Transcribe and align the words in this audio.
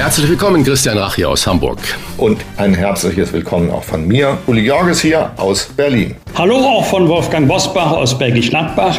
Herzlich 0.00 0.30
willkommen, 0.30 0.64
Christian 0.64 0.96
Rach 0.96 1.14
hier 1.14 1.28
aus 1.28 1.46
Hamburg. 1.46 1.78
Und 2.16 2.40
ein 2.56 2.72
herzliches 2.72 3.34
Willkommen 3.34 3.70
auch 3.70 3.84
von 3.84 4.08
mir. 4.08 4.38
Uli 4.46 4.62
Jorges 4.62 5.02
hier 5.02 5.30
aus 5.36 5.66
Berlin. 5.76 6.16
Hallo 6.34 6.56
auch 6.56 6.86
von 6.86 7.06
Wolfgang 7.06 7.46
Bosbach 7.46 7.92
aus 7.92 8.16
Bergisch 8.16 8.48
Gladbach. 8.48 8.98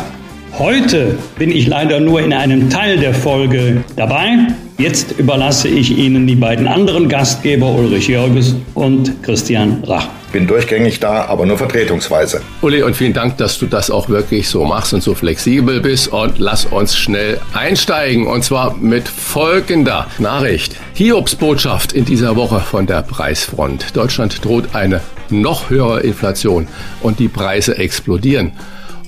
Heute 0.57 1.17
bin 1.39 1.49
ich 1.49 1.67
leider 1.67 1.99
nur 1.99 2.21
in 2.21 2.33
einem 2.33 2.69
Teil 2.69 2.97
der 2.97 3.13
Folge 3.13 3.83
dabei. 3.95 4.47
Jetzt 4.77 5.17
überlasse 5.17 5.69
ich 5.69 5.97
Ihnen 5.97 6.27
die 6.27 6.35
beiden 6.35 6.67
anderen 6.67 7.07
Gastgeber 7.07 7.67
Ulrich 7.67 8.07
Jörges 8.07 8.55
und 8.73 9.23
Christian 9.23 9.83
Rach. 9.85 10.07
Bin 10.33 10.47
durchgängig 10.47 10.99
da, 10.99 11.25
aber 11.25 11.45
nur 11.45 11.57
vertretungsweise. 11.57 12.41
Uli, 12.61 12.83
und 12.83 12.95
vielen 12.95 13.13
Dank, 13.13 13.37
dass 13.37 13.59
du 13.59 13.65
das 13.65 13.89
auch 13.89 14.09
wirklich 14.09 14.49
so 14.49 14.65
machst 14.65 14.93
und 14.93 15.01
so 15.01 15.13
flexibel 15.13 15.81
bist. 15.81 16.09
Und 16.09 16.37
lass 16.37 16.65
uns 16.65 16.97
schnell 16.97 17.39
einsteigen. 17.53 18.27
Und 18.27 18.43
zwar 18.43 18.75
mit 18.75 19.07
folgender 19.07 20.07
Nachricht. 20.19 20.75
Hiobs 20.93 21.35
Botschaft 21.35 21.93
in 21.93 22.05
dieser 22.05 22.35
Woche 22.35 22.59
von 22.59 22.87
der 22.87 23.03
Preisfront. 23.03 23.95
Deutschland 23.95 24.43
droht 24.43 24.73
eine 24.73 25.01
noch 25.29 25.69
höhere 25.69 26.01
Inflation 26.01 26.67
und 27.01 27.19
die 27.19 27.29
Preise 27.29 27.77
explodieren. 27.77 28.53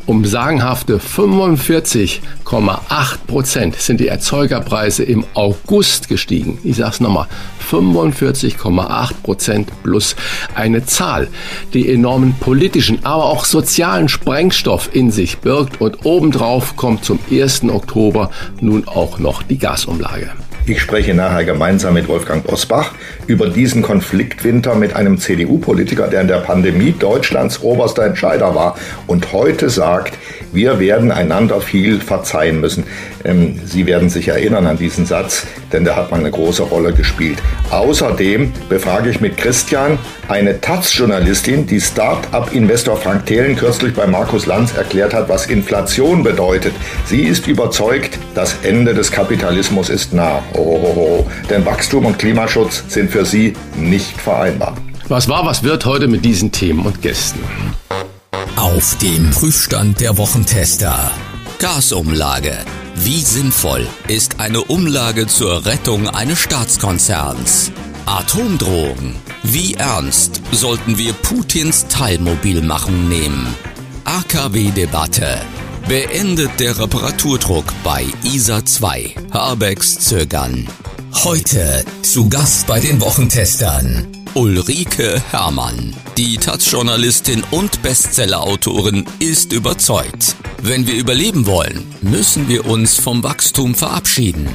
Um 0.05 0.25
sagenhafte 0.25 0.97
45,8 0.97 3.17
Prozent 3.25 3.77
sind 3.77 4.01
die 4.01 4.09
Erzeugerpreise 4.09 5.03
im 5.03 5.23
August 5.33 6.09
gestiegen. 6.09 6.59
Ich 6.65 6.75
sage 6.75 6.91
es 6.91 6.99
nochmal, 6.99 7.27
45,8 7.71 9.13
Prozent 9.23 9.71
plus 9.81 10.17
eine 10.55 10.85
Zahl, 10.85 11.29
die 11.73 11.89
enormen 11.89 12.35
politischen, 12.37 13.05
aber 13.05 13.25
auch 13.25 13.45
sozialen 13.45 14.09
Sprengstoff 14.09 14.93
in 14.93 15.09
sich 15.09 15.37
birgt 15.37 15.79
und 15.79 16.05
obendrauf 16.05 16.75
kommt 16.75 17.05
zum 17.05 17.19
1. 17.31 17.63
Oktober 17.69 18.29
nun 18.59 18.85
auch 18.87 19.19
noch 19.19 19.41
die 19.41 19.57
Gasumlage. 19.57 20.31
Ich 20.65 20.79
spreche 20.79 21.13
nachher 21.13 21.43
gemeinsam 21.43 21.93
mit 21.93 22.07
Wolfgang 22.07 22.41
Bosbach 22.41 22.93
über 23.27 23.49
diesen 23.49 23.81
Konfliktwinter 23.81 24.75
mit 24.75 24.95
einem 24.95 25.17
CDU-Politiker, 25.17 26.07
der 26.07 26.21
in 26.21 26.29
der 26.29 26.37
Pandemie 26.37 26.93
Deutschlands 26.97 27.61
oberster 27.61 28.05
Entscheider 28.05 28.55
war 28.55 28.77
und 29.05 29.33
heute 29.33 29.69
sagt, 29.69 30.17
wir 30.53 30.79
werden 30.79 31.11
einander 31.11 31.59
viel 31.59 31.99
verzeihen 31.99 32.61
müssen. 32.61 32.85
Ähm, 33.25 33.59
Sie 33.65 33.85
werden 33.87 34.09
sich 34.09 34.29
erinnern 34.29 34.65
an 34.65 34.77
diesen 34.77 35.05
Satz, 35.05 35.45
denn 35.73 35.83
der 35.83 35.97
hat 35.97 36.11
mal 36.11 36.19
eine 36.21 36.31
große 36.31 36.63
Rolle 36.63 36.93
gespielt. 36.93 37.39
Außerdem 37.69 38.53
befrage 38.69 39.09
ich 39.09 39.19
mit 39.19 39.35
Christian 39.35 39.97
eine 40.29 40.61
Taz-Journalistin, 40.61 41.67
die 41.67 41.81
Start-up-Investor 41.81 42.95
Frank 42.97 43.25
Thelen 43.25 43.57
kürzlich 43.57 43.93
bei 43.93 44.07
Markus 44.07 44.45
Lanz 44.45 44.77
erklärt 44.77 45.13
hat, 45.13 45.27
was 45.27 45.47
Inflation 45.47 46.23
bedeutet. 46.23 46.73
Sie 47.05 47.23
ist 47.23 47.47
überzeugt, 47.47 48.17
das 48.35 48.55
Ende 48.63 48.93
des 48.93 49.11
Kapitalismus 49.11 49.89
ist 49.89 50.13
nah. 50.13 50.41
Oh, 50.53 51.25
Denn 51.49 51.65
Wachstum 51.65 52.05
und 52.05 52.19
Klimaschutz 52.19 52.83
sind 52.87 53.11
für 53.11 53.25
sie 53.25 53.53
nicht 53.75 54.19
vereinbar. 54.19 54.75
Was 55.07 55.27
war, 55.27 55.45
was 55.45 55.63
wird 55.63 55.85
heute 55.85 56.07
mit 56.07 56.23
diesen 56.23 56.51
Themen 56.51 56.85
und 56.85 57.01
Gästen? 57.01 57.39
Auf 58.55 58.97
dem 58.99 59.31
Prüfstand 59.31 59.99
der 59.99 60.17
Wochentester. 60.17 61.11
Gasumlage. 61.59 62.57
Wie 62.95 63.21
sinnvoll 63.21 63.87
ist 64.07 64.39
eine 64.39 64.61
Umlage 64.63 65.27
zur 65.27 65.65
Rettung 65.65 66.07
eines 66.07 66.39
Staatskonzerns? 66.39 67.71
Atomdrohungen. 68.05 69.15
Wie 69.43 69.73
ernst 69.73 70.41
sollten 70.51 70.97
wir 70.97 71.13
Putins 71.13 71.87
Teilmobilmachung 71.87 73.09
nehmen? 73.09 73.47
AKW-Debatte. 74.05 75.37
Beendet 75.87 76.61
der 76.61 76.79
Reparaturdruck 76.79 77.65
bei 77.83 78.05
ISA 78.23 78.65
2. 78.65 79.15
Habecks 79.31 79.99
Zögern. 79.99 80.65
Heute 81.25 81.83
zu 82.01 82.29
Gast 82.29 82.67
bei 82.67 82.79
den 82.79 83.01
Wochentestern. 83.01 84.07
Ulrike 84.33 85.21
Herrmann. 85.29 85.93
Die 86.17 86.37
Taz-Journalistin 86.37 87.43
und 87.51 87.81
Bestseller-Autorin 87.83 89.05
ist 89.19 89.51
überzeugt. 89.51 90.35
Wenn 90.61 90.87
wir 90.87 90.95
überleben 90.95 91.45
wollen, 91.45 91.83
müssen 92.01 92.47
wir 92.47 92.65
uns 92.65 92.97
vom 92.97 93.21
Wachstum 93.21 93.75
verabschieden. 93.75 94.47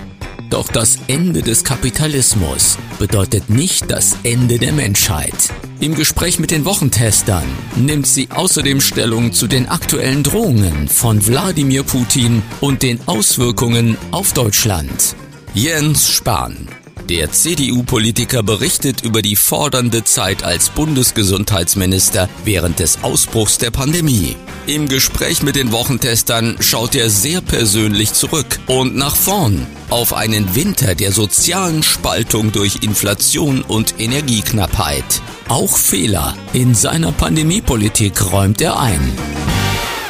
Doch 0.51 0.69
das 0.69 0.99
Ende 1.09 1.43
des 1.43 1.63
Kapitalismus 1.63 2.79
bedeutet 2.99 3.51
nicht 3.51 3.91
das 3.91 4.17
Ende 4.23 4.59
der 4.59 4.73
Menschheit. 4.73 5.35
Im 5.79 5.95
Gespräch 5.95 6.39
mit 6.39 6.51
den 6.51 6.65
Wochentestern 6.65 7.45
nimmt 7.77 8.07
sie 8.07 8.29
außerdem 8.31 8.81
Stellung 8.81 9.33
zu 9.33 9.47
den 9.47 9.69
aktuellen 9.69 10.23
Drohungen 10.23 10.89
von 10.89 11.27
Wladimir 11.27 11.83
Putin 11.83 12.43
und 12.61 12.83
den 12.83 12.99
Auswirkungen 13.07 13.99
auf 14.11 14.33
Deutschland. 14.33 15.15
Jens 15.53 16.09
Spahn 16.09 16.69
der 17.09 17.33
CDU-Politiker 17.33 18.43
berichtet 18.43 19.03
über 19.03 19.23
die 19.23 19.37
fordernde 19.37 20.05
Zeit 20.05 20.45
als 20.45 20.69
Bundesgesundheitsminister 20.69 22.29
während 22.45 22.79
des 22.79 23.03
Ausbruchs 23.03 23.59
der 23.59 23.71
Pandemie. 23.71 24.37
Im 24.67 24.89
Gespräch 24.89 25.43
mit 25.43 25.57
den 25.57 25.73
Wochentestern 25.73 26.57
schaut 26.61 26.95
er 26.95 27.09
sehr 27.09 27.41
persönlich 27.41 28.13
zurück 28.13 28.61
und 28.67 28.97
nach 28.97 29.17
vorn 29.17 29.67
auf 29.89 30.13
einen 30.13 30.55
Winter 30.55 30.95
der 30.95 31.13
sozialen 31.13 31.83
Spaltung 31.83 32.53
durch 32.53 32.83
Inflation 32.83 33.63
und 33.63 33.95
Energieknappheit. 33.99 35.23
Auch 35.49 35.79
Fehler 35.79 36.37
in 36.53 36.75
seiner 36.75 37.13
Pandemiepolitik 37.13 38.33
räumt 38.33 38.61
er 38.61 38.79
ein. 38.79 39.13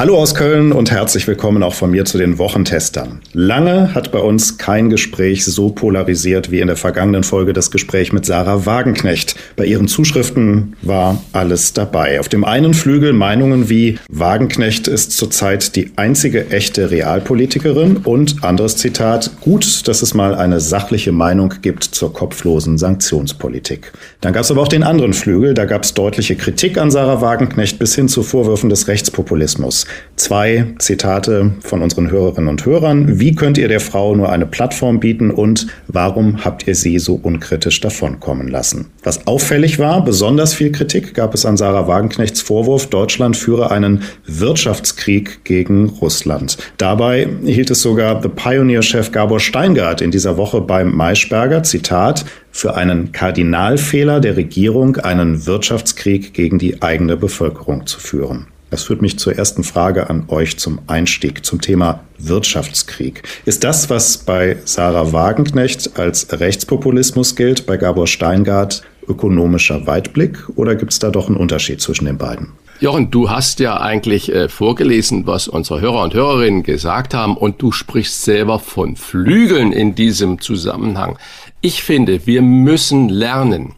Hallo 0.00 0.16
aus 0.16 0.34
Köln 0.34 0.72
und 0.72 0.90
herzlich 0.90 1.26
willkommen 1.26 1.62
auch 1.62 1.74
von 1.74 1.90
mir 1.90 2.06
zu 2.06 2.16
den 2.16 2.38
Wochentestern. 2.38 3.20
Lange 3.34 3.94
hat 3.94 4.12
bei 4.12 4.18
uns 4.18 4.56
kein 4.56 4.88
Gespräch 4.88 5.44
so 5.44 5.68
polarisiert 5.68 6.50
wie 6.50 6.60
in 6.60 6.68
der 6.68 6.76
vergangenen 6.76 7.22
Folge 7.22 7.52
das 7.52 7.70
Gespräch 7.70 8.10
mit 8.10 8.24
Sarah 8.24 8.64
Wagenknecht. 8.64 9.36
Bei 9.56 9.66
ihren 9.66 9.88
Zuschriften 9.88 10.74
war 10.80 11.22
alles 11.34 11.74
dabei. 11.74 12.18
Auf 12.18 12.30
dem 12.30 12.44
einen 12.44 12.72
Flügel 12.72 13.12
Meinungen 13.12 13.68
wie 13.68 13.98
Wagenknecht 14.08 14.88
ist 14.88 15.12
zurzeit 15.12 15.76
die 15.76 15.90
einzige 15.96 16.48
echte 16.48 16.90
Realpolitikerin 16.90 17.98
und 17.98 18.42
anderes 18.42 18.78
Zitat, 18.78 19.30
gut, 19.42 19.86
dass 19.86 20.00
es 20.00 20.14
mal 20.14 20.34
eine 20.34 20.60
sachliche 20.60 21.12
Meinung 21.12 21.52
gibt 21.60 21.84
zur 21.84 22.14
kopflosen 22.14 22.78
Sanktionspolitik. 22.78 23.92
Dann 24.22 24.32
gab 24.32 24.44
es 24.44 24.50
aber 24.50 24.62
auch 24.62 24.68
den 24.68 24.82
anderen 24.82 25.12
Flügel, 25.12 25.52
da 25.52 25.66
gab 25.66 25.82
es 25.82 25.92
deutliche 25.92 26.36
Kritik 26.36 26.78
an 26.78 26.90
Sarah 26.90 27.20
Wagenknecht 27.20 27.78
bis 27.78 27.94
hin 27.94 28.08
zu 28.08 28.22
Vorwürfen 28.22 28.70
des 28.70 28.88
Rechtspopulismus. 28.88 29.84
Zwei 30.16 30.66
Zitate 30.78 31.52
von 31.60 31.80
unseren 31.80 32.10
Hörerinnen 32.10 32.50
und 32.50 32.66
Hörern. 32.66 33.18
Wie 33.18 33.34
könnt 33.34 33.56
ihr 33.56 33.68
der 33.68 33.80
Frau 33.80 34.14
nur 34.14 34.30
eine 34.30 34.44
Plattform 34.44 35.00
bieten 35.00 35.30
und 35.30 35.66
warum 35.88 36.44
habt 36.44 36.66
ihr 36.66 36.74
sie 36.74 36.98
so 36.98 37.14
unkritisch 37.14 37.80
davonkommen 37.80 38.48
lassen? 38.48 38.90
Was 39.02 39.26
auffällig 39.26 39.78
war, 39.78 40.04
besonders 40.04 40.52
viel 40.52 40.72
Kritik 40.72 41.14
gab 41.14 41.32
es 41.32 41.46
an 41.46 41.56
Sarah 41.56 41.88
Wagenknechts 41.88 42.42
Vorwurf, 42.42 42.88
Deutschland 42.88 43.34
führe 43.34 43.70
einen 43.70 44.02
Wirtschaftskrieg 44.26 45.42
gegen 45.44 45.88
Russland. 45.88 46.58
Dabei 46.76 47.26
hielt 47.42 47.70
es 47.70 47.80
sogar 47.80 48.22
The 48.22 48.28
Pioneer-Chef 48.28 49.12
Gabor 49.12 49.40
Steingart 49.40 50.02
in 50.02 50.10
dieser 50.10 50.36
Woche 50.36 50.60
beim 50.60 50.94
Maischberger, 50.94 51.62
Zitat, 51.62 52.26
für 52.52 52.74
einen 52.74 53.12
Kardinalfehler 53.12 54.20
der 54.20 54.36
Regierung, 54.36 54.96
einen 54.96 55.46
Wirtschaftskrieg 55.46 56.34
gegen 56.34 56.58
die 56.58 56.82
eigene 56.82 57.16
Bevölkerung 57.16 57.86
zu 57.86 58.00
führen. 58.00 58.48
Das 58.70 58.84
führt 58.84 59.02
mich 59.02 59.18
zur 59.18 59.36
ersten 59.36 59.64
Frage 59.64 60.08
an 60.08 60.24
euch 60.28 60.58
zum 60.58 60.78
Einstieg 60.86 61.44
zum 61.44 61.60
Thema 61.60 62.04
Wirtschaftskrieg. 62.18 63.24
Ist 63.44 63.64
das, 63.64 63.90
was 63.90 64.18
bei 64.18 64.58
Sarah 64.64 65.12
Wagenknecht 65.12 65.98
als 65.98 66.28
Rechtspopulismus 66.30 67.34
gilt, 67.34 67.66
bei 67.66 67.76
Gabor 67.76 68.06
Steingart 68.06 68.82
ökonomischer 69.08 69.86
Weitblick 69.86 70.38
oder 70.54 70.76
gibt 70.76 70.92
es 70.92 71.00
da 71.00 71.10
doch 71.10 71.26
einen 71.26 71.36
Unterschied 71.36 71.80
zwischen 71.80 72.04
den 72.04 72.16
beiden? 72.16 72.52
Jochen, 72.78 73.10
du 73.10 73.28
hast 73.28 73.60
ja 73.60 73.78
eigentlich 73.78 74.32
äh, 74.32 74.48
vorgelesen, 74.48 75.26
was 75.26 75.48
unsere 75.48 75.82
Hörer 75.82 76.02
und 76.02 76.14
Hörerinnen 76.14 76.62
gesagt 76.62 77.12
haben 77.12 77.36
und 77.36 77.60
du 77.60 77.72
sprichst 77.72 78.22
selber 78.22 78.58
von 78.58 78.96
Flügeln 78.96 79.72
in 79.72 79.94
diesem 79.94 80.40
Zusammenhang. 80.40 81.18
Ich 81.60 81.82
finde, 81.82 82.26
wir 82.26 82.40
müssen 82.40 83.10
lernen, 83.10 83.74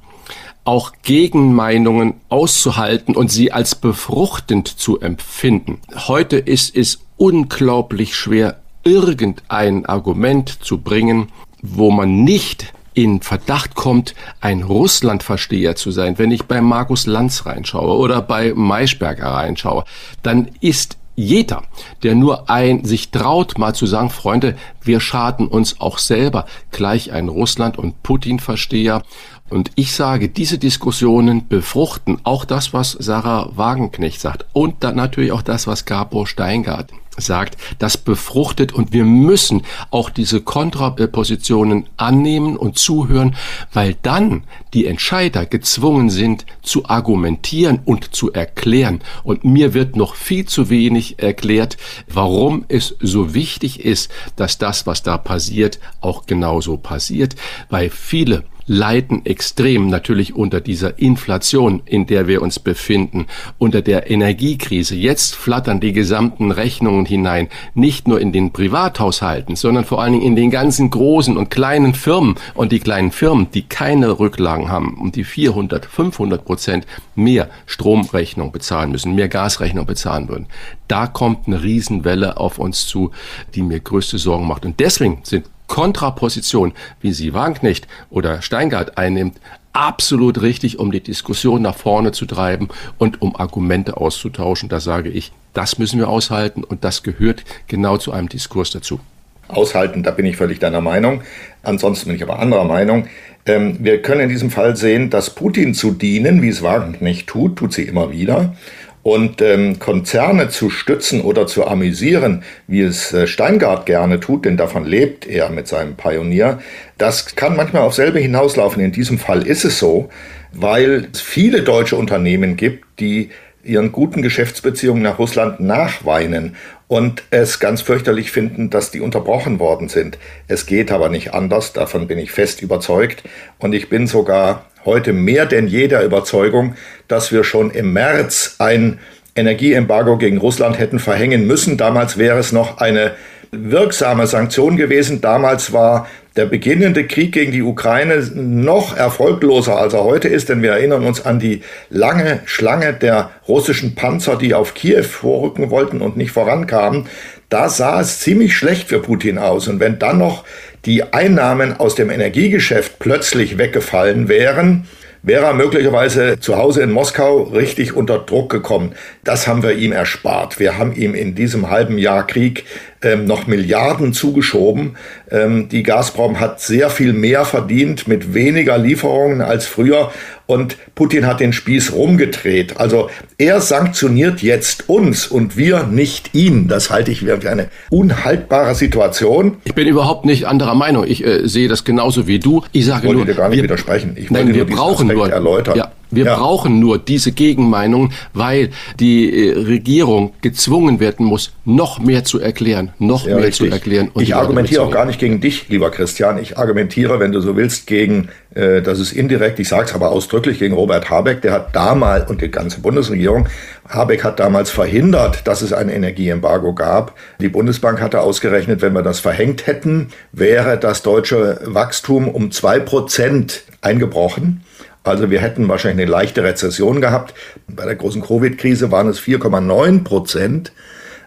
auch 0.64 0.92
Gegenmeinungen 1.02 2.14
auszuhalten 2.28 3.16
und 3.16 3.30
sie 3.30 3.52
als 3.52 3.74
befruchtend 3.74 4.68
zu 4.68 5.00
empfinden. 5.00 5.80
Heute 6.08 6.36
ist 6.36 6.76
es 6.76 7.00
unglaublich 7.16 8.14
schwer, 8.14 8.60
irgendein 8.84 9.86
Argument 9.86 10.62
zu 10.62 10.78
bringen, 10.78 11.28
wo 11.62 11.90
man 11.90 12.24
nicht 12.24 12.72
in 12.94 13.22
Verdacht 13.22 13.74
kommt, 13.74 14.14
ein 14.40 14.62
Russlandversteher 14.62 15.76
zu 15.76 15.90
sein, 15.90 16.18
wenn 16.18 16.30
ich 16.30 16.44
bei 16.44 16.60
Markus 16.60 17.06
Lanz 17.06 17.46
reinschaue 17.46 17.96
oder 17.96 18.20
bei 18.20 18.52
Maischberger 18.54 19.28
reinschaue, 19.28 19.84
dann 20.22 20.50
ist 20.60 20.98
jeder, 21.14 21.62
der 22.02 22.14
nur 22.14 22.48
ein 22.48 22.84
sich 22.84 23.10
traut, 23.10 23.58
mal 23.58 23.74
zu 23.74 23.86
sagen, 23.86 24.10
Freunde, 24.10 24.56
wir 24.80 24.98
schaden 25.00 25.46
uns 25.46 25.80
auch 25.80 25.98
selber, 25.98 26.46
gleich 26.70 27.12
ein 27.12 27.28
Russland- 27.28 27.78
und 27.78 28.02
Putin-Versteher. 28.02 29.02
Und 29.52 29.70
ich 29.74 29.92
sage, 29.92 30.30
diese 30.30 30.58
Diskussionen 30.58 31.46
befruchten 31.46 32.18
auch 32.24 32.46
das, 32.46 32.72
was 32.72 32.92
Sarah 32.92 33.50
Wagenknecht 33.54 34.18
sagt. 34.18 34.46
Und 34.54 34.82
dann 34.82 34.96
natürlich 34.96 35.30
auch 35.30 35.42
das, 35.42 35.66
was 35.66 35.84
Gabor 35.84 36.26
Steingart 36.26 36.90
sagt, 37.18 37.58
das 37.78 37.98
befruchtet 37.98 38.72
und 38.72 38.94
wir 38.94 39.04
müssen 39.04 39.62
auch 39.90 40.08
diese 40.08 40.40
Kontrapositionen 40.40 41.86
annehmen 41.98 42.56
und 42.56 42.78
zuhören, 42.78 43.36
weil 43.74 43.96
dann 44.00 44.44
die 44.72 44.86
Entscheider 44.86 45.44
gezwungen 45.44 46.08
sind 46.08 46.46
zu 46.62 46.88
argumentieren 46.88 47.80
und 47.84 48.14
zu 48.14 48.32
erklären. 48.32 49.02
Und 49.24 49.44
mir 49.44 49.74
wird 49.74 49.96
noch 49.96 50.14
viel 50.14 50.46
zu 50.46 50.70
wenig 50.70 51.18
erklärt, 51.18 51.76
warum 52.08 52.64
es 52.68 52.96
so 53.00 53.34
wichtig 53.34 53.84
ist, 53.84 54.10
dass 54.36 54.56
das, 54.56 54.86
was 54.86 55.02
da 55.02 55.18
passiert, 55.18 55.78
auch 56.00 56.24
genauso 56.24 56.78
passiert, 56.78 57.36
weil 57.68 57.90
viele 57.90 58.44
leiden 58.66 59.24
extrem 59.26 59.88
natürlich 59.88 60.34
unter 60.34 60.60
dieser 60.60 60.98
Inflation, 60.98 61.82
in 61.84 62.06
der 62.06 62.26
wir 62.26 62.42
uns 62.42 62.58
befinden, 62.58 63.26
unter 63.58 63.82
der 63.82 64.10
Energiekrise. 64.10 64.94
Jetzt 64.94 65.34
flattern 65.34 65.80
die 65.80 65.92
gesamten 65.92 66.50
Rechnungen 66.50 67.06
hinein, 67.06 67.48
nicht 67.74 68.08
nur 68.08 68.20
in 68.20 68.32
den 68.32 68.52
Privathaushalten, 68.52 69.56
sondern 69.56 69.84
vor 69.84 70.02
allen 70.02 70.12
Dingen 70.12 70.26
in 70.26 70.36
den 70.36 70.50
ganzen 70.50 70.90
großen 70.90 71.36
und 71.36 71.50
kleinen 71.50 71.94
Firmen 71.94 72.36
und 72.54 72.72
die 72.72 72.80
kleinen 72.80 73.12
Firmen, 73.12 73.48
die 73.52 73.62
keine 73.62 74.18
Rücklagen 74.18 74.68
haben 74.68 74.98
und 75.00 75.16
die 75.16 75.24
400, 75.24 75.86
500 75.86 76.44
Prozent 76.44 76.86
mehr 77.14 77.48
Stromrechnung 77.66 78.52
bezahlen 78.52 78.92
müssen, 78.92 79.14
mehr 79.14 79.28
Gasrechnung 79.28 79.86
bezahlen 79.86 80.28
würden. 80.28 80.46
Da 80.88 81.06
kommt 81.06 81.46
eine 81.46 81.62
Riesenwelle 81.62 82.36
auf 82.36 82.58
uns 82.58 82.86
zu, 82.86 83.10
die 83.54 83.62
mir 83.62 83.80
größte 83.80 84.18
Sorgen 84.18 84.46
macht. 84.46 84.64
Und 84.64 84.78
deswegen 84.80 85.20
sind 85.22 85.46
Kontraposition, 85.72 86.74
wie 87.00 87.14
sie 87.14 87.32
Wagenknecht 87.32 87.88
oder 88.10 88.42
Steingart 88.42 88.98
einnimmt, 88.98 89.40
absolut 89.72 90.42
richtig, 90.42 90.78
um 90.78 90.92
die 90.92 91.00
Diskussion 91.00 91.62
nach 91.62 91.76
vorne 91.76 92.12
zu 92.12 92.26
treiben 92.26 92.68
und 92.98 93.22
um 93.22 93.34
Argumente 93.34 93.96
auszutauschen. 93.96 94.68
Da 94.68 94.80
sage 94.80 95.08
ich, 95.08 95.32
das 95.54 95.78
müssen 95.78 95.98
wir 95.98 96.10
aushalten 96.10 96.62
und 96.62 96.84
das 96.84 97.02
gehört 97.02 97.44
genau 97.68 97.96
zu 97.96 98.12
einem 98.12 98.28
Diskurs 98.28 98.70
dazu. 98.70 99.00
Aushalten, 99.48 100.02
da 100.02 100.10
bin 100.10 100.26
ich 100.26 100.36
völlig 100.36 100.58
deiner 100.58 100.82
Meinung. 100.82 101.22
Ansonsten 101.62 102.08
bin 102.08 102.16
ich 102.16 102.22
aber 102.22 102.38
anderer 102.38 102.64
Meinung. 102.64 103.06
Ähm, 103.46 103.78
wir 103.80 104.02
können 104.02 104.20
in 104.20 104.28
diesem 104.28 104.50
Fall 104.50 104.76
sehen, 104.76 105.08
dass 105.08 105.34
Putin 105.34 105.72
zu 105.72 105.92
dienen, 105.92 106.42
wie 106.42 106.50
es 106.50 106.60
Wagenknecht 106.60 107.28
tut, 107.28 107.56
tut 107.56 107.72
sie 107.72 107.84
immer 107.84 108.12
wieder. 108.12 108.54
Und 109.02 109.42
ähm, 109.42 109.80
Konzerne 109.80 110.48
zu 110.48 110.70
stützen 110.70 111.22
oder 111.22 111.48
zu 111.48 111.66
amüsieren, 111.66 112.44
wie 112.68 112.82
es 112.82 113.12
äh, 113.12 113.26
Steingart 113.26 113.84
gerne 113.84 114.20
tut, 114.20 114.44
denn 114.44 114.56
davon 114.56 114.84
lebt 114.84 115.26
er 115.26 115.50
mit 115.50 115.66
seinem 115.66 115.96
Pionier, 115.96 116.60
das 116.98 117.34
kann 117.34 117.56
manchmal 117.56 117.82
auf 117.82 117.94
selbe 117.94 118.20
hinauslaufen. 118.20 118.80
In 118.80 118.92
diesem 118.92 119.18
Fall 119.18 119.44
ist 119.44 119.64
es 119.64 119.80
so, 119.80 120.08
weil 120.52 121.08
es 121.12 121.20
viele 121.20 121.62
deutsche 121.62 121.96
Unternehmen 121.96 122.56
gibt, 122.56 122.84
die 123.00 123.30
ihren 123.64 123.92
guten 123.92 124.22
Geschäftsbeziehungen 124.22 125.02
nach 125.02 125.18
Russland 125.18 125.60
nachweinen 125.60 126.56
und 126.92 127.22
es 127.30 127.58
ganz 127.58 127.80
fürchterlich 127.80 128.30
finden, 128.30 128.68
dass 128.68 128.90
die 128.90 129.00
unterbrochen 129.00 129.58
worden 129.58 129.88
sind. 129.88 130.18
Es 130.46 130.66
geht 130.66 130.92
aber 130.92 131.08
nicht 131.08 131.32
anders, 131.32 131.72
davon 131.72 132.06
bin 132.06 132.18
ich 132.18 132.32
fest 132.32 132.60
überzeugt. 132.60 133.22
Und 133.58 133.72
ich 133.72 133.88
bin 133.88 134.06
sogar 134.06 134.66
heute 134.84 135.14
mehr 135.14 135.46
denn 135.46 135.68
je 135.68 135.88
der 135.88 136.04
Überzeugung, 136.04 136.74
dass 137.08 137.32
wir 137.32 137.44
schon 137.44 137.70
im 137.70 137.94
März 137.94 138.56
ein 138.58 138.98
Energieembargo 139.34 140.18
gegen 140.18 140.36
Russland 140.36 140.78
hätten 140.78 140.98
verhängen 140.98 141.46
müssen. 141.46 141.78
Damals 141.78 142.18
wäre 142.18 142.38
es 142.38 142.52
noch 142.52 142.76
eine 142.76 143.12
wirksame 143.52 144.26
Sanktion 144.26 144.76
gewesen. 144.76 145.22
Damals 145.22 145.72
war 145.72 146.06
der 146.36 146.46
beginnende 146.46 147.06
Krieg 147.06 147.32
gegen 147.32 147.52
die 147.52 147.62
Ukraine 147.62 148.22
noch 148.34 148.96
erfolgloser, 148.96 149.76
als 149.76 149.94
er 149.94 150.04
heute 150.04 150.28
ist, 150.28 150.48
denn 150.48 150.62
wir 150.62 150.72
erinnern 150.72 151.04
uns 151.04 151.24
an 151.24 151.38
die 151.38 151.62
lange 151.90 152.40
Schlange 152.46 152.92
der 152.94 153.30
russischen 153.48 153.94
Panzer, 153.94 154.36
die 154.36 154.54
auf 154.54 154.74
Kiew 154.74 155.02
vorrücken 155.02 155.70
wollten 155.70 156.00
und 156.00 156.16
nicht 156.16 156.32
vorankamen. 156.32 157.06
Da 157.48 157.68
sah 157.68 158.00
es 158.00 158.20
ziemlich 158.20 158.56
schlecht 158.56 158.88
für 158.88 159.00
Putin 159.00 159.36
aus. 159.36 159.68
Und 159.68 159.78
wenn 159.78 159.98
dann 159.98 160.18
noch 160.18 160.44
die 160.86 161.12
Einnahmen 161.12 161.78
aus 161.78 161.94
dem 161.94 162.08
Energiegeschäft 162.08 162.98
plötzlich 162.98 163.58
weggefallen 163.58 164.28
wären, 164.28 164.86
wäre 165.22 165.46
er 165.46 165.54
möglicherweise 165.54 166.40
zu 166.40 166.56
Hause 166.56 166.82
in 166.82 166.90
Moskau 166.90 167.42
richtig 167.42 167.94
unter 167.94 168.18
Druck 168.18 168.50
gekommen. 168.50 168.94
Das 169.22 169.46
haben 169.46 169.62
wir 169.62 169.72
ihm 169.74 169.92
erspart. 169.92 170.58
Wir 170.58 170.78
haben 170.78 170.94
ihm 170.94 171.14
in 171.14 171.34
diesem 171.34 171.70
halben 171.70 171.98
Jahr 171.98 172.26
Krieg 172.26 172.64
ähm, 173.02 173.24
noch 173.24 173.46
Milliarden 173.46 174.12
zugeschoben. 174.12 174.96
Ähm, 175.30 175.68
die 175.68 175.82
Gazprom 175.82 176.40
hat 176.40 176.60
sehr 176.60 176.90
viel 176.90 177.12
mehr 177.12 177.44
verdient 177.44 178.08
mit 178.08 178.34
weniger 178.34 178.78
Lieferungen 178.78 179.40
als 179.40 179.66
früher 179.66 180.10
und 180.46 180.76
Putin 180.94 181.26
hat 181.26 181.40
den 181.40 181.52
Spieß 181.52 181.92
rumgedreht. 181.92 182.76
Also 182.76 183.08
er 183.38 183.60
sanktioniert 183.60 184.42
jetzt 184.42 184.88
uns 184.88 185.26
und 185.26 185.56
wir 185.56 185.84
nicht 185.84 186.34
ihn. 186.34 186.68
Das 186.68 186.90
halte 186.90 187.10
ich 187.10 187.20
für 187.20 187.50
eine 187.50 187.68
unhaltbare 187.90 188.74
Situation. 188.74 189.56
Ich 189.64 189.74
bin 189.74 189.88
überhaupt 189.88 190.24
nicht 190.24 190.46
anderer 190.46 190.74
Meinung. 190.74 191.04
Ich 191.06 191.24
äh, 191.24 191.46
sehe 191.46 191.68
das 191.68 191.84
genauso 191.84 192.26
wie 192.26 192.38
du. 192.38 192.62
Ich 192.72 192.86
sage 192.86 193.02
ich 193.02 193.06
wollte 193.06 193.18
nur, 193.18 193.26
dir 193.26 193.34
gar 193.34 193.48
nicht 193.48 193.58
wir, 193.58 193.64
widersprechen. 193.64 194.16
Ich 194.16 194.30
nein, 194.30 194.52
wir 194.54 194.66
brauchen 194.66 195.08
nur 195.08 195.30
erläutern. 195.30 195.76
Ja, 195.76 195.92
wir 196.12 196.26
ja. 196.26 196.36
brauchen 196.36 196.78
nur 196.78 196.98
diese 196.98 197.32
Gegenmeinung, 197.32 198.12
weil 198.34 198.70
die 199.00 199.48
äh, 199.48 199.58
Regierung 199.58 200.34
gezwungen 200.42 201.00
werden 201.00 201.26
muss, 201.26 201.52
noch 201.64 201.98
mehr 201.98 202.24
zu 202.24 202.38
erklären, 202.38 202.92
noch 202.98 203.26
ja, 203.26 203.34
mehr 203.34 203.46
richtig. 203.46 203.68
zu 203.68 203.74
erklären. 203.74 204.10
ich 204.18 204.34
argumentiere 204.34 204.82
auch 204.82 204.90
gar 204.90 205.06
nicht 205.06 205.18
gegen 205.18 205.40
dich, 205.40 205.68
lieber 205.68 205.90
Christian. 205.90 206.38
Ich 206.38 206.58
argumentiere, 206.58 207.18
wenn 207.18 207.32
du 207.32 207.40
so 207.40 207.56
willst, 207.56 207.86
gegen, 207.86 208.28
äh, 208.54 208.82
das 208.82 209.00
ist 209.00 209.12
indirekt, 209.12 209.58
ich 209.58 209.68
sage 209.68 209.86
es 209.86 209.94
aber 209.94 210.10
ausdrücklich, 210.10 210.58
gegen 210.58 210.74
Robert 210.74 211.10
Habeck. 211.10 211.40
Der 211.42 211.52
hat 211.52 211.74
damals, 211.74 212.30
und 212.30 212.42
die 212.42 212.50
ganze 212.50 212.80
Bundesregierung, 212.80 213.48
Habeck 213.88 214.22
hat 214.22 214.38
damals 214.38 214.70
verhindert, 214.70 215.46
dass 215.46 215.62
es 215.62 215.72
ein 215.72 215.88
Energieembargo 215.88 216.74
gab. 216.74 217.14
Die 217.40 217.48
Bundesbank 217.48 218.00
hatte 218.00 218.20
ausgerechnet, 218.20 218.82
wenn 218.82 218.92
wir 218.92 219.02
das 219.02 219.20
verhängt 219.20 219.66
hätten, 219.66 220.08
wäre 220.32 220.78
das 220.78 221.02
deutsche 221.02 221.60
Wachstum 221.64 222.28
um 222.28 222.50
zwei 222.50 222.78
Prozent 222.78 223.64
eingebrochen. 223.80 224.62
Also 225.04 225.30
wir 225.30 225.40
hätten 225.40 225.68
wahrscheinlich 225.68 226.06
eine 226.06 226.12
leichte 226.12 226.44
Rezession 226.44 227.00
gehabt. 227.00 227.34
Bei 227.68 227.84
der 227.84 227.96
großen 227.96 228.22
Covid-Krise 228.22 228.90
waren 228.90 229.08
es 229.08 229.20
4,9 229.20 230.04
Prozent. 230.04 230.72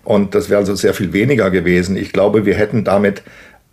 Und 0.03 0.35
das 0.35 0.49
wäre 0.49 0.59
also 0.59 0.75
sehr 0.75 0.93
viel 0.93 1.13
weniger 1.13 1.49
gewesen. 1.49 1.97
Ich 1.97 2.13
glaube, 2.13 2.45
wir 2.45 2.55
hätten 2.55 2.83
damit 2.83 3.23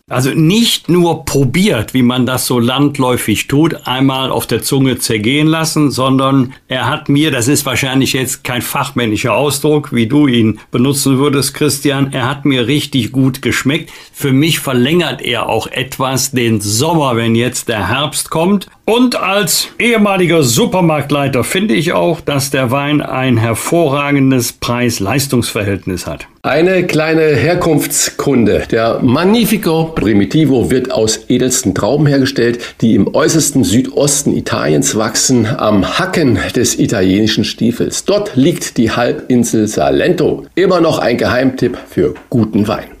Also 0.11 0.31
nicht 0.31 0.89
nur 0.89 1.23
probiert, 1.23 1.93
wie 1.93 2.01
man 2.01 2.25
das 2.25 2.45
so 2.45 2.59
landläufig 2.59 3.47
tut, 3.47 3.87
einmal 3.87 4.29
auf 4.29 4.45
der 4.45 4.61
Zunge 4.61 4.97
zergehen 4.97 5.47
lassen, 5.47 5.89
sondern 5.89 6.53
er 6.67 6.89
hat 6.89 7.07
mir, 7.07 7.31
das 7.31 7.47
ist 7.47 7.65
wahrscheinlich 7.65 8.11
jetzt 8.11 8.43
kein 8.43 8.61
fachmännischer 8.61 9.33
Ausdruck, 9.33 9.93
wie 9.93 10.07
du 10.07 10.27
ihn 10.27 10.59
benutzen 10.69 11.17
würdest, 11.17 11.53
Christian, 11.53 12.11
er 12.11 12.29
hat 12.29 12.43
mir 12.43 12.67
richtig 12.67 13.13
gut 13.13 13.41
geschmeckt. 13.41 13.89
Für 14.11 14.33
mich 14.33 14.59
verlängert 14.59 15.21
er 15.21 15.47
auch 15.47 15.67
etwas 15.67 16.31
den 16.31 16.59
Sommer, 16.59 17.15
wenn 17.15 17.33
jetzt 17.33 17.69
der 17.69 17.87
Herbst 17.87 18.29
kommt. 18.29 18.67
Und 18.83 19.15
als 19.15 19.69
ehemaliger 19.79 20.43
Supermarktleiter 20.43 21.45
finde 21.45 21.75
ich 21.75 21.93
auch, 21.93 22.19
dass 22.19 22.49
der 22.49 22.71
Wein 22.71 23.01
ein 23.01 23.37
hervorragendes 23.37 24.51
Preis-Leistungs-Verhältnis 24.51 26.05
hat. 26.05 26.27
Eine 26.43 26.87
kleine 26.87 27.21
Herkunftskunde. 27.21 28.63
Der 28.71 28.97
Magnifico 29.03 29.91
Primitivo 29.93 30.71
wird 30.71 30.91
aus 30.91 31.29
edelsten 31.29 31.75
Trauben 31.75 32.07
hergestellt, 32.07 32.77
die 32.81 32.95
im 32.95 33.13
äußersten 33.13 33.63
Südosten 33.63 34.35
Italiens 34.35 34.95
wachsen, 34.95 35.45
am 35.45 35.99
Hacken 35.99 36.39
des 36.55 36.79
italienischen 36.79 37.43
Stiefels. 37.43 38.05
Dort 38.05 38.35
liegt 38.35 38.77
die 38.77 38.89
Halbinsel 38.89 39.67
Salento. 39.67 40.47
Immer 40.55 40.81
noch 40.81 40.97
ein 40.97 41.17
Geheimtipp 41.19 41.77
für 41.87 42.15
guten 42.31 42.67
Wein. 42.67 43.00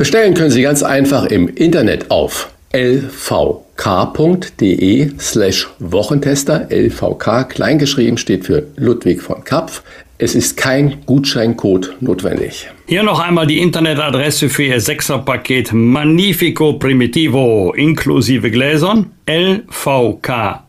Bestellen 0.00 0.32
können 0.32 0.50
Sie 0.50 0.62
ganz 0.62 0.82
einfach 0.82 1.26
im 1.26 1.46
Internet 1.46 2.10
auf 2.10 2.48
lvk.de 2.72 3.10
slash 5.18 5.68
Wochentester. 5.78 6.68
LVK 6.70 7.46
kleingeschrieben 7.50 8.16
steht 8.16 8.46
für 8.46 8.62
Ludwig 8.76 9.20
von 9.20 9.44
Kapf. 9.44 9.82
Es 10.16 10.34
ist 10.34 10.56
kein 10.56 11.04
Gutscheincode 11.04 11.96
notwendig. 12.00 12.70
Hier 12.86 13.02
noch 13.02 13.20
einmal 13.20 13.46
die 13.46 13.58
Internetadresse 13.58 14.48
für 14.48 14.62
Ihr 14.62 14.80
Sechserpaket 14.80 15.74
Magnifico 15.74 16.72
Primitivo 16.72 17.74
inklusive 17.74 18.50
Gläsern 18.50 19.10
lvk.de 19.26 20.62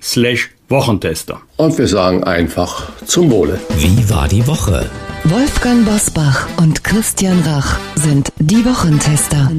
slash 0.00 0.50
Wochentester. 0.68 1.40
Und 1.56 1.76
wir 1.76 1.88
sagen 1.88 2.22
einfach 2.22 2.88
zum 3.04 3.32
Wohle. 3.32 3.58
Wie 3.78 4.08
war 4.08 4.28
die 4.28 4.46
Woche? 4.46 4.88
Wolfgang 5.24 5.84
Bosbach 5.84 6.48
und 6.56 6.82
Christian 6.82 7.40
Rach 7.42 7.78
sind 7.94 8.32
die 8.38 8.64
Wochentester. 8.64 9.50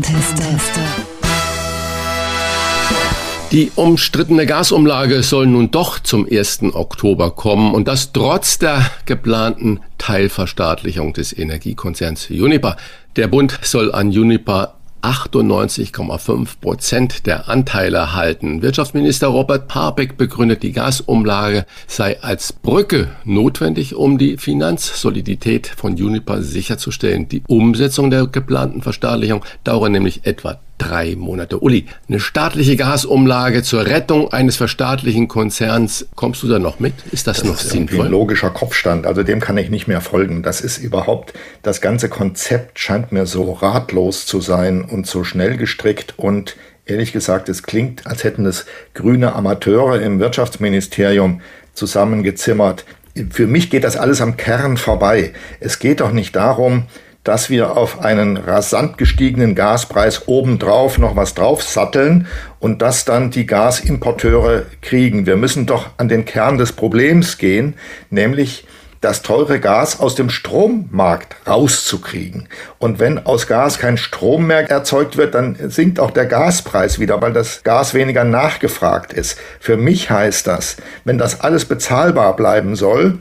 Die 3.51 3.71
umstrittene 3.75 4.47
Gasumlage 4.47 5.21
soll 5.21 5.45
nun 5.45 5.69
doch 5.69 5.99
zum 5.99 6.27
1. 6.29 6.73
Oktober 6.73 7.31
kommen 7.31 7.75
und 7.75 7.87
das 7.87 8.11
trotz 8.11 8.57
der 8.57 8.89
geplanten 9.05 9.81
Teilverstaatlichung 9.99 11.13
des 11.13 11.37
Energiekonzerns 11.37 12.31
Uniper. 12.31 12.75
Der 13.15 13.27
Bund 13.27 13.59
soll 13.61 13.93
an 13.93 14.07
Uniper 14.07 14.80
98,5 15.01 16.59
Prozent 16.61 17.25
der 17.25 17.49
Anteile 17.49 18.13
halten. 18.13 18.61
Wirtschaftsminister 18.61 19.27
Robert 19.27 19.67
Parbeck 19.67 20.17
begründet, 20.17 20.63
die 20.63 20.71
Gasumlage 20.71 21.65
sei 21.87 22.21
als 22.21 22.53
Brücke 22.53 23.09
notwendig, 23.25 23.95
um 23.95 24.17
die 24.17 24.37
Finanzsolidität 24.37 25.67
von 25.67 25.93
Uniper 25.93 26.41
sicherzustellen. 26.41 27.27
Die 27.27 27.43
Umsetzung 27.47 28.09
der 28.09 28.27
geplanten 28.27 28.81
Verstaatlichung 28.81 29.43
dauere 29.63 29.89
nämlich 29.89 30.25
etwa 30.25 30.59
drei 30.81 31.15
Monate. 31.15 31.59
Uli, 31.59 31.85
eine 32.09 32.19
staatliche 32.19 32.75
Gasumlage 32.75 33.63
zur 33.63 33.85
Rettung 33.85 34.31
eines 34.33 34.55
verstaatlichen 34.57 35.27
Konzerns, 35.27 36.07
kommst 36.15 36.41
du 36.43 36.47
da 36.47 36.59
noch 36.59 36.79
mit? 36.79 36.93
Ist 37.11 37.27
das, 37.27 37.37
das 37.37 37.45
noch 37.45 37.61
ist 37.61 37.69
sinnvoll? 37.69 38.05
Ein 38.05 38.11
logischer 38.11 38.49
Kopfstand, 38.49 39.05
also 39.05 39.23
dem 39.23 39.39
kann 39.39 39.57
ich 39.57 39.69
nicht 39.69 39.87
mehr 39.87 40.01
folgen. 40.01 40.43
Das 40.43 40.61
ist 40.61 40.79
überhaupt, 40.79 41.33
das 41.61 41.81
ganze 41.81 42.09
Konzept 42.09 42.79
scheint 42.79 43.11
mir 43.11 43.25
so 43.25 43.51
ratlos 43.53 44.25
zu 44.25 44.41
sein 44.41 44.83
und 44.83 45.05
so 45.07 45.23
schnell 45.23 45.57
gestrickt 45.57 46.15
und 46.17 46.55
ehrlich 46.85 47.13
gesagt, 47.13 47.47
es 47.49 47.63
klingt, 47.63 48.07
als 48.07 48.23
hätten 48.23 48.45
es 48.45 48.65
grüne 48.93 49.33
Amateure 49.33 50.01
im 50.01 50.19
Wirtschaftsministerium 50.19 51.41
zusammengezimmert. 51.73 52.85
Für 53.29 53.45
mich 53.45 53.69
geht 53.69 53.83
das 53.83 53.97
alles 53.97 54.21
am 54.21 54.37
Kern 54.37 54.77
vorbei. 54.77 55.33
Es 55.59 55.79
geht 55.79 55.99
doch 55.99 56.11
nicht 56.11 56.35
darum, 56.35 56.83
dass 57.23 57.49
wir 57.49 57.77
auf 57.77 57.99
einen 57.99 58.37
rasant 58.37 58.97
gestiegenen 58.97 59.53
Gaspreis 59.53 60.27
obendrauf 60.27 60.97
noch 60.97 61.15
was 61.15 61.33
draufsatteln 61.35 62.27
und 62.59 62.81
das 62.81 63.05
dann 63.05 63.29
die 63.29 63.45
Gasimporteure 63.45 64.63
kriegen. 64.81 65.25
Wir 65.25 65.37
müssen 65.37 65.65
doch 65.65 65.89
an 65.97 66.09
den 66.09 66.25
Kern 66.25 66.57
des 66.57 66.71
Problems 66.71 67.37
gehen, 67.37 67.75
nämlich 68.09 68.65
das 69.01 69.23
teure 69.23 69.59
Gas 69.59 69.99
aus 69.99 70.13
dem 70.13 70.29
Strommarkt 70.29 71.35
rauszukriegen. 71.47 72.47
Und 72.77 72.99
wenn 72.99 73.25
aus 73.25 73.47
Gas 73.47 73.79
kein 73.79 73.97
Strom 73.97 74.45
mehr 74.45 74.69
erzeugt 74.69 75.17
wird, 75.17 75.33
dann 75.33 75.57
sinkt 75.69 75.99
auch 75.99 76.11
der 76.11 76.27
Gaspreis 76.27 76.99
wieder, 76.99 77.19
weil 77.19 77.33
das 77.33 77.63
Gas 77.63 77.95
weniger 77.95 78.23
nachgefragt 78.23 79.11
ist. 79.11 79.39
Für 79.59 79.75
mich 79.75 80.11
heißt 80.11 80.45
das, 80.45 80.77
wenn 81.03 81.17
das 81.17 81.41
alles 81.41 81.65
bezahlbar 81.65 82.35
bleiben 82.35 82.75
soll, 82.75 83.19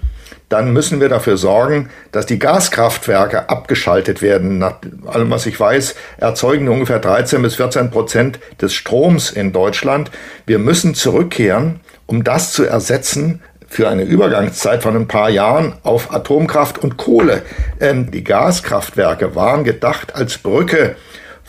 dann 0.50 0.72
müssen 0.72 1.00
wir 1.00 1.08
dafür 1.08 1.36
sorgen, 1.36 1.88
dass 2.12 2.26
die 2.26 2.38
Gaskraftwerke 2.38 3.48
abgeschaltet 3.48 4.20
werden. 4.20 4.58
Nach 4.58 4.74
allem, 5.06 5.30
was 5.30 5.46
ich 5.46 5.58
weiß, 5.58 5.94
erzeugen 6.18 6.68
ungefähr 6.68 6.98
13 6.98 7.40
bis 7.40 7.54
14 7.54 7.90
Prozent 7.90 8.40
des 8.60 8.74
Stroms 8.74 9.30
in 9.30 9.52
Deutschland. 9.52 10.10
Wir 10.46 10.58
müssen 10.58 10.94
zurückkehren, 10.94 11.80
um 12.06 12.24
das 12.24 12.52
zu 12.52 12.64
ersetzen, 12.64 13.40
für 13.68 13.88
eine 13.88 14.02
Übergangszeit 14.02 14.82
von 14.82 14.96
ein 14.96 15.06
paar 15.06 15.30
Jahren 15.30 15.74
auf 15.84 16.12
Atomkraft 16.12 16.78
und 16.78 16.96
Kohle. 16.96 17.42
Ähm, 17.78 18.10
die 18.10 18.24
Gaskraftwerke 18.24 19.36
waren 19.36 19.62
gedacht 19.62 20.16
als 20.16 20.38
Brücke 20.38 20.96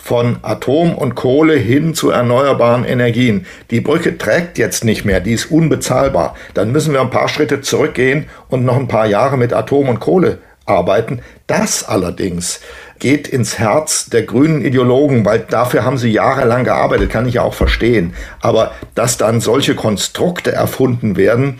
von 0.03 0.37
Atom 0.41 0.95
und 0.95 1.15
Kohle 1.15 1.55
hin 1.55 1.93
zu 1.93 2.09
erneuerbaren 2.09 2.85
Energien. 2.85 3.45
Die 3.69 3.81
Brücke 3.81 4.17
trägt 4.17 4.57
jetzt 4.57 4.83
nicht 4.83 5.05
mehr, 5.05 5.19
die 5.19 5.33
ist 5.33 5.51
unbezahlbar. 5.51 6.35
Dann 6.53 6.71
müssen 6.71 6.93
wir 6.93 7.01
ein 7.01 7.11
paar 7.11 7.29
Schritte 7.29 7.61
zurückgehen 7.61 8.25
und 8.49 8.65
noch 8.65 8.77
ein 8.77 8.87
paar 8.87 9.05
Jahre 9.05 9.37
mit 9.37 9.53
Atom 9.53 9.89
und 9.89 9.99
Kohle 9.99 10.39
arbeiten. 10.65 11.19
Das 11.47 11.83
allerdings 11.83 12.61
geht 12.99 13.27
ins 13.27 13.59
Herz 13.59 14.07
der 14.07 14.23
grünen 14.23 14.63
Ideologen, 14.63 15.25
weil 15.25 15.39
dafür 15.39 15.83
haben 15.83 15.97
sie 15.97 16.11
jahrelang 16.11 16.63
gearbeitet, 16.63 17.09
kann 17.09 17.27
ich 17.27 17.35
ja 17.35 17.43
auch 17.43 17.53
verstehen. 17.53 18.13
Aber 18.41 18.71
dass 18.95 19.17
dann 19.17 19.41
solche 19.41 19.75
Konstrukte 19.75 20.51
erfunden 20.51 21.17
werden, 21.17 21.59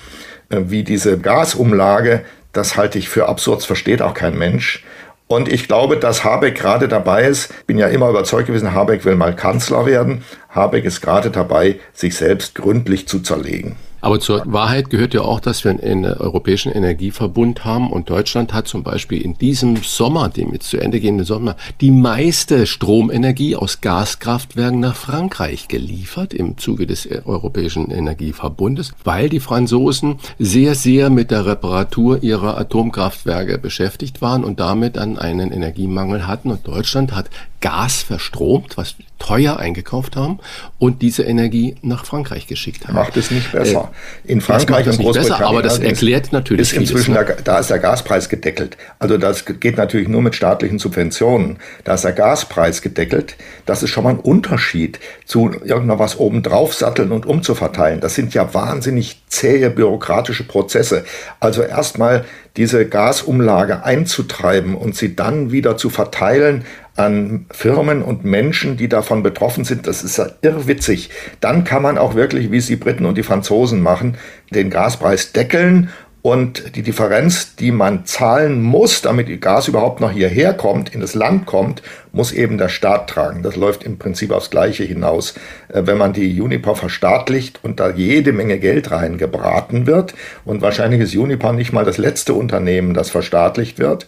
äh, 0.49 0.57
wie 0.65 0.83
diese 0.83 1.17
Gasumlage, 1.17 2.21
das 2.53 2.75
halte 2.75 2.99
ich 2.99 3.09
für 3.09 3.29
absurd, 3.29 3.63
versteht 3.63 4.01
auch 4.01 4.13
kein 4.13 4.37
Mensch. 4.37 4.83
Und 5.31 5.47
ich 5.47 5.69
glaube, 5.69 5.95
dass 5.95 6.25
Habeck 6.25 6.55
gerade 6.55 6.89
dabei 6.89 7.23
ist, 7.23 7.65
bin 7.65 7.77
ja 7.77 7.87
immer 7.87 8.09
überzeugt 8.09 8.47
gewesen, 8.47 8.73
Habeck 8.73 9.05
will 9.05 9.15
mal 9.15 9.33
Kanzler 9.33 9.85
werden. 9.85 10.25
Habeck 10.49 10.83
ist 10.83 10.99
gerade 10.99 11.31
dabei, 11.31 11.79
sich 11.93 12.17
selbst 12.17 12.53
gründlich 12.53 13.07
zu 13.07 13.21
zerlegen. 13.21 13.77
Aber 14.01 14.19
zur 14.19 14.41
Wahrheit 14.45 14.89
gehört 14.89 15.13
ja 15.13 15.21
auch, 15.21 15.39
dass 15.39 15.63
wir 15.63 15.71
einen 15.71 16.05
europäischen 16.05 16.71
Energieverbund 16.71 17.63
haben. 17.63 17.91
Und 17.91 18.09
Deutschland 18.09 18.53
hat 18.53 18.67
zum 18.67 18.83
Beispiel 18.83 19.21
in 19.21 19.37
diesem 19.37 19.77
Sommer, 19.77 20.29
dem 20.29 20.51
jetzt 20.53 20.69
zu 20.69 20.77
Ende 20.77 20.99
gehenden 20.99 21.25
Sommer, 21.25 21.55
die 21.79 21.91
meiste 21.91 22.65
Stromenergie 22.65 23.55
aus 23.55 23.81
Gaskraftwerken 23.81 24.79
nach 24.79 24.95
Frankreich 24.95 25.67
geliefert 25.67 26.33
im 26.33 26.57
Zuge 26.57 26.87
des 26.87 27.07
europäischen 27.25 27.91
Energieverbundes, 27.91 28.93
weil 29.03 29.29
die 29.29 29.39
Franzosen 29.39 30.15
sehr, 30.39 30.75
sehr 30.75 31.09
mit 31.09 31.29
der 31.29 31.45
Reparatur 31.45 32.23
ihrer 32.23 32.57
Atomkraftwerke 32.57 33.59
beschäftigt 33.59 34.21
waren 34.21 34.43
und 34.43 34.59
damit 34.59 34.97
dann 34.97 35.19
einen 35.19 35.51
Energiemangel 35.51 36.27
hatten. 36.27 36.49
Und 36.49 36.67
Deutschland 36.67 37.15
hat 37.15 37.29
Gas 37.61 38.01
verstromt, 38.01 38.77
was 38.77 38.95
teuer 39.19 39.57
eingekauft 39.57 40.15
haben 40.15 40.39
und 40.79 41.03
diese 41.03 41.23
Energie 41.23 41.75
nach 41.83 42.05
Frankreich 42.05 42.47
geschickt 42.47 42.87
haben. 42.87 42.95
Macht 42.95 43.15
es 43.17 43.29
nicht 43.29 43.51
besser. 43.51 43.91
Äh, 44.25 44.31
in 44.31 44.41
Frankreich 44.41 44.87
und 44.87 44.97
Großbritannien. 44.97 45.29
Besser, 45.29 45.47
aber 45.47 45.61
das 45.61 45.77
erklärt 45.77 46.33
natürlich 46.33 46.61
ist 46.61 46.73
inzwischen 46.73 47.13
vieles, 47.13 47.27
ne? 47.27 47.35
der, 47.35 47.43
da 47.43 47.59
ist 47.59 47.69
der 47.69 47.77
Gaspreis 47.77 48.29
gedeckelt. 48.29 48.77
Also 48.97 49.17
das 49.17 49.45
geht 49.45 49.77
natürlich 49.77 50.07
nur 50.07 50.23
mit 50.23 50.35
staatlichen 50.35 50.79
Subventionen. 50.79 51.59
Da 51.83 51.93
ist 51.93 52.03
der 52.03 52.13
Gaspreis 52.13 52.81
gedeckelt. 52.81 53.35
Das 53.67 53.83
ist 53.83 53.91
schon 53.91 54.03
mal 54.03 54.11
ein 54.11 54.19
Unterschied 54.19 54.99
zu 55.25 55.51
irgendwas 55.63 56.17
obendrauf 56.17 56.73
satteln 56.73 57.11
und 57.11 57.27
umzuverteilen. 57.27 57.99
Das 57.99 58.15
sind 58.15 58.33
ja 58.33 58.55
wahnsinnig 58.55 59.21
zähe 59.27 59.69
bürokratische 59.69 60.47
Prozesse. 60.47 61.05
Also 61.39 61.61
erstmal 61.61 62.25
diese 62.57 62.85
Gasumlage 62.85 63.85
einzutreiben 63.85 64.75
und 64.75 64.95
sie 64.95 65.15
dann 65.15 65.51
wieder 65.51 65.77
zu 65.77 65.89
verteilen 65.89 66.65
an 66.95 67.45
Firmen 67.51 68.01
und 68.01 68.25
Menschen, 68.25 68.77
die 68.77 68.89
davon 68.89 69.23
betroffen 69.23 69.63
sind, 69.63 69.87
das 69.87 70.03
ist 70.03 70.17
ja 70.17 70.27
irrwitzig. 70.41 71.09
Dann 71.39 71.63
kann 71.63 71.81
man 71.81 71.97
auch 71.97 72.15
wirklich, 72.15 72.51
wie 72.51 72.57
es 72.57 72.67
die 72.67 72.75
Briten 72.75 73.05
und 73.05 73.17
die 73.17 73.23
Franzosen 73.23 73.81
machen, 73.81 74.17
den 74.51 74.69
Gaspreis 74.69 75.31
deckeln 75.31 75.89
und 76.21 76.75
die 76.75 76.83
Differenz, 76.83 77.55
die 77.55 77.71
man 77.71 78.05
zahlen 78.05 78.61
muss, 78.61 79.01
damit 79.01 79.41
Gas 79.41 79.67
überhaupt 79.67 80.01
noch 80.01 80.11
hierher 80.11 80.53
kommt, 80.53 80.93
in 80.93 81.01
das 81.01 81.15
Land 81.15 81.47
kommt, 81.47 81.81
muss 82.11 82.31
eben 82.31 82.59
der 82.59 82.69
Staat 82.69 83.09
tragen. 83.09 83.41
Das 83.41 83.55
läuft 83.55 83.83
im 83.83 83.97
Prinzip 83.97 84.31
aufs 84.31 84.51
Gleiche 84.51 84.83
hinaus. 84.83 85.33
Äh, 85.69 85.83
wenn 85.85 85.97
man 85.97 86.13
die 86.13 86.39
Uniper 86.39 86.75
verstaatlicht 86.75 87.59
und 87.63 87.79
da 87.79 87.89
jede 87.89 88.33
Menge 88.33 88.59
Geld 88.59 88.91
reingebraten 88.91 89.87
wird, 89.87 90.13
und 90.45 90.61
wahrscheinlich 90.61 91.01
ist 91.01 91.15
Uniper 91.15 91.53
nicht 91.53 91.73
mal 91.73 91.85
das 91.85 91.97
letzte 91.97 92.35
Unternehmen, 92.35 92.93
das 92.93 93.09
verstaatlicht 93.09 93.79
wird, 93.79 94.05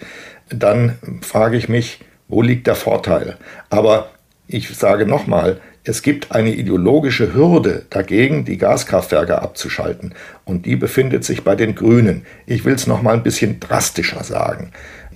dann 0.50 1.00
frage 1.22 1.58
ich 1.58 1.68
mich, 1.68 2.00
wo 2.28 2.42
liegt 2.42 2.68
der 2.68 2.76
Vorteil? 2.76 3.38
Aber 3.70 4.10
ich 4.48 4.70
sage 4.76 5.06
nochmal, 5.06 5.60
es 5.86 6.02
gibt 6.02 6.32
eine 6.32 6.54
ideologische 6.54 7.34
Hürde 7.34 7.86
dagegen, 7.90 8.46
die 8.46 8.58
Gaskraftwerke 8.58 9.42
abzuschalten. 9.42 10.14
Und 10.46 10.66
die 10.66 10.78
befindet 10.78 11.26
sich 11.26 11.44
bei 11.44 11.56
den 11.56 11.76
Grünen. 11.76 12.26
Ich 12.46 12.64
will 12.64 12.74
es 12.74 12.88
nochmal 12.88 13.16
ein 13.16 13.24
bisschen 13.24 13.60
drastischer 13.60 14.24
sagen. 14.24 14.72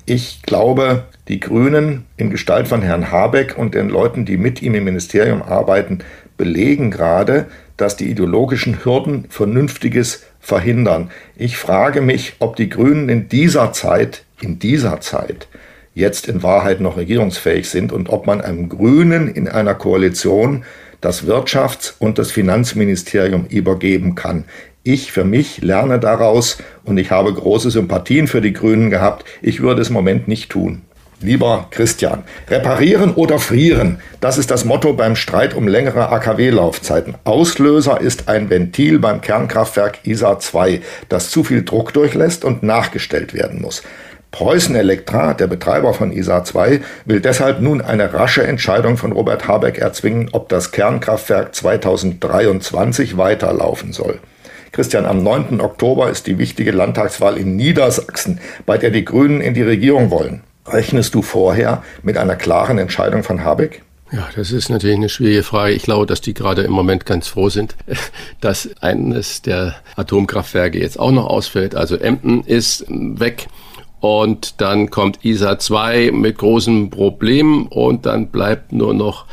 Ich 0.06 0.42
glaube, 0.44 1.06
die 1.28 1.40
Grünen 1.40 2.06
in 2.18 2.30
Gestalt 2.30 2.68
von 2.68 2.82
Herrn 2.82 3.12
Habeck 3.12 3.58
und 3.58 3.76
den 3.76 3.90
Leuten, 3.90 4.26
die 4.26 4.38
mit 4.38 4.62
ihm 4.62 4.76
im 4.76 4.84
Ministerium 4.84 5.42
arbeiten, 5.42 6.00
belegen 6.38 6.92
gerade, 6.92 7.46
dass 7.78 7.96
die 7.96 8.10
ideologischen 8.10 8.84
Hürden 8.84 9.26
Vernünftiges 9.30 10.24
verhindern. 10.40 11.12
Ich 11.36 11.58
frage 11.58 12.02
mich, 12.02 12.36
ob 12.40 12.56
die 12.56 12.70
Grünen 12.70 13.10
in 13.10 13.30
dieser 13.30 13.74
Zeit, 13.74 14.24
in 14.42 14.60
dieser 14.60 15.02
Zeit, 15.02 15.48
jetzt 15.98 16.28
in 16.28 16.44
Wahrheit 16.44 16.80
noch 16.80 16.96
regierungsfähig 16.96 17.68
sind 17.68 17.92
und 17.92 18.10
ob 18.10 18.28
man 18.28 18.40
einem 18.40 18.70
Grünen 18.70 19.28
in 19.28 19.48
einer 19.48 19.74
Koalition 19.74 20.64
das 21.02 21.26
Wirtschafts- 21.26 21.94
und 21.98 22.20
das 22.20 22.30
Finanzministerium 22.30 23.46
übergeben 23.50 24.14
kann. 24.14 24.46
Ich 24.84 25.12
für 25.12 25.24
mich 25.24 25.62
lerne 25.64 26.00
daraus 26.00 26.60
und 26.86 27.00
ich 27.00 27.10
habe 27.10 27.34
große 27.34 27.72
Sympathien 27.72 28.28
für 28.28 28.42
die 28.42 28.54
Grünen 28.54 28.92
gehabt. 28.92 29.26
Ich 29.42 29.62
würde 29.62 29.82
es 29.82 29.88
im 29.88 29.96
Moment 29.96 30.28
nicht 30.28 30.52
tun. 30.52 30.84
Lieber 31.20 31.66
Christian, 31.72 32.24
reparieren 32.48 33.16
oder 33.16 33.40
frieren, 33.40 33.98
das 34.22 34.38
ist 34.38 34.52
das 34.52 34.66
Motto 34.66 34.94
beim 34.94 35.16
Streit 35.16 35.56
um 35.56 35.68
längere 35.68 36.10
AKW-Laufzeiten. 36.10 37.16
Auslöser 37.24 38.00
ist 38.00 38.30
ein 38.30 38.52
Ventil 38.52 39.00
beim 39.00 39.22
Kernkraftwerk 39.22 40.06
ISA 40.06 40.38
2, 40.38 40.80
das 41.10 41.32
zu 41.32 41.44
viel 41.44 41.66
Druck 41.66 41.92
durchlässt 41.92 42.46
und 42.46 42.62
nachgestellt 42.62 43.34
werden 43.34 43.64
muss. 43.64 43.82
Preußen 44.32 44.76
Elektra, 44.76 45.34
der 45.34 45.48
Betreiber 45.48 45.94
von 45.94 46.12
ISA 46.12 46.44
2, 46.44 46.82
will 47.06 47.22
deshalb 47.22 47.62
nun 47.62 47.82
eine 47.82 48.14
rasche 48.14 48.46
Entscheidung 48.46 48.98
von 48.98 49.12
Robert 49.12 49.48
Habeck 49.48 49.78
erzwingen, 49.78 50.30
ob 50.32 50.50
das 50.50 50.72
Kernkraftwerk 50.72 51.56
2023 51.56 53.18
weiterlaufen 53.18 53.94
soll. 53.94 54.20
Christian, 54.72 55.06
am 55.06 55.24
9. 55.24 55.62
Oktober 55.62 56.10
ist 56.10 56.28
die 56.28 56.38
wichtige 56.38 56.72
Landtagswahl 56.72 57.38
in 57.38 57.56
Niedersachsen, 57.56 58.40
bei 58.66 58.78
der 58.78 58.92
die 58.92 59.06
Grünen 59.06 59.42
in 59.42 59.54
die 59.54 59.64
Regierung 59.64 60.12
wollen. 60.12 60.44
Rechnest 60.68 61.16
du 61.16 61.22
vorher 61.22 61.84
mit 62.04 62.18
einer 62.18 62.36
klaren 62.36 62.78
Entscheidung 62.78 63.24
von 63.24 63.44
Habeck? 63.44 63.82
Ja, 64.12 64.30
das 64.36 64.52
ist 64.52 64.70
natürlich 64.70 64.96
eine 64.96 65.10
schwierige 65.10 65.44
Frage. 65.44 65.74
Ich 65.74 65.84
glaube, 65.84 66.06
dass 66.06 66.22
die 66.22 66.34
gerade 66.34 66.62
im 66.62 66.72
Moment 66.72 67.06
ganz 67.06 67.28
froh 67.28 67.50
sind, 67.50 67.76
dass 68.42 68.70
eines 68.82 69.42
der 69.42 69.76
Atomkraftwerke 69.96 70.80
jetzt 70.80 71.00
auch 71.00 71.12
noch 71.12 71.26
ausfällt. 71.26 71.76
Also 71.76 71.98
Emden 71.98 72.44
ist 72.44 72.86
weg. 72.90 73.48
Und 74.00 74.62
dann 74.62 74.90
kommt 74.90 75.26
ISA 75.26 75.58
2 75.58 76.12
mit 76.12 76.38
großen 76.38 76.90
Problemen 76.90 77.68
und 77.68 78.06
dann 78.06 78.28
bleibt 78.28 78.72
nur 78.72 78.94
noch 78.94 79.26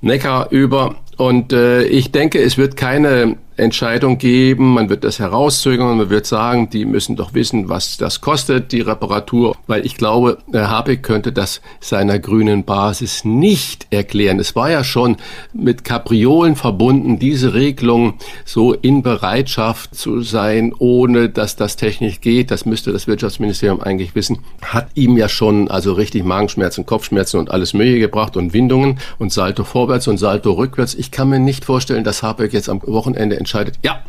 Neckar 0.00 0.50
über. 0.50 0.96
Und 1.16 1.52
äh, 1.52 1.82
ich 1.84 2.12
denke, 2.12 2.42
es 2.42 2.58
wird 2.58 2.76
keine 2.76 3.36
Entscheidung 3.60 4.18
geben, 4.18 4.74
man 4.74 4.88
wird 4.88 5.04
das 5.04 5.18
herauszögern, 5.18 5.96
man 5.96 6.10
wird 6.10 6.26
sagen, 6.26 6.70
die 6.70 6.84
müssen 6.84 7.16
doch 7.16 7.34
wissen, 7.34 7.68
was 7.68 7.96
das 7.96 8.20
kostet, 8.20 8.72
die 8.72 8.80
Reparatur, 8.80 9.56
weil 9.66 9.86
ich 9.86 9.96
glaube, 9.96 10.38
Herr 10.52 10.70
Habeck 10.70 11.02
könnte 11.02 11.32
das 11.32 11.60
seiner 11.80 12.18
grünen 12.18 12.64
Basis 12.64 13.24
nicht 13.24 13.86
erklären. 13.90 14.38
Es 14.38 14.56
war 14.56 14.70
ja 14.70 14.84
schon 14.84 15.16
mit 15.52 15.84
Kapriolen 15.84 16.56
verbunden, 16.56 17.18
diese 17.18 17.54
Regelung 17.54 18.14
so 18.44 18.72
in 18.72 19.02
Bereitschaft 19.02 19.94
zu 19.94 20.22
sein, 20.22 20.72
ohne 20.78 21.28
dass 21.28 21.56
das 21.56 21.76
technisch 21.76 22.20
geht, 22.20 22.50
das 22.50 22.66
müsste 22.66 22.92
das 22.92 23.06
Wirtschaftsministerium 23.06 23.80
eigentlich 23.80 24.14
wissen, 24.14 24.38
hat 24.62 24.88
ihm 24.94 25.16
ja 25.16 25.28
schon 25.28 25.70
also 25.70 25.92
richtig 25.92 26.24
Magenschmerzen, 26.24 26.86
Kopfschmerzen 26.86 27.38
und 27.38 27.50
alles 27.50 27.74
Mögliche 27.74 28.00
gebracht 28.00 28.36
und 28.36 28.52
Windungen 28.52 28.98
und 29.18 29.32
Salto 29.32 29.64
vorwärts 29.64 30.08
und 30.08 30.18
Salto 30.18 30.52
rückwärts. 30.52 30.94
Ich 30.94 31.10
kann 31.10 31.28
mir 31.28 31.38
nicht 31.38 31.64
vorstellen, 31.64 32.04
dass 32.04 32.22
Habeck 32.22 32.52
jetzt 32.52 32.68
am 32.68 32.80
Wochenende 32.84 33.36
entscheidet, 33.50 33.78
ja, 33.82 34.02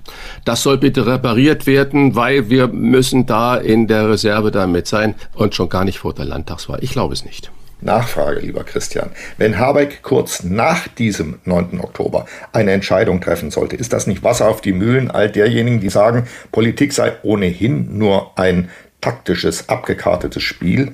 das 0.45 0.61
soll 0.61 0.77
bitte 0.77 1.05
repariert 1.05 1.65
werden, 1.65 2.15
weil 2.15 2.49
wir 2.49 2.67
müssen 2.67 3.25
da 3.25 3.57
in 3.57 3.87
der 3.87 4.09
Reserve 4.09 4.51
damit 4.51 4.87
sein 4.87 5.15
und 5.33 5.55
schon 5.55 5.69
gar 5.69 5.83
nicht 5.83 5.99
vor 5.99 6.13
der 6.13 6.25
Landtagswahl. 6.25 6.79
Ich 6.83 6.91
glaube 6.91 7.13
es 7.13 7.25
nicht. 7.25 7.51
Nachfrage, 7.83 8.41
lieber 8.41 8.63
Christian. 8.63 9.09
Wenn 9.39 9.57
Habeck 9.57 10.03
kurz 10.03 10.43
nach 10.43 10.87
diesem 10.87 11.39
9. 11.45 11.79
Oktober 11.79 12.27
eine 12.53 12.73
Entscheidung 12.73 13.21
treffen 13.21 13.49
sollte, 13.49 13.75
ist 13.75 13.91
das 13.91 14.05
nicht 14.05 14.23
Wasser 14.23 14.47
auf 14.47 14.61
die 14.61 14.73
Mühlen 14.73 15.09
all 15.09 15.31
derjenigen, 15.31 15.79
die 15.79 15.89
sagen, 15.89 16.27
Politik 16.51 16.93
sei 16.93 17.13
ohnehin 17.23 17.97
nur 17.97 18.37
ein 18.37 18.69
taktisches, 19.01 19.67
abgekartetes 19.67 20.43
Spiel? 20.43 20.93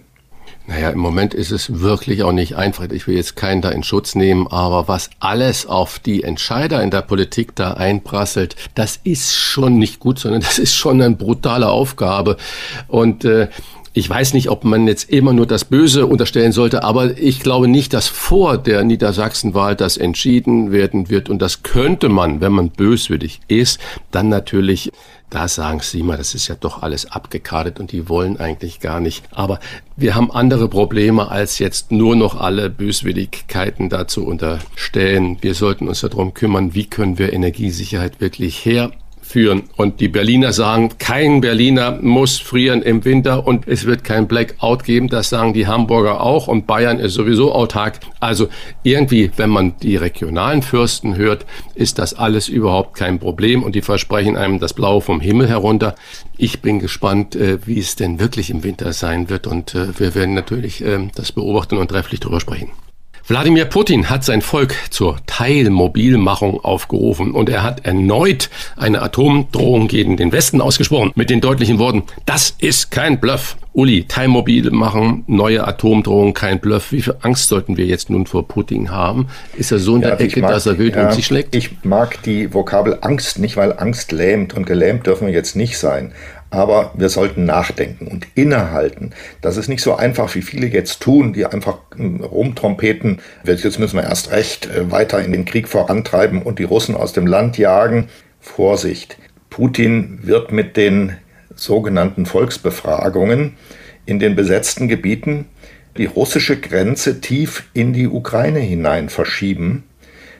Naja, 0.70 0.90
im 0.90 1.00
Moment 1.00 1.34
ist 1.34 1.52
es 1.52 1.80
wirklich 1.80 2.24
auch 2.24 2.34
nicht 2.34 2.58
einfach. 2.58 2.90
Ich 2.92 3.08
will 3.08 3.16
jetzt 3.16 3.38
keinen 3.38 3.62
da 3.62 3.70
in 3.70 3.84
Schutz 3.84 4.16
nehmen, 4.16 4.48
aber 4.48 4.90
was 4.90 5.10
alles 5.22 5.66
auf 5.66 5.98
die 5.98 6.24
Entscheider 6.24 6.84
in 6.84 6.92
der 6.92 7.04
Politik 7.04 7.56
da 7.56 7.72
einprasselt, 7.76 8.58
das 8.76 9.00
ist 9.06 9.34
schon 9.34 9.80
nicht 9.80 10.02
gut, 10.02 10.20
sondern 10.20 10.42
das 10.42 10.60
ist 10.60 10.76
schon 10.76 11.02
eine 11.02 11.16
brutale 11.16 11.70
Aufgabe. 11.70 12.36
Und 12.90 13.24
äh, 13.24 13.48
ich 13.94 14.10
weiß 14.10 14.34
nicht, 14.34 14.50
ob 14.50 14.66
man 14.66 14.88
jetzt 14.88 15.10
immer 15.10 15.32
nur 15.32 15.48
das 15.48 15.64
Böse 15.64 16.06
unterstellen 16.06 16.52
sollte, 16.52 16.84
aber 16.84 17.18
ich 17.18 17.40
glaube 17.40 17.70
nicht, 17.70 17.94
dass 17.94 18.08
vor 18.08 18.58
der 18.58 18.84
Niedersachsenwahl 18.84 19.76
das 19.76 19.96
entschieden 19.96 20.74
werden 20.74 21.10
wird. 21.10 21.30
Und 21.30 21.42
das 21.42 21.64
könnte 21.64 22.10
man, 22.10 22.42
wenn 22.42 22.52
man 22.52 22.70
böswillig 22.70 23.40
ist, 23.48 23.80
dann 24.12 24.28
natürlich 24.28 24.92
da 25.30 25.48
sagen 25.48 25.82
sie 25.82 26.04
mal, 26.04 26.18
das 26.18 26.36
ist 26.36 26.48
ja 26.48 26.56
doch 26.56 26.82
alles 26.82 27.12
abgekartet 27.12 27.80
und 27.80 27.92
die 27.92 28.08
wollen 28.08 28.38
eigentlich 28.40 28.80
gar 28.80 29.00
nicht. 29.00 29.26
Aber 29.32 29.60
wir 29.96 30.16
haben 30.16 30.32
andere 30.32 30.70
Probleme, 30.70 31.30
als 31.30 31.60
jetzt 31.60 31.92
nur 31.92 32.16
noch 32.16 32.40
alle 32.40 32.70
Böswilligkeiten 32.70 33.90
dazu 33.90 34.26
unterstellen. 34.26 35.38
Wir 35.42 35.54
sollten 35.54 35.88
uns 35.88 36.02
darum 36.02 36.34
kümmern, 36.34 36.74
wie 36.74 36.86
können 36.86 37.18
wir 37.20 37.34
Energiesicherheit 37.34 38.22
wirklich 38.22 38.66
her 38.66 38.92
führen. 39.28 39.64
Und 39.76 40.00
die 40.00 40.08
Berliner 40.08 40.54
sagen, 40.54 40.92
kein 40.98 41.42
Berliner 41.42 42.00
muss 42.02 42.40
frieren 42.40 42.82
im 42.82 43.04
Winter 43.06 43.46
und 43.46 43.68
es 43.68 43.86
wird 43.86 44.04
kein 44.04 44.28
Blackout 44.28 44.84
geben. 44.84 45.10
Das 45.10 45.30
sagen 45.30 45.54
die 45.54 45.68
Hamburger 45.68 46.22
auch 46.22 46.48
und 46.48 46.66
Bayern 46.66 47.00
ist 47.00 47.14
sowieso 47.14 47.54
autark. 47.54 48.00
Also 48.20 48.48
irgendwie, 48.84 49.32
wenn 49.36 49.50
man 49.50 49.78
die 49.80 49.98
regionalen 49.98 50.62
Fürsten 50.62 51.16
hört, 51.18 51.46
ist 51.76 52.00
das 52.00 52.14
alles 52.14 52.48
überhaupt 52.48 52.96
kein 52.96 53.20
Problem 53.20 53.64
und 53.64 53.76
die 53.76 53.82
versprechen 53.82 54.38
einem 54.38 54.60
das 54.60 54.74
Blaue 54.74 55.02
vom 55.02 55.20
Himmel 55.20 55.50
herunter. 55.50 55.96
Ich 56.38 56.62
bin 56.62 56.80
gespannt, 56.80 57.36
äh, 57.36 57.60
wie 57.66 57.80
es 57.80 57.96
denn 57.96 58.20
wirklich 58.20 58.50
im 58.50 58.64
Winter 58.64 58.94
sein 58.94 59.30
wird 59.30 59.46
und 59.46 59.76
äh, 59.76 60.00
wir 60.00 60.16
werden 60.16 60.36
natürlich 60.36 60.84
äh, 60.84 61.10
das 61.16 61.32
beobachten 61.32 61.78
und 61.78 61.90
trefflich 61.90 62.22
darüber 62.22 62.40
sprechen. 62.40 62.72
Wladimir 63.30 63.66
Putin 63.66 64.10
hat 64.10 64.24
sein 64.24 64.42
Volk 64.42 64.74
zur 64.90 65.18
Teilmobilmachung 65.26 66.64
aufgerufen 66.64 67.34
und 67.34 67.50
er 67.50 67.62
hat 67.62 67.86
erneut 67.86 68.50
eine 68.78 69.02
Atomdrohung 69.02 69.90
gegen 69.90 70.16
den 70.16 70.32
Westen 70.32 70.62
ausgesprochen 70.62 71.12
mit 71.16 71.30
den 71.30 71.42
deutlichen 71.42 71.78
Worten, 71.78 72.04
das 72.26 72.56
ist 72.58 72.90
kein 72.90 73.20
Bluff. 73.20 73.58
Uli, 73.74 74.06
Teilmobilmachung, 74.08 75.26
neue 75.28 75.68
Atomdrohung, 75.68 76.34
kein 76.34 76.60
Bluff. 76.60 76.94
Wie 76.94 77.02
viel 77.02 77.16
Angst 77.22 77.50
sollten 77.50 77.76
wir 77.76 77.86
jetzt 77.86 78.10
nun 78.10 78.26
vor 78.26 78.48
Putin 78.48 78.92
haben? 78.92 79.28
Ist 79.56 79.72
er 79.72 79.78
so 79.78 79.98
in 79.98 80.04
ja, 80.04 80.16
der 80.16 80.22
Ecke, 80.22 80.40
mag, 80.40 80.50
dass 80.50 80.66
er 80.66 80.80
wild 80.80 80.96
ja, 80.96 81.08
um 81.08 81.12
sich 81.12 81.26
schlägt? 81.26 81.54
Ich 81.54 81.84
mag 81.84 82.24
die 82.24 82.54
Vokabel 82.54 82.98
Angst 83.02 83.40
nicht, 83.40 83.58
weil 83.58 83.74
Angst 83.78 84.14
lähmt 84.14 84.56
und 84.56 84.66
gelähmt 84.66 85.06
dürfen 85.06 85.28
wir 85.28 85.34
jetzt 85.34 85.56
nicht 85.56 85.78
sein. 85.78 86.14
Aber 86.50 86.92
wir 86.96 87.10
sollten 87.10 87.46
nachdenken 87.46 88.08
und 88.08 88.28
innehalten. 88.36 89.14
Das 89.42 89.58
ist 89.58 89.68
nicht 89.68 89.82
so 89.82 89.96
einfach, 89.96 90.34
wie 90.36 90.42
viele 90.42 90.68
jetzt 90.68 91.02
tun, 91.02 91.34
die 91.34 91.46
einfach 91.46 91.80
hm, 91.96 92.24
rumtrompeten. 92.24 93.20
Jetzt 93.44 93.80
müssen 93.80 93.98
wir 93.98 94.04
erst 94.04 94.32
recht 94.32 94.68
äh, 94.68 94.90
weiter 94.92 95.24
in 95.24 95.34
den 95.34 95.46
Krieg 95.46 95.68
vorantreiben 95.68 96.42
und 96.42 96.60
die 96.60 96.64
Russen 96.64 96.96
aus 96.96 97.14
dem 97.14 97.28
Land 97.28 97.58
jagen. 97.58 98.08
Vorsicht. 98.40 99.18
Putin 99.50 100.20
wird 100.22 100.52
mit 100.52 100.78
den 100.78 101.18
sogenannten 101.56 102.26
Volksbefragungen 102.26 103.56
in 104.06 104.20
den 104.20 104.36
besetzten 104.36 104.88
Gebieten 104.88 105.46
die 105.98 106.06
russische 106.06 106.60
Grenze 106.60 107.22
tief 107.22 107.64
in 107.74 107.92
die 107.92 108.08
Ukraine 108.08 108.60
hinein 108.60 109.10
verschieben. 109.10 109.84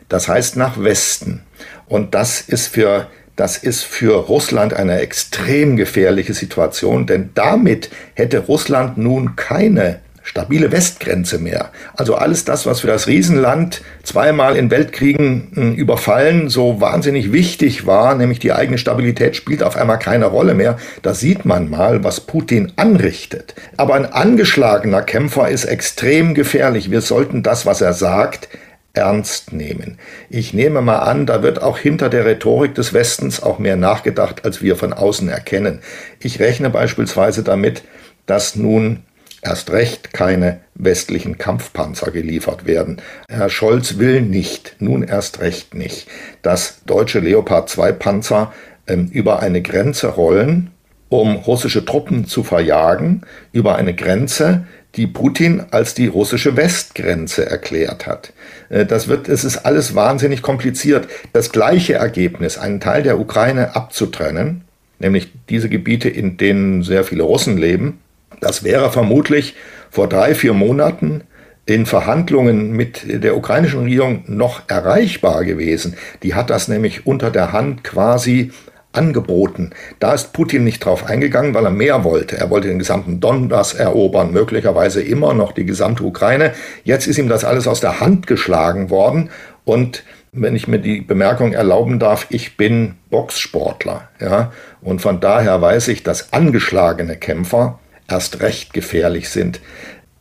Das 0.08 0.28
heißt 0.28 0.56
nach 0.56 0.82
Westen. 0.82 1.42
Und 1.88 2.16
das 2.16 2.42
ist 2.42 2.68
für 2.68 3.08
das 3.38 3.58
ist 3.58 3.84
für 3.84 4.16
Russland 4.16 4.74
eine 4.74 5.00
extrem 5.00 5.78
gefährliche 5.78 6.34
Situation, 6.34 7.06
denn 7.06 7.30
damit 7.36 7.90
hätte 8.16 8.40
Russland 8.40 8.98
nun 8.98 9.36
keine 9.36 10.00
stabile 10.24 10.72
Westgrenze 10.72 11.40
mehr. 11.40 11.70
Also 11.96 12.16
alles 12.16 12.44
das, 12.44 12.66
was 12.66 12.82
für 12.82 12.88
das 12.88 13.08
Riesenland 13.08 13.82
zweimal 14.04 14.58
in 14.58 14.70
Weltkriegen 14.72 15.52
hm, 15.54 15.76
überfallen 15.76 16.50
so 16.50 16.82
wahnsinnig 16.82 17.32
wichtig 17.32 17.86
war, 17.86 18.16
nämlich 18.16 18.40
die 18.40 18.52
eigene 18.52 18.78
Stabilität, 18.80 19.36
spielt 19.38 19.64
auf 19.64 19.78
einmal 19.78 20.00
keine 20.00 20.26
Rolle 20.26 20.54
mehr. 20.54 20.78
Da 21.02 21.14
sieht 21.14 21.46
man 21.46 21.70
mal, 21.70 22.04
was 22.04 22.20
Putin 22.20 22.74
anrichtet. 22.76 23.56
Aber 23.78 23.94
ein 23.94 24.06
angeschlagener 24.06 25.04
Kämpfer 25.04 25.48
ist 25.48 25.64
extrem 25.64 26.34
gefährlich. 26.34 26.92
Wir 26.92 27.02
sollten 27.02 27.42
das, 27.42 27.66
was 27.66 27.82
er 27.82 27.94
sagt, 27.94 28.50
ernst 28.98 29.54
nehmen. 29.54 29.98
Ich 30.30 30.54
nehme 30.54 30.82
mal 30.82 31.00
an, 31.00 31.26
da 31.26 31.44
wird 31.44 31.62
auch 31.62 31.78
hinter 31.78 32.10
der 32.10 32.26
Rhetorik 32.26 32.74
des 32.76 32.94
Westens 32.94 33.42
auch 33.42 33.60
mehr 33.60 33.76
nachgedacht, 33.76 34.44
als 34.44 34.62
wir 34.62 34.76
von 34.76 34.92
außen 34.92 35.30
erkennen. 35.30 35.80
Ich 36.20 36.40
rechne 36.40 36.70
beispielsweise 36.70 37.44
damit, 37.44 37.84
dass 38.26 38.56
nun 38.56 39.04
erst 39.44 39.72
recht 39.72 40.14
keine 40.14 40.60
westlichen 40.74 41.38
Kampfpanzer 41.38 42.12
geliefert 42.12 42.66
werden. 42.66 43.02
Herr 43.30 43.50
Scholz 43.50 44.00
will 44.00 44.22
nicht, 44.22 44.76
nun 44.80 45.04
erst 45.04 45.40
recht 45.40 45.76
nicht, 45.76 46.08
dass 46.42 46.82
deutsche 46.86 47.20
Leopard 47.20 47.70
2 47.70 47.92
Panzer 47.94 48.52
ähm, 48.88 49.10
über 49.12 49.40
eine 49.40 49.62
Grenze 49.62 50.08
rollen, 50.08 50.72
um 51.10 51.36
russische 51.36 51.86
Truppen 51.86 52.26
zu 52.26 52.44
verjagen, 52.44 53.22
über 53.52 53.76
eine 53.76 53.94
Grenze, 53.94 54.66
die 54.96 55.08
Putin 55.08 55.66
als 55.72 55.94
die 55.94 56.08
russische 56.08 56.58
Westgrenze 56.58 57.46
erklärt 57.46 58.08
hat. 58.08 58.34
Äh, 58.70 58.86
das 58.86 59.08
wird, 59.08 59.30
es 59.30 59.44
ist 59.44 59.58
alles 59.58 59.96
wahnsinnig 59.96 60.42
kompliziert. 60.42 61.08
Das 61.34 61.52
gleiche 61.52 61.96
Ergebnis, 61.96 62.58
einen 62.58 62.80
Teil 62.80 63.04
der 63.04 63.20
Ukraine 63.20 63.76
abzutrennen, 63.76 64.62
nämlich 65.00 65.32
diese 65.50 65.70
Gebiete, 65.70 66.10
in 66.10 66.38
denen 66.38 66.84
sehr 66.84 67.04
viele 67.04 67.24
Russen 67.24 67.58
leben, 67.58 68.00
das 68.40 68.64
wäre 68.64 68.92
vermutlich 68.92 69.56
vor 69.90 70.08
drei, 70.08 70.36
vier 70.36 70.54
Monaten 70.54 71.22
in 71.66 71.86
Verhandlungen 71.86 72.72
mit 72.72 73.02
der 73.06 73.36
ukrainischen 73.36 73.82
Regierung 73.82 74.24
noch 74.28 74.70
erreichbar 74.70 75.44
gewesen. 75.44 75.96
Die 76.24 76.34
hat 76.34 76.50
das 76.50 76.68
nämlich 76.68 77.06
unter 77.06 77.30
der 77.30 77.52
Hand 77.52 77.84
quasi 77.84 78.52
angeboten. 78.98 79.70
Da 80.00 80.14
ist 80.14 80.34
Putin 80.34 80.64
nicht 80.64 80.84
drauf 80.84 81.06
eingegangen, 81.06 81.54
weil 81.54 81.66
er 81.66 81.72
mehr 81.72 82.04
wollte. 82.04 82.38
Er 82.38 82.50
wollte 82.50 82.68
den 82.68 82.80
gesamten 82.80 83.20
Donbass 83.20 83.74
erobern, 83.74 84.32
möglicherweise 84.32 85.02
immer 85.02 85.34
noch 85.34 85.52
die 85.52 85.66
gesamte 85.66 86.04
Ukraine. 86.04 86.54
Jetzt 86.84 87.08
ist 87.08 87.18
ihm 87.18 87.30
das 87.30 87.46
alles 87.46 87.68
aus 87.68 87.80
der 87.80 88.00
Hand 88.00 88.28
geschlagen 88.28 88.90
worden 88.90 89.30
und 89.64 90.04
wenn 90.34 90.56
ich 90.56 90.68
mir 90.68 90.80
die 90.80 91.02
Bemerkung 91.02 91.54
erlauben 91.54 92.00
darf, 92.00 92.28
ich 92.30 92.58
bin 92.58 92.96
Boxsportler, 93.10 94.10
ja, 94.20 94.52
und 94.82 95.02
von 95.02 95.20
daher 95.20 95.62
weiß 95.62 95.88
ich, 95.88 96.04
dass 96.04 96.34
angeschlagene 96.34 97.16
Kämpfer 97.16 97.80
erst 98.10 98.42
recht 98.42 98.74
gefährlich 98.74 99.30
sind 99.30 99.60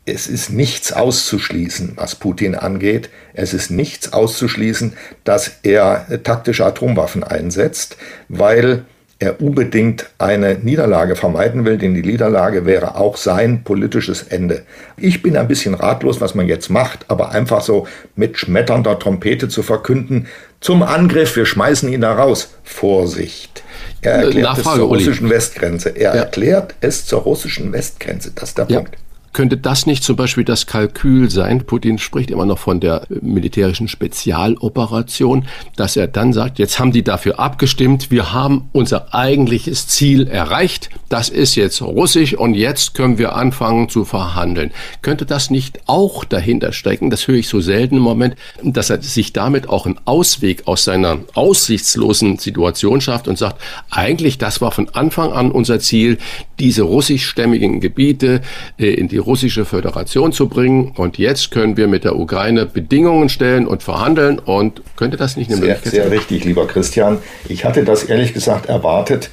es 0.06 0.28
ist 0.28 0.50
nichts 0.50 0.92
auszuschließen, 0.92 1.94
was 1.96 2.14
Putin 2.14 2.54
angeht. 2.54 3.10
Es 3.34 3.52
ist 3.52 3.70
nichts 3.70 4.12
auszuschließen, 4.12 4.92
dass 5.24 5.58
er 5.64 6.22
taktische 6.22 6.64
Atomwaffen 6.64 7.24
einsetzt, 7.24 7.96
weil 8.28 8.84
er 9.18 9.40
unbedingt 9.40 10.10
eine 10.18 10.56
Niederlage 10.56 11.16
vermeiden 11.16 11.64
will, 11.64 11.78
denn 11.78 11.94
die 11.94 12.02
Niederlage 12.02 12.66
wäre 12.66 12.96
auch 12.96 13.16
sein 13.16 13.64
politisches 13.64 14.22
Ende. 14.22 14.62
Ich 14.96 15.22
bin 15.22 15.36
ein 15.36 15.48
bisschen 15.48 15.74
ratlos, 15.74 16.20
was 16.20 16.34
man 16.34 16.46
jetzt 16.46 16.68
macht, 16.68 17.06
aber 17.08 17.30
einfach 17.30 17.62
so 17.62 17.88
mit 18.14 18.36
schmetternder 18.36 18.98
Trompete 18.98 19.48
zu 19.48 19.62
verkünden, 19.62 20.28
zum 20.60 20.82
Angriff, 20.82 21.34
wir 21.34 21.46
schmeißen 21.46 21.90
ihn 21.90 22.02
da 22.02 22.14
raus. 22.14 22.54
Vorsicht. 22.62 23.62
Er 24.02 24.12
erklärt 24.12 24.44
Nachfrage, 24.44 24.68
es 24.68 24.76
zur 24.76 24.88
russischen 24.88 25.26
Uli. 25.26 25.34
Westgrenze. 25.34 25.88
Er 25.90 26.14
ja. 26.14 26.20
erklärt 26.20 26.74
es 26.80 27.06
zur 27.06 27.22
russischen 27.22 27.72
Westgrenze. 27.72 28.32
Das 28.34 28.50
ist 28.50 28.58
der 28.58 28.66
ja. 28.68 28.78
Punkt. 28.78 28.96
Könnte 29.36 29.58
das 29.58 29.84
nicht 29.84 30.02
zum 30.02 30.16
Beispiel 30.16 30.44
das 30.44 30.64
Kalkül 30.64 31.30
sein? 31.30 31.66
Putin 31.66 31.98
spricht 31.98 32.30
immer 32.30 32.46
noch 32.46 32.58
von 32.58 32.80
der 32.80 33.06
militärischen 33.10 33.86
Spezialoperation, 33.86 35.46
dass 35.76 35.94
er 35.94 36.06
dann 36.06 36.32
sagt, 36.32 36.58
jetzt 36.58 36.78
haben 36.78 36.90
die 36.90 37.04
dafür 37.04 37.38
abgestimmt, 37.38 38.10
wir 38.10 38.32
haben 38.32 38.70
unser 38.72 39.12
eigentliches 39.14 39.88
Ziel 39.88 40.26
erreicht, 40.26 40.88
das 41.10 41.28
ist 41.28 41.54
jetzt 41.54 41.82
russisch 41.82 42.32
und 42.32 42.54
jetzt 42.54 42.94
können 42.94 43.18
wir 43.18 43.36
anfangen 43.36 43.90
zu 43.90 44.06
verhandeln. 44.06 44.70
Könnte 45.02 45.26
das 45.26 45.50
nicht 45.50 45.80
auch 45.84 46.24
dahinter 46.24 46.72
stecken, 46.72 47.10
das 47.10 47.28
höre 47.28 47.36
ich 47.36 47.48
so 47.48 47.60
selten 47.60 47.96
im 47.96 48.02
Moment, 48.02 48.36
dass 48.62 48.88
er 48.88 49.02
sich 49.02 49.34
damit 49.34 49.68
auch 49.68 49.84
einen 49.84 50.00
Ausweg 50.06 50.66
aus 50.66 50.84
seiner 50.84 51.18
aussichtslosen 51.34 52.38
Situation 52.38 53.02
schafft 53.02 53.28
und 53.28 53.36
sagt, 53.36 53.60
eigentlich 53.90 54.38
das 54.38 54.62
war 54.62 54.72
von 54.72 54.88
Anfang 54.94 55.34
an 55.34 55.50
unser 55.50 55.78
Ziel, 55.78 56.16
diese 56.58 56.84
russischstämmigen 56.84 57.80
Gebiete 57.80 58.40
äh, 58.78 58.94
in 58.94 59.08
die 59.08 59.25
russische 59.26 59.64
Föderation 59.64 60.32
zu 60.32 60.48
bringen. 60.48 60.92
Und 60.96 61.18
jetzt 61.18 61.50
können 61.50 61.76
wir 61.76 61.88
mit 61.88 62.04
der 62.04 62.16
Ukraine 62.16 62.66
Bedingungen 62.66 63.28
stellen 63.28 63.66
und 63.66 63.82
verhandeln. 63.82 64.38
Und 64.38 64.82
könnte 64.96 65.16
das 65.16 65.36
nicht 65.36 65.48
eine 65.50 65.56
sehr, 65.56 65.66
Möglichkeit 65.66 65.92
sehr 65.92 66.02
sein? 66.04 66.10
Sehr 66.10 66.20
richtig, 66.20 66.44
lieber 66.44 66.66
Christian. 66.66 67.18
Ich 67.48 67.64
hatte 67.64 67.84
das 67.84 68.04
ehrlich 68.04 68.32
gesagt 68.32 68.68
erwartet. 68.68 69.30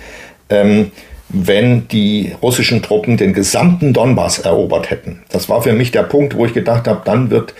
Ähm, 0.50 0.92
wenn 1.30 1.88
die 1.88 2.34
russischen 2.42 2.82
Truppen 2.84 3.18
den 3.18 3.34
gesamten 3.34 3.92
Donbass 3.92 4.40
erobert 4.40 4.92
hätten. 4.92 5.24
Das 5.30 5.50
war 5.50 5.64
für 5.64 5.74
mich 5.74 5.92
der 5.92 6.04
Punkt, 6.04 6.36
wo 6.36 6.46
ich 6.46 6.54
gedacht 6.54 6.88
habe, 6.88 7.02
dann 7.06 7.32
wird 7.32 7.56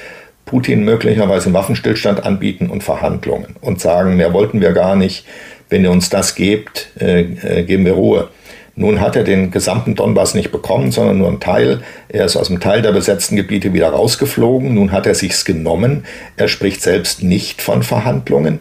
Putin 0.46 0.84
möglicherweise 0.84 1.46
einen 1.46 1.56
Waffenstillstand 1.56 2.24
anbieten 2.26 2.70
und 2.70 2.84
Verhandlungen 2.84 3.56
und 3.62 3.82
sagen, 3.82 4.16
mehr 4.16 4.34
wollten 4.34 4.62
wir 4.62 4.74
gar 4.74 4.96
nicht. 4.96 5.26
Wenn 5.70 5.84
ihr 5.84 5.92
uns 5.92 6.10
das 6.10 6.36
gebt, 6.36 6.92
äh, 7.00 7.22
äh, 7.22 7.64
geben 7.64 7.86
wir 7.86 7.94
Ruhe. 7.94 8.28
Nun 8.76 9.02
hat 9.02 9.16
er 9.16 9.24
den 9.24 9.52
gesamten 9.52 9.94
Donbass 9.94 10.34
nicht 10.34 10.52
bekommen, 10.52 10.92
sondern 10.92 11.20
nur 11.20 11.28
einen 11.28 11.40
Teil. 11.40 11.84
Er 12.10 12.26
ist 12.26 12.36
aus 12.36 12.48
dem 12.48 12.60
Teil 12.60 12.82
der 12.82 12.92
besetzten 12.92 13.36
Gebiete 13.36 13.72
wieder 13.74 13.90
rausgeflogen. 13.90 14.74
Nun 14.74 14.92
hat 14.92 15.06
er 15.06 15.14
sich's 15.14 15.46
genommen. 15.46 16.06
Er 16.38 16.48
spricht 16.48 16.82
selbst 16.82 17.22
nicht 17.22 17.62
von 17.62 17.84
Verhandlungen. 17.84 18.60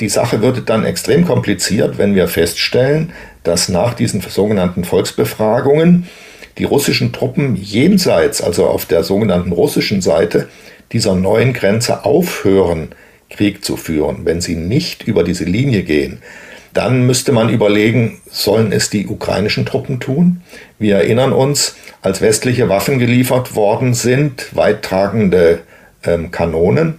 Die 0.00 0.10
Sache 0.10 0.42
würde 0.42 0.60
dann 0.60 0.84
extrem 0.84 1.24
kompliziert, 1.24 1.96
wenn 1.96 2.14
wir 2.14 2.28
feststellen, 2.28 3.12
dass 3.42 3.70
nach 3.70 3.94
diesen 3.94 4.20
sogenannten 4.20 4.84
Volksbefragungen 4.84 6.08
die 6.58 6.64
russischen 6.64 7.12
Truppen 7.12 7.56
jenseits, 7.56 8.42
also 8.42 8.66
auf 8.66 8.84
der 8.84 9.02
sogenannten 9.02 9.52
russischen 9.52 10.02
Seite 10.02 10.48
dieser 10.92 11.14
neuen 11.14 11.54
Grenze 11.54 12.04
aufhören, 12.04 12.88
Krieg 13.30 13.64
zu 13.64 13.76
führen, 13.76 14.26
wenn 14.26 14.42
sie 14.42 14.56
nicht 14.56 15.04
über 15.04 15.24
diese 15.24 15.44
Linie 15.44 15.82
gehen 15.84 16.20
dann 16.74 17.06
müsste 17.06 17.32
man 17.32 17.48
überlegen, 17.48 18.20
sollen 18.30 18.72
es 18.72 18.90
die 18.90 19.06
ukrainischen 19.06 19.64
Truppen 19.64 20.00
tun? 20.00 20.42
Wir 20.78 20.96
erinnern 20.96 21.32
uns, 21.32 21.76
als 22.02 22.20
westliche 22.20 22.68
Waffen 22.68 22.98
geliefert 22.98 23.54
worden 23.54 23.94
sind, 23.94 24.54
weittragende 24.54 25.60
ähm, 26.04 26.30
Kanonen, 26.30 26.98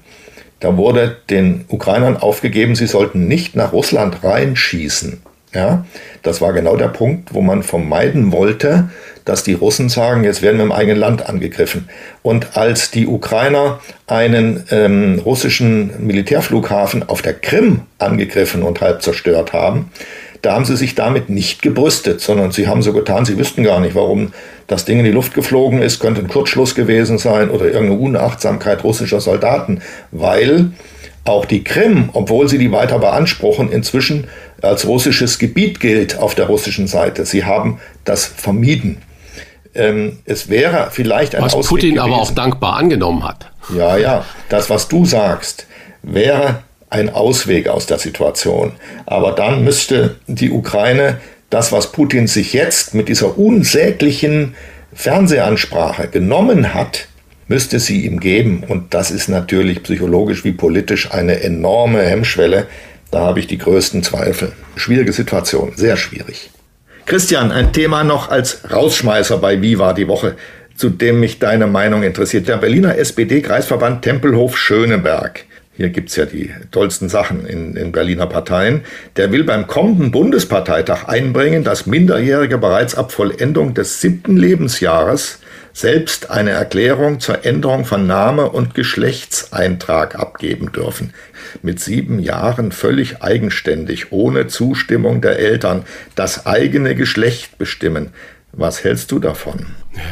da 0.59 0.77
wurde 0.77 1.17
den 1.29 1.65
Ukrainern 1.67 2.17
aufgegeben, 2.17 2.75
sie 2.75 2.87
sollten 2.87 3.27
nicht 3.27 3.55
nach 3.55 3.73
Russland 3.73 4.23
reinschießen. 4.23 5.21
Ja, 5.53 5.85
das 6.23 6.41
war 6.41 6.53
genau 6.53 6.75
der 6.75 6.87
Punkt, 6.87 7.33
wo 7.33 7.41
man 7.41 7.63
vermeiden 7.63 8.31
wollte, 8.31 8.89
dass 9.25 9.43
die 9.43 9.53
Russen 9.53 9.89
sagen, 9.89 10.23
jetzt 10.23 10.41
werden 10.41 10.57
wir 10.57 10.65
im 10.65 10.71
eigenen 10.71 10.99
Land 10.99 11.27
angegriffen. 11.27 11.89
Und 12.21 12.55
als 12.55 12.91
die 12.91 13.07
Ukrainer 13.07 13.79
einen 14.07 14.63
ähm, 14.71 15.19
russischen 15.25 16.05
Militärflughafen 16.05 17.09
auf 17.09 17.21
der 17.21 17.33
Krim 17.33 17.81
angegriffen 17.97 18.61
und 18.61 18.81
halb 18.81 19.01
zerstört 19.01 19.51
haben, 19.51 19.91
da 20.43 20.53
haben 20.53 20.65
sie 20.65 20.77
sich 20.77 20.93
damit 20.93 21.29
nicht 21.29 21.63
gebrüstet, 21.63 22.21
sondern 22.21 22.51
sie 22.51 22.67
haben 22.67 22.83
so 22.83 22.93
getan, 22.93 23.25
sie 23.25 23.37
wüssten 23.37 23.63
gar 23.63 23.79
nicht, 23.79 23.95
warum 23.95 24.31
das 24.67 24.85
Ding 24.85 24.99
in 24.99 25.05
die 25.05 25.11
Luft 25.11 25.33
geflogen 25.33 25.81
ist, 25.81 25.99
könnte 25.99 26.21
ein 26.21 26.27
Kurzschluss 26.27 26.75
gewesen 26.75 27.17
sein 27.17 27.49
oder 27.49 27.65
irgendeine 27.65 27.99
Unachtsamkeit 27.99 28.83
russischer 28.83 29.21
Soldaten, 29.21 29.81
weil 30.11 30.71
auch 31.23 31.45
die 31.45 31.63
Krim, 31.63 32.09
obwohl 32.13 32.47
sie 32.47 32.59
die 32.59 32.71
weiter 32.71 32.99
beanspruchen, 32.99 33.71
inzwischen 33.71 34.27
als 34.61 34.85
russisches 34.85 35.39
Gebiet 35.39 35.79
gilt 35.79 36.19
auf 36.19 36.35
der 36.35 36.45
russischen 36.45 36.85
Seite. 36.85 37.25
Sie 37.25 37.43
haben 37.43 37.79
das 38.03 38.25
vermieden. 38.25 38.97
Ähm, 39.75 40.19
es 40.25 40.49
wäre 40.49 40.89
vielleicht 40.91 41.35
ein 41.35 41.43
Was 41.43 41.53
Ausweg 41.53 41.69
Putin 41.69 41.95
gewesen. 41.95 42.11
aber 42.11 42.21
auch 42.21 42.31
dankbar 42.31 42.77
angenommen 42.77 43.23
hat. 43.23 43.51
Ja, 43.75 43.97
ja, 43.97 44.25
das, 44.49 44.69
was 44.69 44.87
du 44.87 45.05
sagst, 45.05 45.67
wäre 46.01 46.63
ein 46.89 47.09
Ausweg 47.09 47.67
aus 47.67 47.85
der 47.85 47.97
Situation. 47.97 48.73
Aber 49.05 49.31
dann 49.31 49.63
müsste 49.63 50.17
die 50.27 50.51
Ukraine 50.51 51.17
das, 51.49 51.71
was 51.71 51.91
Putin 51.91 52.27
sich 52.27 52.53
jetzt 52.53 52.93
mit 52.93 53.09
dieser 53.09 53.37
unsäglichen 53.37 54.55
Fernsehansprache 54.93 56.07
genommen 56.07 56.73
hat, 56.73 57.07
müsste 57.47 57.79
sie 57.79 58.05
ihm 58.05 58.19
geben. 58.19 58.63
Und 58.67 58.93
das 58.93 59.11
ist 59.11 59.27
natürlich 59.27 59.83
psychologisch 59.83 60.43
wie 60.43 60.51
politisch 60.53 61.11
eine 61.11 61.41
enorme 61.41 62.01
Hemmschwelle. 62.01 62.67
Da 63.11 63.21
habe 63.21 63.39
ich 63.39 63.47
die 63.47 63.57
größten 63.57 64.03
Zweifel. 64.03 64.53
Schwierige 64.75 65.13
Situation, 65.13 65.73
sehr 65.75 65.97
schwierig. 65.97 66.49
Christian, 67.05 67.51
ein 67.51 67.71
Thema 67.71 68.03
noch 68.03 68.31
als 68.31 68.71
Rausschmeißer 68.71 69.37
bei 69.37 69.61
Viva 69.61 69.93
die 69.93 70.07
Woche, 70.07 70.33
zu 70.75 70.89
dem 70.89 71.19
mich 71.19 71.37
deine 71.37 71.67
Meinung 71.67 72.01
interessiert. 72.01 72.47
Der 72.47 72.57
Berliner 72.57 72.97
SPD-Kreisverband 72.97 74.01
Tempelhof 74.01 74.57
Schöneberg. 74.57 75.45
Hier 75.77 75.89
gibt's 75.89 76.15
ja 76.15 76.25
die 76.25 76.49
tollsten 76.71 77.07
Sachen 77.07 77.45
in, 77.45 77.75
in 77.75 77.91
Berliner 77.91 78.25
Parteien. 78.25 78.81
Der 79.17 79.31
will 79.31 79.43
beim 79.43 79.67
kommenden 79.67 80.09
Bundesparteitag 80.09 81.07
einbringen, 81.07 81.63
dass 81.63 81.85
Minderjährige 81.85 82.57
bereits 82.57 82.95
ab 82.95 83.11
Vollendung 83.11 83.75
des 83.75 84.01
siebten 84.01 84.35
Lebensjahres 84.35 85.37
selbst 85.75 86.31
eine 86.31 86.51
Erklärung 86.51 87.19
zur 87.19 87.45
Änderung 87.45 87.83
von 87.83 88.07
Name 88.07 88.49
und 88.49 88.75
Geschlechtseintrag 88.75 90.15
abgeben 90.15 90.71
dürfen. 90.71 91.13
Mit 91.61 91.81
sieben 91.81 92.19
Jahren 92.19 92.71
völlig 92.71 93.21
eigenständig, 93.21 94.13
ohne 94.13 94.47
Zustimmung 94.47 95.19
der 95.19 95.37
Eltern, 95.37 95.83
das 96.15 96.45
eigene 96.45 96.95
Geschlecht 96.95 97.57
bestimmen. 97.57 98.11
Was 98.53 98.85
hältst 98.85 99.11
du 99.11 99.19
davon? 99.19 99.65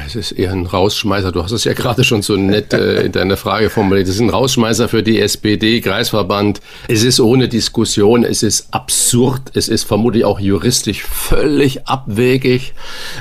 Es 0.05 0.15
ist 0.15 0.31
eher 0.31 0.51
ein 0.51 0.65
Rausschmeißer. 0.65 1.31
Du 1.31 1.43
hast 1.43 1.51
es 1.51 1.63
ja 1.63 1.73
gerade 1.73 2.03
schon 2.03 2.21
so 2.21 2.35
nett 2.35 2.73
äh, 2.73 3.03
in 3.03 3.11
deiner 3.11 3.37
Frage 3.37 3.69
formuliert. 3.69 4.07
Es 4.07 4.15
ist 4.15 4.21
ein 4.21 4.29
Rausschmeißer 4.29 4.87
für 4.87 5.03
die 5.03 5.19
SPD, 5.19 5.81
Kreisverband. 5.81 6.61
Es 6.87 7.03
ist 7.03 7.19
ohne 7.19 7.49
Diskussion, 7.49 8.23
es 8.23 8.43
ist 8.43 8.73
absurd, 8.73 9.41
es 9.53 9.67
ist 9.67 9.83
vermutlich 9.83 10.25
auch 10.25 10.39
juristisch 10.39 11.03
völlig 11.03 11.87
abwegig. 11.87 12.73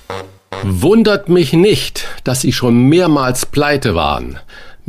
Wundert 0.64 1.28
mich 1.28 1.52
nicht, 1.54 2.08
dass 2.24 2.42
Sie 2.42 2.54
schon 2.54 2.88
mehrmals 2.88 3.46
pleite 3.46 3.94
waren. 3.96 4.40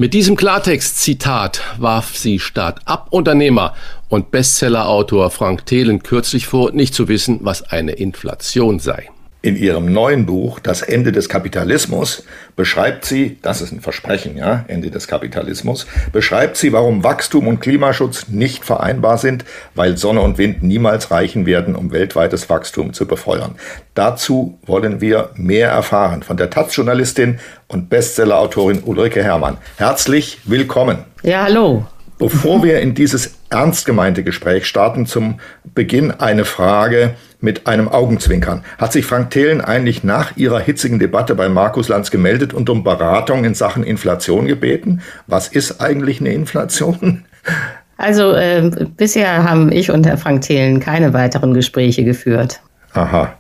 Mit 0.01 0.15
diesem 0.15 0.37
Klartext-Zitat 0.37 1.61
warf 1.79 2.17
sie 2.17 2.39
Start-up-Unternehmer 2.39 3.75
und 4.09 4.31
Bestsellerautor 4.31 5.29
Frank 5.33 5.67
Thelen 5.67 6.05
kürzlich 6.05 6.47
vor, 6.47 6.71
nicht 6.71 6.95
zu 6.95 7.09
wissen, 7.09 7.41
was 7.43 7.65
eine 7.65 7.91
Inflation 7.91 8.79
sei. 8.79 9.09
In 9.49 9.57
ihrem 9.57 9.91
neuen 9.91 10.27
Buch 10.27 10.59
Das 10.59 10.83
Ende 10.83 11.11
des 11.11 11.31
Kapitalismus 11.31 12.25
beschreibt 12.55 13.07
sie, 13.07 13.39
das 13.41 13.63
ist 13.63 13.73
ein 13.73 13.81
Versprechen, 13.81 14.37
ja, 14.37 14.67
Ende 14.69 14.91
des 14.91 15.09
Kapitalismus, 15.09 15.87
beschreibt 16.13 16.59
sie, 16.59 16.75
warum 16.75 17.03
Wachstum 17.03 17.49
und 17.49 17.59
Klimaschutz 17.59 18.29
nicht 18.29 18.63
vereinbar 18.67 19.17
sind, 19.17 19.47
weil 19.75 19.97
Sonne 19.97 20.21
und 20.21 20.37
Wind 20.37 20.63
niemals 20.63 21.11
reichen 21.11 21.47
werden, 21.47 21.77
um 21.77 21.93
weltweites 21.93 22.51
Wachstum 22.51 22.93
zu 22.93 23.07
befeuern. 23.07 23.55
Dazu 23.95 24.59
wollen 24.67 25.01
wir 25.01 25.31
mehr 25.35 25.71
erfahren 25.71 26.23
von 26.23 26.37
der 26.37 26.51
Taz-Journalistin 26.51 27.39
und 27.69 27.89
Bestsellerautorin 27.89 28.83
Ulrike 28.85 29.25
Herrmann. 29.25 29.57
Herzlich 29.79 30.41
willkommen. 30.45 30.99
Ja, 31.23 31.45
hallo. 31.45 31.87
Bevor 32.19 32.65
wir 32.65 32.81
in 32.81 32.95
dieses 32.95 33.37
ernst 33.49 33.87
gemeinte 33.87 34.25
Gespräch 34.25 34.67
starten, 34.67 35.07
zum 35.07 35.39
Beginn 35.75 36.11
eine 36.11 36.45
Frage 36.45 37.15
mit 37.41 37.69
einem 37.69 37.89
Augenzwinkern. 37.89 38.65
Hat 38.77 38.93
sich 38.93 39.07
Frank 39.07 39.31
Thelen 39.31 39.61
eigentlich 39.61 40.03
nach 40.03 40.37
Ihrer 40.37 40.59
hitzigen 40.59 40.99
Debatte 40.99 41.37
bei 41.37 41.49
Markus 41.49 41.89
Lanz 41.89 42.11
gemeldet 42.11 42.53
und 42.53 42.69
um 42.71 42.83
Beratung 42.83 43.45
in 43.45 43.55
Sachen 43.55 43.85
Inflation 43.85 44.47
gebeten? 44.47 45.01
Was 45.29 45.47
ist 45.47 45.81
eigentlich 45.81 46.21
eine 46.21 46.33
Inflation? 46.33 47.25
Also 47.97 48.33
äh, 48.33 48.71
bisher 48.97 49.45
haben 49.45 49.71
ich 49.71 49.91
und 49.91 50.07
Herr 50.07 50.19
Frank 50.19 50.43
Thelen 50.43 50.81
keine 50.81 51.13
weiteren 51.15 51.55
Gespräche 51.55 52.05
geführt. 52.05 52.61
Aha. 52.95 53.35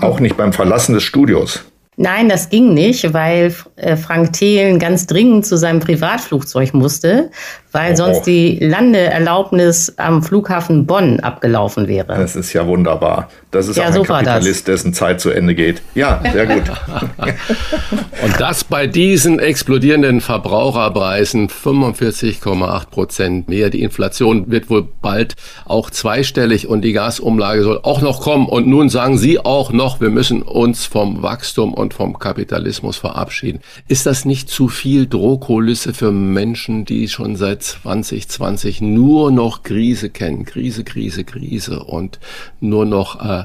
Auch 0.00 0.20
nicht 0.20 0.36
beim 0.36 0.52
Verlassen 0.52 0.94
des 0.94 1.02
Studios. 1.02 1.64
Nein, 1.96 2.30
das 2.30 2.48
ging 2.48 2.72
nicht, 2.72 3.12
weil 3.12 3.54
äh, 3.76 3.96
Frank 3.96 4.32
Thelen 4.32 4.78
ganz 4.78 5.06
dringend 5.06 5.44
zu 5.44 5.56
seinem 5.58 5.80
Privatflugzeug 5.80 6.72
musste, 6.72 7.30
weil 7.70 7.92
oh. 7.92 7.96
sonst 7.96 8.22
die 8.22 8.58
Landeerlaubnis 8.60 9.92
am 9.98 10.22
Flughafen 10.22 10.86
Bonn 10.86 11.20
abgelaufen 11.20 11.88
wäre. 11.88 12.16
Das 12.16 12.34
ist 12.34 12.54
ja 12.54 12.66
wunderbar. 12.66 13.28
Das 13.52 13.68
ist 13.68 13.76
ja, 13.76 13.82
auch 13.82 13.88
ein 13.88 13.92
so 13.92 14.02
Kapitalist, 14.02 14.66
dessen 14.66 14.94
Zeit 14.94 15.20
zu 15.20 15.28
Ende 15.28 15.54
geht. 15.54 15.82
Ja, 15.94 16.22
sehr 16.32 16.46
gut. 16.46 16.62
Und 18.22 18.40
das 18.40 18.64
bei 18.64 18.86
diesen 18.86 19.38
explodierenden 19.40 20.22
Verbraucherpreisen 20.22 21.48
45,8 21.48 22.86
Prozent 22.86 23.48
mehr. 23.50 23.68
Die 23.68 23.82
Inflation 23.82 24.50
wird 24.50 24.70
wohl 24.70 24.88
bald 25.02 25.34
auch 25.66 25.90
zweistellig 25.90 26.66
und 26.66 26.80
die 26.80 26.92
Gasumlage 26.92 27.62
soll 27.62 27.80
auch 27.82 28.00
noch 28.00 28.22
kommen. 28.22 28.46
Und 28.46 28.66
nun 28.68 28.88
sagen 28.88 29.18
Sie 29.18 29.38
auch 29.38 29.70
noch, 29.70 30.00
wir 30.00 30.08
müssen 30.08 30.40
uns 30.40 30.86
vom 30.86 31.22
Wachstum 31.22 31.74
und 31.74 31.92
vom 31.92 32.18
Kapitalismus 32.18 32.96
verabschieden. 32.96 33.60
Ist 33.86 34.06
das 34.06 34.24
nicht 34.24 34.48
zu 34.48 34.68
viel 34.68 35.06
Drohkulisse 35.06 35.92
für 35.92 36.10
Menschen, 36.10 36.86
die 36.86 37.08
schon 37.08 37.36
seit 37.36 37.62
2020 37.62 38.80
nur 38.80 39.30
noch 39.30 39.62
Krise 39.62 40.08
kennen? 40.08 40.46
Krise, 40.46 40.84
Krise, 40.84 41.24
Krise 41.24 41.82
und 41.82 42.18
nur 42.60 42.86
noch 42.86 43.20
äh, 43.22 43.41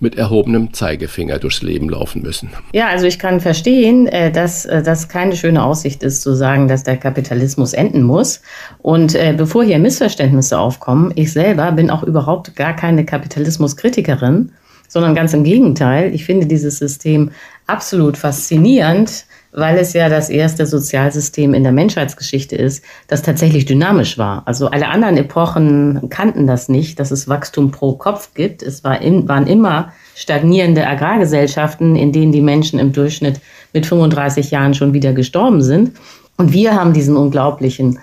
mit 0.00 0.16
erhobenem 0.16 0.72
Zeigefinger 0.72 1.38
durchs 1.38 1.62
Leben 1.62 1.88
laufen 1.88 2.22
müssen. 2.22 2.50
Ja, 2.72 2.88
also 2.88 3.06
ich 3.06 3.18
kann 3.18 3.40
verstehen, 3.40 4.06
äh, 4.06 4.30
dass 4.30 4.64
äh, 4.64 4.82
das 4.82 5.08
keine 5.08 5.34
schöne 5.34 5.62
Aussicht 5.62 6.02
ist, 6.02 6.22
zu 6.22 6.34
sagen, 6.34 6.68
dass 6.68 6.84
der 6.84 6.96
Kapitalismus 6.96 7.72
enden 7.72 8.02
muss. 8.02 8.40
Und 8.78 9.14
äh, 9.14 9.34
bevor 9.36 9.64
hier 9.64 9.78
Missverständnisse 9.78 10.58
aufkommen, 10.58 11.12
ich 11.16 11.32
selber 11.32 11.72
bin 11.72 11.90
auch 11.90 12.04
überhaupt 12.04 12.54
gar 12.54 12.76
keine 12.76 13.04
Kapitalismuskritikerin, 13.04 14.52
sondern 14.86 15.14
ganz 15.14 15.34
im 15.34 15.44
Gegenteil. 15.44 16.14
Ich 16.14 16.24
finde 16.24 16.46
dieses 16.46 16.78
System 16.78 17.30
absolut 17.66 18.16
faszinierend, 18.16 19.26
weil 19.52 19.78
es 19.78 19.92
ja 19.92 20.08
das 20.08 20.28
erste 20.28 20.66
Sozialsystem 20.66 21.54
in 21.54 21.62
der 21.62 21.72
Menschheitsgeschichte 21.72 22.56
ist, 22.56 22.84
das 23.06 23.22
tatsächlich 23.22 23.64
dynamisch 23.64 24.18
war. 24.18 24.42
Also 24.46 24.68
alle 24.68 24.88
anderen 24.88 25.16
Epochen 25.16 26.08
kannten 26.10 26.46
das 26.46 26.68
nicht, 26.68 27.00
dass 27.00 27.10
es 27.10 27.28
Wachstum 27.28 27.70
pro 27.70 27.94
Kopf 27.94 28.34
gibt. 28.34 28.62
Es 28.62 28.84
war 28.84 29.00
in, 29.00 29.28
waren 29.28 29.46
immer 29.46 29.92
stagnierende 30.14 30.86
Agrargesellschaften, 30.86 31.96
in 31.96 32.12
denen 32.12 32.32
die 32.32 32.42
Menschen 32.42 32.78
im 32.78 32.92
Durchschnitt 32.92 33.40
mit 33.72 33.86
35 33.86 34.50
Jahren 34.50 34.74
schon 34.74 34.92
wieder 34.92 35.12
gestorben 35.12 35.62
sind. 35.62 35.92
Und 36.36 36.52
wir 36.52 36.74
haben 36.74 36.92
diesen 36.92 37.16
unglaublichen 37.16 37.98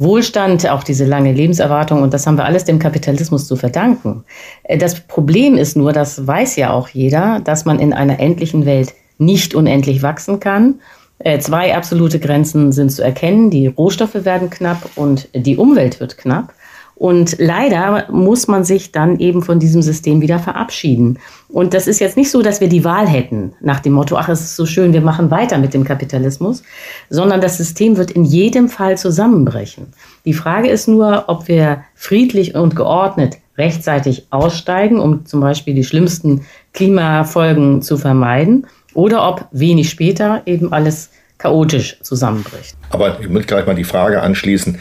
Wohlstand, 0.00 0.66
auch 0.66 0.82
diese 0.82 1.04
lange 1.04 1.32
Lebenserwartung 1.32 2.02
und 2.02 2.14
das 2.14 2.26
haben 2.26 2.38
wir 2.38 2.46
alles 2.46 2.64
dem 2.64 2.78
Kapitalismus 2.78 3.46
zu 3.46 3.54
verdanken. 3.54 4.24
Äh, 4.62 4.78
das 4.78 4.98
Problem 5.00 5.58
ist 5.58 5.76
nur, 5.76 5.92
das 5.92 6.26
weiß 6.26 6.56
ja 6.56 6.72
auch 6.72 6.88
jeder, 6.88 7.40
dass 7.40 7.66
man 7.66 7.78
in 7.78 7.92
einer 7.92 8.18
endlichen 8.18 8.64
Welt 8.64 8.94
nicht 9.20 9.54
unendlich 9.54 10.02
wachsen 10.02 10.40
kann. 10.40 10.80
Äh, 11.18 11.38
zwei 11.38 11.76
absolute 11.76 12.18
Grenzen 12.18 12.72
sind 12.72 12.90
zu 12.90 13.02
erkennen. 13.02 13.50
Die 13.50 13.66
Rohstoffe 13.66 14.24
werden 14.24 14.50
knapp 14.50 14.90
und 14.96 15.28
die 15.34 15.56
Umwelt 15.56 16.00
wird 16.00 16.18
knapp. 16.18 16.54
Und 17.00 17.36
leider 17.38 18.08
muss 18.10 18.46
man 18.46 18.62
sich 18.62 18.92
dann 18.92 19.18
eben 19.20 19.40
von 19.40 19.58
diesem 19.58 19.80
System 19.80 20.20
wieder 20.20 20.38
verabschieden. 20.38 21.18
Und 21.48 21.72
das 21.72 21.86
ist 21.86 21.98
jetzt 21.98 22.18
nicht 22.18 22.30
so, 22.30 22.42
dass 22.42 22.60
wir 22.60 22.68
die 22.68 22.84
Wahl 22.84 23.08
hätten 23.08 23.54
nach 23.62 23.80
dem 23.80 23.94
Motto, 23.94 24.16
ach, 24.16 24.28
es 24.28 24.42
ist 24.42 24.56
so 24.56 24.66
schön, 24.66 24.92
wir 24.92 25.00
machen 25.00 25.30
weiter 25.30 25.56
mit 25.56 25.72
dem 25.72 25.84
Kapitalismus, 25.84 26.62
sondern 27.08 27.40
das 27.40 27.56
System 27.56 27.96
wird 27.96 28.10
in 28.10 28.24
jedem 28.24 28.68
Fall 28.68 28.98
zusammenbrechen. 28.98 29.86
Die 30.26 30.34
Frage 30.34 30.68
ist 30.68 30.88
nur, 30.88 31.24
ob 31.28 31.48
wir 31.48 31.84
friedlich 31.94 32.54
und 32.54 32.76
geordnet 32.76 33.38
rechtzeitig 33.56 34.26
aussteigen, 34.28 35.00
um 35.00 35.24
zum 35.24 35.40
Beispiel 35.40 35.72
die 35.72 35.84
schlimmsten 35.84 36.42
Klimafolgen 36.74 37.80
zu 37.80 37.96
vermeiden 37.96 38.66
oder 38.94 39.28
ob 39.28 39.46
wenig 39.52 39.90
später 39.90 40.42
eben 40.46 40.72
alles 40.72 41.10
chaotisch 41.38 41.98
zusammenbricht. 42.02 42.76
Aber 42.90 43.18
ich 43.20 43.28
muss 43.28 43.46
gleich 43.46 43.66
mal 43.66 43.74
die 43.74 43.84
Frage 43.84 44.22
anschließen. 44.22 44.78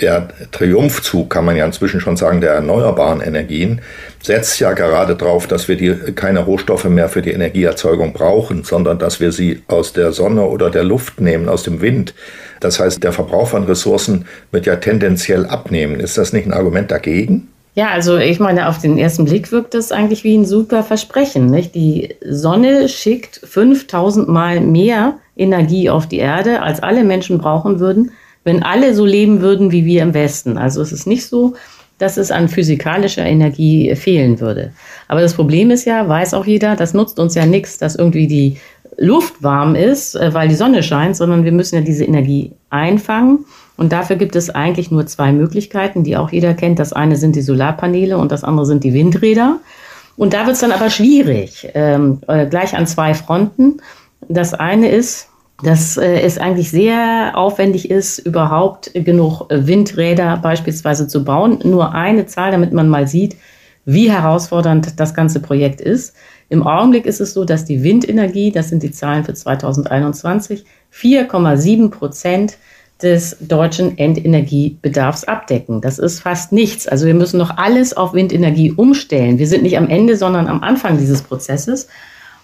Der 0.00 0.28
Triumphzug, 0.52 1.28
kann 1.28 1.44
man 1.44 1.56
ja 1.56 1.66
inzwischen 1.66 2.00
schon 2.00 2.16
sagen, 2.16 2.40
der 2.40 2.52
erneuerbaren 2.52 3.20
Energien 3.20 3.80
setzt 4.22 4.60
ja 4.60 4.72
gerade 4.72 5.16
darauf, 5.16 5.48
dass 5.48 5.66
wir 5.66 5.76
die, 5.76 5.92
keine 6.12 6.38
Rohstoffe 6.38 6.84
mehr 6.84 7.08
für 7.08 7.20
die 7.20 7.32
Energieerzeugung 7.32 8.12
brauchen, 8.12 8.62
sondern 8.62 9.00
dass 9.00 9.18
wir 9.18 9.32
sie 9.32 9.62
aus 9.66 9.92
der 9.92 10.12
Sonne 10.12 10.42
oder 10.42 10.70
der 10.70 10.84
Luft 10.84 11.20
nehmen, 11.20 11.48
aus 11.48 11.64
dem 11.64 11.80
Wind. 11.80 12.14
Das 12.60 12.78
heißt, 12.78 13.02
der 13.02 13.12
Verbrauch 13.12 13.48
von 13.48 13.64
Ressourcen 13.64 14.26
wird 14.52 14.66
ja 14.66 14.76
tendenziell 14.76 15.46
abnehmen. 15.46 15.98
Ist 15.98 16.16
das 16.16 16.32
nicht 16.32 16.46
ein 16.46 16.52
Argument 16.52 16.92
dagegen? 16.92 17.48
Ja, 17.78 17.90
also 17.90 18.16
ich 18.16 18.40
meine, 18.40 18.68
auf 18.68 18.80
den 18.80 18.98
ersten 18.98 19.24
Blick 19.24 19.52
wirkt 19.52 19.72
das 19.72 19.92
eigentlich 19.92 20.24
wie 20.24 20.36
ein 20.36 20.44
super 20.44 20.82
Versprechen. 20.82 21.46
Nicht? 21.46 21.76
Die 21.76 22.16
Sonne 22.28 22.88
schickt 22.88 23.40
5000 23.44 24.26
Mal 24.26 24.58
mehr 24.58 25.18
Energie 25.36 25.88
auf 25.88 26.08
die 26.08 26.18
Erde, 26.18 26.60
als 26.60 26.82
alle 26.82 27.04
Menschen 27.04 27.38
brauchen 27.38 27.78
würden, 27.78 28.10
wenn 28.42 28.64
alle 28.64 28.94
so 28.94 29.06
leben 29.06 29.42
würden 29.42 29.70
wie 29.70 29.84
wir 29.84 30.02
im 30.02 30.12
Westen. 30.12 30.58
Also 30.58 30.82
es 30.82 30.90
ist 30.90 31.06
nicht 31.06 31.28
so, 31.28 31.54
dass 31.98 32.16
es 32.16 32.32
an 32.32 32.48
physikalischer 32.48 33.24
Energie 33.24 33.94
fehlen 33.94 34.40
würde. 34.40 34.72
Aber 35.06 35.20
das 35.20 35.34
Problem 35.34 35.70
ist 35.70 35.84
ja, 35.84 36.08
weiß 36.08 36.34
auch 36.34 36.46
jeder, 36.46 36.74
das 36.74 36.94
nutzt 36.94 37.20
uns 37.20 37.36
ja 37.36 37.46
nichts, 37.46 37.78
dass 37.78 37.94
irgendwie 37.94 38.26
die 38.26 38.56
Luft 38.96 39.40
warm 39.40 39.76
ist, 39.76 40.16
äh, 40.16 40.34
weil 40.34 40.48
die 40.48 40.56
Sonne 40.56 40.82
scheint, 40.82 41.14
sondern 41.14 41.44
wir 41.44 41.52
müssen 41.52 41.76
ja 41.76 41.82
diese 41.82 42.04
Energie 42.04 42.50
einfangen. 42.70 43.44
Und 43.78 43.92
dafür 43.92 44.16
gibt 44.16 44.34
es 44.34 44.50
eigentlich 44.50 44.90
nur 44.90 45.06
zwei 45.06 45.30
Möglichkeiten, 45.32 46.02
die 46.02 46.16
auch 46.16 46.30
jeder 46.30 46.52
kennt. 46.52 46.80
Das 46.80 46.92
eine 46.92 47.14
sind 47.14 47.36
die 47.36 47.42
Solarpaneele 47.42 48.18
und 48.18 48.32
das 48.32 48.42
andere 48.42 48.66
sind 48.66 48.82
die 48.82 48.92
Windräder. 48.92 49.60
Und 50.16 50.34
da 50.34 50.46
wird 50.46 50.56
es 50.56 50.60
dann 50.60 50.72
aber 50.72 50.90
schwierig, 50.90 51.68
ähm, 51.74 52.20
äh, 52.26 52.46
gleich 52.46 52.76
an 52.76 52.88
zwei 52.88 53.14
Fronten. 53.14 53.80
Das 54.28 54.52
eine 54.52 54.88
ist, 54.88 55.28
dass 55.62 55.96
äh, 55.96 56.22
es 56.22 56.38
eigentlich 56.38 56.72
sehr 56.72 57.32
aufwendig 57.34 57.88
ist, 57.88 58.18
überhaupt 58.18 58.90
genug 58.94 59.46
Windräder 59.48 60.38
beispielsweise 60.38 61.06
zu 61.06 61.24
bauen. 61.24 61.60
Nur 61.62 61.94
eine 61.94 62.26
Zahl, 62.26 62.50
damit 62.50 62.72
man 62.72 62.88
mal 62.88 63.06
sieht, 63.06 63.36
wie 63.84 64.10
herausfordernd 64.10 64.98
das 64.98 65.14
ganze 65.14 65.38
Projekt 65.38 65.80
ist. 65.80 66.16
Im 66.48 66.66
Augenblick 66.66 67.06
ist 67.06 67.20
es 67.20 67.32
so, 67.32 67.44
dass 67.44 67.64
die 67.64 67.84
Windenergie, 67.84 68.50
das 68.50 68.70
sind 68.70 68.82
die 68.82 68.90
Zahlen 68.90 69.22
für 69.22 69.34
2021, 69.34 70.64
4,7 70.92 71.90
Prozent 71.90 72.58
des 73.02 73.36
deutschen 73.40 73.96
Endenergiebedarfs 73.96 75.24
abdecken. 75.24 75.80
Das 75.80 75.98
ist 75.98 76.20
fast 76.20 76.52
nichts. 76.52 76.88
Also 76.88 77.06
wir 77.06 77.14
müssen 77.14 77.38
noch 77.38 77.56
alles 77.56 77.96
auf 77.96 78.12
Windenergie 78.12 78.72
umstellen. 78.72 79.38
Wir 79.38 79.46
sind 79.46 79.62
nicht 79.62 79.78
am 79.78 79.88
Ende, 79.88 80.16
sondern 80.16 80.48
am 80.48 80.62
Anfang 80.62 80.98
dieses 80.98 81.22
Prozesses. 81.22 81.88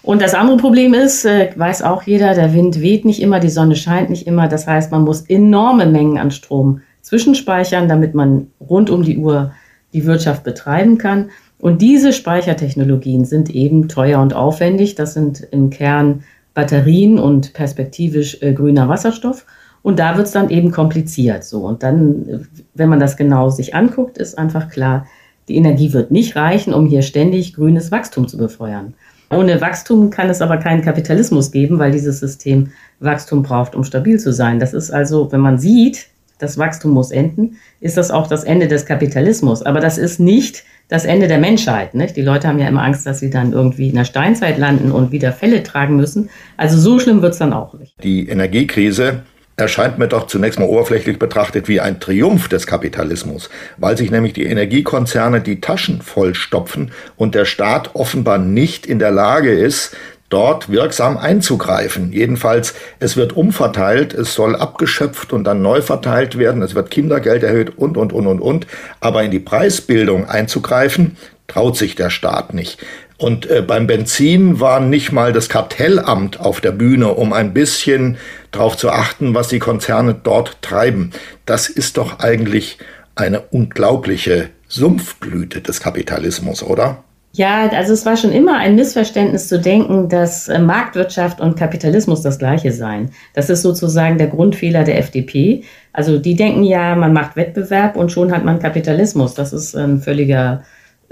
Und 0.01 0.21
das 0.21 0.33
andere 0.33 0.57
Problem 0.57 0.93
ist, 0.93 1.25
äh, 1.25 1.49
weiß 1.55 1.81
auch 1.81 2.03
jeder, 2.03 2.35
der 2.35 2.53
Wind 2.53 2.79
weht 2.79 3.05
nicht 3.05 3.21
immer, 3.21 3.39
die 3.39 3.49
Sonne 3.49 3.75
scheint 3.75 4.09
nicht 4.09 4.27
immer. 4.27 4.47
Das 4.47 4.67
heißt, 4.67 4.91
man 4.91 5.01
muss 5.01 5.21
enorme 5.21 5.87
Mengen 5.87 6.17
an 6.19 6.31
Strom 6.31 6.81
zwischenspeichern, 7.01 7.89
damit 7.89 8.13
man 8.13 8.47
rund 8.61 8.89
um 8.89 9.03
die 9.03 9.17
Uhr 9.17 9.51
die 9.93 10.05
Wirtschaft 10.05 10.43
betreiben 10.43 10.97
kann. 10.97 11.31
Und 11.57 11.81
diese 11.81 12.13
Speichertechnologien 12.13 13.25
sind 13.25 13.49
eben 13.49 13.87
teuer 13.87 14.21
und 14.21 14.33
aufwendig. 14.33 14.95
Das 14.95 15.13
sind 15.15 15.45
im 15.51 15.69
Kern 15.69 16.23
Batterien 16.53 17.19
und 17.19 17.53
perspektivisch 17.53 18.37
äh, 18.41 18.53
grüner 18.53 18.87
Wasserstoff. 18.87 19.45
Und 19.85 19.99
da 19.99 20.17
wird 20.17 20.25
es 20.25 20.33
dann 20.33 20.49
eben 20.49 20.71
kompliziert. 20.71 21.43
So. 21.43 21.59
Und 21.59 21.83
dann, 21.83 22.47
wenn 22.73 22.89
man 22.89 22.99
das 22.99 23.17
genau 23.17 23.51
sich 23.51 23.75
anguckt, 23.75 24.17
ist 24.17 24.35
einfach 24.35 24.69
klar, 24.69 25.05
die 25.47 25.57
Energie 25.57 25.93
wird 25.93 26.09
nicht 26.09 26.35
reichen, 26.35 26.73
um 26.73 26.87
hier 26.87 27.03
ständig 27.03 27.53
grünes 27.53 27.91
Wachstum 27.91 28.27
zu 28.27 28.35
befeuern. 28.35 28.95
Ohne 29.29 29.61
Wachstum 29.61 30.09
kann 30.09 30.31
es 30.31 30.41
aber 30.41 30.57
keinen 30.57 30.81
Kapitalismus 30.81 31.51
geben, 31.51 31.77
weil 31.77 31.91
dieses 31.91 32.19
System 32.19 32.71
Wachstum 32.99 33.43
braucht, 33.43 33.75
um 33.75 33.83
stabil 33.83 34.19
zu 34.19 34.33
sein. 34.33 34.59
Das 34.59 34.73
ist 34.73 34.89
also, 34.89 35.31
wenn 35.31 35.41
man 35.41 35.59
sieht, 35.59 36.07
das 36.39 36.57
Wachstum 36.57 36.89
muss 36.89 37.11
enden, 37.11 37.57
ist 37.79 37.95
das 37.95 38.09
auch 38.09 38.25
das 38.25 38.43
Ende 38.43 38.67
des 38.67 38.87
Kapitalismus. 38.87 39.61
Aber 39.61 39.81
das 39.81 39.99
ist 39.99 40.19
nicht 40.19 40.63
das 40.87 41.05
Ende 41.05 41.27
der 41.27 41.37
Menschheit. 41.37 41.93
Nicht? 41.93 42.17
Die 42.17 42.23
Leute 42.23 42.47
haben 42.47 42.57
ja 42.57 42.67
immer 42.67 42.81
Angst, 42.81 43.05
dass 43.05 43.19
sie 43.19 43.29
dann 43.29 43.53
irgendwie 43.53 43.89
in 43.89 43.95
der 43.95 44.05
Steinzeit 44.05 44.57
landen 44.57 44.91
und 44.91 45.11
wieder 45.11 45.31
Fälle 45.31 45.61
tragen 45.61 45.95
müssen. 45.95 46.31
Also 46.57 46.75
so 46.79 46.97
schlimm 46.97 47.21
wird 47.21 47.33
es 47.33 47.39
dann 47.39 47.53
auch 47.53 47.75
nicht. 47.75 47.93
Die 48.03 48.27
Energiekrise 48.27 49.21
erscheint 49.57 49.97
mir 49.97 50.07
doch 50.07 50.27
zunächst 50.27 50.59
mal 50.59 50.67
oberflächlich 50.67 51.17
betrachtet 51.17 51.67
wie 51.67 51.79
ein 51.79 51.99
Triumph 51.99 52.49
des 52.49 52.67
Kapitalismus, 52.67 53.49
weil 53.77 53.97
sich 53.97 54.11
nämlich 54.11 54.33
die 54.33 54.45
Energiekonzerne 54.45 55.41
die 55.41 55.61
Taschen 55.61 56.01
vollstopfen 56.01 56.91
und 57.15 57.35
der 57.35 57.45
Staat 57.45 57.91
offenbar 57.95 58.37
nicht 58.37 58.85
in 58.85 58.99
der 58.99 59.11
Lage 59.11 59.51
ist, 59.53 59.95
dort 60.29 60.69
wirksam 60.69 61.17
einzugreifen. 61.17 62.11
Jedenfalls, 62.11 62.73
es 62.99 63.15
wird 63.15 63.33
umverteilt, 63.33 64.13
es 64.13 64.33
soll 64.33 64.55
abgeschöpft 64.55 65.31
und 65.31 65.43
dann 65.45 65.61
neu 65.61 65.81
verteilt 65.81 66.37
werden, 66.37 66.61
es 66.61 66.75
wird 66.75 66.91
Kindergeld 66.91 67.43
erhöht 67.43 67.77
und, 67.77 67.95
und, 67.95 68.11
und, 68.11 68.27
und, 68.27 68.41
und. 68.41 68.67
Aber 68.99 69.23
in 69.23 69.31
die 69.31 69.39
Preisbildung 69.39 70.27
einzugreifen, 70.27 71.15
traut 71.47 71.77
sich 71.77 71.95
der 71.95 72.09
Staat 72.09 72.53
nicht. 72.53 72.83
Und 73.17 73.49
äh, 73.49 73.61
beim 73.61 73.87
Benzin 73.87 74.59
war 74.59 74.79
nicht 74.79 75.11
mal 75.11 75.31
das 75.31 75.47
Kartellamt 75.47 76.39
auf 76.39 76.59
der 76.59 76.71
Bühne, 76.71 77.13
um 77.13 77.31
ein 77.31 77.53
bisschen 77.53 78.17
darauf 78.51 78.75
zu 78.75 78.89
achten, 78.89 79.33
was 79.33 79.47
die 79.47 79.59
Konzerne 79.59 80.15
dort 80.21 80.61
treiben. 80.61 81.11
Das 81.45 81.69
ist 81.69 81.97
doch 81.97 82.19
eigentlich 82.19 82.77
eine 83.15 83.39
unglaubliche 83.39 84.49
Sumpfblüte 84.67 85.61
des 85.61 85.79
Kapitalismus, 85.79 86.61
oder? 86.61 87.03
Ja, 87.31 87.69
also 87.69 87.91
es 87.91 88.05
war 88.05 88.15
schon 88.15 88.31
immer 88.31 88.57
ein 88.57 88.75
Missverständnis 88.75 89.49
zu 89.49 89.59
denken, 89.59 90.07
dass 90.07 90.47
äh, 90.47 90.57
Marktwirtschaft 90.57 91.41
und 91.41 91.57
Kapitalismus 91.57 92.21
das 92.21 92.39
gleiche 92.39 92.71
seien. 92.71 93.11
Das 93.33 93.49
ist 93.49 93.61
sozusagen 93.61 94.17
der 94.17 94.27
Grundfehler 94.27 94.85
der 94.85 94.99
FDP. 94.99 95.63
Also 95.91 96.17
die 96.17 96.35
denken 96.35 96.63
ja, 96.63 96.95
man 96.95 97.11
macht 97.11 97.35
Wettbewerb 97.35 97.97
und 97.97 98.11
schon 98.11 98.31
hat 98.31 98.45
man 98.45 98.59
Kapitalismus. 98.59 99.33
Das 99.33 99.51
ist 99.51 99.75
ein 99.75 99.99
völliger 99.99 100.63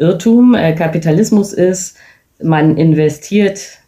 Irrtum. 0.03 0.53
Äh, 0.53 0.73
Kapitalismus 0.73 1.53
ist, 1.53 1.97
man 2.41 2.77
investiert 2.77 3.79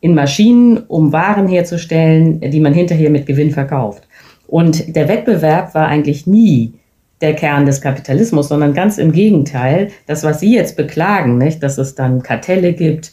in 0.00 0.14
Maschinen, 0.14 0.78
um 0.88 1.12
Waren 1.12 1.48
herzustellen, 1.48 2.40
die 2.40 2.60
man 2.60 2.74
hinterher 2.74 3.08
mit 3.08 3.26
Gewinn 3.26 3.50
verkauft. 3.50 4.06
Und 4.46 4.94
der 4.94 5.08
Wettbewerb 5.08 5.74
war 5.74 5.88
eigentlich 5.88 6.26
nie 6.26 6.74
der 7.22 7.34
Kern 7.34 7.64
des 7.64 7.80
Kapitalismus, 7.80 8.48
sondern 8.48 8.74
ganz 8.74 8.98
im 8.98 9.12
Gegenteil. 9.12 9.88
Das, 10.06 10.22
was 10.22 10.40
Sie 10.40 10.54
jetzt 10.54 10.76
beklagen, 10.76 11.38
nicht, 11.38 11.62
dass 11.62 11.78
es 11.78 11.94
dann 11.94 12.22
Kartelle 12.22 12.74
gibt, 12.74 13.12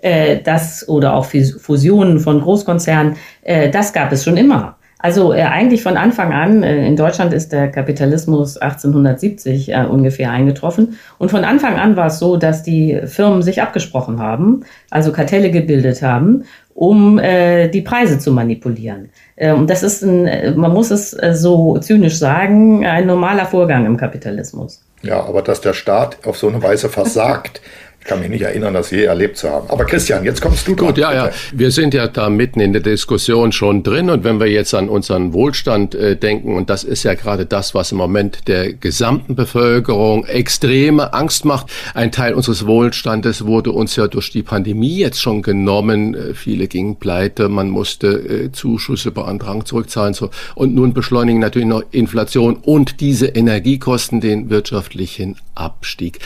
äh, 0.00 0.38
das 0.42 0.88
oder 0.88 1.14
auch 1.14 1.26
Fusionen 1.26 2.20
von 2.20 2.40
Großkonzernen, 2.40 3.16
äh, 3.42 3.68
das 3.68 3.92
gab 3.92 4.10
es 4.12 4.24
schon 4.24 4.38
immer. 4.38 4.78
Also 5.02 5.32
äh, 5.32 5.42
eigentlich 5.42 5.82
von 5.82 5.96
Anfang 5.96 6.32
an, 6.32 6.62
äh, 6.62 6.86
in 6.86 6.94
Deutschland 6.94 7.32
ist 7.32 7.52
der 7.52 7.70
Kapitalismus 7.70 8.58
1870 8.58 9.70
äh, 9.70 9.84
ungefähr 9.84 10.30
eingetroffen. 10.30 10.98
Und 11.18 11.30
von 11.30 11.44
Anfang 11.44 11.78
an 11.78 11.96
war 11.96 12.06
es 12.06 12.18
so, 12.18 12.36
dass 12.36 12.62
die 12.62 13.00
Firmen 13.06 13.42
sich 13.42 13.62
abgesprochen 13.62 14.20
haben, 14.20 14.64
also 14.90 15.10
Kartelle 15.10 15.50
gebildet 15.50 16.02
haben, 16.02 16.44
um 16.74 17.18
äh, 17.18 17.68
die 17.68 17.80
Preise 17.80 18.18
zu 18.18 18.30
manipulieren. 18.32 19.08
Äh, 19.36 19.52
und 19.52 19.70
das 19.70 19.82
ist, 19.82 20.02
ein, 20.02 20.54
man 20.56 20.72
muss 20.72 20.90
es 20.90 21.14
äh, 21.14 21.34
so 21.34 21.78
zynisch 21.78 22.18
sagen, 22.18 22.84
ein 22.84 23.06
normaler 23.06 23.46
Vorgang 23.46 23.86
im 23.86 23.96
Kapitalismus. 23.96 24.82
Ja, 25.02 25.24
aber 25.24 25.40
dass 25.40 25.62
der 25.62 25.72
Staat 25.72 26.26
auf 26.26 26.36
so 26.36 26.48
eine 26.48 26.62
Weise 26.62 26.90
versagt, 26.90 27.62
Ich 28.00 28.06
kann 28.06 28.20
mich 28.20 28.30
nicht 28.30 28.40
erinnern, 28.40 28.72
das 28.72 28.90
je 28.90 29.04
erlebt 29.04 29.36
zu 29.36 29.50
haben. 29.50 29.68
Aber 29.68 29.84
Christian, 29.84 30.24
jetzt 30.24 30.40
kommst 30.40 30.66
du 30.66 30.74
dran. 30.74 30.88
Gut, 30.88 30.98
ja, 30.98 31.12
ja. 31.12 31.30
Wir 31.52 31.70
sind 31.70 31.92
ja 31.92 32.08
da 32.08 32.30
mitten 32.30 32.58
in 32.58 32.72
der 32.72 32.80
Diskussion 32.80 33.52
schon 33.52 33.82
drin. 33.82 34.08
Und 34.08 34.24
wenn 34.24 34.40
wir 34.40 34.46
jetzt 34.46 34.72
an 34.74 34.88
unseren 34.88 35.34
Wohlstand 35.34 35.94
äh, 35.94 36.16
denken, 36.16 36.56
und 36.56 36.70
das 36.70 36.82
ist 36.82 37.02
ja 37.02 37.12
gerade 37.12 37.44
das, 37.44 37.74
was 37.74 37.92
im 37.92 37.98
Moment 37.98 38.48
der 38.48 38.72
gesamten 38.72 39.34
Bevölkerung 39.34 40.24
extreme 40.24 41.12
Angst 41.12 41.44
macht. 41.44 41.66
Ein 41.92 42.10
Teil 42.10 42.32
unseres 42.32 42.66
Wohlstandes 42.66 43.44
wurde 43.44 43.70
uns 43.70 43.96
ja 43.96 44.08
durch 44.08 44.30
die 44.30 44.42
Pandemie 44.42 44.96
jetzt 44.96 45.20
schon 45.20 45.42
genommen. 45.42 46.14
Äh, 46.14 46.32
viele 46.32 46.68
gingen 46.68 46.96
pleite, 46.96 47.50
man 47.50 47.68
musste 47.68 48.08
äh, 48.08 48.50
Zuschüsse 48.50 49.10
beantragen, 49.10 49.66
zurückzahlen. 49.66 50.14
So. 50.14 50.30
Und 50.54 50.74
nun 50.74 50.94
beschleunigen 50.94 51.40
natürlich 51.40 51.68
noch 51.68 51.82
Inflation 51.90 52.56
und 52.56 53.02
diese 53.02 53.26
Energiekosten 53.26 54.22
den 54.22 54.48
wirtschaftlichen 54.48 55.36
Abstieg. 55.54 56.20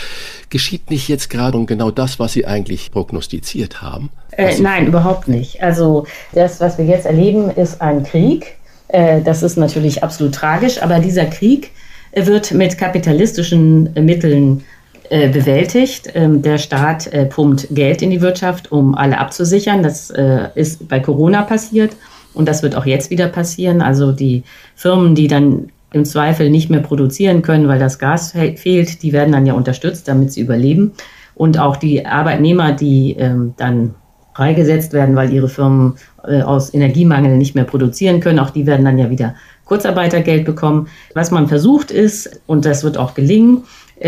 Geschieht 0.54 0.88
nicht 0.88 1.08
jetzt 1.08 1.30
gerade 1.30 1.64
genau 1.64 1.90
das, 1.90 2.20
was 2.20 2.34
Sie 2.34 2.46
eigentlich 2.46 2.92
prognostiziert 2.92 3.82
haben? 3.82 4.10
Äh, 4.30 4.56
nein, 4.60 4.86
überhaupt 4.86 5.26
nicht. 5.26 5.60
Also 5.60 6.06
das, 6.32 6.60
was 6.60 6.78
wir 6.78 6.84
jetzt 6.84 7.06
erleben, 7.06 7.50
ist 7.50 7.82
ein 7.82 8.04
Krieg. 8.04 8.54
Äh, 8.86 9.20
das 9.22 9.42
ist 9.42 9.56
natürlich 9.56 10.04
absolut 10.04 10.32
tragisch, 10.32 10.80
aber 10.80 11.00
dieser 11.00 11.24
Krieg 11.24 11.72
wird 12.14 12.52
mit 12.52 12.78
kapitalistischen 12.78 13.94
Mitteln 13.94 14.62
äh, 15.10 15.28
bewältigt. 15.28 16.12
Ähm, 16.14 16.40
der 16.40 16.58
Staat 16.58 17.08
äh, 17.08 17.26
pumpt 17.26 17.66
Geld 17.72 18.00
in 18.00 18.10
die 18.10 18.20
Wirtschaft, 18.20 18.70
um 18.70 18.94
alle 18.94 19.18
abzusichern. 19.18 19.82
Das 19.82 20.10
äh, 20.10 20.50
ist 20.54 20.86
bei 20.86 21.00
Corona 21.00 21.42
passiert 21.42 21.96
und 22.32 22.46
das 22.46 22.62
wird 22.62 22.76
auch 22.76 22.86
jetzt 22.86 23.10
wieder 23.10 23.26
passieren. 23.26 23.82
Also 23.82 24.12
die 24.12 24.44
Firmen, 24.76 25.16
die 25.16 25.26
dann 25.26 25.70
im 25.94 26.04
Zweifel 26.04 26.50
nicht 26.50 26.70
mehr 26.70 26.80
produzieren 26.80 27.42
können, 27.42 27.68
weil 27.68 27.78
das 27.78 28.00
Gas 28.00 28.32
fehlt, 28.32 29.02
die 29.02 29.12
werden 29.12 29.32
dann 29.32 29.46
ja 29.46 29.54
unterstützt, 29.54 30.08
damit 30.08 30.32
sie 30.32 30.40
überleben. 30.40 30.92
Und 31.36 31.58
auch 31.58 31.76
die 31.76 32.04
Arbeitnehmer, 32.04 32.72
die 32.72 33.16
ähm, 33.18 33.54
dann 33.56 33.94
freigesetzt 34.34 34.92
werden, 34.92 35.14
weil 35.14 35.32
ihre 35.32 35.48
Firmen 35.48 35.94
äh, 36.26 36.42
aus 36.42 36.74
Energiemangel 36.74 37.36
nicht 37.36 37.54
mehr 37.54 37.64
produzieren 37.64 38.18
können, 38.18 38.40
auch 38.40 38.50
die 38.50 38.66
werden 38.66 38.84
dann 38.84 38.98
ja 38.98 39.08
wieder 39.08 39.36
Kurzarbeitergeld 39.66 40.44
bekommen. 40.44 40.88
Was 41.14 41.30
man 41.30 41.46
versucht 41.46 41.92
ist, 41.92 42.40
und 42.46 42.64
das 42.64 42.82
wird 42.82 42.98
auch 42.98 43.14
gelingen, 43.14 43.62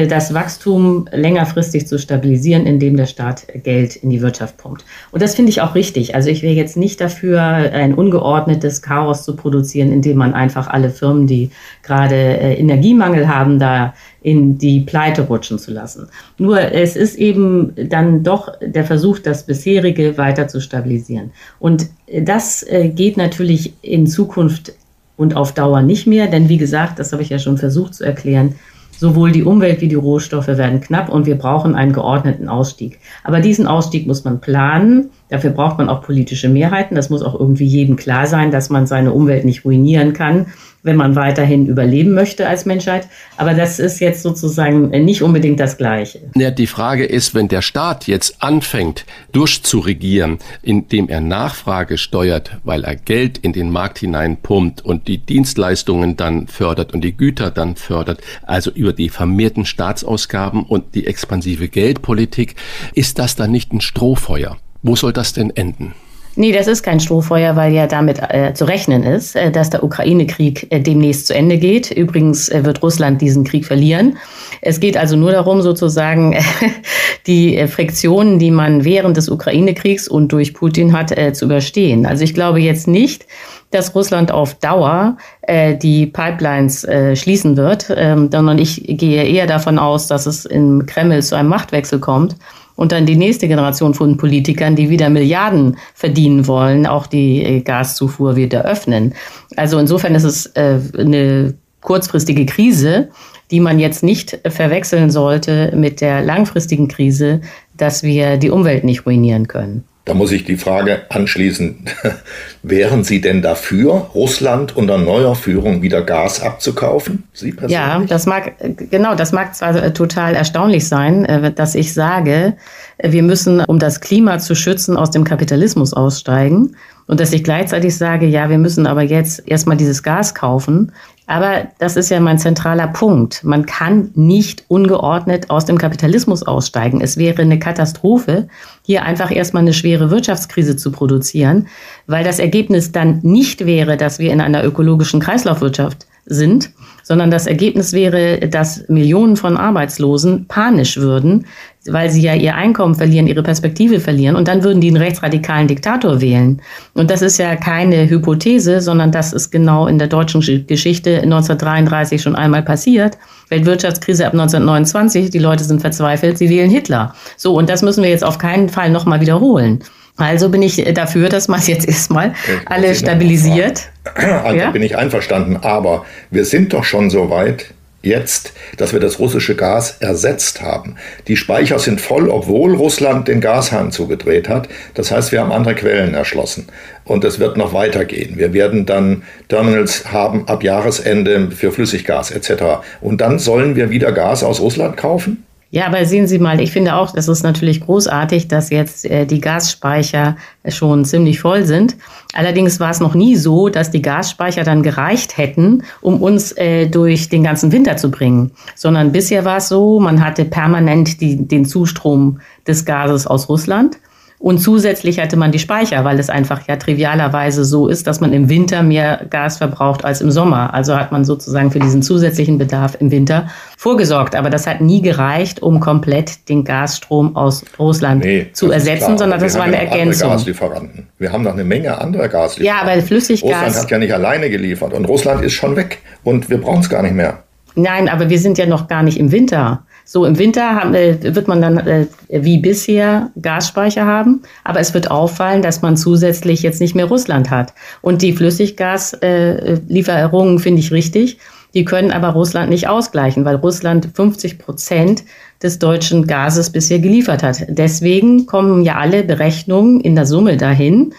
das 0.05 0.35
Wachstum 0.35 1.09
längerfristig 1.11 1.87
zu 1.87 1.99
stabilisieren, 1.99 2.67
indem 2.67 2.99
der 2.99 3.07
Staat 3.07 3.47
Geld 3.65 3.97
in 3.97 4.11
die 4.11 4.21
Wirtschaft 4.21 4.59
pumpt. 4.59 4.85
Und 5.11 5.23
das 5.23 5.35
finde 5.35 5.51
ich 5.51 5.63
auch 5.63 5.75
richtig. 5.75 6.15
Also 6.15 6.29
ich 6.29 6.43
wäre 6.43 6.53
jetzt 6.53 6.77
nicht 6.77 7.01
dafür, 7.01 7.41
ein 7.41 7.95
ungeordnetes 7.95 8.83
Chaos 8.83 9.25
zu 9.25 9.37
produzieren, 9.37 9.91
indem 9.91 10.19
man 10.19 10.35
einfach 10.35 10.69
alle 10.69 10.91
Firmen, 10.91 11.27
die 11.27 11.51
gerade 11.83 12.15
äh, 12.15 12.55
Energiemangel 12.55 13.27
haben, 13.27 13.59
da 13.59 13.95
in 14.21 14.59
die 14.59 14.81
Pleite 14.81 15.23
rutschen 15.23 15.59
zu 15.59 15.73
lassen. 15.73 16.09
Nur 16.37 16.61
es 16.61 16.95
ist 16.95 17.17
eben 17.17 17.73
dann 17.89 18.23
doch 18.23 18.53
der 18.61 18.85
Versuch, 18.85 19.19
das 19.19 19.47
bisherige 19.47 20.19
weiter 20.19 20.47
zu 20.47 20.61
stabilisieren. 20.61 21.31
Und 21.59 21.87
das 22.13 22.63
äh, 22.65 22.91
geht 22.91 23.17
natürlich 23.17 23.73
in 23.81 24.07
Zukunft 24.07 24.75
und 25.17 25.35
auf 25.35 25.53
Dauer 25.55 25.81
nicht 25.81 26.07
mehr, 26.07 26.27
denn 26.27 26.51
wie 26.51 26.59
gesagt, 26.59 26.99
das 26.99 27.13
habe 27.13 27.23
ich 27.23 27.31
ja 27.31 27.39
schon 27.39 27.57
versucht 27.57 27.95
zu 27.95 28.05
erklären, 28.05 28.57
Sowohl 28.99 29.33
die 29.33 29.43
Umwelt 29.43 29.81
wie 29.81 29.89
die 29.89 29.95
Rohstoffe 29.95 30.47
werden 30.47 30.81
knapp 30.81 31.11
und 31.11 31.27
wir 31.27 31.37
brauchen 31.37 31.75
einen 31.75 31.93
geordneten 31.93 32.49
Ausstieg. 32.49 32.99
Aber 33.25 33.41
diesen 33.41 33.67
Ausstieg 33.67 34.07
muss 34.07 34.25
man 34.25 34.41
planen. 34.41 35.11
Dafür 35.29 35.51
braucht 35.51 35.79
man 35.79 35.89
auch 35.89 36.03
politische 36.03 36.49
Mehrheiten. 36.49 36.95
Das 36.95 37.11
muss 37.11 37.23
auch 37.23 37.39
irgendwie 37.39 37.67
jedem 37.67 37.97
klar 37.97 38.27
sein, 38.27 38.51
dass 38.51 38.71
man 38.71 38.87
seine 38.87 39.13
Umwelt 39.13 39.45
nicht 39.45 39.65
ruinieren 39.65 40.13
kann 40.13 40.47
wenn 40.87 40.97
man 40.97 41.17
weiterhin 41.17 41.67
überleben 41.67 42.15
möchte 42.15 42.47
als 42.49 42.65
Menschheit. 42.65 43.09
Aber 43.37 43.55
das 43.55 43.81
ist 43.81 43.99
jetzt 43.99 44.23
sozusagen 44.23 44.91
nicht 45.05 45.21
unbedingt 45.21 45.59
das 45.59 45.77
Gleiche. 45.77 46.21
Ja, 46.37 46.53
die 46.53 46.69
Frage 46.69 47.05
ist, 47.05 47.35
wenn 47.35 47.49
der 47.49 47.61
Staat 47.61 48.07
jetzt 48.07 48.41
anfängt, 48.43 49.05
durchzuregieren, 49.33 50.39
indem 50.63 51.09
er 51.09 51.21
Nachfrage 51.21 51.99
steuert, 51.99 52.59
weil 52.63 52.85
er 52.85 52.95
Geld 52.95 53.37
in 53.39 53.53
den 53.53 53.71
Markt 53.71 53.99
hineinpumpt 53.99 54.85
und 54.85 55.09
die 55.09 55.19
Dienstleistungen 55.19 56.17
dann 56.17 56.47
fördert 56.47 56.95
und 56.95 57.03
die 57.03 57.17
Güter 57.17 57.51
dann 57.51 57.75
fördert, 57.75 58.21
also 58.43 58.71
über 58.71 58.93
die 58.93 59.09
vermehrten 59.09 59.67
Staatsausgaben 59.67 60.63
und 60.63 60.95
die 60.95 61.09
expansive 61.09 61.67
Geldpolitik, 61.69 62.55
ist 62.95 63.19
das 63.19 63.35
dann 63.35 63.51
nicht 63.51 63.73
ein 63.73 63.81
Strohfeuer? 63.81 64.57
Wo 64.87 64.95
soll 64.95 65.13
das 65.13 65.33
denn 65.33 65.51
enden? 65.51 65.95
Nee, 66.39 66.53
das 66.53 66.69
ist 66.69 66.83
kein 66.83 67.01
Strohfeuer, 67.01 67.57
weil 67.57 67.73
ja 67.73 67.87
damit 67.87 68.21
äh, 68.29 68.53
zu 68.53 68.67
rechnen 68.67 69.03
ist, 69.03 69.35
äh, 69.35 69.51
dass 69.51 69.71
der 69.71 69.83
Ukraine-Krieg 69.83 70.67
äh, 70.71 70.81
demnächst 70.81 71.27
zu 71.27 71.35
Ende 71.35 71.57
geht. 71.57 71.91
Übrigens 71.91 72.51
äh, 72.51 72.63
wird 72.63 72.83
Russland 72.83 73.21
diesen 73.21 73.43
Krieg 73.43 73.65
verlieren. 73.65 74.19
Es 74.61 74.79
geht 74.79 74.97
also 74.97 75.17
nur 75.17 75.33
darum, 75.33 75.63
sozusagen 75.63 76.37
die 77.27 77.57
äh, 77.57 77.67
Friktionen, 77.67 78.39
die 78.39 78.51
man 78.51 78.85
während 78.85 79.17
des 79.17 79.29
Ukraine-Kriegs 79.31 80.07
und 80.07 80.31
durch 80.31 80.55
Putin 80.55 80.93
hat, 80.93 81.11
äh, 81.11 81.33
zu 81.33 81.47
überstehen. 81.47 82.05
Also 82.05 82.23
ich 82.23 82.35
glaube 82.35 82.61
jetzt 82.61 82.87
nicht, 82.87 83.27
dass 83.71 83.95
Russland 83.95 84.31
auf 84.31 84.55
Dauer 84.55 85.17
äh, 85.41 85.75
die 85.75 86.07
Pipelines 86.07 86.85
äh, 86.85 87.17
schließen 87.17 87.57
wird, 87.57 87.93
ähm, 87.97 88.29
sondern 88.31 88.59
ich 88.59 88.85
gehe 88.87 89.25
eher 89.25 89.47
davon 89.47 89.79
aus, 89.79 90.07
dass 90.07 90.27
es 90.27 90.45
im 90.45 90.85
Kreml 90.87 91.23
zu 91.23 91.35
einem 91.35 91.49
Machtwechsel 91.49 91.99
kommt 91.99 92.37
und 92.77 92.93
dann 92.93 93.07
die 93.07 93.17
nächste 93.17 93.49
Generation 93.49 93.95
von 93.95 94.17
Politikern, 94.17 94.77
die 94.77 94.91
wieder 94.91 95.11
Milliarden 95.11 95.77
verdienen 95.95 96.47
wollen, 96.47 96.87
auch 96.87 97.07
die 97.07 97.43
äh, 97.43 97.61
Gaszufuhr 97.61 98.37
wieder 98.37 98.65
öffnen. 98.65 99.15
Also 99.57 99.79
insofern 99.79 100.15
ist 100.15 100.25
es 100.25 100.47
äh, 100.55 100.79
eine 100.97 101.55
kurzfristige 101.81 102.47
Krise, 102.47 103.09
die 103.51 103.61
man 103.61 103.79
jetzt 103.79 104.03
nicht 104.03 104.39
verwechseln 104.47 105.11
sollte 105.11 105.73
mit 105.75 106.01
der 106.01 106.23
langfristigen 106.23 106.89
Krise, 106.89 107.41
dass 107.77 108.03
wir 108.03 108.37
die 108.37 108.51
Umwelt 108.51 108.85
nicht 108.85 109.07
ruinieren 109.07 109.47
können. 109.47 109.85
Da 110.07 110.15
muss 110.15 110.31
ich 110.31 110.45
die 110.45 110.57
Frage 110.57 111.03
anschließen, 111.09 111.91
wären 112.63 113.03
Sie 113.03 113.21
denn 113.21 113.43
dafür, 113.43 114.09
Russland 114.15 114.77
unter 114.77 114.99
neuer 114.99 115.35
Führung 115.35 115.83
wieder 115.83 116.01
Gas 116.01 116.41
abzukaufen? 116.41 117.25
Sie 117.33 117.51
persönlich? 117.51 117.77
Ja, 117.77 118.01
das 118.07 118.25
mag, 118.25 118.55
genau, 118.89 119.17
das 119.17 119.33
mag 119.33 119.57
zwar 119.57 119.75
äh, 119.75 119.93
total 119.93 120.37
erstaunlich 120.37 120.87
sein, 120.87 121.25
äh, 121.25 121.53
dass 121.53 121.75
ich 121.75 121.93
sage, 121.93 122.55
äh, 122.99 123.11
wir 123.11 123.25
müssen, 123.25 123.61
um 123.65 123.81
das 123.81 124.01
Klima 124.01 124.39
zu 124.39 124.55
schützen, 124.55 124.97
aus 124.97 125.11
dem 125.11 125.25
Kapitalismus 125.25 125.93
aussteigen. 125.93 126.77
Und 127.07 127.21
dass 127.21 127.33
ich 127.33 127.45
gleichzeitig 127.45 127.97
sage, 127.97 128.27
ja, 128.27 128.51
wir 128.51 128.59
müssen 128.59 128.87
aber 128.87 129.03
jetzt 129.03 129.47
erstmal 129.47 129.77
dieses 129.77 130.03
Gas 130.03 130.35
kaufen. 130.35 130.93
Aber 131.29 131.67
das 131.79 131.97
ist 131.97 132.11
ja 132.11 132.21
mein 132.21 132.39
zentraler 132.39 132.87
Punkt. 132.89 133.43
Man 133.43 133.67
kann 133.67 134.11
nicht 134.15 134.65
ungeordnet 134.69 135.51
aus 135.51 135.65
dem 135.65 135.79
Kapitalismus 135.79 136.45
aussteigen. 136.45 137.01
Es 137.01 137.17
wäre 137.17 137.43
eine 137.43 137.59
Katastrophe, 137.59 138.49
hier 138.83 139.03
einfach 139.03 139.31
erstmal 139.31 139.63
eine 139.63 139.73
schwere 139.73 140.11
Wirtschaftskrise 140.11 140.77
zu 140.77 140.93
produzieren, 140.93 141.67
weil 142.07 142.25
das 142.25 142.39
Ergebnis 142.39 142.93
dann 142.93 143.21
nicht 143.23 143.67
wäre, 143.67 143.97
dass 143.97 144.19
wir 144.19 144.33
in 144.33 144.41
einer 144.41 144.65
ökologischen 144.65 145.21
Kreislaufwirtschaft 145.21 146.07
sind, 146.27 146.71
sondern 147.07 147.31
das 147.31 147.47
Ergebnis 147.47 147.93
wäre, 147.93 148.41
dass 148.49 148.89
Millionen 148.89 149.37
von 149.37 149.57
Arbeitslosen 149.57 150.47
panisch 150.49 150.97
würden, 150.97 151.47
weil 151.87 152.11
sie 152.11 152.21
ja 152.21 152.35
ihr 152.35 152.57
Einkommen 152.57 152.97
verlieren, 152.97 153.29
ihre 153.29 153.45
Perspektive 153.45 154.01
verlieren 154.01 154.35
und 154.35 154.49
dann 154.49 154.65
würden 154.65 154.81
die 154.81 154.89
einen 154.89 154.97
rechtsradikalen 154.97 155.69
Diktator 155.69 156.21
wählen. 156.21 156.61
Und 156.95 157.09
das 157.09 157.23
ist 157.23 157.39
ja 157.39 157.55
keine 157.55 158.11
Hypothese, 158.11 158.81
sondern 158.81 159.13
das 159.13 159.33
ist 159.33 159.53
genau 159.53 159.87
in 159.87 160.01
der 160.01 160.09
deutschen 160.09 160.41
Geschichte 160.67 161.23
1933 161.23 162.21
schon 162.21 162.35
einmal 162.35 162.65
passiert. 162.65 163.17
Weltwirtschaftskrise 163.51 164.27
ab 164.27 164.33
1929, 164.33 165.31
die 165.31 165.39
Leute 165.39 165.63
sind 165.63 165.81
verzweifelt, 165.81 166.39
sie 166.39 166.51
wählen 166.51 166.71
Hitler. 166.71 167.15
So, 167.37 167.55
und 167.55 167.71
das 167.71 167.83
müssen 167.83 168.03
wir 168.03 168.11
jetzt 168.11 168.25
auf 168.25 168.39
keinen 168.39 168.69
Fall 168.69 168.91
nochmal 168.91 169.21
wiederholen. 169.21 169.79
Also 170.17 170.49
bin 170.49 170.63
ich 170.63 170.83
dafür, 170.95 171.29
dass 171.29 171.49
man 171.49 171.61
jetzt 171.63 171.87
erstmal 171.87 172.35
alle 172.67 172.95
stabilisiert. 172.95 173.89
Also 174.15 174.57
ja? 174.57 174.71
bin 174.71 174.83
ich 174.83 174.97
einverstanden. 174.97 175.57
Aber 175.57 176.05
wir 176.31 176.45
sind 176.45 176.73
doch 176.73 176.85
schon 176.85 177.11
so 177.11 177.29
weit 177.29 177.67
jetzt, 178.07 178.53
dass 178.77 178.93
wir 178.93 179.01
das 179.01 179.19
russische 179.19 179.57
Gas 179.57 179.97
ersetzt 180.01 180.63
haben. 180.63 180.95
Die 181.27 181.37
Speicher 181.37 181.79
sind 181.79 182.01
voll, 182.01 182.31
obwohl 182.31 182.75
Russland 182.75 183.29
den 183.29 183.41
Gashahn 183.41 183.91
zugedreht 183.91 184.49
hat. 184.49 184.69
Das 184.95 185.11
heißt, 185.11 185.33
wir 185.33 185.41
haben 185.41 185.53
andere 185.53 185.75
Quellen 185.75 186.15
erschlossen. 186.15 186.69
Und 187.05 187.25
es 187.25 187.39
wird 187.39 187.57
noch 187.57 187.73
weitergehen. 187.73 188.39
Wir 188.39 188.53
werden 188.53 188.87
dann 188.87 189.23
Terminals 189.49 190.13
haben 190.13 190.49
ab 190.49 190.63
Jahresende 190.63 191.51
für 191.51 191.73
Flüssiggas 191.73 192.31
etc. 192.31 192.81
Und 193.01 193.21
dann 193.21 193.39
sollen 193.39 193.77
wir 193.77 193.91
wieder 193.91 194.13
Gas 194.13 194.43
aus 194.43 194.61
Russland 194.61 194.97
kaufen? 194.97 195.46
Ja, 195.71 195.87
aber 195.87 196.05
sehen 196.05 196.29
Sie 196.29 196.39
mal, 196.39 196.61
ich 196.61 196.71
finde 196.71 196.95
auch, 196.95 197.11
das 197.11 197.27
ist 197.27 197.43
natürlich 197.43 197.81
großartig, 197.81 198.47
dass 198.47 198.71
jetzt 198.71 199.05
äh, 199.05 199.27
die 199.27 199.41
Gasspeicher 199.41 200.37
schon 200.69 201.05
ziemlich 201.05 201.41
voll 201.41 201.65
sind. 201.65 201.97
Allerdings 202.35 202.79
war 202.79 202.91
es 202.91 203.01
noch 203.01 203.15
nie 203.15 203.35
so, 203.35 203.69
dass 203.69 203.91
die 203.91 204.01
Gasspeicher 204.01 204.63
dann 204.63 204.85
gereicht 204.85 205.37
hätten, 205.37 205.83
um 206.01 206.23
uns 206.23 206.53
äh, 206.53 206.87
durch 206.87 207.29
den 207.29 207.43
ganzen 207.43 207.73
Winter 207.73 207.97
zu 207.97 208.13
bringen, 208.13 208.53
sondern 208.77 209.11
bisher 209.11 209.45
war 209.45 209.57
es 209.57 209.69
so, 209.69 209.99
man 209.99 210.25
hatte 210.25 210.45
permanent 210.45 211.21
die, 211.21 211.47
den 211.49 211.65
Zustrom 211.65 212.39
des 212.67 212.85
Gases 212.85 213.27
aus 213.27 213.49
Russland. 213.49 213.99
Und 214.47 214.59
zusätzlich 214.59 215.19
hatte 215.19 215.37
man 215.37 215.51
die 215.51 215.59
Speicher, 215.59 216.05
weil 216.05 216.21
es 216.21 216.31
einfach 216.31 216.69
ja 216.69 216.77
trivialerweise 216.77 217.65
so 217.65 217.89
ist, 217.89 218.07
dass 218.07 218.21
man 218.21 218.33
im 218.33 218.49
Winter 218.49 218.85
mehr 218.85 219.27
Gas 219.29 219.59
verbraucht 219.59 220.05
als 220.05 220.21
im 220.21 220.31
Sommer. 220.31 220.73
Also 220.73 220.97
hat 220.97 221.11
man 221.11 221.25
sozusagen 221.25 221.73
für 221.73 221.81
diesen 221.81 222.01
zusätzlichen 222.01 222.57
Bedarf 222.57 222.97
im 223.01 223.11
Winter 223.11 223.49
vorgesorgt. 223.77 224.37
Aber 224.37 224.49
das 224.49 224.69
hat 224.69 224.81
nie 224.81 225.03
gereicht, 225.03 225.63
um 225.65 225.81
komplett 225.81 226.49
den 226.49 226.63
Gasstrom 226.63 227.35
aus 227.35 227.65
Russland 227.77 228.25
nee, 228.25 228.47
zu 228.53 228.71
ersetzen, 228.71 229.19
sondern 229.19 229.41
das 229.41 229.57
war 229.57 229.65
eine 229.65 229.79
Ergänzung. 229.79 230.31
Gaslieferanten. 230.31 231.09
Wir 231.19 231.33
haben 231.33 231.43
noch 231.43 231.55
eine 231.55 231.65
Menge 231.65 232.01
anderer 232.01 232.29
Gaslieferanten. 232.29 232.87
Ja, 232.87 232.93
aber 232.93 233.03
Flüssiggas. 233.05 233.51
Russland 233.51 233.77
hat 233.77 233.91
ja 233.91 233.99
nicht 233.99 234.15
alleine 234.15 234.49
geliefert 234.49 234.93
und 234.93 235.07
Russland 235.07 235.45
ist 235.45 235.55
schon 235.55 235.75
weg 235.75 235.99
und 236.23 236.51
wir 236.51 236.61
brauchen 236.61 236.83
es 236.83 236.89
gar 236.89 237.03
nicht 237.03 237.17
mehr. 237.17 237.43
Nein, 237.75 238.09
aber 238.09 238.31
wir 238.31 238.39
sind 238.39 238.59
ja 238.59 238.67
noch 238.67 238.87
gar 238.87 239.03
nicht 239.03 239.19
im 239.19 239.33
Winter. 239.33 239.85
So 240.09 240.25
im 240.25 240.39
Winter 240.39 240.77
haben, 240.77 240.95
äh, 240.95 241.35
wird 241.35 241.49
man 241.49 241.61
dann 241.61 241.79
äh, 241.79 242.07
wie 242.29 242.59
bisher 242.59 243.33
Gasspeicher 243.43 244.07
haben, 244.07 244.43
aber 244.63 244.79
es 244.79 244.95
wird 244.95 245.11
auffallen, 245.11 245.63
dass 245.63 245.83
man 245.83 245.97
zusätzlich 245.97 246.63
jetzt 246.63 246.81
nicht 246.81 246.95
mehr 246.95 247.07
Russland 247.07 247.51
hat. 247.51 247.75
Und 248.03 248.23
die 248.23 248.33
Flüssiggaslieferungen 248.33 250.59
äh, 250.59 250.61
finde 250.61 250.79
ich 250.79 250.93
richtig. 250.93 251.39
Die 251.75 251.85
können 251.85 252.13
aber 252.13 252.29
Russland 252.29 252.71
nicht 252.71 252.87
ausgleichen, 252.87 253.45
weil 253.45 253.57
Russland 253.57 254.11
50 254.15 254.61
Prozent 254.61 255.25
des 255.61 255.81
deutschen 255.81 256.29
Gases 256.29 256.71
bisher 256.71 257.01
geliefert 257.01 257.43
hat. 257.43 257.65
Deswegen 257.69 258.47
kommen 258.47 258.85
ja 258.85 258.99
alle 258.99 259.25
Berechnungen 259.25 260.01
in 260.01 260.15
der 260.15 260.27
Summe 260.27 260.57
dahin, 260.57 261.15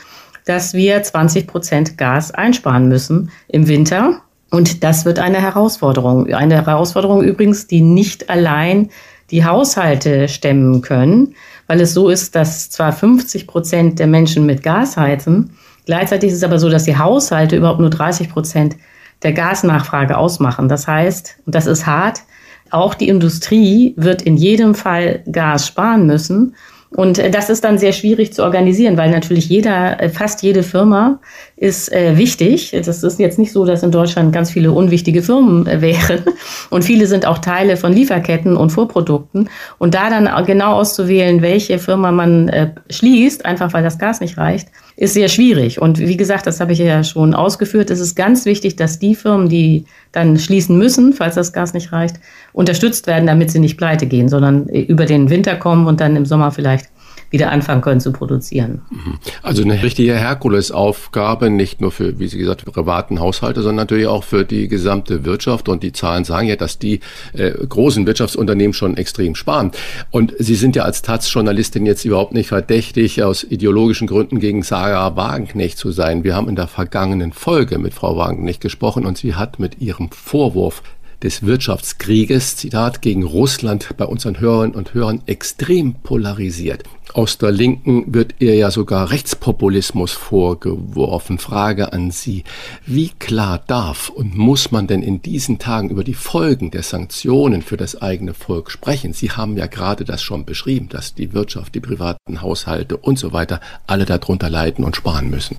dass 0.45 0.73
wir 0.73 1.03
20 1.03 1.45
Prozent 1.45 1.97
Gas 1.97 2.31
einsparen 2.31 2.87
müssen 2.87 3.31
im 3.49 3.67
Winter 3.67 4.21
und 4.49 4.83
das 4.83 5.05
wird 5.05 5.19
eine 5.19 5.41
Herausforderung. 5.41 6.33
Eine 6.33 6.65
Herausforderung 6.65 7.21
übrigens, 7.23 7.67
die 7.67 7.81
nicht 7.81 8.29
allein 8.29 8.89
die 9.29 9.43
Haushalte 9.43 10.29
stemmen 10.29 10.81
können, 10.81 11.35
weil 11.67 11.81
es 11.81 11.93
so 11.93 12.09
ist, 12.09 12.35
dass 12.35 12.69
zwar 12.69 12.93
50 12.93 13.45
Prozent 13.45 13.99
der 13.99 14.07
Menschen 14.07 14.45
mit 14.45 14.63
Gas 14.63 14.95
heizen, 14.95 15.51
gleichzeitig 15.85 16.31
ist 16.31 16.37
es 16.37 16.43
aber 16.43 16.59
so, 16.59 16.69
dass 16.69 16.85
die 16.85 16.97
Haushalte 16.97 17.57
überhaupt 17.57 17.81
nur 17.81 17.89
30 17.89 18.29
Prozent 18.29 18.77
der 19.23 19.33
Gasnachfrage 19.33 20.17
ausmachen. 20.17 20.69
Das 20.69 20.87
heißt, 20.87 21.39
und 21.45 21.55
das 21.55 21.65
ist 21.65 21.85
hart, 21.85 22.21
auch 22.69 22.93
die 22.93 23.07
Industrie 23.07 23.93
wird 23.97 24.21
in 24.21 24.37
jedem 24.37 24.75
Fall 24.75 25.23
Gas 25.31 25.67
sparen 25.67 26.05
müssen. 26.05 26.55
Und 26.97 27.19
äh, 27.19 27.29
das 27.29 27.51
ist 27.51 27.63
dann 27.63 27.77
sehr 27.77 27.93
schwierig 27.93 28.33
zu 28.33 28.43
organisieren, 28.43 28.97
weil 28.97 29.11
natürlich 29.11 29.47
jeder, 29.49 30.01
äh, 30.01 30.09
fast 30.09 30.41
jede 30.41 30.63
Firma 30.63 31.19
ist 31.55 31.91
äh, 31.93 32.17
wichtig. 32.17 32.71
Das 32.71 33.03
ist 33.03 33.19
jetzt 33.19 33.37
nicht 33.37 33.51
so, 33.51 33.65
dass 33.65 33.83
in 33.83 33.91
Deutschland 33.91 34.33
ganz 34.33 34.49
viele 34.49 34.71
unwichtige 34.71 35.21
Firmen 35.21 35.67
wären. 35.81 36.23
Und 36.71 36.83
viele 36.83 37.05
sind 37.05 37.27
auch 37.27 37.37
Teile 37.37 37.77
von 37.77 37.93
Lieferketten 37.93 38.57
und 38.57 38.71
Vorprodukten. 38.71 39.47
Und 39.77 39.93
da 39.93 40.09
dann 40.09 40.27
genau 40.47 40.73
auszuwählen, 40.73 41.43
welche 41.43 41.77
Firma 41.77 42.11
man 42.11 42.51
schließt, 42.89 43.45
einfach 43.45 43.73
weil 43.73 43.83
das 43.83 43.99
Gas 43.99 44.19
nicht 44.19 44.37
reicht, 44.37 44.69
ist 44.97 45.13
sehr 45.13 45.29
schwierig. 45.29 45.79
Und 45.79 45.99
wie 45.99 46.17
gesagt, 46.17 46.47
das 46.47 46.59
habe 46.59 46.73
ich 46.73 46.79
ja 46.79 47.03
schon 47.03 47.35
ausgeführt. 47.35 47.91
Es 47.91 47.99
ist 47.99 48.15
ganz 48.15 48.45
wichtig, 48.45 48.75
dass 48.75 48.97
die 48.97 49.13
Firmen, 49.13 49.47
die 49.47 49.85
dann 50.11 50.39
schließen 50.39 50.75
müssen, 50.75 51.13
falls 51.13 51.35
das 51.35 51.53
Gas 51.53 51.75
nicht 51.75 51.91
reicht, 51.91 52.19
unterstützt 52.51 53.05
werden, 53.05 53.27
damit 53.27 53.51
sie 53.51 53.59
nicht 53.59 53.77
pleite 53.77 54.07
gehen, 54.07 54.27
sondern 54.27 54.67
über 54.67 55.05
den 55.05 55.29
Winter 55.29 55.55
kommen 55.55 55.85
und 55.85 56.01
dann 56.01 56.15
im 56.15 56.25
Sommer 56.25 56.51
vielleicht 56.51 56.89
wieder 57.29 57.51
anfangen 57.51 57.81
können 57.81 57.99
zu 57.99 58.11
produzieren. 58.11 58.81
Mhm. 58.89 59.19
Also 59.41 59.63
eine 59.63 59.81
richtige 59.83 60.15
Herkulesaufgabe, 60.15 61.49
nicht 61.49 61.81
nur 61.81 61.91
für, 61.91 62.19
wie 62.19 62.27
Sie 62.27 62.37
gesagt, 62.37 62.65
privaten 62.65 63.19
Haushalte, 63.19 63.61
sondern 63.61 63.83
natürlich 63.83 64.07
auch 64.07 64.23
für 64.23 64.45
die 64.45 64.67
gesamte 64.67 65.25
Wirtschaft. 65.25 65.69
Und 65.69 65.83
die 65.83 65.91
Zahlen 65.91 66.23
sagen 66.23 66.47
ja, 66.47 66.55
dass 66.55 66.79
die 66.79 67.01
äh, 67.33 67.51
großen 67.51 68.05
Wirtschaftsunternehmen 68.07 68.73
schon 68.73 68.95
extrem 68.97 69.35
sparen. 69.35 69.71
Und 70.11 70.33
Sie 70.39 70.55
sind 70.55 70.75
ja 70.75 70.83
als 70.83 71.01
Taz-Journalistin 71.01 71.85
jetzt 71.85 72.05
überhaupt 72.05 72.33
nicht 72.33 72.47
verdächtig, 72.47 73.23
aus 73.23 73.43
ideologischen 73.43 74.07
Gründen 74.07 74.39
gegen 74.39 74.63
Sarah 74.63 75.15
Wagenknecht 75.15 75.77
zu 75.77 75.91
sein. 75.91 76.23
Wir 76.23 76.35
haben 76.35 76.49
in 76.49 76.55
der 76.55 76.67
vergangenen 76.67 77.33
Folge 77.33 77.77
mit 77.77 77.93
Frau 77.93 78.17
Wagenknecht 78.17 78.61
gesprochen 78.61 79.05
und 79.05 79.17
sie 79.17 79.35
hat 79.35 79.59
mit 79.59 79.81
ihrem 79.81 80.09
Vorwurf 80.11 80.81
des 81.23 81.45
Wirtschaftskrieges, 81.45 82.57
Zitat, 82.57 83.01
gegen 83.01 83.23
Russland 83.23 83.89
bei 83.97 84.05
unseren 84.05 84.39
Hörern 84.39 84.71
und 84.71 84.93
Hörern 84.93 85.21
extrem 85.25 85.95
polarisiert. 85.95 86.83
Aus 87.13 87.37
der 87.37 87.51
Linken 87.51 88.13
wird 88.13 88.35
ihr 88.39 88.55
ja 88.55 88.69
sogar 88.69 89.09
Rechtspopulismus 89.09 90.11
vorgeworfen. 90.11 91.39
Frage 91.39 91.93
an 91.93 92.11
Sie. 92.11 92.43
Wie 92.85 93.09
klar 93.09 93.63
darf 93.65 94.09
und 94.09 94.37
muss 94.37 94.71
man 94.71 94.87
denn 94.87 95.01
in 95.01 95.21
diesen 95.21 95.57
Tagen 95.57 95.89
über 95.89 96.03
die 96.03 96.13
Folgen 96.13 96.69
der 96.69 96.83
Sanktionen 96.83 97.61
für 97.61 97.77
das 97.77 98.01
eigene 98.01 98.33
Volk 98.33 98.69
sprechen? 98.69 99.13
Sie 99.13 99.31
haben 99.31 99.57
ja 99.57 99.67
gerade 99.67 100.05
das 100.05 100.21
schon 100.21 100.45
beschrieben, 100.45 100.89
dass 100.89 101.15
die 101.15 101.33
Wirtschaft, 101.33 101.73
die 101.73 101.79
privaten 101.79 102.41
Haushalte 102.41 102.97
und 102.97 103.17
so 103.17 103.33
weiter 103.33 103.61
alle 103.87 104.05
darunter 104.05 104.49
leiden 104.49 104.83
und 104.83 104.95
sparen 104.95 105.29
müssen. 105.29 105.57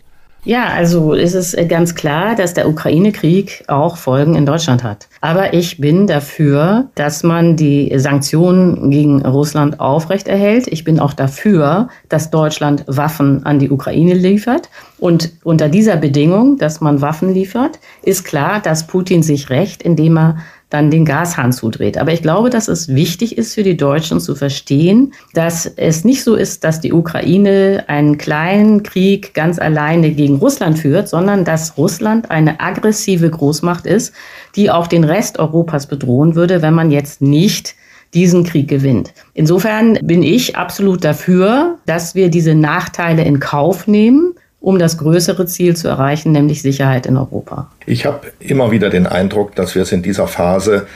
Ja, 0.48 0.68
also 0.68 1.12
es 1.12 1.34
ist 1.34 1.52
äh, 1.52 1.66
ganz 1.66 1.94
klar, 1.94 2.34
dass 2.34 2.54
der 2.54 2.70
Ukraine-Krieg 2.70 3.64
auch 3.66 3.98
Folgen 3.98 4.34
in 4.34 4.46
Deutschland 4.46 4.82
hat. 4.82 5.06
Aber 5.20 5.52
ich 5.52 5.76
bin 5.76 6.06
dafür, 6.06 6.86
dass 6.94 7.22
man 7.22 7.56
die 7.56 7.92
Sanktionen 7.98 8.90
gegen 8.90 9.20
Russland 9.26 9.78
aufrechterhält. 9.78 10.66
Ich 10.68 10.84
bin 10.84 11.00
auch 11.00 11.12
dafür, 11.12 11.88
dass 12.08 12.30
Deutschland 12.30 12.82
Waffen 12.86 13.44
an 13.44 13.58
die 13.58 13.70
Ukraine 13.70 14.14
liefert. 14.14 14.70
Und 14.98 15.32
unter 15.44 15.68
dieser 15.68 15.96
Bedingung, 15.96 16.56
dass 16.56 16.80
man 16.80 17.02
Waffen 17.02 17.34
liefert, 17.34 17.78
ist 18.02 18.24
klar, 18.24 18.58
dass 18.58 18.86
Putin 18.86 19.22
sich 19.22 19.50
rächt, 19.50 19.82
indem 19.82 20.16
er 20.16 20.38
dann 20.70 20.90
den 20.90 21.04
Gashahn 21.04 21.52
zudreht. 21.52 21.96
Aber 21.96 22.12
ich 22.12 22.22
glaube, 22.22 22.50
dass 22.50 22.68
es 22.68 22.88
wichtig 22.88 23.38
ist 23.38 23.54
für 23.54 23.62
die 23.62 23.76
Deutschen 23.76 24.20
zu 24.20 24.34
verstehen, 24.34 25.14
dass 25.32 25.66
es 25.66 26.04
nicht 26.04 26.22
so 26.22 26.34
ist, 26.34 26.64
dass 26.64 26.80
die 26.80 26.92
Ukraine 26.92 27.84
einen 27.86 28.18
kleinen 28.18 28.82
Krieg 28.82 29.32
ganz 29.34 29.58
alleine 29.58 30.10
gegen 30.10 30.36
Russland 30.36 30.78
führt, 30.78 31.08
sondern 31.08 31.44
dass 31.44 31.78
Russland 31.78 32.30
eine 32.30 32.60
aggressive 32.60 33.30
Großmacht 33.30 33.86
ist, 33.86 34.12
die 34.56 34.70
auch 34.70 34.86
den 34.86 35.04
Rest 35.04 35.38
Europas 35.38 35.86
bedrohen 35.86 36.34
würde, 36.34 36.60
wenn 36.60 36.74
man 36.74 36.90
jetzt 36.90 37.22
nicht 37.22 37.74
diesen 38.14 38.44
Krieg 38.44 38.68
gewinnt. 38.68 39.12
Insofern 39.34 39.98
bin 40.02 40.22
ich 40.22 40.56
absolut 40.56 41.04
dafür, 41.04 41.78
dass 41.86 42.14
wir 42.14 42.30
diese 42.30 42.54
Nachteile 42.54 43.22
in 43.22 43.38
Kauf 43.38 43.86
nehmen 43.86 44.34
um 44.60 44.78
das 44.78 44.98
größere 44.98 45.46
Ziel 45.46 45.76
zu 45.76 45.88
erreichen, 45.88 46.32
nämlich 46.32 46.62
Sicherheit 46.62 47.06
in 47.06 47.16
Europa. 47.16 47.70
Ich 47.86 48.06
habe 48.06 48.28
immer 48.40 48.70
wieder 48.70 48.90
den 48.90 49.06
Eindruck, 49.06 49.54
dass 49.54 49.74
wir 49.74 49.82
es 49.82 49.92
in 49.92 50.02
dieser 50.02 50.26
Phase 50.26 50.86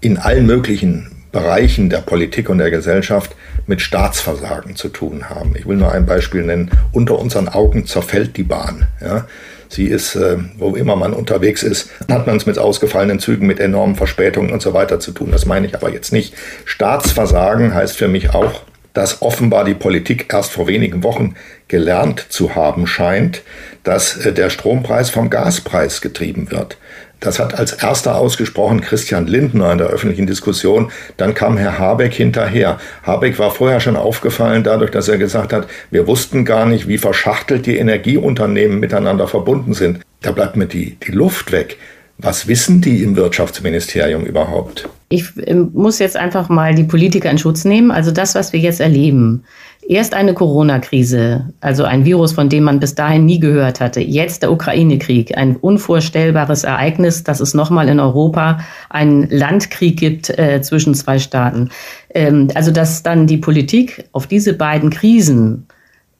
in 0.00 0.18
allen 0.18 0.46
möglichen 0.46 1.10
Bereichen 1.30 1.88
der 1.88 1.98
Politik 1.98 2.50
und 2.50 2.58
der 2.58 2.70
Gesellschaft 2.70 3.34
mit 3.66 3.80
Staatsversagen 3.80 4.76
zu 4.76 4.88
tun 4.88 5.30
haben. 5.30 5.54
Ich 5.56 5.66
will 5.66 5.76
nur 5.76 5.92
ein 5.92 6.04
Beispiel 6.04 6.42
nennen. 6.42 6.70
Unter 6.92 7.18
unseren 7.18 7.48
Augen 7.48 7.86
zerfällt 7.86 8.36
die 8.36 8.42
Bahn. 8.42 8.86
Ja. 9.00 9.26
Sie 9.68 9.86
ist, 9.86 10.16
äh, 10.16 10.36
wo 10.58 10.74
immer 10.76 10.96
man 10.96 11.14
unterwegs 11.14 11.62
ist, 11.62 11.88
hat 12.10 12.26
man 12.26 12.36
es 12.36 12.44
mit 12.44 12.58
ausgefallenen 12.58 13.20
Zügen, 13.20 13.46
mit 13.46 13.58
enormen 13.58 13.96
Verspätungen 13.96 14.52
und 14.52 14.60
so 14.60 14.74
weiter 14.74 15.00
zu 15.00 15.12
tun. 15.12 15.30
Das 15.32 15.46
meine 15.46 15.66
ich 15.66 15.74
aber 15.74 15.90
jetzt 15.90 16.12
nicht. 16.12 16.34
Staatsversagen 16.66 17.72
heißt 17.72 17.96
für 17.96 18.08
mich 18.08 18.34
auch, 18.34 18.60
dass 18.94 19.22
offenbar 19.22 19.64
die 19.64 19.74
Politik 19.74 20.32
erst 20.32 20.52
vor 20.52 20.66
wenigen 20.66 21.02
Wochen 21.02 21.34
gelernt 21.68 22.26
zu 22.28 22.54
haben 22.54 22.86
scheint, 22.86 23.42
dass 23.82 24.16
äh, 24.16 24.32
der 24.32 24.50
Strompreis 24.50 25.10
vom 25.10 25.30
Gaspreis 25.30 26.00
getrieben 26.00 26.50
wird. 26.50 26.76
Das 27.22 27.38
hat 27.38 27.54
als 27.54 27.72
erster 27.72 28.16
ausgesprochen 28.16 28.80
Christian 28.80 29.28
Lindner 29.28 29.70
in 29.70 29.78
der 29.78 29.86
öffentlichen 29.86 30.26
Diskussion. 30.26 30.90
Dann 31.16 31.34
kam 31.34 31.56
Herr 31.56 31.78
Habeck 31.78 32.12
hinterher. 32.12 32.78
Habeck 33.04 33.38
war 33.38 33.52
vorher 33.52 33.78
schon 33.78 33.94
aufgefallen 33.94 34.64
dadurch, 34.64 34.90
dass 34.90 35.06
er 35.06 35.18
gesagt 35.18 35.52
hat, 35.52 35.68
wir 35.92 36.08
wussten 36.08 36.44
gar 36.44 36.66
nicht, 36.66 36.88
wie 36.88 36.98
verschachtelt 36.98 37.66
die 37.66 37.76
Energieunternehmen 37.76 38.80
miteinander 38.80 39.28
verbunden 39.28 39.72
sind. 39.72 40.00
Da 40.20 40.32
bleibt 40.32 40.56
mir 40.56 40.66
die, 40.66 40.96
die 40.96 41.12
Luft 41.12 41.52
weg. 41.52 41.76
Was 42.18 42.48
wissen 42.48 42.80
die 42.80 43.04
im 43.04 43.14
Wirtschaftsministerium 43.14 44.24
überhaupt? 44.24 44.88
Ich 45.12 45.24
ähm, 45.46 45.70
muss 45.74 45.98
jetzt 45.98 46.16
einfach 46.16 46.48
mal 46.48 46.74
die 46.74 46.84
Politiker 46.84 47.30
in 47.30 47.36
Schutz 47.36 47.66
nehmen. 47.66 47.90
Also 47.90 48.10
das, 48.10 48.34
was 48.34 48.54
wir 48.54 48.60
jetzt 48.60 48.80
erleben. 48.80 49.44
Erst 49.86 50.14
eine 50.14 50.32
Corona-Krise, 50.32 51.52
also 51.60 51.84
ein 51.84 52.06
Virus, 52.06 52.32
von 52.32 52.48
dem 52.48 52.64
man 52.64 52.80
bis 52.80 52.94
dahin 52.94 53.26
nie 53.26 53.38
gehört 53.38 53.80
hatte. 53.80 54.00
Jetzt 54.00 54.42
der 54.42 54.50
Ukraine-Krieg, 54.52 55.36
ein 55.36 55.56
unvorstellbares 55.56 56.64
Ereignis, 56.64 57.24
dass 57.24 57.40
es 57.40 57.52
nochmal 57.52 57.88
in 57.88 58.00
Europa 58.00 58.60
einen 58.88 59.28
Landkrieg 59.28 59.98
gibt 59.98 60.30
äh, 60.38 60.62
zwischen 60.62 60.94
zwei 60.94 61.18
Staaten. 61.18 61.68
Ähm, 62.14 62.48
also 62.54 62.70
dass 62.70 63.02
dann 63.02 63.26
die 63.26 63.38
Politik 63.38 64.04
auf 64.12 64.26
diese 64.26 64.54
beiden 64.54 64.88
Krisen 64.88 65.66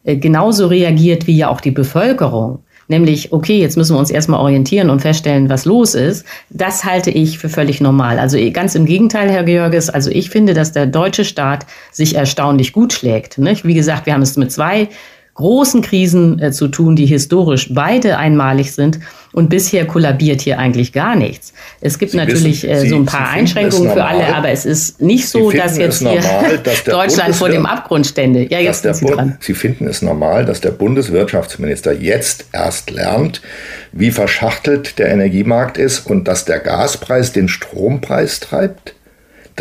äh, 0.04 0.16
genauso 0.16 0.66
reagiert 0.66 1.26
wie 1.26 1.36
ja 1.36 1.48
auch 1.48 1.62
die 1.62 1.70
Bevölkerung 1.70 2.58
nämlich, 2.88 3.32
okay, 3.32 3.60
jetzt 3.60 3.76
müssen 3.76 3.94
wir 3.94 3.98
uns 3.98 4.10
erstmal 4.10 4.40
orientieren 4.40 4.90
und 4.90 5.00
feststellen, 5.00 5.48
was 5.48 5.64
los 5.64 5.94
ist, 5.94 6.24
das 6.50 6.84
halte 6.84 7.10
ich 7.10 7.38
für 7.38 7.48
völlig 7.48 7.80
normal. 7.80 8.18
Also 8.18 8.36
eh, 8.36 8.50
ganz 8.50 8.74
im 8.74 8.86
Gegenteil, 8.86 9.30
Herr 9.30 9.44
Georges, 9.44 9.90
also 9.90 10.10
ich 10.10 10.30
finde, 10.30 10.54
dass 10.54 10.72
der 10.72 10.86
deutsche 10.86 11.24
Staat 11.24 11.66
sich 11.90 12.14
erstaunlich 12.14 12.72
gut 12.72 12.92
schlägt. 12.92 13.38
Nicht? 13.38 13.64
Wie 13.64 13.74
gesagt, 13.74 14.06
wir 14.06 14.14
haben 14.14 14.22
es 14.22 14.36
mit 14.36 14.52
zwei 14.52 14.88
großen 15.34 15.82
Krisen 15.82 16.38
äh, 16.40 16.52
zu 16.52 16.68
tun, 16.68 16.96
die 16.96 17.06
historisch 17.06 17.72
beide 17.72 18.18
einmalig 18.18 18.72
sind. 18.72 19.00
Und 19.32 19.48
bisher 19.48 19.86
kollabiert 19.86 20.42
hier 20.42 20.58
eigentlich 20.58 20.92
gar 20.92 21.16
nichts. 21.16 21.52
Es 21.80 21.98
gibt 21.98 22.12
Sie 22.12 22.18
natürlich 22.18 22.64
wissen, 22.64 22.86
äh, 22.86 22.88
so 22.88 22.96
ein 22.96 23.06
paar 23.06 23.30
Einschränkungen 23.30 23.90
für 23.90 24.04
alle, 24.04 24.34
aber 24.34 24.50
es 24.50 24.66
ist 24.66 25.00
nicht 25.00 25.28
so, 25.28 25.50
dass 25.50 25.78
jetzt 25.78 26.02
normal, 26.02 26.58
dass 26.62 26.84
Deutschland 26.84 27.34
vor 27.34 27.48
dem 27.48 27.64
Abgrund 27.64 28.06
stände. 28.06 28.46
Ja, 28.50 28.58
jetzt 28.58 28.82
sind 28.82 28.96
Sie 28.96 29.06
dran. 29.06 29.38
Sie 29.40 29.54
finden 29.54 29.86
es 29.86 30.02
normal, 30.02 30.44
dass 30.44 30.60
der 30.60 30.70
Bundeswirtschaftsminister 30.70 31.92
jetzt 31.92 32.46
erst 32.52 32.90
lernt, 32.90 33.40
wie 33.92 34.10
verschachtelt 34.10 34.98
der 34.98 35.08
Energiemarkt 35.08 35.78
ist 35.78 36.06
und 36.06 36.28
dass 36.28 36.44
der 36.44 36.58
Gaspreis 36.58 37.32
den 37.32 37.48
Strompreis 37.48 38.40
treibt? 38.40 38.94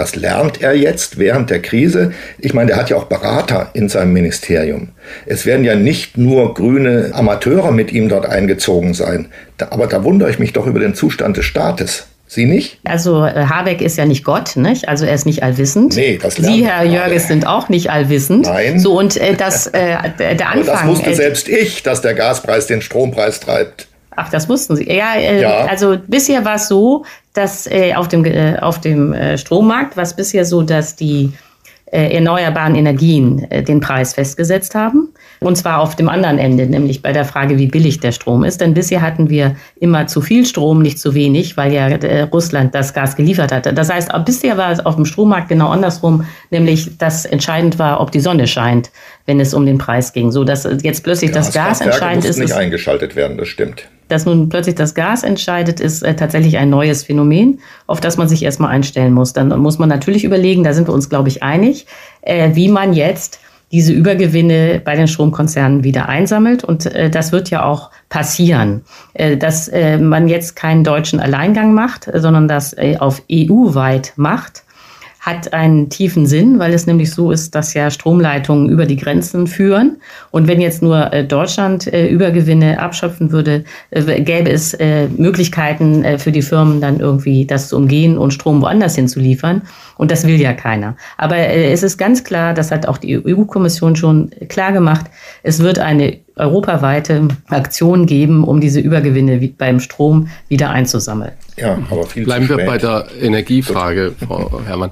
Das 0.01 0.15
lernt 0.15 0.63
er 0.63 0.73
jetzt 0.73 1.19
während 1.19 1.51
der 1.51 1.61
Krise. 1.61 2.11
Ich 2.39 2.55
meine, 2.55 2.69
der 2.69 2.77
hat 2.77 2.89
ja 2.89 2.97
auch 2.97 3.03
Berater 3.03 3.69
in 3.73 3.87
seinem 3.87 4.13
Ministerium. 4.13 4.87
Es 5.27 5.45
werden 5.45 5.63
ja 5.63 5.75
nicht 5.75 6.17
nur 6.17 6.55
grüne 6.55 7.11
Amateure 7.13 7.71
mit 7.71 7.91
ihm 7.91 8.09
dort 8.09 8.25
eingezogen 8.25 8.95
sein. 8.95 9.27
aber 9.59 9.85
da 9.85 10.03
wundere 10.03 10.31
ich 10.31 10.39
mich 10.39 10.53
doch 10.53 10.65
über 10.65 10.79
den 10.79 10.95
Zustand 10.95 11.37
des 11.37 11.45
Staates. 11.45 12.07
Sie 12.25 12.45
nicht? 12.45 12.79
Also 12.83 13.23
äh, 13.23 13.45
Habeck 13.45 13.81
ist 13.81 13.95
ja 13.95 14.05
nicht 14.05 14.23
Gott, 14.23 14.55
nicht? 14.55 14.89
Also 14.89 15.05
er 15.05 15.13
ist 15.13 15.27
nicht 15.27 15.43
allwissend. 15.43 15.95
Nee, 15.95 16.17
das 16.19 16.33
Sie, 16.33 16.65
Herr 16.65 16.83
Jörges, 16.83 17.27
sind 17.27 17.45
auch 17.45 17.69
nicht 17.69 17.91
allwissend. 17.91 18.47
Nein. 18.47 18.79
So 18.79 18.97
und 18.97 19.17
äh, 19.17 19.35
das 19.35 19.67
äh, 19.67 19.97
der 20.17 20.31
Anfang. 20.49 20.65
das 20.65 20.85
wusste 20.87 21.11
äh, 21.11 21.13
selbst 21.13 21.47
ich, 21.47 21.83
dass 21.83 22.01
der 22.01 22.15
Gaspreis 22.15 22.65
den 22.65 22.81
Strompreis 22.81 23.39
treibt. 23.39 23.87
Ach, 24.15 24.29
das 24.29 24.49
wussten 24.49 24.75
Sie. 24.75 24.91
Ja, 24.91 25.15
äh, 25.15 25.41
ja. 25.41 25.65
also 25.65 25.97
bisher 26.07 26.43
war 26.43 26.55
es 26.55 26.67
so, 26.67 27.05
dass 27.33 27.65
äh, 27.67 27.93
auf 27.93 28.07
dem, 28.07 28.25
äh, 28.25 28.57
auf 28.59 28.81
dem 28.81 29.13
äh, 29.13 29.37
Strommarkt 29.37 29.95
war 29.95 30.03
es 30.03 30.15
bisher 30.15 30.43
so, 30.45 30.61
dass 30.61 30.95
die 30.95 31.31
äh, 31.85 32.13
erneuerbaren 32.15 32.75
Energien 32.75 33.49
äh, 33.49 33.63
den 33.63 33.79
Preis 33.79 34.13
festgesetzt 34.13 34.75
haben. 34.75 35.09
Und 35.43 35.55
zwar 35.55 35.81
auf 35.81 35.95
dem 35.95 36.07
anderen 36.07 36.37
Ende, 36.37 36.67
nämlich 36.67 37.01
bei 37.01 37.13
der 37.13 37.25
Frage, 37.25 37.57
wie 37.57 37.65
billig 37.65 37.99
der 37.99 38.11
Strom 38.11 38.43
ist. 38.43 38.61
Denn 38.61 38.75
bisher 38.75 39.01
hatten 39.01 39.31
wir 39.31 39.55
immer 39.79 40.05
zu 40.05 40.21
viel 40.21 40.45
Strom, 40.45 40.83
nicht 40.83 40.99
zu 40.99 41.15
wenig, 41.15 41.57
weil 41.57 41.73
ja 41.73 41.87
äh, 41.87 42.21
Russland 42.21 42.75
das 42.75 42.93
Gas 42.93 43.15
geliefert 43.15 43.51
hatte. 43.51 43.73
Das 43.73 43.89
heißt, 43.89 44.11
bisher 44.23 44.57
war 44.57 44.71
es 44.71 44.85
auf 44.85 44.97
dem 44.97 45.05
Strommarkt 45.05 45.49
genau 45.49 45.69
andersrum, 45.69 46.25
nämlich 46.51 46.95
dass 46.99 47.25
entscheidend 47.25 47.79
war, 47.79 48.01
ob 48.01 48.11
die 48.11 48.19
Sonne 48.19 48.45
scheint, 48.45 48.91
wenn 49.25 49.39
es 49.39 49.55
um 49.55 49.65
den 49.65 49.79
Preis 49.79 50.13
ging. 50.13 50.31
So 50.31 50.43
dass 50.43 50.67
jetzt 50.83 51.03
plötzlich 51.03 51.31
das 51.31 51.51
Gas 51.51 51.81
entscheidend 51.81 52.23
ist. 52.23 52.37
nicht 52.37 52.53
eingeschaltet 52.53 53.15
werden, 53.15 53.37
das 53.37 53.47
stimmt 53.47 53.87
dass 54.11 54.25
nun 54.25 54.49
plötzlich 54.49 54.75
das 54.75 54.93
Gas 54.93 55.23
entscheidet, 55.23 55.79
ist 55.79 56.03
äh, 56.03 56.13
tatsächlich 56.13 56.57
ein 56.57 56.69
neues 56.69 57.03
Phänomen, 57.05 57.59
auf 57.87 58.01
das 58.01 58.17
man 58.17 58.27
sich 58.27 58.43
erstmal 58.43 58.69
einstellen 58.69 59.13
muss. 59.13 59.31
Dann 59.31 59.57
muss 59.59 59.79
man 59.79 59.87
natürlich 59.87 60.25
überlegen, 60.25 60.65
da 60.65 60.73
sind 60.73 60.89
wir 60.89 60.93
uns, 60.93 61.07
glaube 61.07 61.29
ich, 61.29 61.41
einig, 61.41 61.85
äh, 62.21 62.49
wie 62.53 62.67
man 62.67 62.91
jetzt 62.91 63.39
diese 63.71 63.93
Übergewinne 63.93 64.81
bei 64.83 64.95
den 64.95 65.07
Stromkonzernen 65.07 65.83
wieder 65.83 66.09
einsammelt. 66.09 66.63
Und 66.63 66.85
äh, 66.85 67.09
das 67.09 67.31
wird 67.31 67.49
ja 67.49 67.63
auch 67.65 67.89
passieren, 68.09 68.81
äh, 69.13 69.37
dass 69.37 69.67
äh, 69.67 69.97
man 69.97 70.27
jetzt 70.27 70.55
keinen 70.55 70.83
deutschen 70.83 71.19
Alleingang 71.19 71.73
macht, 71.73 72.09
sondern 72.13 72.47
das 72.47 72.73
äh, 72.73 72.97
auf 72.97 73.23
EU-weit 73.31 74.13
macht 74.15 74.63
hat 75.21 75.53
einen 75.53 75.89
tiefen 75.89 76.25
Sinn, 76.25 76.57
weil 76.57 76.73
es 76.73 76.87
nämlich 76.87 77.11
so 77.11 77.31
ist, 77.31 77.53
dass 77.53 77.75
ja 77.75 77.91
Stromleitungen 77.91 78.69
über 78.69 78.87
die 78.87 78.95
Grenzen 78.95 79.45
führen. 79.45 79.97
Und 80.31 80.47
wenn 80.47 80.59
jetzt 80.59 80.81
nur 80.81 81.13
äh, 81.13 81.23
Deutschland 81.23 81.85
äh, 81.85 82.07
Übergewinne 82.07 82.79
abschöpfen 82.79 83.31
würde, 83.31 83.63
äh, 83.91 84.21
gäbe 84.21 84.49
es 84.49 84.75
Möglichkeiten 85.17 86.17
für 86.17 86.31
die 86.31 86.41
Firmen 86.41 86.81
dann 86.81 86.99
irgendwie 86.99 87.45
das 87.45 87.69
zu 87.69 87.77
umgehen 87.77 88.17
und 88.17 88.33
Strom 88.33 88.61
woanders 88.61 88.95
hinzuliefern. 88.95 89.61
Und 90.01 90.09
das 90.09 90.25
will 90.25 90.41
ja 90.41 90.53
keiner. 90.53 90.95
Aber 91.17 91.37
es 91.37 91.83
ist 91.83 91.99
ganz 91.99 92.23
klar, 92.23 92.55
das 92.55 92.71
hat 92.71 92.87
auch 92.87 92.97
die 92.97 93.23
EU-Kommission 93.23 93.95
schon 93.95 94.31
klar 94.49 94.71
gemacht, 94.71 95.05
es 95.43 95.59
wird 95.59 95.77
eine 95.77 96.17
europaweite 96.35 97.27
Aktion 97.49 98.07
geben, 98.07 98.43
um 98.43 98.59
diese 98.59 98.79
Übergewinne 98.79 99.37
beim 99.59 99.79
Strom 99.79 100.29
wieder 100.47 100.71
einzusammeln. 100.71 101.33
Ja, 101.55 101.77
aber 101.91 102.07
viel 102.07 102.23
Bleiben 102.23 102.49
wir 102.49 102.65
bei 102.65 102.79
der 102.79 103.09
Energiefrage, 103.21 104.15
Frau 104.17 104.61
Herrmann. 104.65 104.89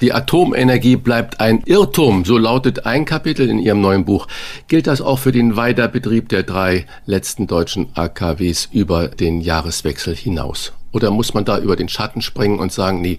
Die 0.00 0.12
Atomenergie 0.12 0.96
bleibt 0.96 1.38
ein 1.38 1.62
Irrtum, 1.64 2.24
so 2.24 2.36
lautet 2.36 2.84
ein 2.84 3.04
Kapitel 3.04 3.48
in 3.48 3.60
Ihrem 3.60 3.80
neuen 3.80 4.04
Buch. 4.04 4.26
Gilt 4.66 4.88
das 4.88 5.00
auch 5.00 5.20
für 5.20 5.30
den 5.30 5.54
Weiterbetrieb 5.54 6.30
der 6.30 6.42
drei 6.42 6.86
letzten 7.06 7.46
deutschen 7.46 7.90
AKWs 7.94 8.68
über 8.72 9.06
den 9.06 9.40
Jahreswechsel 9.40 10.16
hinaus? 10.16 10.72
Oder 10.90 11.10
muss 11.10 11.34
man 11.34 11.44
da 11.44 11.58
über 11.58 11.76
den 11.76 11.88
Schatten 11.88 12.22
springen 12.22 12.58
und 12.58 12.72
sagen, 12.72 13.00
nee, 13.02 13.18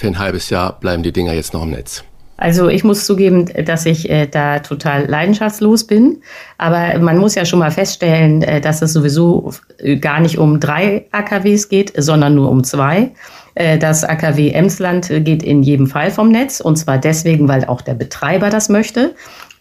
für 0.00 0.06
ein 0.06 0.18
halbes 0.18 0.50
Jahr 0.50 0.80
bleiben 0.80 1.02
die 1.02 1.12
Dinger 1.12 1.34
jetzt 1.34 1.52
noch 1.52 1.62
im 1.62 1.70
Netz? 1.70 2.04
Also 2.40 2.70
ich 2.70 2.84
muss 2.84 3.04
zugeben, 3.04 3.50
dass 3.66 3.84
ich 3.84 4.08
äh, 4.08 4.26
da 4.26 4.60
total 4.60 5.04
leidenschaftslos 5.04 5.86
bin. 5.86 6.22
Aber 6.56 6.98
man 6.98 7.18
muss 7.18 7.34
ja 7.34 7.44
schon 7.44 7.58
mal 7.58 7.70
feststellen, 7.70 8.42
äh, 8.42 8.62
dass 8.62 8.80
es 8.80 8.94
sowieso 8.94 9.52
gar 10.00 10.20
nicht 10.20 10.38
um 10.38 10.58
drei 10.58 11.04
AKWs 11.12 11.68
geht, 11.68 11.92
sondern 12.02 12.34
nur 12.34 12.48
um 12.48 12.64
zwei. 12.64 13.10
Äh, 13.54 13.76
das 13.76 14.04
AKW 14.04 14.52
Emsland 14.52 15.08
geht 15.08 15.42
in 15.42 15.62
jedem 15.62 15.86
Fall 15.86 16.10
vom 16.10 16.30
Netz. 16.30 16.60
Und 16.60 16.76
zwar 16.76 16.96
deswegen, 16.96 17.46
weil 17.46 17.66
auch 17.66 17.82
der 17.82 17.94
Betreiber 17.94 18.48
das 18.48 18.70
möchte. 18.70 19.14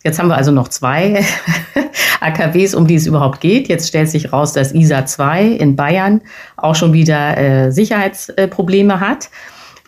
Jetzt 0.05 0.17
haben 0.17 0.29
wir 0.29 0.37
also 0.37 0.51
noch 0.51 0.69
zwei 0.69 1.25
AKWs, 2.21 2.75
um 2.75 2.87
die 2.87 2.95
es 2.95 3.05
überhaupt 3.05 3.41
geht. 3.41 3.67
Jetzt 3.67 3.89
stellt 3.89 4.09
sich 4.09 4.31
raus, 4.31 4.53
dass 4.53 4.73
ISA 4.73 5.05
2 5.05 5.47
in 5.47 5.75
Bayern 5.75 6.21
auch 6.55 6.75
schon 6.75 6.93
wieder 6.93 7.69
Sicherheitsprobleme 7.73 9.01
hat. 9.01 9.27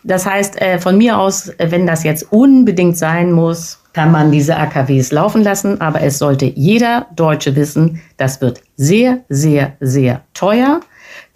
Das 0.04 0.26
heißt, 0.26 0.60
äh, 0.60 0.78
von 0.78 0.98
mir 0.98 1.18
aus, 1.18 1.48
äh, 1.48 1.70
wenn 1.70 1.86
das 1.86 2.04
jetzt 2.04 2.32
unbedingt 2.32 2.98
sein 2.98 3.32
muss, 3.32 3.78
kann 3.92 4.10
man 4.10 4.32
diese 4.32 4.56
AKWs 4.56 5.12
laufen 5.12 5.42
lassen. 5.42 5.80
Aber 5.80 6.00
es 6.02 6.18
sollte 6.18 6.46
jeder 6.46 7.06
Deutsche 7.14 7.54
wissen, 7.56 8.00
das 8.16 8.40
wird 8.40 8.62
sehr, 8.76 9.20
sehr, 9.28 9.74
sehr 9.80 10.22
teuer. 10.34 10.80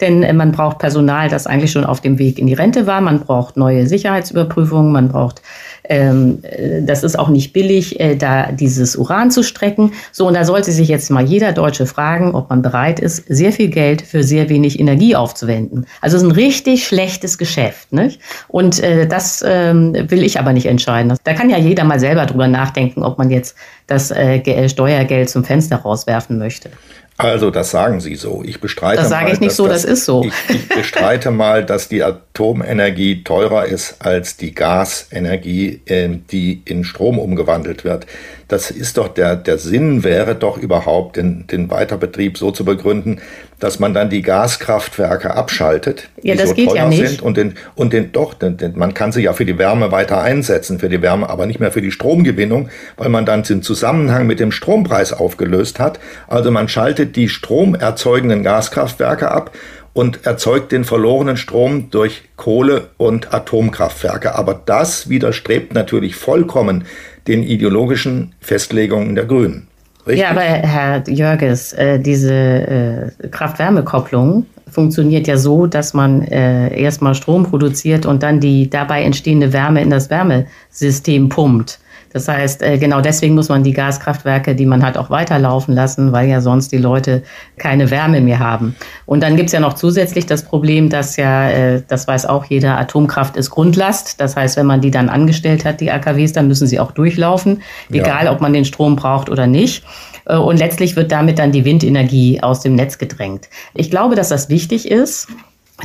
Denn 0.01 0.23
äh, 0.23 0.33
man 0.33 0.51
braucht 0.51 0.79
Personal, 0.79 1.29
das 1.29 1.47
eigentlich 1.47 1.71
schon 1.71 1.85
auf 1.85 2.01
dem 2.01 2.19
Weg 2.19 2.39
in 2.39 2.47
die 2.47 2.53
Rente 2.53 2.87
war. 2.87 3.01
Man 3.01 3.21
braucht 3.21 3.57
neue 3.57 3.87
Sicherheitsüberprüfungen. 3.87 4.91
Man 4.91 5.09
braucht, 5.09 5.41
ähm, 5.89 6.39
äh, 6.43 6.81
das 6.81 7.03
ist 7.03 7.17
auch 7.17 7.29
nicht 7.29 7.53
billig, 7.53 7.99
äh, 7.99 8.15
da 8.15 8.51
dieses 8.51 8.95
Uran 8.95 9.31
zu 9.31 9.43
strecken. 9.43 9.93
So, 10.11 10.27
und 10.27 10.33
da 10.33 10.45
sollte 10.45 10.71
sich 10.71 10.87
jetzt 10.87 11.09
mal 11.09 11.23
jeder 11.23 11.51
Deutsche 11.51 11.85
fragen, 11.85 12.35
ob 12.35 12.49
man 12.49 12.61
bereit 12.61 12.99
ist, 12.99 13.25
sehr 13.27 13.51
viel 13.51 13.69
Geld 13.69 14.01
für 14.01 14.23
sehr 14.23 14.49
wenig 14.49 14.79
Energie 14.79 15.15
aufzuwenden. 15.15 15.85
Also 16.01 16.17
es 16.17 16.23
ist 16.23 16.29
ein 16.29 16.35
richtig 16.35 16.87
schlechtes 16.87 17.37
Geschäft. 17.37 17.91
Nicht? 17.91 18.19
Und 18.47 18.81
äh, 18.81 19.07
das 19.07 19.43
ähm, 19.47 19.93
will 20.09 20.23
ich 20.23 20.39
aber 20.39 20.53
nicht 20.53 20.65
entscheiden. 20.65 21.13
Da 21.23 21.33
kann 21.33 21.49
ja 21.49 21.57
jeder 21.57 21.83
mal 21.83 21.99
selber 21.99 22.25
drüber 22.25 22.47
nachdenken, 22.47 23.03
ob 23.03 23.17
man 23.17 23.29
jetzt 23.29 23.55
das 23.87 24.11
äh, 24.11 24.69
Steuergeld 24.69 25.29
zum 25.29 25.43
Fenster 25.43 25.77
rauswerfen 25.77 26.37
möchte. 26.37 26.69
Also, 27.17 27.49
das 27.49 27.71
sagen 27.71 27.99
Sie 27.99 28.15
so. 28.15 28.43
Ich 28.45 28.61
bestreite 28.61 29.01
das 29.01 29.09
sage 29.09 29.31
ich 29.31 29.39
nicht 29.39 29.53
so, 29.53 29.67
das, 29.67 29.81
das, 29.81 29.91
ist 29.91 30.05
so. 30.05 30.23
Ich, 30.23 30.55
ich 30.55 30.69
bestreite 30.69 31.31
mal, 31.31 31.65
dass 31.65 31.89
die 31.89 32.03
Atomenergie 32.03 33.23
teurer 33.23 33.65
ist 33.65 33.95
als 33.99 34.37
die 34.37 34.53
Gasenergie, 34.53 35.81
ähm, 35.87 36.25
die 36.31 36.61
in 36.65 36.83
Strom 36.83 37.17
umgewandelt 37.17 37.83
wird. 37.83 38.05
Das 38.47 38.71
ist 38.71 38.97
doch 38.97 39.09
der, 39.09 39.35
der 39.35 39.57
Sinn 39.57 40.03
wäre 40.03 40.33
doch 40.33 40.57
überhaupt, 40.57 41.17
den, 41.17 41.47
den 41.47 41.69
Weiterbetrieb 41.69 42.37
so 42.37 42.51
zu 42.51 42.63
begründen, 42.63 43.19
dass 43.59 43.79
man 43.79 43.93
dann 43.93 44.09
die 44.09 44.21
Gaskraftwerke 44.21 45.35
abschaltet, 45.35 46.09
ja, 46.21 46.33
die 46.33 46.39
das 46.39 46.49
so 46.49 46.55
geht 46.55 46.69
teuer 46.69 46.75
ja 46.75 46.87
nicht. 46.87 47.07
sind 47.07 47.21
und 47.21 47.35
den, 47.35 47.55
und 47.75 47.91
den 47.91 48.11
doch, 48.13 48.33
den, 48.33 48.55
den, 48.55 48.77
man 48.77 48.93
kann 48.93 49.11
sie 49.11 49.21
ja 49.21 49.33
für 49.33 49.45
die 49.45 49.57
Wärme 49.57 49.91
weiter 49.91 50.21
einsetzen, 50.21 50.79
für 50.79 50.87
die 50.87 51.01
Wärme, 51.01 51.29
aber 51.29 51.45
nicht 51.45 51.59
mehr 51.59 51.71
für 51.71 51.81
die 51.81 51.91
Stromgewinnung, 51.91 52.69
weil 52.95 53.09
man 53.09 53.25
dann 53.25 53.43
den 53.43 53.63
Zusammenhang 53.63 54.27
mit 54.27 54.39
dem 54.39 54.51
Strompreis 54.51 55.11
aufgelöst 55.11 55.79
hat. 55.79 55.99
Also 56.27 56.49
man 56.49 56.69
schaltet 56.69 57.15
die 57.15 57.27
stromerzeugenden 57.27 58.43
Gaskraftwerke 58.43 59.29
ab 59.29 59.51
und 59.97 60.27
erzeugt 60.27 60.71
den 60.71 60.83
verlorenen 60.83 61.37
Strom 61.37 61.89
durch 61.89 62.21
Kohle- 62.35 62.89
und 62.97 63.33
Atomkraftwerke. 63.33 64.35
Aber 64.35 64.53
das 64.53 65.09
widerstrebt 65.09 65.73
natürlich 65.73 66.15
vollkommen 66.15 66.85
den 67.27 67.43
ideologischen 67.43 68.33
Festlegungen 68.39 69.15
der 69.15 69.25
Grünen. 69.25 69.67
Richtig? 70.05 70.21
Ja, 70.21 70.29
aber 70.29 70.41
Herr 70.41 71.03
Jörges, 71.09 71.73
äh, 71.73 71.99
diese 71.99 72.33
äh, 72.33 73.27
Kraft-Wärme-Kopplung 73.29 74.45
funktioniert 74.71 75.27
ja 75.27 75.37
so, 75.37 75.67
dass 75.67 75.93
man 75.93 76.21
äh, 76.21 76.79
erstmal 76.79 77.13
Strom 77.13 77.43
produziert 77.43 78.05
und 78.05 78.23
dann 78.23 78.39
die 78.39 78.69
dabei 78.69 79.03
entstehende 79.03 79.51
Wärme 79.51 79.81
in 79.81 79.89
das 79.89 80.09
Wärmesystem 80.09 81.29
pumpt. 81.29 81.79
Das 82.17 82.27
heißt, 82.27 82.63
äh, 82.63 82.79
genau 82.79 82.99
deswegen 82.99 83.35
muss 83.35 83.47
man 83.47 83.63
die 83.63 83.73
Gaskraftwerke, 83.73 84.55
die 84.55 84.65
man 84.65 84.83
hat, 84.83 84.97
auch 84.97 85.11
weiterlaufen 85.11 85.75
lassen, 85.75 86.11
weil 86.11 86.27
ja 86.27 86.41
sonst 86.41 86.71
die 86.71 86.79
Leute 86.79 87.21
keine 87.59 87.91
Wärme 87.91 88.21
mehr 88.21 88.39
haben. 88.39 88.75
Und 89.05 89.21
dann 89.21 89.35
gibt's 89.35 89.51
ja 89.51 89.59
noch 89.59 89.73
zusätzlich 89.73 90.25
das 90.25 90.41
Problem, 90.41 90.89
dass 90.89 91.15
ja, 91.15 91.47
äh, 91.51 91.83
das 91.87 92.07
weiß 92.07 92.25
auch 92.25 92.45
jeder, 92.45 92.79
Atomkraft 92.79 93.37
ist 93.37 93.51
Grundlast. 93.51 94.19
Das 94.19 94.35
heißt, 94.35 94.57
wenn 94.57 94.65
man 94.65 94.81
die 94.81 94.89
dann 94.89 95.09
angestellt 95.09 95.63
hat, 95.63 95.79
die 95.79 95.91
AKWs, 95.91 96.33
dann 96.33 96.47
müssen 96.47 96.65
sie 96.65 96.79
auch 96.79 96.91
durchlaufen, 96.91 97.61
egal 97.91 98.25
ja. 98.25 98.31
ob 98.31 98.41
man 98.41 98.51
den 98.51 98.65
Strom 98.65 98.95
braucht 98.95 99.29
oder 99.29 99.45
nicht. 99.45 99.83
Äh, 100.25 100.37
und 100.37 100.57
letztlich 100.57 100.95
wird 100.95 101.11
damit 101.11 101.37
dann 101.37 101.51
die 101.51 101.65
Windenergie 101.65 102.41
aus 102.41 102.61
dem 102.61 102.73
Netz 102.73 102.97
gedrängt. 102.97 103.47
Ich 103.75 103.91
glaube, 103.91 104.15
dass 104.15 104.29
das 104.29 104.49
wichtig 104.49 104.89
ist, 104.89 105.27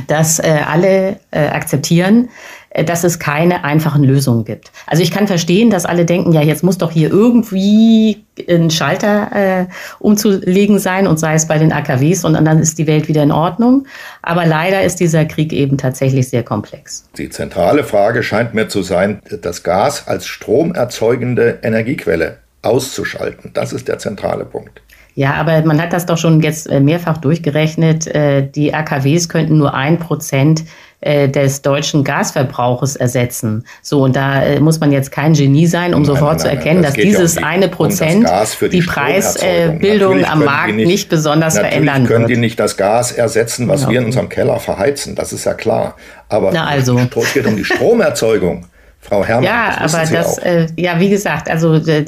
dass 0.07 0.39
alle 0.39 1.19
akzeptieren, 1.31 2.29
dass 2.73 3.03
es 3.03 3.19
keine 3.19 3.63
einfachen 3.63 4.03
Lösungen 4.03 4.45
gibt. 4.45 4.71
Also 4.87 5.03
ich 5.03 5.11
kann 5.11 5.27
verstehen, 5.27 5.69
dass 5.69 5.85
alle 5.85 6.05
denken, 6.05 6.33
ja, 6.33 6.41
jetzt 6.41 6.63
muss 6.63 6.79
doch 6.79 6.91
hier 6.91 7.11
irgendwie 7.11 8.23
ein 8.49 8.71
Schalter 8.71 9.31
äh, 9.31 9.65
umzulegen 9.99 10.79
sein 10.79 11.05
und 11.05 11.19
sei 11.19 11.35
es 11.35 11.47
bei 11.47 11.59
den 11.59 11.71
AKWs 11.71 12.25
und 12.25 12.33
dann 12.33 12.59
ist 12.59 12.79
die 12.79 12.87
Welt 12.87 13.07
wieder 13.07 13.21
in 13.21 13.31
Ordnung. 13.31 13.85
Aber 14.23 14.45
leider 14.45 14.81
ist 14.81 14.99
dieser 14.99 15.25
Krieg 15.25 15.53
eben 15.53 15.77
tatsächlich 15.77 16.29
sehr 16.29 16.41
komplex. 16.41 17.07
Die 17.17 17.29
zentrale 17.29 17.83
Frage 17.83 18.23
scheint 18.23 18.55
mir 18.55 18.67
zu 18.67 18.81
sein, 18.81 19.21
das 19.41 19.61
Gas 19.61 20.07
als 20.07 20.25
stromerzeugende 20.25 21.59
Energiequelle 21.61 22.37
auszuschalten. 22.63 23.51
Das 23.53 23.71
ist 23.71 23.87
der 23.87 23.99
zentrale 23.99 24.45
Punkt. 24.45 24.81
Ja, 25.15 25.35
aber 25.35 25.63
man 25.63 25.79
hat 25.79 25.93
das 25.93 26.07
doch 26.07 26.17
schon 26.17 26.41
jetzt 26.41 26.67
äh, 26.67 26.79
mehrfach 26.79 27.19
durchgerechnet. 27.19 28.09
Die 28.55 28.73
AKWs 28.73 29.29
könnten 29.29 29.59
nur 29.59 29.75
ein 29.75 29.99
Prozent 29.99 30.63
äh, 31.03 31.27
des 31.27 31.61
deutschen 31.61 32.03
Gasverbrauches 32.03 32.95
ersetzen. 32.95 33.65
So, 33.81 34.01
und 34.03 34.15
da 34.15 34.41
äh, 34.41 34.59
muss 34.59 34.79
man 34.79 34.91
jetzt 34.91 35.11
kein 35.11 35.33
Genie 35.33 35.67
sein, 35.67 35.93
um 35.93 36.01
nein, 36.01 36.05
sofort 36.05 36.31
nein, 36.31 36.39
zu 36.39 36.49
erkennen, 36.49 36.81
das 36.81 36.93
dass 36.93 37.03
dieses 37.03 37.35
ja 37.35 37.43
eine 37.43 37.67
Prozent 37.67 38.25
um 38.25 38.45
die, 38.61 38.69
die 38.69 38.81
Preisbildung 38.81 40.23
am 40.25 40.45
Markt 40.45 40.75
nicht, 40.75 40.87
nicht 40.87 41.09
besonders 41.09 41.57
verändern 41.57 42.05
können 42.05 42.21
wird. 42.21 42.31
die 42.31 42.37
nicht 42.37 42.59
das 42.59 42.77
Gas 42.77 43.11
ersetzen, 43.11 43.67
was 43.67 43.81
genau. 43.81 43.91
wir 43.91 43.99
in 43.99 44.05
unserem 44.05 44.29
Keller 44.29 44.59
verheizen, 44.59 45.15
das 45.15 45.33
ist 45.33 45.45
ja 45.45 45.53
klar. 45.53 45.95
Aber 46.29 46.51
Na 46.53 46.65
also. 46.65 46.97
es 46.97 47.33
geht 47.33 47.45
um 47.45 47.55
die 47.55 47.65
Stromerzeugung. 47.65 48.65
Frau 49.03 49.23
Herrmann. 49.23 49.43
Ja, 49.43 49.77
das 49.81 49.93
aber 49.93 50.05
das, 50.11 50.37
äh, 50.39 50.67
ja, 50.77 50.99
wie 50.99 51.09
gesagt, 51.09 51.49
also 51.49 51.75
äh, 51.75 52.05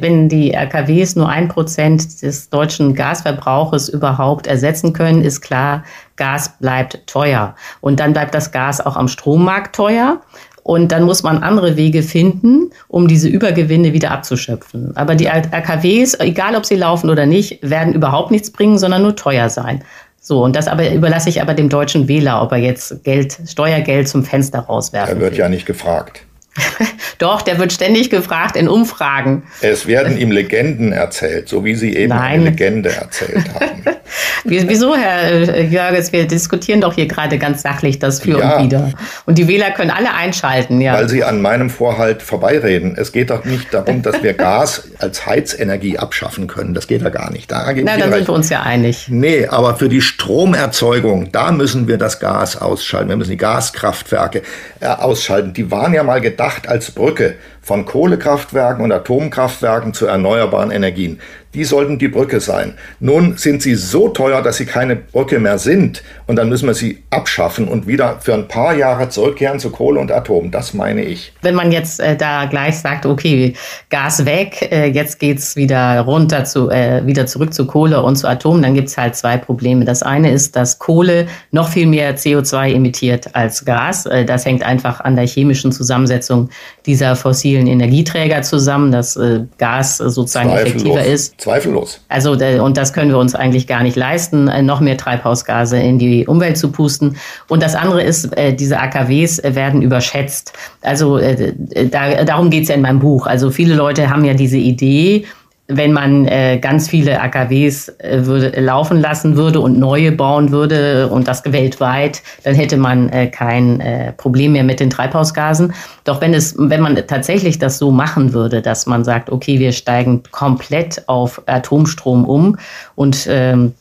wenn 0.00 0.28
die 0.28 0.52
RKWs 0.52 1.16
nur 1.16 1.28
ein 1.28 1.48
Prozent 1.48 2.22
des 2.22 2.50
deutschen 2.50 2.94
Gasverbrauches 2.94 3.88
überhaupt 3.88 4.46
ersetzen 4.46 4.92
können, 4.92 5.22
ist 5.22 5.40
klar, 5.40 5.84
Gas 6.16 6.52
bleibt 6.60 7.06
teuer. 7.06 7.54
Und 7.80 7.98
dann 7.98 8.12
bleibt 8.12 8.34
das 8.34 8.52
Gas 8.52 8.84
auch 8.84 8.96
am 8.96 9.08
Strommarkt 9.08 9.74
teuer. 9.74 10.20
Und 10.62 10.92
dann 10.92 11.02
muss 11.02 11.22
man 11.22 11.42
andere 11.42 11.76
Wege 11.76 12.02
finden, 12.02 12.70
um 12.88 13.06
diese 13.06 13.28
Übergewinne 13.28 13.92
wieder 13.92 14.10
abzuschöpfen. 14.10 14.96
Aber 14.96 15.14
die 15.14 15.26
RKWs, 15.26 16.18
egal 16.20 16.56
ob 16.56 16.64
sie 16.64 16.76
laufen 16.76 17.10
oder 17.10 17.26
nicht, 17.26 17.58
werden 17.62 17.92
überhaupt 17.92 18.30
nichts 18.30 18.50
bringen, 18.50 18.78
sondern 18.78 19.02
nur 19.02 19.14
teuer 19.14 19.50
sein. 19.50 19.84
So, 20.20 20.42
und 20.42 20.56
das 20.56 20.68
aber 20.68 20.90
überlasse 20.90 21.28
ich 21.28 21.42
aber 21.42 21.52
dem 21.52 21.68
deutschen 21.68 22.08
Wähler, 22.08 22.40
ob 22.40 22.52
er 22.52 22.58
jetzt 22.58 23.04
Geld, 23.04 23.38
Steuergeld 23.46 24.08
zum 24.08 24.24
Fenster 24.24 24.60
rauswerfen 24.60 25.16
Er 25.16 25.20
wird 25.20 25.32
will. 25.32 25.38
ja 25.40 25.48
nicht 25.50 25.66
gefragt. 25.66 26.22
Doch, 27.18 27.42
der 27.42 27.58
wird 27.58 27.72
ständig 27.72 28.10
gefragt 28.10 28.56
in 28.56 28.68
Umfragen. 28.68 29.44
Es 29.60 29.86
werden 29.86 30.18
ihm 30.18 30.30
Legenden 30.30 30.92
erzählt, 30.92 31.48
so 31.48 31.64
wie 31.64 31.74
Sie 31.74 31.96
eben 31.96 32.10
Nein. 32.10 32.40
eine 32.40 32.44
Legende 32.50 32.90
erzählt 32.90 33.44
haben. 33.54 33.82
Wieso, 34.44 34.94
Herr 34.94 35.30
äh, 35.32 35.64
Jörges? 35.64 36.12
Wir 36.12 36.26
diskutieren 36.26 36.80
doch 36.80 36.94
hier 36.94 37.06
gerade 37.06 37.38
ganz 37.38 37.62
sachlich 37.62 37.98
das 37.98 38.20
für 38.20 38.38
ja, 38.38 38.56
und 38.56 38.64
wieder. 38.64 38.92
Und 39.24 39.38
die 39.38 39.48
Wähler 39.48 39.70
können 39.70 39.90
alle 39.90 40.12
einschalten, 40.12 40.80
ja. 40.80 40.94
Weil 40.94 41.08
Sie 41.08 41.24
an 41.24 41.40
meinem 41.40 41.70
Vorhalt 41.70 42.22
vorbeireden. 42.22 42.94
Es 42.96 43.12
geht 43.12 43.30
doch 43.30 43.44
nicht 43.44 43.72
darum, 43.72 44.02
dass 44.02 44.22
wir 44.22 44.34
Gas 44.44 44.88
als 44.98 45.26
Heizenergie 45.26 45.98
abschaffen 45.98 46.46
können. 46.46 46.74
Das 46.74 46.86
geht 46.86 47.02
ja 47.02 47.08
gar 47.08 47.32
nicht. 47.32 47.50
Da 47.50 47.72
Na, 47.74 47.96
dann 47.96 48.12
sind 48.12 48.28
wir 48.28 48.34
uns 48.34 48.50
ja 48.50 48.62
einig. 48.62 49.06
Nee, 49.08 49.46
aber 49.46 49.76
für 49.76 49.88
die 49.88 50.02
Stromerzeugung, 50.02 51.32
da 51.32 51.50
müssen 51.50 51.88
wir 51.88 51.96
das 51.96 52.20
Gas 52.20 52.60
ausschalten. 52.60 53.08
Wir 53.08 53.16
müssen 53.16 53.30
die 53.30 53.36
Gaskraftwerke 53.38 54.42
äh, 54.80 54.86
ausschalten. 54.86 55.54
Die 55.54 55.70
waren 55.70 55.94
ja 55.94 56.02
mal 56.02 56.20
gedacht 56.20 56.43
als 56.68 56.90
Brücke 56.90 57.36
von 57.64 57.86
Kohlekraftwerken 57.86 58.84
und 58.84 58.92
Atomkraftwerken 58.92 59.94
zu 59.94 60.06
erneuerbaren 60.06 60.70
Energien. 60.70 61.18
Die 61.54 61.64
sollten 61.64 61.98
die 61.98 62.08
Brücke 62.08 62.40
sein. 62.40 62.74
Nun 62.98 63.36
sind 63.36 63.62
sie 63.62 63.76
so 63.76 64.08
teuer, 64.08 64.42
dass 64.42 64.56
sie 64.56 64.66
keine 64.66 64.96
Brücke 64.96 65.38
mehr 65.38 65.58
sind. 65.58 66.02
Und 66.26 66.34
dann 66.34 66.48
müssen 66.48 66.66
wir 66.66 66.74
sie 66.74 67.04
abschaffen 67.10 67.68
und 67.68 67.86
wieder 67.86 68.18
für 68.20 68.34
ein 68.34 68.48
paar 68.48 68.74
Jahre 68.74 69.08
zurückkehren 69.08 69.60
zu 69.60 69.70
Kohle 69.70 70.00
und 70.00 70.10
Atom. 70.10 70.50
Das 70.50 70.74
meine 70.74 71.04
ich. 71.04 71.32
Wenn 71.42 71.54
man 71.54 71.70
jetzt 71.70 72.00
äh, 72.00 72.16
da 72.16 72.46
gleich 72.46 72.78
sagt, 72.78 73.06
okay, 73.06 73.54
Gas 73.88 74.26
weg, 74.26 74.68
äh, 74.72 74.86
jetzt 74.86 75.20
geht's 75.20 75.54
wieder 75.54 76.00
runter 76.00 76.44
zu, 76.44 76.70
äh, 76.70 77.06
wieder 77.06 77.26
zurück 77.26 77.54
zu 77.54 77.66
Kohle 77.66 78.02
und 78.02 78.16
zu 78.16 78.26
Atom, 78.26 78.60
dann 78.60 78.74
gibt's 78.74 78.98
halt 78.98 79.14
zwei 79.14 79.36
Probleme. 79.36 79.84
Das 79.84 80.02
eine 80.02 80.32
ist, 80.32 80.56
dass 80.56 80.80
Kohle 80.80 81.28
noch 81.52 81.68
viel 81.68 81.86
mehr 81.86 82.16
CO2 82.16 82.74
emittiert 82.74 83.28
als 83.32 83.64
Gas. 83.64 84.06
Äh, 84.06 84.24
das 84.24 84.44
hängt 84.44 84.64
einfach 84.64 85.00
an 85.00 85.14
der 85.14 85.26
chemischen 85.26 85.70
Zusammensetzung 85.70 86.50
dieser 86.84 87.14
fossilen 87.14 87.53
fossilen 87.54 87.66
Energieträger 87.66 88.42
zusammen, 88.42 88.90
dass 88.90 89.16
äh, 89.16 89.44
Gas 89.58 89.98
sozusagen 89.98 90.50
Zweifellos. 90.50 90.74
effektiver 90.74 91.04
ist. 91.04 91.40
Zweifellos. 91.40 92.00
Also 92.08 92.32
und 92.32 92.76
das 92.76 92.92
können 92.92 93.10
wir 93.10 93.18
uns 93.18 93.34
eigentlich 93.34 93.66
gar 93.66 93.82
nicht 93.82 93.96
leisten, 93.96 94.50
noch 94.66 94.80
mehr 94.80 94.96
Treibhausgase 94.96 95.78
in 95.78 95.98
die 95.98 96.26
Umwelt 96.26 96.58
zu 96.58 96.70
pusten. 96.70 97.16
Und 97.48 97.62
das 97.62 97.74
andere 97.74 98.02
ist, 98.02 98.30
diese 98.58 98.78
AKWs 98.80 99.42
werden 99.44 99.82
überschätzt. 99.82 100.52
Also 100.82 101.18
da, 101.18 102.24
darum 102.24 102.50
geht 102.50 102.64
es 102.64 102.68
ja 102.68 102.74
in 102.74 102.82
meinem 102.82 102.98
Buch. 102.98 103.26
Also 103.26 103.50
viele 103.50 103.74
Leute 103.74 104.10
haben 104.10 104.24
ja 104.24 104.34
diese 104.34 104.58
Idee, 104.58 105.26
wenn 105.66 105.92
man 105.92 106.26
äh, 106.26 106.58
ganz 106.58 106.88
viele 106.88 107.20
AKWs 107.20 107.88
äh, 107.98 108.26
würde, 108.26 108.60
laufen 108.60 109.00
lassen 109.00 109.36
würde 109.36 109.60
und 109.60 109.78
neue 109.78 110.12
bauen 110.12 110.50
würde 110.50 111.08
und 111.08 111.26
das 111.26 111.42
weltweit, 111.44 112.22
dann 112.42 112.54
hätte 112.54 112.76
man 112.76 113.08
äh, 113.08 113.28
kein 113.28 113.80
äh, 113.80 114.12
Problem 114.12 114.52
mehr 114.52 114.64
mit 114.64 114.78
den 114.78 114.90
Treibhausgasen. 114.90 115.72
Doch 116.04 116.20
wenn 116.20 116.34
es, 116.34 116.54
wenn 116.58 116.82
man 116.82 116.96
tatsächlich 117.06 117.58
das 117.58 117.78
so 117.78 117.90
machen 117.90 118.34
würde, 118.34 118.60
dass 118.60 118.84
man 118.84 119.04
sagt, 119.04 119.30
okay, 119.30 119.58
wir 119.58 119.72
steigen 119.72 120.22
komplett 120.30 121.08
auf 121.08 121.40
Atomstrom 121.46 122.26
um 122.26 122.58
und 122.94 123.26
ähm, 123.30 123.72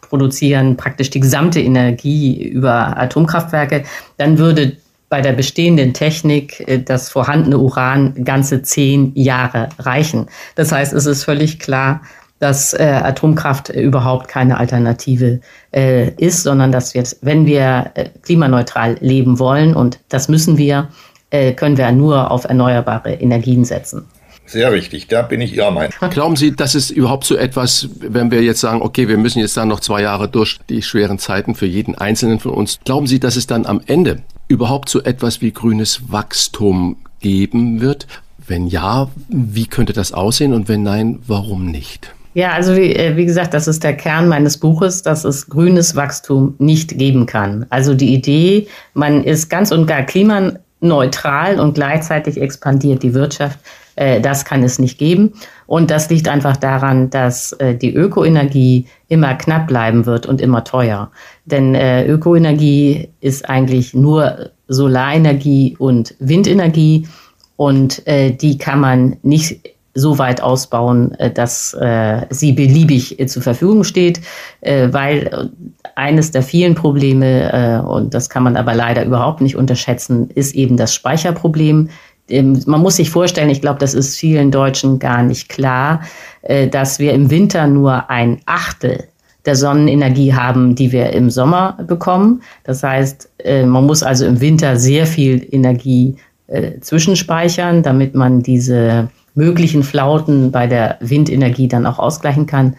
produzieren 0.00 0.76
praktisch 0.76 1.10
die 1.10 1.20
gesamte 1.20 1.60
Energie 1.60 2.42
über 2.48 2.98
Atomkraftwerke, 2.98 3.84
dann 4.16 4.38
würde 4.38 4.72
bei 5.08 5.20
der 5.20 5.32
bestehenden 5.32 5.94
Technik 5.94 6.60
äh, 6.68 6.78
das 6.78 7.08
vorhandene 7.08 7.58
Uran 7.58 8.24
ganze 8.24 8.62
zehn 8.62 9.12
Jahre 9.14 9.68
reichen. 9.78 10.26
Das 10.54 10.72
heißt, 10.72 10.92
es 10.92 11.06
ist 11.06 11.24
völlig 11.24 11.58
klar, 11.58 12.00
dass 12.38 12.74
äh, 12.74 13.00
Atomkraft 13.02 13.70
überhaupt 13.70 14.28
keine 14.28 14.58
Alternative 14.58 15.40
äh, 15.72 16.10
ist, 16.16 16.42
sondern 16.42 16.70
dass 16.70 16.94
wir, 16.94 17.04
wenn 17.22 17.46
wir 17.46 17.92
äh, 17.94 18.10
klimaneutral 18.22 18.96
leben 19.00 19.38
wollen, 19.38 19.74
und 19.74 20.00
das 20.10 20.28
müssen 20.28 20.58
wir, 20.58 20.88
äh, 21.30 21.52
können 21.52 21.78
wir 21.78 21.90
nur 21.92 22.30
auf 22.30 22.44
erneuerbare 22.44 23.14
Energien 23.14 23.64
setzen. 23.64 24.06
Sehr 24.46 24.70
richtig, 24.72 25.08
da 25.08 25.22
bin 25.22 25.40
ich 25.40 25.54
Ihrer 25.54 25.72
Meinung. 25.72 25.92
Glauben 26.10 26.36
Sie, 26.36 26.54
dass 26.54 26.74
es 26.74 26.90
überhaupt 26.90 27.24
so 27.24 27.36
etwas, 27.36 27.88
wenn 27.98 28.30
wir 28.30 28.42
jetzt 28.42 28.60
sagen, 28.60 28.80
okay, 28.80 29.08
wir 29.08 29.18
müssen 29.18 29.40
jetzt 29.40 29.56
dann 29.56 29.68
noch 29.68 29.80
zwei 29.80 30.02
Jahre 30.02 30.28
durch 30.28 30.58
die 30.68 30.82
schweren 30.82 31.18
Zeiten 31.18 31.54
für 31.54 31.66
jeden 31.66 31.96
Einzelnen 31.96 32.38
von 32.38 32.52
uns, 32.52 32.78
glauben 32.84 33.06
Sie, 33.06 33.18
dass 33.18 33.36
es 33.36 33.46
dann 33.46 33.66
am 33.66 33.80
Ende 33.86 34.22
überhaupt 34.48 34.88
so 34.88 35.02
etwas 35.02 35.40
wie 35.40 35.52
grünes 35.52 36.12
Wachstum 36.12 36.96
geben 37.20 37.80
wird? 37.80 38.06
Wenn 38.46 38.68
ja, 38.68 39.08
wie 39.28 39.66
könnte 39.66 39.92
das 39.92 40.12
aussehen 40.12 40.52
und 40.52 40.68
wenn 40.68 40.84
nein, 40.84 41.18
warum 41.26 41.66
nicht? 41.66 42.12
Ja, 42.34 42.52
also 42.52 42.76
wie, 42.76 42.94
äh, 42.94 43.16
wie, 43.16 43.24
gesagt, 43.24 43.54
das 43.54 43.66
ist 43.66 43.82
der 43.82 43.96
Kern 43.96 44.28
meines 44.28 44.58
Buches, 44.58 45.02
dass 45.02 45.24
es 45.24 45.48
grünes 45.48 45.96
Wachstum 45.96 46.54
nicht 46.58 46.98
geben 46.98 47.24
kann. 47.24 47.64
Also 47.70 47.94
die 47.94 48.12
Idee, 48.12 48.68
man 48.92 49.24
ist 49.24 49.48
ganz 49.48 49.72
und 49.72 49.86
gar 49.86 50.02
klimaneutral 50.02 51.58
und 51.58 51.74
gleichzeitig 51.74 52.38
expandiert 52.38 53.02
die 53.02 53.14
Wirtschaft, 53.14 53.58
äh, 53.96 54.20
das 54.20 54.44
kann 54.44 54.62
es 54.62 54.78
nicht 54.78 54.98
geben. 54.98 55.32
Und 55.66 55.90
das 55.90 56.08
liegt 56.08 56.28
einfach 56.28 56.56
daran, 56.56 57.10
dass 57.10 57.52
äh, 57.54 57.74
die 57.74 57.94
Ökoenergie 57.94 58.86
immer 59.08 59.34
knapp 59.34 59.66
bleiben 59.66 60.06
wird 60.06 60.26
und 60.26 60.40
immer 60.40 60.64
teuer. 60.64 61.10
Denn 61.44 61.74
äh, 61.74 62.06
Ökoenergie 62.06 63.08
ist 63.20 63.48
eigentlich 63.48 63.94
nur 63.94 64.50
Solarenergie 64.68 65.76
und 65.78 66.14
Windenergie 66.18 67.08
und 67.56 68.06
äh, 68.06 68.30
die 68.30 68.58
kann 68.58 68.80
man 68.80 69.16
nicht 69.22 69.60
so 69.96 70.18
weit 70.18 70.42
ausbauen, 70.42 71.12
äh, 71.14 71.30
dass 71.30 71.74
äh, 71.74 72.26
sie 72.30 72.52
beliebig 72.52 73.18
äh, 73.18 73.26
zur 73.26 73.42
Verfügung 73.42 73.82
steht, 73.82 74.20
äh, 74.60 74.88
weil 74.92 75.50
eines 75.94 76.30
der 76.30 76.42
vielen 76.42 76.74
Probleme, 76.74 77.82
und 77.88 78.12
das 78.12 78.28
kann 78.28 78.42
man 78.42 78.56
aber 78.56 78.74
leider 78.74 79.02
überhaupt 79.06 79.40
nicht 79.40 79.56
unterschätzen, 79.56 80.28
ist 80.34 80.54
eben 80.54 80.76
das 80.76 80.92
Speicherproblem 80.92 81.88
man 82.28 82.80
muss 82.80 82.96
sich 82.96 83.10
vorstellen, 83.10 83.50
ich 83.50 83.60
glaube, 83.60 83.78
das 83.78 83.94
ist 83.94 84.16
vielen 84.16 84.50
Deutschen 84.50 84.98
gar 84.98 85.22
nicht 85.22 85.48
klar, 85.48 86.00
äh, 86.42 86.68
dass 86.68 86.98
wir 86.98 87.12
im 87.12 87.30
Winter 87.30 87.66
nur 87.66 88.10
ein 88.10 88.40
Achtel 88.46 89.04
der 89.44 89.54
Sonnenenergie 89.54 90.34
haben, 90.34 90.74
die 90.74 90.90
wir 90.90 91.10
im 91.12 91.30
Sommer 91.30 91.78
bekommen. 91.86 92.42
Das 92.64 92.82
heißt, 92.82 93.30
äh, 93.44 93.64
man 93.64 93.86
muss 93.86 94.02
also 94.02 94.26
im 94.26 94.40
Winter 94.40 94.76
sehr 94.76 95.06
viel 95.06 95.46
Energie 95.50 96.16
äh, 96.48 96.80
zwischenspeichern, 96.80 97.82
damit 97.82 98.14
man 98.14 98.42
diese 98.42 99.08
möglichen 99.34 99.82
Flauten 99.82 100.50
bei 100.50 100.66
der 100.66 100.96
Windenergie 101.00 101.68
dann 101.68 101.86
auch 101.86 101.98
ausgleichen 101.98 102.46
kann. 102.46 102.74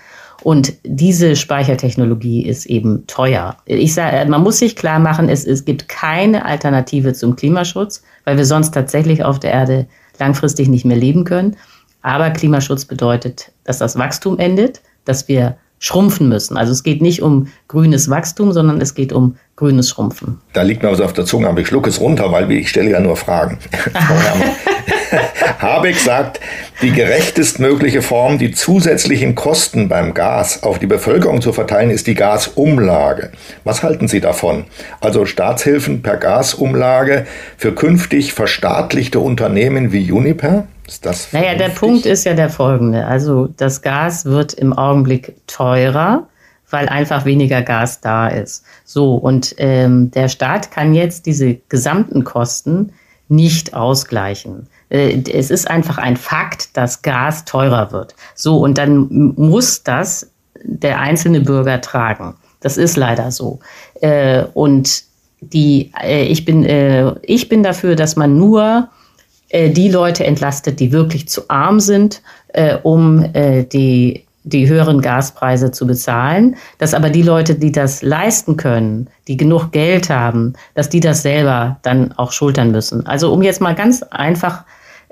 Und 0.48 0.76
diese 0.86 1.36
Speichertechnologie 1.36 2.46
ist 2.46 2.68
eben 2.68 3.06
teuer. 3.06 3.58
Ich 3.66 3.94
sage, 3.94 4.30
man 4.30 4.44
muss 4.44 4.60
sich 4.60 4.78
klar 4.78 4.98
machen, 4.98 5.28
es, 5.28 5.46
es 5.46 5.66
gibt 5.66 5.90
keine 5.90 6.46
Alternative 6.46 7.12
zum 7.12 7.36
Klimaschutz, 7.36 8.02
weil 8.24 8.38
wir 8.38 8.46
sonst 8.46 8.74
tatsächlich 8.74 9.26
auf 9.26 9.40
der 9.40 9.52
Erde 9.52 9.88
langfristig 10.20 10.70
nicht 10.70 10.86
mehr 10.86 10.96
leben 10.96 11.26
können. 11.26 11.58
Aber 12.02 12.30
Klimaschutz 12.30 12.86
bedeutet, 12.86 13.52
dass 13.66 13.80
das 13.80 13.98
Wachstum 13.98 14.40
endet, 14.40 14.80
dass 15.04 15.28
wir 15.28 15.58
schrumpfen 15.80 16.30
müssen. 16.30 16.58
Also 16.58 16.72
es 16.72 16.84
geht 16.84 17.02
nicht 17.02 17.22
um 17.22 17.48
grünes 17.68 18.10
Wachstum, 18.10 18.52
sondern 18.52 18.82
es 18.82 18.96
geht 18.96 19.14
um 19.14 19.36
grünes 19.56 19.90
Schrumpfen. 19.90 20.40
Da 20.54 20.62
liegt 20.62 20.84
mir 20.84 20.92
was 20.92 21.02
auf 21.02 21.14
der 21.14 21.26
Zunge, 21.26 21.48
aber 21.48 21.62
ich 21.62 21.68
schlucke 21.68 21.90
es 21.90 22.00
runter, 22.00 22.32
weil 22.32 22.52
ich 22.52 22.70
stelle 22.70 22.92
ja 22.92 23.00
nur 23.00 23.18
Fragen. 23.18 23.58
Habeck 25.60 25.98
sagt, 25.98 26.40
die 26.82 26.92
gerechtestmögliche 26.92 28.02
Form, 28.02 28.38
die 28.38 28.52
zusätzlichen 28.52 29.36
Kosten 29.36 29.90
beim 29.90 30.14
Gas 30.14 30.64
auf 30.64 30.80
die 30.80 30.86
Bevölkerung 30.86 31.42
zu 31.42 31.54
verteilen, 31.54 31.90
ist 31.90 32.08
die 32.08 32.14
Gasumlage. 32.14 33.32
Was 33.64 33.84
halten 33.84 34.08
Sie 34.08 34.20
davon? 34.20 34.66
Also 35.00 35.26
Staatshilfen 35.26 36.02
per 36.02 36.18
Gasumlage 36.18 37.26
für 37.58 37.74
künftig 37.74 38.34
verstaatlichte 38.34 39.20
Unternehmen 39.20 39.92
wie 39.92 40.12
Uniper? 40.12 40.68
Ist 40.88 41.06
das 41.06 41.34
naja, 41.34 41.56
der 41.56 41.70
Punkt 41.70 42.06
ist 42.06 42.24
ja 42.24 42.34
der 42.34 42.50
folgende. 42.50 43.06
Also 43.06 43.48
das 43.58 43.82
Gas 43.82 44.26
wird 44.26 44.54
im 44.54 44.74
Augenblick 44.74 45.36
teurer, 45.46 46.28
weil 46.70 46.88
einfach 46.88 47.26
weniger 47.26 47.62
Gas 47.62 48.00
da 48.00 48.30
ist. 48.30 48.64
So, 48.86 49.16
und 49.16 49.54
ähm, 49.58 50.12
der 50.12 50.30
Staat 50.30 50.72
kann 50.72 50.96
jetzt 50.96 51.26
diese 51.26 51.56
gesamten 51.70 52.24
Kosten 52.24 52.94
nicht 53.28 53.74
ausgleichen. 53.74 54.68
Äh, 54.90 55.22
es 55.32 55.52
ist 55.52 55.70
einfach 55.70 55.98
ein 55.98 56.16
Fakt, 56.16 56.76
dass 56.78 57.02
Gas 57.02 57.44
teurer 57.44 57.92
wird. 57.92 58.16
So, 58.34 58.58
und 58.58 58.78
dann 58.78 59.34
muss 59.36 59.84
das 59.84 60.32
der 60.64 61.00
einzelne 61.00 61.42
Bürger 61.42 61.82
tragen. 61.82 62.36
Das 62.62 62.78
ist 62.78 62.96
leider 62.96 63.32
so. 63.32 63.60
Äh, 64.02 64.44
und 64.54 65.04
die, 65.42 65.92
äh, 66.02 66.24
ich, 66.24 66.46
bin, 66.46 66.64
ich 67.22 67.50
bin 67.50 67.62
dafür, 67.62 67.96
dass 67.96 68.16
man 68.16 68.38
nur 68.38 68.90
die 69.52 69.90
Leute 69.90 70.26
entlastet, 70.26 70.80
die 70.80 70.92
wirklich 70.92 71.30
zu 71.30 71.50
arm 71.50 71.80
sind, 71.80 72.22
um 72.84 73.26
die 73.34 74.28
die 74.48 74.70
höheren 74.70 75.02
Gaspreise 75.02 75.72
zu 75.72 75.86
bezahlen, 75.86 76.56
dass 76.78 76.94
aber 76.94 77.10
die 77.10 77.22
Leute, 77.22 77.56
die 77.56 77.72
das 77.72 78.02
leisten 78.02 78.56
können, 78.56 79.10
die 79.28 79.36
genug 79.36 79.72
Geld 79.72 80.10
haben, 80.10 80.54
dass 80.74 80.88
die 80.88 81.02
das 81.02 81.22
selber 81.22 81.78
dann 81.82 82.14
auch 82.14 82.32
schultern 82.32 82.72
müssen. 82.72 83.06
Also 83.06 83.34
um 83.34 83.42
jetzt 83.42 83.60
mal 83.60 83.76
ganz 83.76 84.04
einfach 84.04 84.64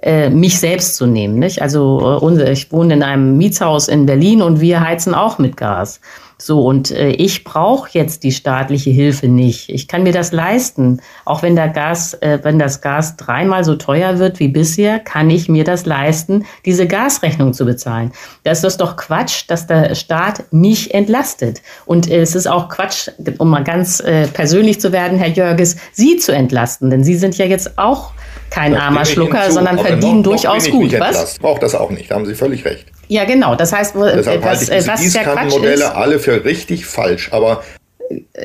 äh, 0.02 0.30
mich 0.30 0.60
selbst 0.60 0.96
zu 0.96 1.06
nehmen. 1.06 1.38
Nicht? 1.40 1.62
Also 1.62 2.20
äh, 2.22 2.52
ich 2.52 2.72
wohne 2.72 2.94
in 2.94 3.04
einem 3.04 3.38
Mietshaus 3.38 3.90
in 3.90 4.06
Berlin 4.06 4.42
und 4.42 4.62
wir 4.62 4.80
heizen 4.80 5.14
auch 5.14 5.38
mit 5.38 5.58
Gas. 5.58 6.00
So, 6.38 6.66
und 6.66 6.92
äh, 6.92 7.12
ich 7.12 7.46
brauche 7.46 7.90
jetzt 7.94 8.24
die 8.24 8.34
staatliche 8.34 8.90
Hilfe 8.90 9.30
nicht. 9.30 9.70
Ich 9.70 9.88
kann 9.88 10.04
mir 10.04 10.12
das 10.12 10.34
leisten. 10.34 11.00
Auch 11.24 11.44
wenn 11.44 11.56
der 11.56 11.70
Gas, 11.70 12.14
äh, 12.16 12.40
wenn 12.44 12.60
das 12.60 12.82
Gas 12.82 13.16
dreimal 13.16 13.64
so 13.64 13.76
teuer 13.76 14.20
wird 14.20 14.40
wie 14.40 14.50
bisher, 14.50 15.00
kann 15.00 15.30
ich 15.30 15.48
mir 15.48 15.64
das 15.64 15.86
leisten, 15.86 16.46
diese 16.66 16.88
Gasrechnung 16.88 17.54
zu 17.54 17.64
bezahlen. 17.64 18.12
Das 18.44 18.66
ist 18.66 18.82
doch 18.82 18.98
Quatsch, 18.98 19.46
dass 19.48 19.66
der 19.68 19.96
Staat 19.96 20.44
mich 20.52 20.94
entlastet. 20.94 21.62
Und 21.86 22.12
äh, 22.12 22.20
es 22.20 22.36
ist 22.36 22.48
auch 22.48 22.68
Quatsch, 22.68 23.10
um 23.38 23.50
mal 23.50 23.64
ganz 23.64 24.02
äh, 24.02 24.28
persönlich 24.28 24.82
zu 24.82 24.92
werden, 24.92 25.18
Herr 25.18 25.30
Jörges, 25.30 25.78
Sie 25.94 26.18
zu 26.18 26.34
entlasten. 26.34 26.90
Denn 26.90 27.04
Sie 27.04 27.16
sind 27.16 27.38
ja 27.38 27.46
jetzt 27.46 27.78
auch 27.78 28.12
kein 28.50 28.74
das 28.74 28.82
armer 28.82 29.06
Schlucker, 29.06 29.42
hinzu, 29.42 29.56
sondern 29.56 29.80
verdienen 29.80 30.24
durchaus 30.24 30.70
gut. 30.70 30.98
Was? 31.00 31.40
Braucht 31.40 31.64
das 31.64 31.76
auch 31.76 31.90
nicht, 31.90 32.12
da 32.12 32.16
haben 32.16 32.26
Sie 32.26 32.36
völlig 32.36 32.66
recht. 32.66 32.86
Ja, 33.08 33.26
genau. 33.26 33.56
Das 33.56 33.72
heißt, 33.72 33.96
Deshalb 33.96 34.42
was, 34.42 34.50
halte 34.50 34.64
ich 34.64 34.70
diese 34.70 34.88
was 34.88 35.02
Gießkannenmodelle 35.02 35.96
alle 35.96 36.20
für 36.20 36.44
richtig 36.44 36.86
falsch. 36.86 37.30
Aber 37.32 37.64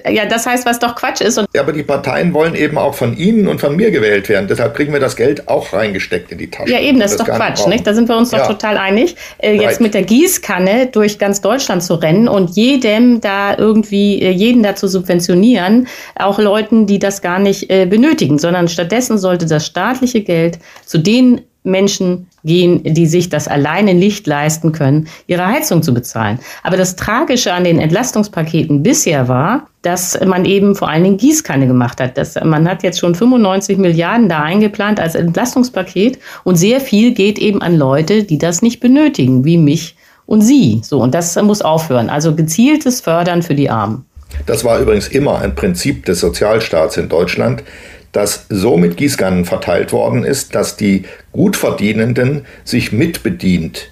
ja, 0.09 0.27
das 0.27 0.47
heißt, 0.47 0.67
was 0.67 0.79
doch 0.79 0.95
Quatsch 0.95 1.21
ist. 1.21 1.41
ja, 1.53 1.63
aber 1.63 1.73
die 1.73 1.83
Parteien 1.83 2.33
wollen 2.33 2.55
eben 2.55 2.79
auch 2.79 2.95
von 2.95 3.17
Ihnen 3.17 3.49
und 3.49 3.61
von 3.61 3.75
mir 3.75 3.91
gewählt 3.91 4.29
werden. 4.29 4.47
Deshalb 4.49 4.75
kriegen 4.75 4.93
wir 4.93 5.01
das 5.01 5.17
Geld 5.17 5.49
auch 5.49 5.73
reingesteckt 5.73 6.31
in 6.31 6.39
die 6.39 6.49
Tasche. 6.49 6.73
Ja, 6.73 6.81
eben, 6.81 7.01
das 7.01 7.13
ist 7.13 7.21
doch 7.21 7.27
Quatsch, 7.27 7.67
nicht? 7.67 7.87
Da 7.87 7.95
sind 7.95 8.09
wir 8.09 8.17
uns 8.17 8.31
ja. 8.31 8.39
doch 8.39 8.49
total 8.49 8.77
einig. 8.77 9.17
Äh, 9.39 9.55
jetzt 9.55 9.65
right. 9.65 9.81
mit 9.81 9.95
der 9.95 10.03
Gießkanne 10.03 10.87
durch 10.87 11.19
ganz 11.19 11.41
Deutschland 11.41 11.83
zu 11.83 11.95
rennen 11.95 12.29
und 12.29 12.51
jedem 12.51 13.21
da 13.21 13.57
irgendwie, 13.57 14.23
äh, 14.23 14.31
jeden 14.31 14.63
da 14.63 14.77
zu 14.77 14.87
subventionieren, 14.87 15.89
auch 16.15 16.39
Leuten, 16.39 16.87
die 16.87 16.99
das 16.99 17.21
gar 17.21 17.39
nicht 17.39 17.71
äh, 17.71 17.87
benötigen, 17.87 18.39
sondern 18.39 18.69
stattdessen 18.69 19.19
sollte 19.19 19.47
das 19.47 19.67
staatliche 19.67 20.23
Geld 20.23 20.59
zu 20.85 20.99
den 20.99 21.41
Menschen 21.63 22.29
gehen, 22.45 22.83
die 22.83 23.07
sich 23.07 23.29
das 23.29 23.49
alleine 23.49 23.95
nicht 23.95 24.27
leisten 24.27 24.73
können, 24.73 25.09
ihre 25.27 25.47
Heizung 25.47 25.83
zu 25.83 25.95
bezahlen. 25.95 26.39
Aber 26.63 26.77
das 26.77 26.97
Tragische 26.97 27.53
an 27.53 27.65
den 27.65 27.79
Entlastungspaketen 27.79 28.83
bisher 28.83 29.29
war, 29.29 29.67
dass 29.83 30.19
man 30.25 30.45
eben 30.45 30.75
vor 30.75 30.89
allen 30.89 31.05
Dingen 31.05 31.17
Gießkanne 31.17 31.67
gemacht 31.67 32.01
hat. 32.01 32.19
Das, 32.19 32.37
man 32.43 32.69
hat 32.69 32.83
jetzt 32.83 32.99
schon 32.99 33.15
95 33.15 33.79
Milliarden 33.79 34.29
da 34.29 34.43
eingeplant 34.43 35.01
als 35.01 35.15
Entlastungspaket 35.15 36.19
und 36.45 36.57
sehr 36.57 36.81
viel 36.81 37.13
geht 37.15 37.39
eben 37.39 37.63
an 37.63 37.77
Leute, 37.77 38.25
die 38.25 38.39
das 38.39 38.63
nicht 38.63 38.81
benötigen, 38.81 39.45
wie 39.45 39.57
mich 39.57 39.97
und 40.27 40.43
Sie. 40.43 40.81
So, 40.85 41.03
und 41.03 41.15
das 41.15 41.41
muss 41.43 41.63
aufhören. 41.63 42.09
Also 42.11 42.35
gezieltes 42.35 43.01
Fördern 43.01 43.43
für 43.43 43.55
die 43.55 43.71
Armen. 43.71 44.05
Das 44.47 44.65
war 44.65 44.79
übrigens 44.79 45.09
immer 45.09 45.41
ein 45.41 45.55
Prinzip 45.55 46.07
des 46.07 46.21
Sozialstaats 46.21 46.97
in 46.97 47.09
Deutschland, 47.09 47.65
dass 48.13 48.47
so 48.49 48.77
mit 48.77 48.97
Gießkannen 48.97 49.45
verteilt 49.45 49.93
worden 49.93 50.25
ist, 50.25 50.55
dass 50.55 50.77
die 50.77 51.05
Gutverdienenden 51.33 52.45
sich 52.65 52.93
mitbedient 52.93 53.91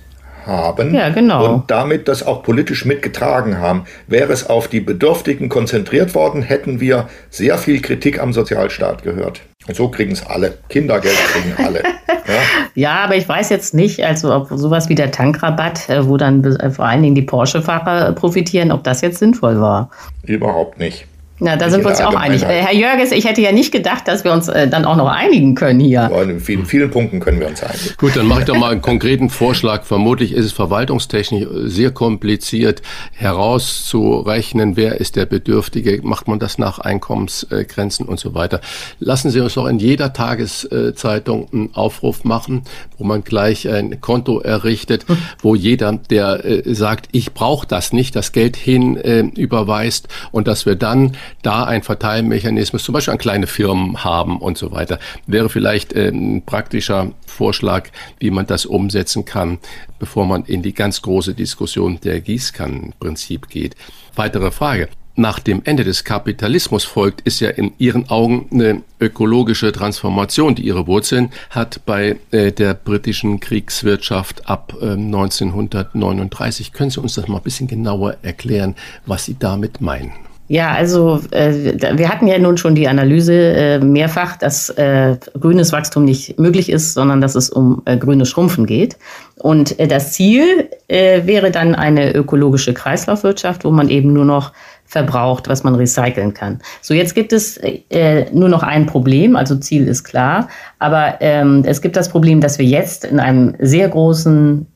haben 0.49 0.95
ja, 0.95 1.11
genau. 1.11 1.45
und 1.45 1.71
damit 1.71 2.09
das 2.09 2.27
auch 2.27 2.43
politisch 2.43 2.85
mitgetragen 2.85 3.59
haben. 3.59 3.85
Wäre 4.07 4.33
es 4.33 4.49
auf 4.49 4.67
die 4.67 4.81
Bedürftigen 4.81 5.49
konzentriert 5.49 6.15
worden, 6.15 6.43
hätten 6.43 6.81
wir 6.81 7.09
sehr 7.29 7.59
viel 7.59 7.83
Kritik 7.83 8.21
am 8.21 8.33
Sozialstaat 8.33 9.03
gehört. 9.03 9.43
Und 9.67 9.77
so 9.77 9.89
kriegen 9.89 10.13
es 10.13 10.27
alle. 10.27 10.59
Kindergeld 10.69 11.17
kriegen 11.33 11.55
alle. 11.65 11.83
Ja? 12.29 12.35
ja? 12.75 13.05
aber 13.05 13.17
ich 13.17 13.27
weiß 13.27 13.49
jetzt 13.49 13.73
nicht, 13.73 14.05
also 14.05 14.35
ob 14.35 14.49
sowas 14.51 14.91
wie 14.91 14.95
der 14.95 15.11
Tankrabatt, 15.11 15.89
äh, 15.89 16.07
wo 16.07 16.19
dann 16.19 16.45
äh, 16.45 16.69
vor 16.69 16.85
allen 16.85 17.03
Dingen 17.03 17.15
die 17.15 17.23
Porsche-Fahrer 17.23 18.13
profitieren, 18.13 18.71
ob 18.71 18.85
das 18.85 19.01
jetzt 19.01 19.19
sinnvoll 19.19 19.59
war. 19.63 19.89
Überhaupt 20.25 20.79
nicht. 20.79 21.07
Ja, 21.41 21.57
da 21.57 21.71
sind 21.71 21.85
wir 21.85 21.91
uns 21.91 22.01
ja 22.01 22.09
auch 22.09 22.15
einig. 22.15 22.43
Äh, 22.43 22.63
Herr 22.63 22.75
Jörges, 22.75 23.13
ich 23.13 23.25
hätte 23.25 23.41
ja 23.41 23.53
nicht 23.53 23.71
gedacht, 23.71 24.09
dass 24.09 24.25
wir 24.25 24.33
uns 24.33 24.49
äh, 24.49 24.67
dann 24.67 24.85
auch 24.85 24.97
noch 24.97 25.09
einigen 25.09 25.55
können 25.55 25.79
hier. 25.79 26.11
In 26.23 26.41
vielen, 26.41 26.67
vielen 26.67 26.91
Punkten 26.91 27.21
können 27.21 27.39
wir 27.39 27.47
uns 27.47 27.63
einigen. 27.63 27.95
Gut, 27.97 28.17
dann 28.17 28.27
mache 28.27 28.41
ich 28.41 28.47
doch 28.47 28.57
mal 28.57 28.73
einen 28.73 28.83
konkreten 28.83 29.31
Vorschlag. 29.31 29.85
Vermutlich 29.85 30.33
ist 30.33 30.47
es 30.47 30.53
verwaltungstechnisch 30.53 31.47
sehr 31.67 31.93
kompliziert 31.93 32.83
herauszurechnen, 33.13 34.77
wer 34.77 35.01
ist 35.01 35.15
der 35.15 35.27
Bedürftige. 35.27 36.01
Macht 36.03 36.27
man 36.27 36.41
das 36.41 36.59
nach 36.59 36.81
Einkommensgrenzen 36.81 38.07
und 38.07 38.19
so 38.19 38.35
weiter. 38.35 38.61
Lassen 38.99 39.31
Sie 39.31 39.41
uns 39.41 39.55
doch 39.55 39.67
in 39.67 39.79
jeder 39.79 40.13
Tageszeitung 40.13 41.49
einen 41.53 41.75
Aufruf 41.75 42.25
machen, 42.25 42.63
wo 42.99 43.05
man 43.05 43.23
gleich 43.23 43.69
ein 43.69 44.01
Konto 44.01 44.41
errichtet, 44.41 45.07
hm. 45.07 45.19
wo 45.41 45.55
jeder, 45.55 45.93
der 45.93 46.45
äh, 46.45 46.75
sagt, 46.75 47.09
ich 47.13 47.33
brauche 47.33 47.67
das 47.67 47.93
nicht, 47.93 48.17
das 48.17 48.33
Geld 48.33 48.57
hin 48.57 48.97
überweist 49.37 50.09
und 50.33 50.49
dass 50.49 50.67
wir 50.67 50.75
dann 50.75 51.13
da 51.43 51.65
ein 51.65 51.83
Verteilmechanismus, 51.83 52.85
zum 52.85 52.93
Beispiel 52.93 53.13
an 53.13 53.19
kleine 53.19 53.47
Firmen 53.47 54.05
haben 54.05 54.39
und 54.39 54.59
so 54.59 54.73
weiter, 54.73 54.99
wäre 55.27 55.49
vielleicht 55.49 55.93
äh, 55.93 56.09
ein 56.09 56.43
praktischer 56.45 57.13
Vorschlag, 57.27 57.89
wie 58.19 58.31
man 58.31 58.47
das 58.47 58.67
umsetzen 58.67 59.25
kann, 59.25 59.59
bevor 59.99 60.27
man 60.27 60.45
in 60.45 60.63
die 60.63 60.75
ganz 60.75 61.03
große 61.03 61.35
Diskussion 61.35 61.99
der 62.03 62.21
Gießkannenprinzip 62.21 63.49
geht. 63.49 63.77
Weitere 64.15 64.51
Frage 64.51 64.89
nach 65.19 65.41
dem 65.41 65.63
Ende 65.65 65.85
des 65.85 66.05
Kapitalismus 66.05 66.85
folgt, 66.85 67.23
ist 67.23 67.41
ja 67.41 67.51
in 67.51 67.73
Ihren 67.79 68.09
Augen 68.09 68.47
eine 68.53 68.83
ökologische 69.01 69.73
Transformation, 69.73 70.55
die 70.55 70.63
ihre 70.67 70.87
Wurzeln 70.87 71.31
hat 71.51 71.85
bei 71.85 72.17
äh, 72.31 72.53
der 72.53 72.75
britischen 72.75 73.41
Kriegswirtschaft 73.41 74.49
ab 74.49 74.75
äh, 74.81 74.93
1939. 74.93 76.73
Können 76.73 76.91
Sie 76.91 77.01
uns 77.01 77.15
das 77.15 77.27
mal 77.27 77.39
ein 77.39 77.43
bisschen 77.43 77.67
genauer 77.67 78.17
erklären, 78.23 78.77
was 79.07 79.25
Sie 79.25 79.37
damit 79.39 79.81
meinen? 79.81 80.28
Ja, 80.49 80.73
also 80.73 81.21
äh, 81.31 81.75
wir 81.99 82.09
hatten 82.09 82.27
ja 82.27 82.39
nun 82.39 82.57
schon 82.57 82.75
die 82.75 82.89
Analyse 82.89 83.35
äh, 83.35 83.79
mehrfach, 83.81 84.37
dass 84.39 84.71
äh, 84.71 85.17
grünes 85.39 85.73
Wachstum 85.73 86.07
nicht 86.07 86.39
möglich 86.39 86.71
ist, 86.71 86.95
sondern 86.95 87.21
dass 87.21 87.35
es 87.35 87.51
um 87.51 87.83
äh, 87.85 87.99
grünes 87.99 88.31
Schrumpfen 88.31 88.65
geht. 88.65 88.97
Und 89.37 89.79
äh, 89.79 89.87
das 89.87 90.13
Ziel 90.13 90.71
äh, 90.89 91.27
wäre 91.27 91.51
dann 91.51 91.75
eine 91.75 92.15
ökologische 92.15 92.73
Kreislaufwirtschaft, 92.73 93.67
wo 93.67 93.71
man 93.71 93.91
eben 93.91 94.15
nur 94.15 94.25
noch 94.25 94.53
verbraucht, 94.89 95.49
was 95.49 95.65
man 95.65 95.75
recyceln 95.75 96.33
kann. 96.33 96.61
So, 96.81 96.95
jetzt 96.95 97.15
gibt 97.15 97.35
es 97.35 97.59
äh, 97.59 98.27
nur 98.33 98.49
noch 98.49 98.63
ein 98.63 98.87
Problem, 98.87 99.37
also 99.37 99.55
Ziel 99.57 99.87
ist 99.87 100.03
klar, 100.03 100.49
aber 100.79 101.19
ähm, 101.21 101.63
es 101.67 101.83
gibt 101.83 101.95
das 101.95 102.09
Problem, 102.09 102.41
dass 102.41 102.59
wir 102.59 102.65
jetzt 102.65 103.05
in 103.05 103.21
einem 103.21 103.55
sehr 103.59 103.89
großen 103.89 104.67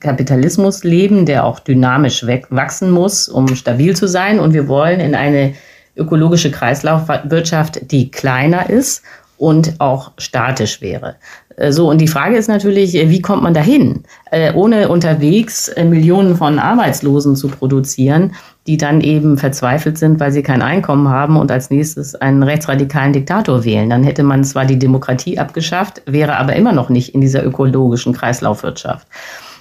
Kapitalismus 0.00 0.84
leben, 0.84 1.24
der 1.24 1.44
auch 1.44 1.60
dynamisch 1.60 2.26
wachsen 2.50 2.90
muss, 2.90 3.28
um 3.28 3.48
stabil 3.56 3.96
zu 3.96 4.06
sein. 4.06 4.38
Und 4.38 4.52
wir 4.52 4.68
wollen 4.68 5.00
in 5.00 5.14
eine 5.14 5.54
ökologische 5.96 6.50
Kreislaufwirtschaft, 6.50 7.90
die 7.90 8.10
kleiner 8.10 8.68
ist 8.68 9.02
und 9.38 9.80
auch 9.80 10.12
statisch 10.18 10.80
wäre. 10.80 11.16
Äh, 11.56 11.72
so, 11.72 11.88
und 11.88 12.00
die 12.00 12.08
Frage 12.08 12.36
ist 12.36 12.48
natürlich, 12.48 12.94
äh, 12.94 13.10
wie 13.10 13.22
kommt 13.22 13.42
man 13.42 13.54
dahin, 13.54 14.04
äh, 14.30 14.52
ohne 14.52 14.88
unterwegs 14.88 15.70
Millionen 15.76 16.36
von 16.36 16.58
Arbeitslosen 16.58 17.36
zu 17.36 17.48
produzieren, 17.48 18.34
die 18.66 18.78
dann 18.78 19.00
eben 19.00 19.36
verzweifelt 19.36 19.98
sind, 19.98 20.20
weil 20.20 20.32
sie 20.32 20.42
kein 20.42 20.62
Einkommen 20.62 21.08
haben 21.08 21.36
und 21.36 21.50
als 21.50 21.70
nächstes 21.70 22.14
einen 22.14 22.42
rechtsradikalen 22.42 23.12
Diktator 23.12 23.64
wählen. 23.64 23.90
Dann 23.90 24.04
hätte 24.04 24.22
man 24.22 24.44
zwar 24.44 24.64
die 24.64 24.78
Demokratie 24.78 25.38
abgeschafft, 25.38 26.02
wäre 26.06 26.36
aber 26.36 26.56
immer 26.56 26.72
noch 26.72 26.88
nicht 26.88 27.14
in 27.14 27.20
dieser 27.20 27.44
ökologischen 27.44 28.14
Kreislaufwirtschaft. 28.14 29.06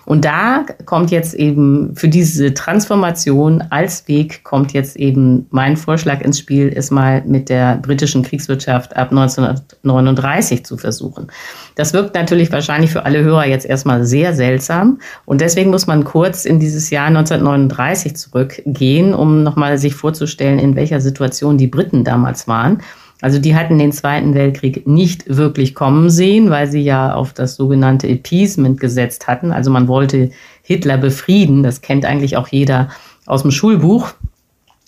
Und 0.06 0.26
da 0.26 0.66
kommt 0.86 1.12
jetzt 1.12 1.34
eben 1.34 1.96
für 1.96 2.10
diese 2.10 2.54
Transformation 2.54 3.64
als 3.70 4.08
Weg 4.08 4.44
kommt 4.44 4.74
jetzt 4.74 4.96
eben 4.98 5.48
mein 5.50 5.78
Vorschlag 5.78 6.22
ins 6.22 6.40
Spiel, 6.40 6.72
es 6.76 6.92
mal 6.92 7.24
mit 7.26 7.50
der 7.50 7.78
britischen 7.78 8.24
Kriegswirtschaft 8.24 8.96
ab 8.96 9.12
1939 9.12 10.66
zu 10.66 10.78
versuchen. 10.78 11.28
Das 11.76 11.94
wirkt 11.94 12.16
natürlich 12.16 12.52
wahrscheinlich 12.52 12.92
für 12.92 13.06
alle 13.06 13.24
Hörer 13.24 13.46
jetzt 13.46 13.66
erstmal 13.66 14.06
sehr 14.06 14.34
seltsam. 14.34 15.00
Und 15.26 15.42
deswegen 15.42 15.70
muss 15.70 15.88
man 15.88 16.04
kurz 16.04 16.46
in 16.46 16.60
dieses 16.60 16.90
Jahr 16.90 17.08
1939 17.08 18.16
zurückgehen, 18.16 19.14
um 19.14 19.44
nochmal 19.44 19.78
sich 19.78 19.96
vorzustellen, 19.96 20.60
in 20.60 20.76
welcher 20.76 21.02
Situation 21.02 21.58
die 21.58 21.68
Briten 21.68 22.04
damals 22.04 22.48
waren. 22.48 22.80
Also 23.24 23.40
die 23.40 23.56
hatten 23.56 23.80
den 23.80 23.94
Zweiten 23.94 24.34
Weltkrieg 24.34 24.86
nicht 24.86 25.24
wirklich 25.38 25.76
kommen 25.76 26.10
sehen, 26.10 26.50
weil 26.50 26.70
sie 26.70 26.82
ja 26.82 27.14
auf 27.14 27.32
das 27.32 27.56
sogenannte 27.56 28.06
Appeasement 28.10 28.82
gesetzt 28.82 29.28
hatten. 29.28 29.54
Also 29.54 29.72
man 29.72 29.88
wollte 29.88 30.32
Hitler 30.62 30.98
befrieden. 30.98 31.64
Das 31.64 31.80
kennt 31.80 32.04
eigentlich 32.04 32.36
auch 32.36 32.50
jeder 32.50 32.90
aus 33.26 33.44
dem 33.44 33.52
Schulbuch. 33.52 34.14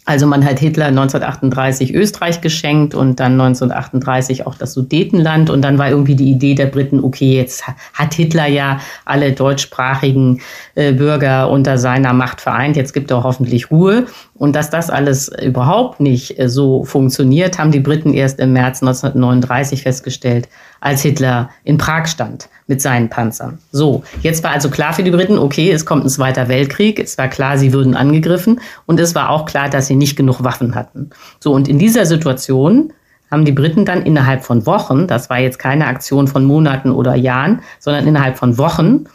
Also 0.08 0.28
man 0.28 0.46
hat 0.46 0.60
Hitler 0.60 0.88
1938 0.88 1.96
Österreich 1.96 2.42
geschenkt 2.42 2.94
und 2.94 3.20
dann 3.20 3.40
1938 3.40 4.46
auch 4.46 4.56
das 4.56 4.74
Sudetenland 4.74 5.50
und 5.50 5.64
dann 5.64 5.80
war 5.80 5.90
irgendwie 5.90 6.16
die 6.16 6.30
Idee 6.30 6.54
der 6.54 6.68
Briten, 6.68 7.04
okay, 7.04 7.36
jetzt 7.36 7.64
hat 7.94 8.14
Hitler 8.14 8.46
ja 8.46 8.80
alle 9.06 9.32
deutschsprachigen 9.32 10.42
äh, 10.76 10.94
Bürger 10.94 11.50
unter 11.50 11.80
seiner 11.80 12.14
Macht 12.14 12.42
vereint, 12.42 12.76
jetzt 12.76 12.94
gibt 12.94 13.10
er 13.10 13.24
hoffentlich 13.24 13.72
Ruhe. 13.72 14.06
Und 14.38 14.54
dass 14.54 14.70
das 14.70 14.90
alles 14.90 15.30
überhaupt 15.42 16.02
nicht 16.02 16.38
äh, 16.38 16.50
so 16.50 16.84
funktioniert, 16.84 17.58
haben 17.58 17.72
die 17.72 17.80
Briten 17.80 18.14
erst 18.14 18.40
im 18.40 18.52
März 18.52 18.82
1939 18.82 19.84
festgestellt, 19.84 20.50
als 20.82 21.02
Hitler 21.02 21.50
in 21.64 21.78
Prag 21.78 22.08
stand 22.08 22.50
mit 22.68 22.82
seinen 22.82 23.10
Panzern. 23.10 23.60
So, 23.72 24.04
jetzt 24.22 24.44
war 24.44 24.52
also 24.52 24.70
klar 24.70 24.94
für 24.94 25.04
die 25.04 25.12
Briten, 25.12 25.38
okay, 25.38 25.72
es 25.72 25.86
kommt 25.86 26.04
ein 26.04 26.10
Zweiter 26.10 26.50
Weltkrieg, 26.50 27.00
es 27.00 27.18
war 27.18 27.30
klar, 27.30 27.58
sie 27.58 27.72
würden 27.72 27.96
angegriffen 27.96 28.60
und 28.86 29.00
es 29.00 29.16
war 29.16 29.30
auch 29.30 29.46
klar, 29.46 29.70
dass 29.70 29.88
sie 29.88 29.96
nicht 29.96 30.18
genug 30.18 30.44
Waffen 30.44 30.76
hatten. 30.76 31.12
So, 31.40 31.54
und 31.54 31.70
in 31.70 31.80
dieser 31.80 32.06
Situation 32.06 32.92
haben 33.32 33.46
die 33.46 33.52
Briten 33.54 33.86
dann 33.86 34.04
innerhalb 34.04 34.44
von 34.44 34.66
Wochen, 34.66 35.08
das 35.08 35.30
war 35.30 35.40
jetzt 35.40 35.60
keine 35.60 35.88
Aktion 35.88 36.28
von 36.28 36.44
Monaten 36.44 36.92
oder 36.92 37.16
Jahren, 37.16 37.62
sondern 37.80 38.06
innerhalb 38.06 38.38
von 38.38 38.58
Wochen, 38.58 39.06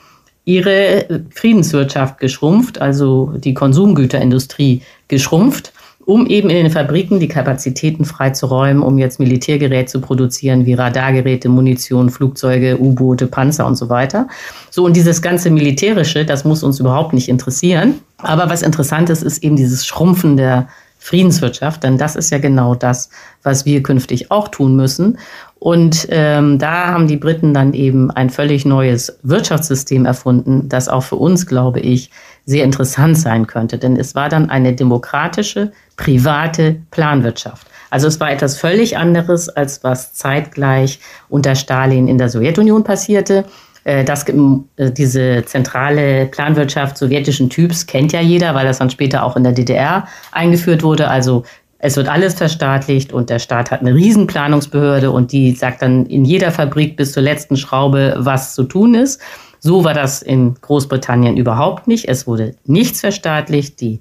ihre 0.44 1.22
Friedenswirtschaft 1.30 2.18
geschrumpft, 2.18 2.80
also 2.80 3.34
die 3.36 3.54
Konsumgüterindustrie 3.54 4.82
geschrumpft 5.10 5.72
um 6.10 6.26
eben 6.26 6.50
in 6.50 6.56
den 6.56 6.72
Fabriken 6.72 7.20
die 7.20 7.28
Kapazitäten 7.28 8.04
freizuräumen, 8.04 8.82
um 8.82 8.98
jetzt 8.98 9.20
Militärgerät 9.20 9.88
zu 9.88 10.00
produzieren, 10.00 10.66
wie 10.66 10.74
Radargeräte, 10.74 11.48
Munition, 11.48 12.10
Flugzeuge, 12.10 12.80
U-Boote, 12.80 13.26
Panzer 13.26 13.66
und 13.66 13.76
so 13.76 13.88
weiter. 13.88 14.26
So, 14.70 14.84
und 14.84 14.96
dieses 14.96 15.22
ganze 15.22 15.50
Militärische, 15.50 16.24
das 16.24 16.44
muss 16.44 16.62
uns 16.62 16.80
überhaupt 16.80 17.12
nicht 17.12 17.28
interessieren. 17.28 18.00
Aber 18.18 18.50
was 18.50 18.62
interessant 18.62 19.10
ist, 19.10 19.22
ist 19.22 19.44
eben 19.44 19.56
dieses 19.56 19.86
Schrumpfen 19.86 20.36
der 20.36 20.68
Friedenswirtschaft, 20.98 21.82
denn 21.82 21.96
das 21.96 22.16
ist 22.16 22.30
ja 22.30 22.38
genau 22.38 22.74
das, 22.74 23.08
was 23.42 23.64
wir 23.64 23.82
künftig 23.82 24.30
auch 24.30 24.48
tun 24.48 24.76
müssen. 24.76 25.18
Und 25.60 26.08
ähm, 26.10 26.58
da 26.58 26.86
haben 26.88 27.06
die 27.06 27.18
Briten 27.18 27.52
dann 27.52 27.74
eben 27.74 28.10
ein 28.10 28.30
völlig 28.30 28.64
neues 28.64 29.18
Wirtschaftssystem 29.22 30.06
erfunden, 30.06 30.70
das 30.70 30.88
auch 30.88 31.02
für 31.02 31.16
uns, 31.16 31.46
glaube 31.46 31.80
ich, 31.80 32.10
sehr 32.46 32.64
interessant 32.64 33.18
sein 33.18 33.46
könnte. 33.46 33.76
Denn 33.76 33.98
es 33.98 34.14
war 34.14 34.30
dann 34.30 34.48
eine 34.48 34.72
demokratische, 34.72 35.70
private 35.98 36.76
Planwirtschaft. 36.90 37.66
Also 37.90 38.08
es 38.08 38.18
war 38.20 38.32
etwas 38.32 38.56
völlig 38.56 38.96
anderes, 38.96 39.50
als 39.50 39.84
was 39.84 40.14
zeitgleich 40.14 40.98
unter 41.28 41.54
Stalin 41.54 42.08
in 42.08 42.16
der 42.16 42.30
Sowjetunion 42.30 42.82
passierte. 42.82 43.44
Äh, 43.84 44.02
das, 44.04 44.26
äh, 44.26 44.90
diese 44.90 45.44
zentrale 45.44 46.24
Planwirtschaft 46.24 46.96
sowjetischen 46.96 47.50
Typs 47.50 47.86
kennt 47.86 48.12
ja 48.12 48.22
jeder, 48.22 48.54
weil 48.54 48.64
das 48.64 48.78
dann 48.78 48.88
später 48.88 49.24
auch 49.24 49.36
in 49.36 49.44
der 49.44 49.52
DDR 49.52 50.06
eingeführt 50.32 50.82
wurde. 50.82 51.08
Also 51.08 51.44
es 51.82 51.96
wird 51.96 52.08
alles 52.08 52.34
verstaatlicht 52.34 53.12
und 53.12 53.30
der 53.30 53.38
Staat 53.38 53.70
hat 53.70 53.80
eine 53.80 53.94
Riesenplanungsbehörde 53.94 55.10
und 55.10 55.32
die 55.32 55.52
sagt 55.52 55.80
dann 55.80 56.04
in 56.06 56.26
jeder 56.26 56.50
Fabrik 56.50 56.96
bis 56.96 57.12
zur 57.12 57.22
letzten 57.22 57.56
Schraube, 57.56 58.16
was 58.18 58.54
zu 58.54 58.64
tun 58.64 58.94
ist. 58.94 59.20
So 59.60 59.82
war 59.82 59.94
das 59.94 60.20
in 60.20 60.54
Großbritannien 60.60 61.38
überhaupt 61.38 61.88
nicht. 61.88 62.06
Es 62.06 62.26
wurde 62.26 62.54
nichts 62.66 63.00
verstaatlicht. 63.00 63.80
Die 63.80 64.00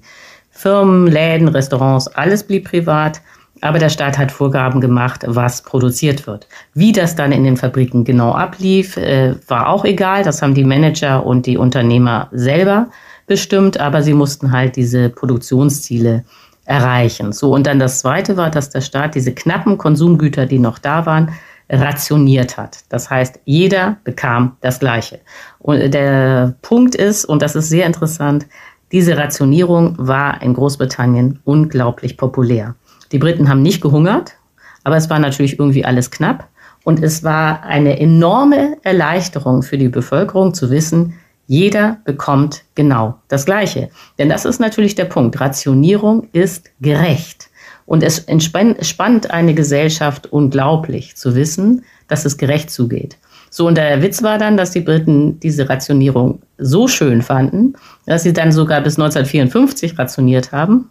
Firmen, 0.50 1.06
Läden, 1.06 1.48
Restaurants, 1.48 2.08
alles 2.08 2.44
blieb 2.44 2.68
privat. 2.68 3.22
Aber 3.62 3.78
der 3.78 3.90
Staat 3.90 4.16
hat 4.16 4.32
Vorgaben 4.32 4.80
gemacht, 4.80 5.22
was 5.26 5.62
produziert 5.62 6.26
wird. 6.26 6.48
Wie 6.72 6.92
das 6.92 7.14
dann 7.14 7.32
in 7.32 7.44
den 7.44 7.58
Fabriken 7.58 8.04
genau 8.04 8.32
ablief, 8.32 8.96
äh, 8.96 9.34
war 9.48 9.68
auch 9.68 9.84
egal. 9.84 10.22
Das 10.22 10.40
haben 10.40 10.54
die 10.54 10.64
Manager 10.64 11.24
und 11.26 11.44
die 11.44 11.58
Unternehmer 11.58 12.28
selber 12.32 12.88
bestimmt. 13.26 13.78
Aber 13.78 14.02
sie 14.02 14.14
mussten 14.14 14.52
halt 14.52 14.76
diese 14.76 15.10
Produktionsziele 15.10 16.24
erreichen. 16.70 17.32
So, 17.32 17.52
und 17.52 17.66
dann 17.66 17.80
das 17.80 17.98
Zweite 17.98 18.36
war, 18.36 18.48
dass 18.48 18.70
der 18.70 18.80
Staat 18.80 19.16
diese 19.16 19.34
knappen 19.34 19.76
Konsumgüter, 19.76 20.46
die 20.46 20.60
noch 20.60 20.78
da 20.78 21.04
waren, 21.04 21.32
rationiert 21.68 22.56
hat. 22.56 22.78
Das 22.88 23.10
heißt, 23.10 23.40
jeder 23.44 23.96
bekam 24.04 24.56
das 24.60 24.78
Gleiche. 24.78 25.18
Und 25.58 25.92
der 25.92 26.54
Punkt 26.62 26.94
ist, 26.94 27.24
und 27.24 27.42
das 27.42 27.56
ist 27.56 27.68
sehr 27.68 27.86
interessant, 27.86 28.46
diese 28.92 29.16
Rationierung 29.16 29.96
war 29.98 30.40
in 30.42 30.54
Großbritannien 30.54 31.40
unglaublich 31.44 32.16
populär. 32.16 32.76
Die 33.10 33.18
Briten 33.18 33.48
haben 33.48 33.62
nicht 33.62 33.80
gehungert, 33.80 34.36
aber 34.84 34.96
es 34.96 35.10
war 35.10 35.18
natürlich 35.18 35.58
irgendwie 35.58 35.84
alles 35.84 36.12
knapp. 36.12 36.48
Und 36.84 37.02
es 37.02 37.24
war 37.24 37.64
eine 37.64 37.98
enorme 37.98 38.76
Erleichterung 38.82 39.62
für 39.62 39.76
die 39.76 39.88
Bevölkerung 39.88 40.54
zu 40.54 40.70
wissen, 40.70 41.14
jeder 41.50 41.98
bekommt 42.04 42.62
genau 42.76 43.18
das 43.26 43.44
Gleiche. 43.44 43.90
Denn 44.18 44.28
das 44.28 44.44
ist 44.44 44.60
natürlich 44.60 44.94
der 44.94 45.06
Punkt. 45.06 45.40
Rationierung 45.40 46.28
ist 46.30 46.70
gerecht. 46.80 47.50
Und 47.86 48.04
es 48.04 48.20
entspannt 48.20 49.32
eine 49.32 49.52
Gesellschaft 49.54 50.28
unglaublich 50.28 51.16
zu 51.16 51.34
wissen, 51.34 51.84
dass 52.06 52.24
es 52.24 52.38
gerecht 52.38 52.70
zugeht. 52.70 53.18
So, 53.50 53.66
und 53.66 53.76
der 53.76 54.00
Witz 54.00 54.22
war 54.22 54.38
dann, 54.38 54.56
dass 54.56 54.70
die 54.70 54.80
Briten 54.80 55.40
diese 55.40 55.68
Rationierung 55.68 56.40
so 56.56 56.86
schön 56.86 57.20
fanden, 57.20 57.72
dass 58.06 58.22
sie 58.22 58.32
dann 58.32 58.52
sogar 58.52 58.80
bis 58.80 58.96
1954 58.96 59.98
rationiert 59.98 60.52
haben, 60.52 60.88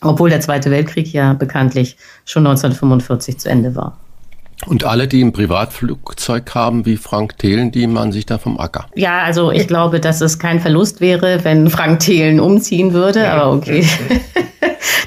obwohl 0.00 0.30
der 0.30 0.40
Zweite 0.40 0.70
Weltkrieg 0.70 1.12
ja 1.12 1.34
bekanntlich 1.34 1.98
schon 2.24 2.46
1945 2.46 3.36
zu 3.36 3.50
Ende 3.50 3.76
war. 3.76 3.98
Und 4.66 4.84
alle, 4.84 5.08
die 5.08 5.22
ein 5.22 5.32
Privatflugzeug 5.32 6.54
haben, 6.54 6.86
wie 6.86 6.96
Frank 6.96 7.38
Thelen, 7.38 7.72
die 7.72 7.86
machen 7.86 8.12
sich 8.12 8.26
da 8.26 8.38
vom 8.38 8.58
Acker. 8.58 8.86
Ja, 8.94 9.22
also 9.22 9.50
ich 9.50 9.66
glaube, 9.66 10.00
dass 10.00 10.20
es 10.20 10.38
kein 10.38 10.60
Verlust 10.60 11.00
wäre, 11.00 11.44
wenn 11.44 11.68
Frank 11.68 12.00
Thelen 12.00 12.40
umziehen 12.40 12.92
würde, 12.92 13.30
aber 13.30 13.52
okay. 13.52 13.86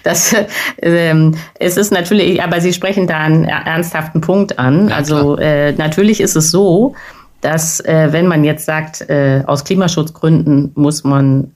Das, 0.03 0.35
ähm, 0.83 1.35
es 1.59 1.77
ist 1.77 1.91
natürlich, 1.91 2.41
aber 2.41 2.61
Sie 2.61 2.73
sprechen 2.73 3.07
da 3.07 3.17
einen 3.17 3.45
ernsthaften 3.45 4.21
Punkt 4.21 4.59
an. 4.59 4.89
Ja, 4.89 4.95
also 4.95 5.35
äh, 5.37 5.71
natürlich 5.71 6.21
ist 6.21 6.35
es 6.35 6.51
so, 6.51 6.93
dass 7.41 7.79
äh, 7.79 8.09
wenn 8.11 8.27
man 8.27 8.43
jetzt 8.43 8.65
sagt, 8.65 9.09
äh, 9.09 9.41
aus 9.47 9.63
Klimaschutzgründen 9.63 10.71
muss 10.75 11.03
man 11.03 11.53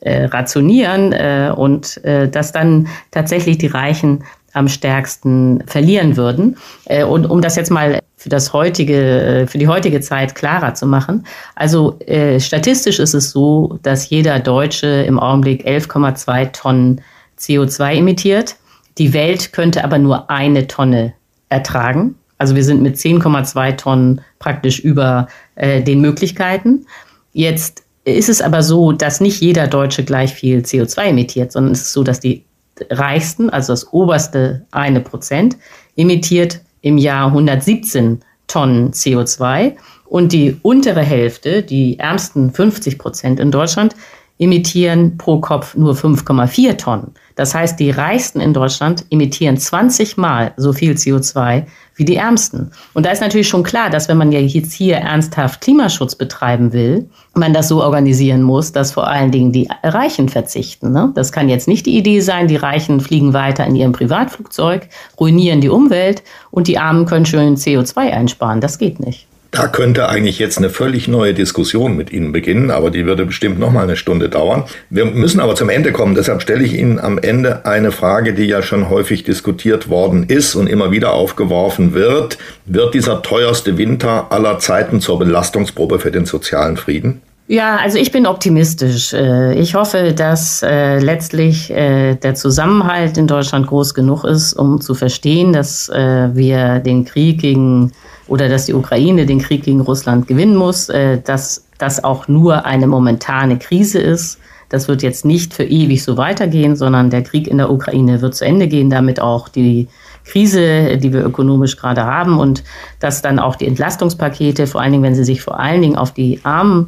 äh, 0.00 0.24
rationieren 0.24 1.12
äh, 1.12 1.52
und 1.54 2.02
äh, 2.04 2.28
dass 2.28 2.52
dann 2.52 2.88
tatsächlich 3.10 3.58
die 3.58 3.66
Reichen 3.66 4.24
am 4.52 4.68
stärksten 4.68 5.62
verlieren 5.66 6.16
würden. 6.16 6.56
Äh, 6.86 7.04
und 7.04 7.26
um 7.26 7.40
das 7.40 7.56
jetzt 7.56 7.70
mal 7.70 8.00
für 8.16 8.28
das 8.28 8.52
heutige, 8.52 9.42
äh, 9.42 9.46
für 9.46 9.58
die 9.58 9.68
heutige 9.68 10.00
Zeit 10.00 10.34
klarer 10.34 10.74
zu 10.74 10.86
machen. 10.86 11.26
Also 11.54 11.98
äh, 12.00 12.38
statistisch 12.40 12.98
ist 12.98 13.14
es 13.14 13.30
so, 13.30 13.78
dass 13.82 14.10
jeder 14.10 14.40
Deutsche 14.40 14.86
im 14.86 15.18
Augenblick 15.18 15.66
11,2 15.66 16.52
Tonnen 16.52 17.00
CO2 17.38 17.96
emittiert. 17.96 18.56
Die 18.98 19.12
Welt 19.12 19.52
könnte 19.52 19.84
aber 19.84 19.98
nur 19.98 20.30
eine 20.30 20.66
Tonne 20.66 21.14
ertragen. 21.48 22.16
Also 22.38 22.54
wir 22.54 22.64
sind 22.64 22.82
mit 22.82 22.96
10,2 22.96 23.76
Tonnen 23.76 24.20
praktisch 24.38 24.80
über 24.80 25.28
den 25.56 26.00
Möglichkeiten. 26.00 26.86
Jetzt 27.32 27.82
ist 28.04 28.28
es 28.28 28.40
aber 28.40 28.62
so, 28.62 28.92
dass 28.92 29.20
nicht 29.20 29.40
jeder 29.40 29.66
Deutsche 29.66 30.04
gleich 30.04 30.32
viel 30.32 30.60
CO2 30.60 31.02
emittiert, 31.08 31.52
sondern 31.52 31.72
es 31.72 31.82
ist 31.82 31.92
so, 31.92 32.02
dass 32.02 32.20
die 32.20 32.44
reichsten, 32.90 33.50
also 33.50 33.72
das 33.72 33.92
oberste 33.92 34.64
eine 34.70 35.00
Prozent, 35.00 35.56
emittiert 35.96 36.60
im 36.82 36.98
Jahr 36.98 37.28
117 37.28 38.20
Tonnen 38.46 38.92
CO2 38.92 39.76
und 40.06 40.32
die 40.32 40.56
untere 40.62 41.02
Hälfte, 41.02 41.62
die 41.62 41.98
ärmsten 41.98 42.52
50 42.52 42.98
Prozent 42.98 43.38
in 43.38 43.50
Deutschland, 43.50 43.94
emittieren 44.40 45.18
pro 45.18 45.38
Kopf 45.38 45.76
nur 45.76 45.94
5,4 45.94 46.78
Tonnen. 46.78 47.12
Das 47.36 47.54
heißt, 47.54 47.78
die 47.78 47.90
Reichsten 47.90 48.40
in 48.40 48.54
Deutschland 48.54 49.04
emittieren 49.10 49.56
20 49.56 50.16
Mal 50.16 50.52
so 50.56 50.72
viel 50.72 50.94
CO2 50.94 51.64
wie 51.94 52.04
die 52.06 52.16
Ärmsten. 52.16 52.72
Und 52.94 53.04
da 53.04 53.10
ist 53.10 53.20
natürlich 53.20 53.48
schon 53.48 53.62
klar, 53.62 53.90
dass 53.90 54.08
wenn 54.08 54.16
man 54.16 54.32
ja 54.32 54.40
jetzt 54.40 54.72
hier 54.72 54.96
ernsthaft 54.96 55.60
Klimaschutz 55.60 56.14
betreiben 56.14 56.72
will, 56.72 57.08
man 57.34 57.52
das 57.52 57.68
so 57.68 57.82
organisieren 57.82 58.42
muss, 58.42 58.72
dass 58.72 58.92
vor 58.92 59.06
allen 59.06 59.30
Dingen 59.30 59.52
die 59.52 59.68
Reichen 59.82 60.30
verzichten. 60.30 60.92
Ne? 60.92 61.12
Das 61.14 61.32
kann 61.32 61.50
jetzt 61.50 61.68
nicht 61.68 61.84
die 61.84 61.96
Idee 61.96 62.20
sein, 62.20 62.48
die 62.48 62.56
Reichen 62.56 63.00
fliegen 63.00 63.34
weiter 63.34 63.66
in 63.66 63.76
ihrem 63.76 63.92
Privatflugzeug, 63.92 64.88
ruinieren 65.18 65.60
die 65.60 65.68
Umwelt 65.68 66.22
und 66.50 66.66
die 66.66 66.78
Armen 66.78 67.04
können 67.04 67.26
schön 67.26 67.56
CO2 67.56 68.10
einsparen. 68.10 68.62
Das 68.62 68.78
geht 68.78 69.00
nicht. 69.00 69.29
Da 69.50 69.66
könnte 69.66 70.08
eigentlich 70.08 70.38
jetzt 70.38 70.58
eine 70.58 70.70
völlig 70.70 71.08
neue 71.08 71.34
Diskussion 71.34 71.96
mit 71.96 72.12
Ihnen 72.12 72.30
beginnen, 72.30 72.70
aber 72.70 72.90
die 72.92 73.04
würde 73.04 73.26
bestimmt 73.26 73.58
noch 73.58 73.72
mal 73.72 73.82
eine 73.82 73.96
Stunde 73.96 74.28
dauern. 74.28 74.64
Wir 74.90 75.06
müssen 75.06 75.40
aber 75.40 75.56
zum 75.56 75.68
Ende 75.68 75.90
kommen. 75.90 76.14
Deshalb 76.14 76.40
stelle 76.40 76.62
ich 76.62 76.74
Ihnen 76.74 77.00
am 77.00 77.18
Ende 77.18 77.66
eine 77.66 77.90
Frage, 77.90 78.32
die 78.32 78.44
ja 78.44 78.62
schon 78.62 78.88
häufig 78.88 79.24
diskutiert 79.24 79.88
worden 79.88 80.24
ist 80.28 80.54
und 80.54 80.68
immer 80.68 80.92
wieder 80.92 81.14
aufgeworfen 81.14 81.94
wird. 81.94 82.38
Wird 82.64 82.94
dieser 82.94 83.22
teuerste 83.22 83.76
Winter 83.76 84.30
aller 84.30 84.60
Zeiten 84.60 85.00
zur 85.00 85.18
Belastungsprobe 85.18 85.98
für 85.98 86.12
den 86.12 86.26
sozialen 86.26 86.76
Frieden? 86.76 87.20
Ja, 87.52 87.78
also 87.78 87.98
ich 87.98 88.12
bin 88.12 88.28
optimistisch. 88.28 89.12
Äh, 89.12 89.58
ich 89.58 89.74
hoffe, 89.74 90.12
dass 90.12 90.62
äh, 90.62 91.00
letztlich 91.00 91.68
äh, 91.72 92.14
der 92.14 92.36
Zusammenhalt 92.36 93.18
in 93.18 93.26
Deutschland 93.26 93.66
groß 93.66 93.94
genug 93.94 94.22
ist, 94.22 94.52
um 94.52 94.80
zu 94.80 94.94
verstehen, 94.94 95.52
dass 95.52 95.88
wir 95.88 96.78
den 96.78 97.04
Krieg 97.04 97.40
gegen 97.40 97.90
oder 98.28 98.48
dass 98.48 98.66
die 98.66 98.74
Ukraine 98.74 99.26
den 99.26 99.40
Krieg 99.40 99.64
gegen 99.64 99.80
Russland 99.80 100.28
gewinnen 100.28 100.54
muss, 100.54 100.92
dass 101.24 101.64
das 101.78 102.04
auch 102.04 102.28
nur 102.28 102.66
eine 102.66 102.86
momentane 102.86 103.58
Krise 103.58 103.98
ist. 103.98 104.38
Das 104.68 104.86
wird 104.86 105.02
jetzt 105.02 105.24
nicht 105.24 105.52
für 105.52 105.64
ewig 105.64 106.04
so 106.04 106.16
weitergehen, 106.16 106.76
sondern 106.76 107.10
der 107.10 107.22
Krieg 107.22 107.48
in 107.48 107.58
der 107.58 107.72
Ukraine 107.72 108.22
wird 108.22 108.36
zu 108.36 108.44
Ende 108.44 108.68
gehen, 108.68 108.90
damit 108.90 109.18
auch 109.18 109.48
die 109.48 109.88
Krise, 110.24 110.98
die 110.98 111.12
wir 111.12 111.24
ökonomisch 111.24 111.76
gerade 111.76 112.04
haben 112.04 112.38
und 112.38 112.62
dass 113.00 113.22
dann 113.22 113.40
auch 113.40 113.56
die 113.56 113.66
Entlastungspakete, 113.66 114.68
vor 114.68 114.80
allen 114.80 114.92
Dingen, 114.92 115.02
wenn 115.02 115.16
sie 115.16 115.24
sich 115.24 115.42
vor 115.42 115.58
allen 115.58 115.82
Dingen 115.82 115.96
auf 115.96 116.12
die 116.12 116.38
Armen 116.44 116.86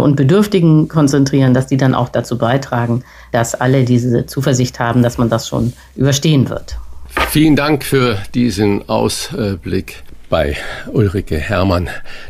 und 0.00 0.16
Bedürftigen 0.16 0.88
konzentrieren, 0.88 1.54
dass 1.54 1.66
die 1.66 1.76
dann 1.76 1.94
auch 1.94 2.08
dazu 2.08 2.38
beitragen, 2.38 3.02
dass 3.32 3.54
alle 3.54 3.84
diese 3.84 4.26
Zuversicht 4.26 4.78
haben, 4.80 5.02
dass 5.02 5.18
man 5.18 5.28
das 5.28 5.48
schon 5.48 5.72
überstehen 5.96 6.48
wird. 6.48 6.78
Vielen 7.28 7.56
Dank 7.56 7.84
für 7.84 8.18
diesen 8.34 8.88
Ausblick 8.88 10.02
bei 10.28 10.56
Ulrike 10.92 11.36
Hermann, 11.36 11.88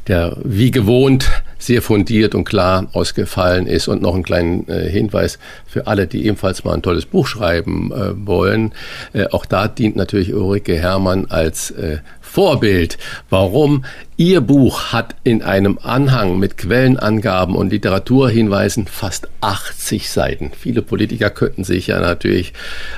der 0.09 0.37
wie 0.45 0.71
gewohnt 0.71 1.31
sehr 1.59 1.81
fundiert 1.81 2.35
und 2.35 2.45
klar 2.45 2.87
ausgefallen 2.93 3.67
ist. 3.67 3.89
Und 3.89 4.03
noch 4.03 4.15
einen 4.15 4.23
kleinen 4.23 4.69
äh, 4.69 4.91
Hinweis 4.91 5.39
für 5.67 5.87
alle, 5.87 6.07
die 6.07 6.27
ebenfalls 6.27 6.65
mal 6.65 6.75
ein 6.75 6.83
tolles 6.83 7.07
Buch 7.07 7.27
schreiben 7.27 7.93
äh, 7.93 8.27
wollen. 8.27 8.73
Äh, 9.13 9.29
auch 9.29 9.47
da 9.47 9.69
dient 9.69 9.97
natürlich 9.97 10.35
Ulrike 10.35 10.77
Hermann 10.77 11.27
als 11.31 11.71
äh, 11.71 11.99
Vorbild. 12.35 12.99
Warum? 13.31 13.85
Ihr 14.17 14.41
Buch 14.41 14.93
hat 14.93 15.15
in 15.23 15.41
einem 15.41 15.79
Anhang 15.81 16.37
mit 16.41 16.57
Quellenangaben 16.57 17.55
und 17.55 17.71
Literaturhinweisen 17.71 18.89
fast 18.89 19.29
80 19.41 20.11
Seiten. 20.11 20.51
Viele 20.59 20.83
Politiker 20.83 21.31
könnten 21.31 21.63
sich 21.63 21.87
ja 21.87 22.01
natürlich 22.01 22.53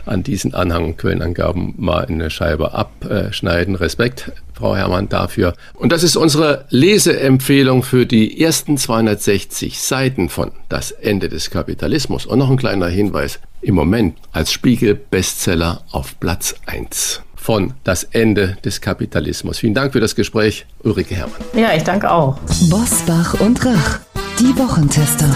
an 0.06 0.22
diesen 0.22 0.54
Anhang 0.54 0.86
und 0.86 0.96
Quellenangaben 0.96 1.74
mal 1.76 2.06
eine 2.06 2.30
Scheibe 2.30 2.72
abschneiden. 2.72 3.74
Respekt, 3.74 4.32
Frau 4.54 4.74
Herrmann, 4.74 5.10
dafür. 5.10 5.52
Und 5.74 5.92
das 5.92 6.02
ist 6.02 6.16
unsere 6.16 6.64
Leseempfehlung 6.70 7.82
für 7.82 8.06
die 8.06 8.42
ersten 8.42 8.78
260 8.78 9.78
Seiten 9.78 10.30
von 10.30 10.52
Das 10.70 10.92
Ende 10.92 11.28
des 11.28 11.50
Kapitalismus. 11.50 12.24
Und 12.24 12.38
noch 12.38 12.48
ein 12.48 12.56
kleiner 12.56 12.88
Hinweis. 12.88 13.38
Im 13.60 13.74
Moment 13.74 14.16
als 14.32 14.50
Spiegel-Bestseller 14.50 15.82
auf 15.90 16.18
Platz 16.20 16.54
1 16.64 17.20
von 17.46 17.72
Das 17.84 18.02
Ende 18.02 18.58
des 18.64 18.80
Kapitalismus. 18.80 19.58
Vielen 19.58 19.74
Dank 19.74 19.92
für 19.92 20.00
das 20.00 20.16
Gespräch, 20.16 20.66
Ulrike 20.82 21.14
Herrmann. 21.14 21.40
Ja, 21.54 21.76
ich 21.76 21.84
danke 21.84 22.10
auch. 22.10 22.40
Bosbach 22.68 23.40
und 23.40 23.64
Rach, 23.64 24.00
die 24.40 24.58
Wochentester. 24.58 25.32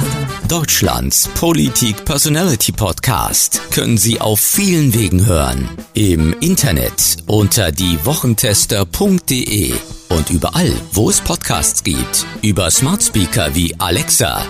Deutschlands 0.49 1.29
Politik-Personality-Podcast 1.29 3.71
können 3.71 3.97
Sie 3.97 4.21
auf 4.21 4.41
vielen 4.41 4.93
Wegen 4.93 5.25
hören. 5.25 5.69
Im 5.95 6.35
Internet 6.41 7.19
unter 7.29 7.71
diewochentester.de 7.71 9.73
und 10.09 10.31
überall, 10.31 10.73
wo 10.91 11.11
es 11.11 11.21
Podcasts 11.21 11.85
gibt. 11.85 12.27
Über 12.43 12.73
Smart 12.73 13.05
Speaker 13.05 13.55
wie 13.55 13.79
Alexa. 13.79 14.45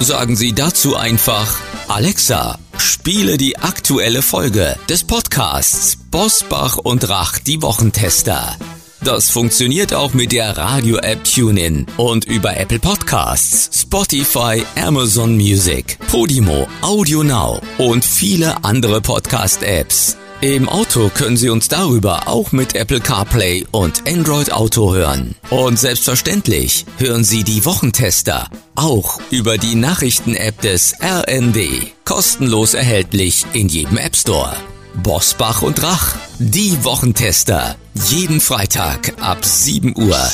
Sagen 0.00 0.36
Sie 0.36 0.52
dazu 0.52 0.94
einfach 0.94 1.58
Alexa, 1.88 2.58
spiele 2.78 3.38
die 3.38 3.58
aktuelle 3.58 4.22
Folge 4.22 4.76
des 4.88 5.04
Podcasts 5.04 5.96
Bosbach 6.10 6.76
und 6.76 7.08
Rach, 7.08 7.38
die 7.38 7.62
Wochentester. 7.62 8.56
Das 9.02 9.30
funktioniert 9.30 9.94
auch 9.94 10.14
mit 10.14 10.32
der 10.32 10.56
Radio-App 10.56 11.24
TuneIn 11.24 11.86
und 11.96 12.24
über 12.24 12.56
Apple 12.56 12.78
Podcasts, 12.78 13.82
Spotify, 13.82 14.64
Amazon 14.76 15.36
Music, 15.36 15.98
Podimo, 16.08 16.68
Audio 16.82 17.22
Now 17.22 17.60
und 17.78 18.04
viele 18.04 18.64
andere 18.64 19.00
Podcast-Apps. 19.00 20.16
Im 20.46 20.68
Auto 20.68 21.10
können 21.12 21.36
Sie 21.36 21.48
uns 21.48 21.66
darüber 21.66 22.28
auch 22.28 22.52
mit 22.52 22.76
Apple 22.76 23.00
CarPlay 23.00 23.66
und 23.72 24.08
Android 24.08 24.52
Auto 24.52 24.94
hören. 24.94 25.34
Und 25.50 25.76
selbstverständlich 25.76 26.86
hören 26.98 27.24
Sie 27.24 27.42
die 27.42 27.64
Wochentester 27.64 28.48
auch 28.76 29.18
über 29.32 29.58
die 29.58 29.74
Nachrichten-App 29.74 30.60
des 30.60 30.94
RND. 31.00 31.90
Kostenlos 32.04 32.74
erhältlich 32.74 33.44
in 33.54 33.66
jedem 33.68 33.98
App 33.98 34.14
Store. 34.14 34.56
Bosbach 35.02 35.62
und 35.62 35.82
Rach, 35.82 36.14
die 36.38 36.84
Wochentester. 36.84 37.74
Jeden 38.08 38.40
Freitag 38.40 39.14
ab 39.20 39.44
7 39.44 39.96
Uhr. 39.96 40.30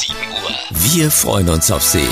Wir 0.92 1.10
freuen 1.10 1.48
uns 1.48 1.70
auf 1.70 1.82
Sie. 1.82 2.06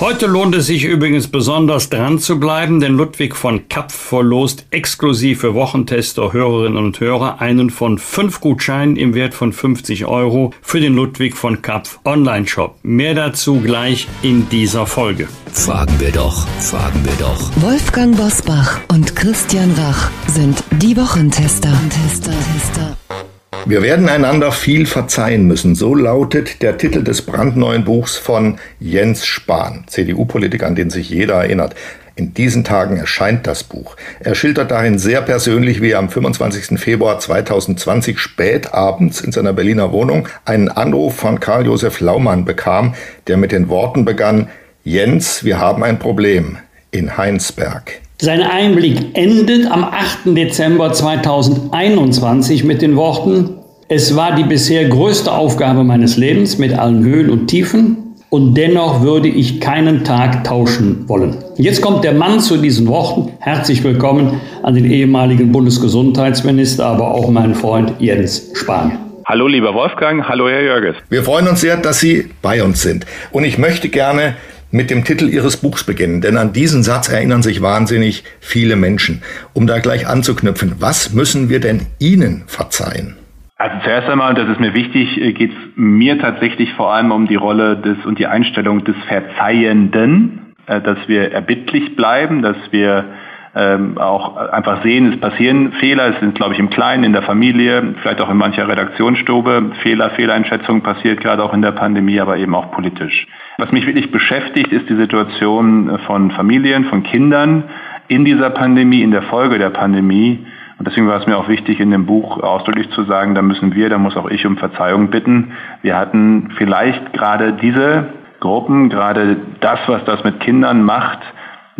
Heute 0.00 0.26
lohnt 0.26 0.54
es 0.54 0.64
sich 0.64 0.84
übrigens 0.84 1.28
besonders 1.28 1.90
dran 1.90 2.18
zu 2.18 2.40
bleiben, 2.40 2.80
denn 2.80 2.94
Ludwig 2.94 3.36
von 3.36 3.68
Kapf 3.68 3.94
verlost 3.94 4.64
exklusiv 4.70 5.42
für 5.42 5.52
Wochentester 5.52 6.32
Hörerinnen 6.32 6.82
und 6.82 6.98
Hörer 7.00 7.42
einen 7.42 7.68
von 7.68 7.98
fünf 7.98 8.40
Gutscheinen 8.40 8.96
im 8.96 9.12
Wert 9.12 9.34
von 9.34 9.52
50 9.52 10.06
Euro 10.06 10.54
für 10.62 10.80
den 10.80 10.94
Ludwig 10.94 11.36
von 11.36 11.60
Kapf 11.60 12.00
Online-Shop. 12.06 12.76
Mehr 12.82 13.12
dazu 13.12 13.60
gleich 13.60 14.08
in 14.22 14.48
dieser 14.48 14.86
Folge. 14.86 15.28
Fragen 15.52 16.00
wir 16.00 16.12
doch, 16.12 16.48
fragen 16.60 17.04
wir 17.04 17.12
doch. 17.20 17.50
Wolfgang 17.56 18.16
Bosbach 18.16 18.80
und 18.88 19.14
Christian 19.14 19.70
Rach 19.72 20.10
sind 20.28 20.64
die 20.80 20.96
Wochentester. 20.96 21.78
Tester, 21.90 22.32
Tester. 22.54 23.29
Wir 23.66 23.82
werden 23.82 24.08
einander 24.08 24.52
viel 24.52 24.86
verzeihen 24.86 25.46
müssen. 25.46 25.74
So 25.74 25.94
lautet 25.94 26.62
der 26.62 26.78
Titel 26.78 27.02
des 27.02 27.22
brandneuen 27.22 27.84
Buchs 27.84 28.16
von 28.16 28.58
Jens 28.78 29.26
Spahn, 29.26 29.84
CDU-Politiker, 29.86 30.66
an 30.66 30.76
den 30.76 30.88
sich 30.88 31.10
jeder 31.10 31.34
erinnert. 31.34 31.74
In 32.16 32.32
diesen 32.32 32.64
Tagen 32.64 32.96
erscheint 32.96 33.46
das 33.46 33.64
Buch. 33.64 33.96
Er 34.20 34.34
schildert 34.34 34.70
darin 34.70 34.98
sehr 34.98 35.20
persönlich, 35.20 35.82
wie 35.82 35.90
er 35.90 35.98
am 35.98 36.08
25. 36.08 36.80
Februar 36.80 37.18
2020 37.18 38.18
spät 38.18 38.72
abends 38.72 39.20
in 39.20 39.32
seiner 39.32 39.52
Berliner 39.52 39.92
Wohnung 39.92 40.28
einen 40.44 40.68
Anruf 40.68 41.16
von 41.16 41.38
Karl 41.38 41.66
Josef 41.66 42.00
Laumann 42.00 42.44
bekam, 42.44 42.94
der 43.26 43.36
mit 43.36 43.52
den 43.52 43.68
Worten 43.68 44.04
begann, 44.04 44.48
Jens, 44.84 45.44
wir 45.44 45.58
haben 45.58 45.84
ein 45.84 45.98
Problem 45.98 46.56
in 46.90 47.16
Heinsberg. 47.16 48.00
Sein 48.22 48.42
Einblick 48.42 49.16
endet 49.16 49.70
am 49.70 49.82
8. 49.82 50.36
Dezember 50.36 50.92
2021 50.92 52.64
mit 52.64 52.82
den 52.82 52.94
Worten, 52.94 53.56
es 53.88 54.14
war 54.14 54.34
die 54.34 54.42
bisher 54.44 54.86
größte 54.90 55.32
Aufgabe 55.32 55.84
meines 55.84 56.18
Lebens 56.18 56.58
mit 56.58 56.78
allen 56.78 57.02
Höhen 57.02 57.30
und 57.30 57.46
Tiefen 57.46 58.16
und 58.28 58.52
dennoch 58.56 59.00
würde 59.00 59.28
ich 59.28 59.58
keinen 59.58 60.04
Tag 60.04 60.44
tauschen 60.44 61.08
wollen. 61.08 61.38
Jetzt 61.56 61.80
kommt 61.80 62.04
der 62.04 62.12
Mann 62.12 62.40
zu 62.40 62.58
diesen 62.58 62.88
Worten. 62.88 63.32
Herzlich 63.40 63.82
willkommen 63.82 64.38
an 64.62 64.74
den 64.74 64.84
ehemaligen 64.84 65.50
Bundesgesundheitsminister, 65.50 66.84
aber 66.84 67.14
auch 67.14 67.30
meinen 67.30 67.54
Freund 67.54 67.94
Jens 68.00 68.50
Spahn. 68.52 68.98
Hallo 69.24 69.46
lieber 69.46 69.72
Wolfgang, 69.72 70.28
hallo 70.28 70.46
Herr 70.46 70.62
Jörges. 70.62 70.96
Wir 71.08 71.22
freuen 71.22 71.48
uns 71.48 71.62
sehr, 71.62 71.78
dass 71.78 72.00
Sie 72.00 72.28
bei 72.42 72.62
uns 72.62 72.82
sind. 72.82 73.06
Und 73.30 73.44
ich 73.44 73.56
möchte 73.56 73.88
gerne 73.88 74.34
mit 74.70 74.90
dem 74.90 75.04
Titel 75.04 75.28
Ihres 75.28 75.56
Buchs 75.56 75.84
beginnen, 75.84 76.20
denn 76.20 76.36
an 76.36 76.52
diesen 76.52 76.82
Satz 76.82 77.08
erinnern 77.08 77.42
sich 77.42 77.62
wahnsinnig 77.62 78.24
viele 78.40 78.76
Menschen. 78.76 79.22
Um 79.52 79.66
da 79.66 79.78
gleich 79.78 80.06
anzuknüpfen, 80.06 80.76
was 80.78 81.12
müssen 81.12 81.48
wir 81.48 81.60
denn 81.60 81.86
Ihnen 81.98 82.44
verzeihen? 82.46 83.16
Also 83.56 83.76
zuerst 83.84 84.08
einmal, 84.08 84.30
und 84.30 84.38
das 84.38 84.48
ist 84.48 84.58
mir 84.58 84.72
wichtig, 84.72 85.20
äh, 85.20 85.32
geht 85.32 85.50
es 85.50 85.56
mir 85.76 86.18
tatsächlich 86.18 86.72
vor 86.74 86.94
allem 86.94 87.12
um 87.12 87.26
die 87.26 87.34
Rolle 87.34 87.76
des 87.76 87.98
und 88.06 88.18
die 88.18 88.26
Einstellung 88.26 88.84
des 88.84 88.96
Verzeihenden, 89.06 90.54
äh, 90.66 90.80
dass 90.80 90.96
wir 91.08 91.32
erbittlich 91.32 91.94
bleiben, 91.94 92.40
dass 92.40 92.56
wir 92.70 93.04
ähm, 93.54 93.98
auch 93.98 94.36
einfach 94.36 94.82
sehen, 94.82 95.12
es 95.12 95.20
passieren 95.20 95.72
Fehler, 95.72 96.14
es 96.14 96.20
sind, 96.20 96.36
glaube 96.36 96.54
ich, 96.54 96.60
im 96.60 96.70
Kleinen, 96.70 97.02
in 97.02 97.12
der 97.12 97.22
Familie, 97.22 97.94
vielleicht 98.00 98.20
auch 98.20 98.30
in 98.30 98.36
mancher 98.36 98.68
Redaktionsstube, 98.68 99.72
Fehler, 99.82 100.10
Fehleinschätzung 100.10 100.82
passiert 100.82 101.20
gerade 101.20 101.42
auch 101.42 101.52
in 101.52 101.62
der 101.62 101.72
Pandemie, 101.72 102.20
aber 102.20 102.36
eben 102.36 102.54
auch 102.54 102.70
politisch. 102.70 103.26
Was 103.58 103.72
mich 103.72 103.86
wirklich 103.86 104.12
beschäftigt, 104.12 104.72
ist 104.72 104.88
die 104.88 104.94
Situation 104.94 105.98
von 106.06 106.30
Familien, 106.30 106.84
von 106.84 107.02
Kindern 107.02 107.64
in 108.06 108.24
dieser 108.24 108.50
Pandemie, 108.50 109.02
in 109.02 109.10
der 109.10 109.22
Folge 109.22 109.58
der 109.58 109.70
Pandemie. 109.70 110.46
Und 110.78 110.86
deswegen 110.86 111.08
war 111.08 111.20
es 111.20 111.26
mir 111.26 111.36
auch 111.36 111.48
wichtig, 111.48 111.80
in 111.80 111.90
dem 111.90 112.06
Buch 112.06 112.40
ausdrücklich 112.40 112.88
zu 112.90 113.02
sagen, 113.04 113.34
da 113.34 113.42
müssen 113.42 113.74
wir, 113.74 113.90
da 113.90 113.98
muss 113.98 114.16
auch 114.16 114.30
ich 114.30 114.46
um 114.46 114.56
Verzeihung 114.56 115.10
bitten. 115.10 115.52
Wir 115.82 115.96
hatten 115.96 116.50
vielleicht 116.56 117.12
gerade 117.12 117.52
diese 117.54 118.06
Gruppen, 118.38 118.88
gerade 118.88 119.36
das, 119.60 119.80
was 119.88 120.04
das 120.04 120.24
mit 120.24 120.40
Kindern 120.40 120.82
macht, 120.82 121.18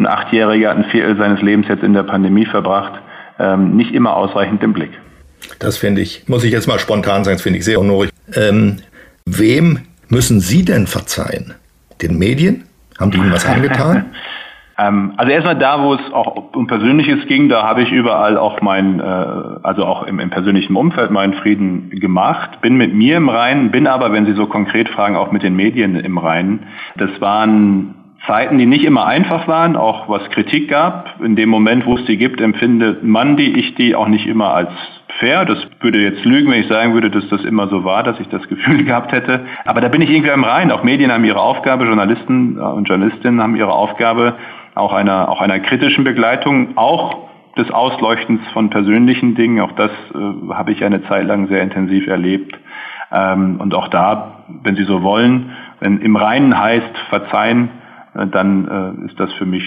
ein 0.00 0.06
Achtjähriger 0.06 0.70
hat 0.70 0.78
ein 0.78 0.84
Viertel 0.84 1.16
seines 1.16 1.42
Lebens 1.42 1.68
jetzt 1.68 1.82
in 1.82 1.92
der 1.92 2.02
Pandemie 2.02 2.46
verbracht, 2.46 3.00
ähm, 3.38 3.76
nicht 3.76 3.92
immer 3.92 4.16
ausreichend 4.16 4.62
im 4.62 4.72
Blick. 4.72 4.90
Das 5.58 5.76
finde 5.76 6.00
ich, 6.00 6.24
muss 6.26 6.44
ich 6.44 6.52
jetzt 6.52 6.66
mal 6.66 6.78
spontan 6.78 7.24
sagen, 7.24 7.36
das 7.36 7.42
finde 7.42 7.58
ich 7.58 7.64
sehr 7.64 7.78
honorig. 7.78 8.10
Ähm, 8.34 8.76
wem 9.26 9.80
müssen 10.08 10.40
Sie 10.40 10.64
denn 10.64 10.86
verzeihen? 10.86 11.54
Den 12.02 12.18
Medien? 12.18 12.64
Haben 12.98 13.10
die 13.10 13.18
Ihnen 13.18 13.32
was 13.32 13.46
angetan? 13.46 14.06
Ähm, 14.80 15.12
also 15.16 15.30
erstmal 15.30 15.58
da, 15.58 15.82
wo 15.82 15.94
es 15.94 16.12
auch 16.12 16.54
um 16.54 16.66
Persönliches 16.66 17.26
ging, 17.26 17.48
da 17.48 17.64
habe 17.64 17.82
ich 17.82 17.92
überall 17.92 18.38
auch 18.38 18.62
mein, 18.62 18.98
äh, 18.98 19.02
also 19.02 19.84
auch 19.84 20.04
im, 20.04 20.18
im, 20.20 20.30
persönlichen 20.30 20.74
Umfeld 20.74 21.10
meinen 21.10 21.34
Frieden 21.34 21.90
gemacht, 21.90 22.62
bin 22.62 22.76
mit 22.76 22.94
mir 22.94 23.18
im 23.18 23.28
Reinen, 23.28 23.70
bin 23.70 23.86
aber, 23.86 24.12
wenn 24.12 24.24
Sie 24.24 24.32
so 24.32 24.46
konkret 24.46 24.88
fragen, 24.88 25.16
auch 25.16 25.32
mit 25.32 25.42
den 25.42 25.54
Medien 25.54 25.96
im 25.96 26.16
Reinen. 26.16 26.60
Das 26.96 27.10
waren 27.20 27.94
Zeiten, 28.26 28.58
die 28.58 28.66
nicht 28.66 28.84
immer 28.84 29.06
einfach 29.06 29.48
waren, 29.48 29.76
auch 29.76 30.08
was 30.08 30.28
Kritik 30.30 30.68
gab. 30.68 31.20
In 31.22 31.36
dem 31.36 31.48
Moment, 31.48 31.86
wo 31.86 31.96
es 31.96 32.04
die 32.04 32.18
gibt, 32.18 32.40
empfindet 32.40 33.02
man 33.02 33.36
die, 33.36 33.58
ich 33.58 33.74
die 33.76 33.94
auch 33.94 34.08
nicht 34.08 34.26
immer 34.26 34.52
als 34.52 34.70
fair. 35.18 35.44
Das 35.44 35.58
würde 35.80 36.00
jetzt 36.00 36.24
lügen, 36.24 36.50
wenn 36.50 36.60
ich 36.60 36.68
sagen 36.68 36.92
würde, 36.92 37.10
dass 37.10 37.28
das 37.28 37.44
immer 37.44 37.68
so 37.68 37.84
war, 37.84 38.02
dass 38.02 38.20
ich 38.20 38.28
das 38.28 38.46
Gefühl 38.48 38.84
gehabt 38.84 39.12
hätte. 39.12 39.46
Aber 39.64 39.80
da 39.80 39.88
bin 39.88 40.02
ich 40.02 40.10
irgendwie 40.10 40.30
im 40.30 40.44
Rein. 40.44 40.70
Auch 40.70 40.82
Medien 40.82 41.10
haben 41.10 41.24
ihre 41.24 41.40
Aufgabe, 41.40 41.86
Journalisten 41.86 42.58
äh, 42.58 42.60
und 42.60 42.88
Journalistinnen 42.88 43.40
haben 43.40 43.56
ihre 43.56 43.72
Aufgabe, 43.72 44.34
auch 44.74 44.92
einer, 44.92 45.28
auch 45.28 45.40
einer 45.40 45.58
kritischen 45.60 46.04
Begleitung, 46.04 46.76
auch 46.76 47.30
des 47.56 47.70
Ausleuchtens 47.70 48.40
von 48.52 48.70
persönlichen 48.70 49.34
Dingen. 49.34 49.60
Auch 49.60 49.72
das 49.72 49.90
äh, 50.14 50.52
habe 50.52 50.72
ich 50.72 50.84
eine 50.84 51.02
Zeit 51.04 51.26
lang 51.26 51.48
sehr 51.48 51.62
intensiv 51.62 52.06
erlebt. 52.06 52.54
Ähm, 53.12 53.56
und 53.60 53.74
auch 53.74 53.88
da, 53.88 54.44
wenn 54.62 54.76
Sie 54.76 54.84
so 54.84 55.02
wollen, 55.02 55.50
wenn 55.80 56.00
im 56.00 56.16
Reinen 56.16 56.58
heißt, 56.58 56.98
verzeihen, 57.08 57.70
dann 58.14 58.68
äh, 58.68 59.06
ist 59.06 59.18
das 59.18 59.32
für 59.34 59.46
mich 59.46 59.62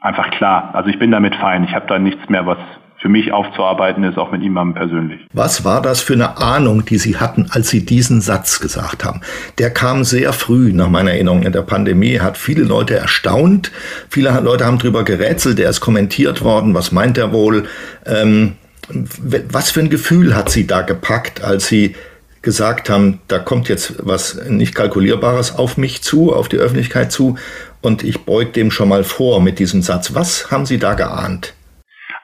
einfach 0.00 0.30
klar. 0.30 0.70
Also 0.74 0.90
ich 0.90 0.98
bin 0.98 1.10
damit 1.10 1.34
fein. 1.36 1.64
Ich 1.64 1.74
habe 1.74 1.86
da 1.86 1.98
nichts 1.98 2.28
mehr, 2.28 2.46
was 2.46 2.58
für 3.00 3.08
mich 3.08 3.32
aufzuarbeiten 3.32 4.02
ist, 4.02 4.18
auch 4.18 4.32
mit 4.32 4.42
jemandem 4.42 4.74
persönlich. 4.74 5.20
Was 5.32 5.64
war 5.64 5.80
das 5.80 6.00
für 6.00 6.14
eine 6.14 6.38
Ahnung, 6.38 6.84
die 6.84 6.98
Sie 6.98 7.16
hatten, 7.16 7.46
als 7.50 7.68
Sie 7.68 7.84
diesen 7.84 8.20
Satz 8.20 8.58
gesagt 8.60 9.04
haben? 9.04 9.20
Der 9.58 9.70
kam 9.70 10.02
sehr 10.02 10.32
früh 10.32 10.72
nach 10.72 10.88
meiner 10.88 11.12
Erinnerung 11.12 11.42
in 11.42 11.52
der 11.52 11.62
Pandemie, 11.62 12.18
hat 12.18 12.36
viele 12.36 12.64
Leute 12.64 12.96
erstaunt. 12.96 13.70
Viele 14.10 14.38
Leute 14.40 14.66
haben 14.66 14.78
darüber 14.78 15.04
gerätselt, 15.04 15.58
der 15.58 15.70
ist 15.70 15.80
kommentiert 15.80 16.42
worden. 16.42 16.74
Was 16.74 16.90
meint 16.90 17.18
er 17.18 17.32
wohl? 17.32 17.66
Ähm, 18.04 18.54
was 19.50 19.70
für 19.70 19.80
ein 19.80 19.90
Gefühl 19.90 20.34
hat 20.34 20.48
Sie 20.48 20.66
da 20.66 20.82
gepackt, 20.82 21.44
als 21.44 21.68
Sie 21.68 21.94
gesagt 22.42 22.88
haben, 22.90 23.20
da 23.28 23.38
kommt 23.38 23.68
jetzt 23.68 24.06
was 24.06 24.48
nicht 24.48 24.74
kalkulierbares 24.74 25.58
auf 25.58 25.76
mich 25.76 26.02
zu, 26.02 26.32
auf 26.32 26.48
die 26.48 26.58
Öffentlichkeit 26.58 27.12
zu 27.12 27.36
und 27.82 28.04
ich 28.04 28.24
beug 28.24 28.52
dem 28.52 28.70
schon 28.70 28.88
mal 28.88 29.04
vor 29.04 29.40
mit 29.40 29.58
diesem 29.58 29.82
Satz. 29.82 30.14
Was 30.14 30.50
haben 30.50 30.66
Sie 30.66 30.78
da 30.78 30.94
geahnt? 30.94 31.54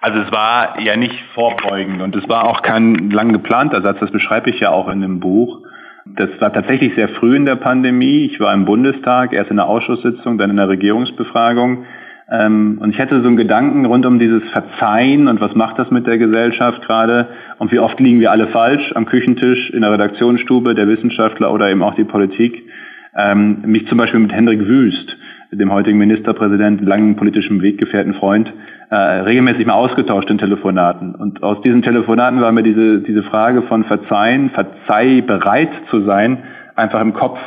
Also 0.00 0.20
es 0.20 0.30
war 0.30 0.80
ja 0.80 0.96
nicht 0.96 1.14
vorbeugend 1.34 2.02
und 2.02 2.14
es 2.14 2.28
war 2.28 2.44
auch 2.44 2.62
kein 2.62 3.10
lang 3.10 3.32
geplanter 3.32 3.82
Satz, 3.82 4.00
das 4.00 4.10
beschreibe 4.10 4.50
ich 4.50 4.60
ja 4.60 4.70
auch 4.70 4.88
in 4.88 5.00
dem 5.00 5.18
Buch. 5.18 5.60
Das 6.06 6.28
war 6.40 6.52
tatsächlich 6.52 6.94
sehr 6.94 7.08
früh 7.08 7.34
in 7.34 7.46
der 7.46 7.56
Pandemie. 7.56 8.26
Ich 8.26 8.38
war 8.38 8.52
im 8.52 8.66
Bundestag, 8.66 9.32
erst 9.32 9.50
in 9.50 9.56
der 9.56 9.66
Ausschusssitzung, 9.66 10.36
dann 10.36 10.50
in 10.50 10.58
der 10.58 10.68
Regierungsbefragung. 10.68 11.86
Ähm, 12.30 12.78
und 12.80 12.90
ich 12.90 13.00
hatte 13.00 13.20
so 13.20 13.28
einen 13.28 13.36
Gedanken 13.36 13.84
rund 13.84 14.06
um 14.06 14.18
dieses 14.18 14.42
Verzeihen 14.50 15.28
und 15.28 15.40
was 15.40 15.54
macht 15.54 15.78
das 15.78 15.90
mit 15.90 16.06
der 16.06 16.18
Gesellschaft 16.18 16.82
gerade 16.82 17.28
und 17.58 17.70
wie 17.70 17.78
oft 17.78 18.00
liegen 18.00 18.20
wir 18.20 18.30
alle 18.30 18.46
falsch 18.48 18.92
am 18.94 19.04
Küchentisch, 19.04 19.70
in 19.70 19.82
der 19.82 19.92
Redaktionsstube, 19.92 20.74
der 20.74 20.88
Wissenschaftler 20.88 21.52
oder 21.52 21.70
eben 21.70 21.82
auch 21.82 21.94
die 21.94 22.04
Politik. 22.04 22.62
Ähm, 23.16 23.58
mich 23.66 23.86
zum 23.88 23.98
Beispiel 23.98 24.20
mit 24.20 24.32
Hendrik 24.32 24.66
Wüst, 24.66 25.16
dem 25.52 25.72
heutigen 25.72 25.98
Ministerpräsidenten, 25.98 26.86
langen 26.86 27.16
politischen 27.16 27.62
Weggefährten, 27.62 28.14
Freund, 28.14 28.52
äh, 28.90 28.96
regelmäßig 28.96 29.66
mal 29.66 29.74
ausgetauscht 29.74 30.30
in 30.30 30.38
Telefonaten. 30.38 31.14
Und 31.14 31.42
aus 31.42 31.60
diesen 31.62 31.82
Telefonaten 31.82 32.40
war 32.40 32.52
mir 32.52 32.62
diese, 32.62 33.00
diese 33.00 33.22
Frage 33.22 33.62
von 33.62 33.84
Verzeihen, 33.84 34.50
verzeih 34.50 35.20
bereit 35.20 35.70
zu 35.90 36.02
sein, 36.02 36.38
einfach 36.74 37.00
im 37.00 37.12
Kopf. 37.12 37.38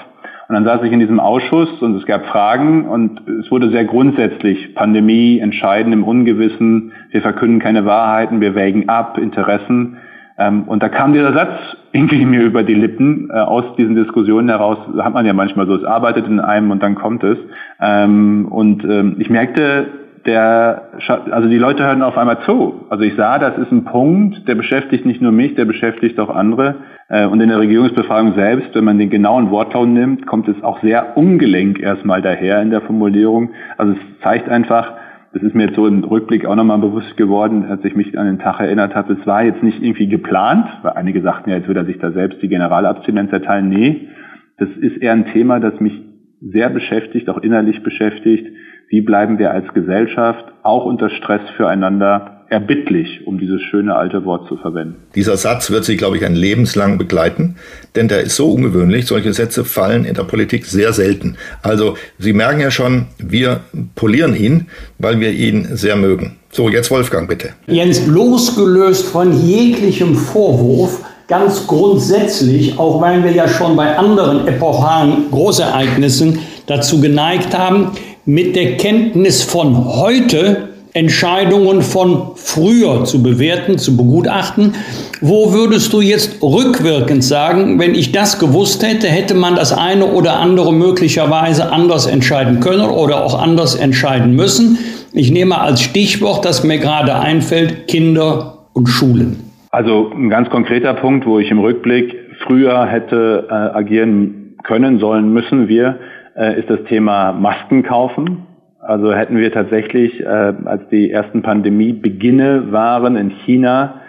Und 0.48 0.56
dann 0.56 0.64
saß 0.64 0.82
ich 0.84 0.91
in 0.94 0.99
diesem 0.99 1.19
Ausschuss 1.19 1.69
und 1.82 1.95
es 1.95 2.06
gab 2.06 2.26
Fragen 2.28 2.88
und 2.88 3.22
es 3.28 3.52
wurde 3.52 3.69
sehr 3.69 3.84
grundsätzlich 3.84 4.76
Pandemie, 4.76 5.40
Entscheiden 5.40 5.91
im 5.91 6.06
Ungewissen, 6.06 6.94
wir 7.11 7.22
verkünden 7.22 7.60
keine 7.60 7.86
Wahrheiten, 7.86 8.40
wir 8.40 8.56
wägen 8.56 8.88
ab, 8.88 9.18
Interessen. 9.18 9.98
Ähm, 10.38 10.64
und 10.64 10.82
da 10.82 10.88
kam 10.88 11.11
dieser 11.11 11.34
Satz 11.34 11.52
irgendwie 11.91 12.26
mir 12.26 12.44
über 12.44 12.64
die 12.64 12.76
Lippen 12.76 13.30
äh, 13.30 13.40
aus 13.40 13.76
diesen 13.78 13.95
Diskussionen 13.95 14.48
heraus. 14.48 14.78
Hat 14.99 15.14
man 15.14 15.26
ja 15.26 15.34
manchmal 15.34 15.68
so, 15.68 15.76
es 15.76 15.84
arbeitet 15.84 16.28
in 16.28 16.40
einem 16.40 16.72
und 16.72 16.82
dann 16.82 16.95
kommt 16.95 17.24
es. 17.24 17.38
Ähm, 17.82 18.48
und 18.49 18.86
ähm, 18.86 19.18
ich 19.19 19.30
merkte, 19.30 19.88
der, 20.28 20.90
also 21.32 21.49
die 21.49 21.58
Leute 21.58 21.86
hören 21.86 22.04
auf 22.04 22.18
einmal 22.18 22.41
zu. 22.41 22.86
Also 22.90 23.04
ich 23.04 23.16
sah, 23.16 23.40
das 23.40 23.58
ist 23.58 23.72
ein 23.72 23.86
Punkt, 23.86 24.48
der 24.48 24.56
beschäftigt 24.56 25.06
nicht 25.06 25.22
nur 25.22 25.32
mich, 25.32 25.56
der 25.56 25.66
beschäftigt 25.66 26.20
auch 26.20 26.30
andere. 26.30 26.76
Äh, 27.08 27.26
und 27.26 27.40
in 27.40 27.49
der 27.49 27.60
Regierungsbefragung 27.60 28.34
selbst, 28.36 28.76
wenn 28.76 28.84
man 28.84 28.99
den 28.99 29.10
genauen 29.10 29.49
Wortlaut 29.49 29.88
nimmt, 29.88 30.28
kommt 30.28 30.49
es 30.49 30.62
auch 30.62 30.82
sehr 30.82 31.18
ungelenk 31.18 31.80
erstmal 31.80 32.22
daher 32.22 32.62
in 32.62 32.70
der 32.70 32.82
Formulierung. 32.82 33.52
Also 33.78 33.94
es 33.94 34.22
zeigt 34.22 34.49
einfach, 34.49 34.94
das 35.34 35.44
ist 35.44 35.56
mir 35.56 35.68
jetzt 35.68 35.76
so 35.76 35.88
im 35.88 36.04
Rückblick 36.04 36.45
auch 36.45 36.56
nochmal 36.56 36.80
bewusst 36.80 37.16
geworden, 37.16 37.66
als 37.70 37.84
ich 37.86 37.95
mich 37.95 38.18
an 38.20 38.26
den 38.26 38.40
Tag 38.40 38.60
erinnert 38.60 38.95
habe, 38.95 39.14
es 39.14 39.26
war 39.26 39.44
jetzt 39.44 39.64
nicht 39.64 39.82
irgendwie 39.82 40.08
geplant, 40.08 40.68
weil 40.82 40.94
einige 40.94 41.22
sagten 41.22 41.49
ja, 41.49 41.58
jetzt 41.58 41.68
würde 41.68 41.82
er 41.82 41.86
sich 41.86 41.99
da 41.99 42.12
selbst 42.12 42.41
die 42.41 42.49
Generalabstinenz 42.49 43.32
erteilen. 43.32 43.70
Nee, 43.70 44.10
das 44.58 44.70
ist 44.70 44.98
eher 44.98 45.14
ein 45.14 45.28
Thema, 45.28 45.60
das 45.60 45.80
mich 45.80 46.02
sehr 46.41 46.70
beschäftigt, 46.70 47.30
auch 47.30 47.38
innerlich 47.38 47.82
beschäftigt. 47.82 48.48
Wie 48.89 49.01
bleiben 49.01 49.38
wir 49.38 49.51
als 49.51 49.73
Gesellschaft 49.73 50.45
auch 50.64 50.85
unter 50.85 51.09
Stress 51.09 51.41
füreinander 51.57 52.38
erbittlich, 52.49 53.26
um 53.26 53.38
dieses 53.38 53.61
schöne 53.61 53.95
alte 53.95 54.23
Wort 54.23 54.47
zu 54.47 54.55
verwenden. 54.55 54.95
Dieser 55.15 55.35
Satz 55.35 55.69
wird 55.69 55.84
Sie, 55.84 55.97
glaube 55.97 56.18
ich, 56.18 56.26
ein 56.26 56.35
lebenslang 56.35 56.97
begleiten, 56.97 57.55
denn 57.95 58.07
der 58.07 58.22
ist 58.22 58.35
so 58.35 58.51
ungewöhnlich. 58.51 59.05
Solche 59.05 59.34
Sätze 59.34 59.65
fallen 59.65 60.05
in 60.05 60.14
der 60.14 60.23
Politik 60.23 60.65
sehr 60.65 60.93
selten. 60.93 61.35
Also 61.61 61.97
Sie 62.18 62.34
merken 62.34 62.61
ja 62.61 62.72
schon, 62.72 63.07
wir 63.18 63.61
polieren 63.95 64.35
ihn, 64.35 64.68
weil 64.97 65.19
wir 65.19 65.31
ihn 65.31 65.68
sehr 65.76 65.97
mögen. 65.97 66.38
So, 66.49 66.69
jetzt 66.69 66.89
Wolfgang, 66.89 67.27
bitte. 67.27 67.49
Jens, 67.68 68.07
losgelöst 68.07 69.07
von 69.07 69.34
jeglichem 69.45 70.15
Vorwurf, 70.15 71.03
ganz 71.27 71.68
grundsätzlich, 71.68 72.80
auch 72.80 73.01
weil 73.01 73.23
wir 73.26 73.31
ja 73.31 73.49
schon 73.49 73.76
bei 73.76 73.97
anderen 73.97 74.47
epochalen 74.47 75.30
Großereignissen 75.30 76.39
dazu 76.68 77.01
geneigt 77.01 77.57
haben, 77.57 77.91
mit 78.28 78.58
der 78.58 78.76
Kenntnis 78.76 79.41
von 79.41 79.86
heute 79.86 80.68
Entscheidungen 80.91 81.82
von 81.82 82.32
früher 82.36 83.06
zu 83.06 83.24
bewerten, 83.24 83.78
zu 83.78 83.95
begutachten. 83.95 84.74
Wo 85.22 85.54
würdest 85.54 85.94
du 85.94 86.02
jetzt 86.02 86.44
rückwirkend 86.44 87.24
sagen, 87.24 87.80
wenn 87.80 87.95
ich 87.95 88.12
das 88.12 88.38
gewusst 88.38 88.86
hätte, 88.86 89.08
hätte 89.08 89.34
man 89.34 89.56
das 89.56 89.72
eine 89.72 90.08
oder 90.08 90.40
andere 90.40 90.74
möglicherweise 90.74 91.72
anders 91.72 92.06
entscheiden 92.06 92.60
können 92.60 92.90
oder 92.90 93.24
auch 93.24 93.41
anders 93.41 93.76
entscheiden 93.76 94.36
müssen? 94.36 94.78
Ich 95.14 95.32
nehme 95.32 95.62
als 95.62 95.82
Stichwort, 95.82 96.44
das 96.44 96.66
mir 96.66 96.80
gerade 96.80 97.18
einfällt, 97.18 97.88
Kinder 97.88 98.58
und 98.74 98.88
Schulen. 98.88 99.38
Also 99.72 100.12
ein 100.14 100.30
ganz 100.30 100.49
konkreter 100.49 100.94
Punkt, 100.95 101.26
wo 101.26 101.40
ich 101.40 101.49
im 101.49 101.60
Rückblick 101.60 102.14
früher 102.45 102.88
hätte 102.88 103.48
äh, 103.49 103.54
agieren 103.54 104.56
können, 104.64 104.99
sollen, 104.99 105.32
müssen 105.32 105.70
wir, 105.70 105.98
äh, 106.38 106.59
ist 106.59 106.69
das 106.69 106.84
Thema 106.84 107.34
Masken 107.34 107.84
kaufen. 107.84 108.47
Also 108.80 109.14
hätten 109.14 109.38
wir 109.38 109.51
tatsächlich, 109.51 110.22
äh, 110.22 110.26
als 110.26 110.88
die 110.89 111.11
ersten 111.11 111.41
Pandemiebeginne 111.41 112.72
waren 112.72 113.15
in 113.15 113.31
China, 113.45 114.01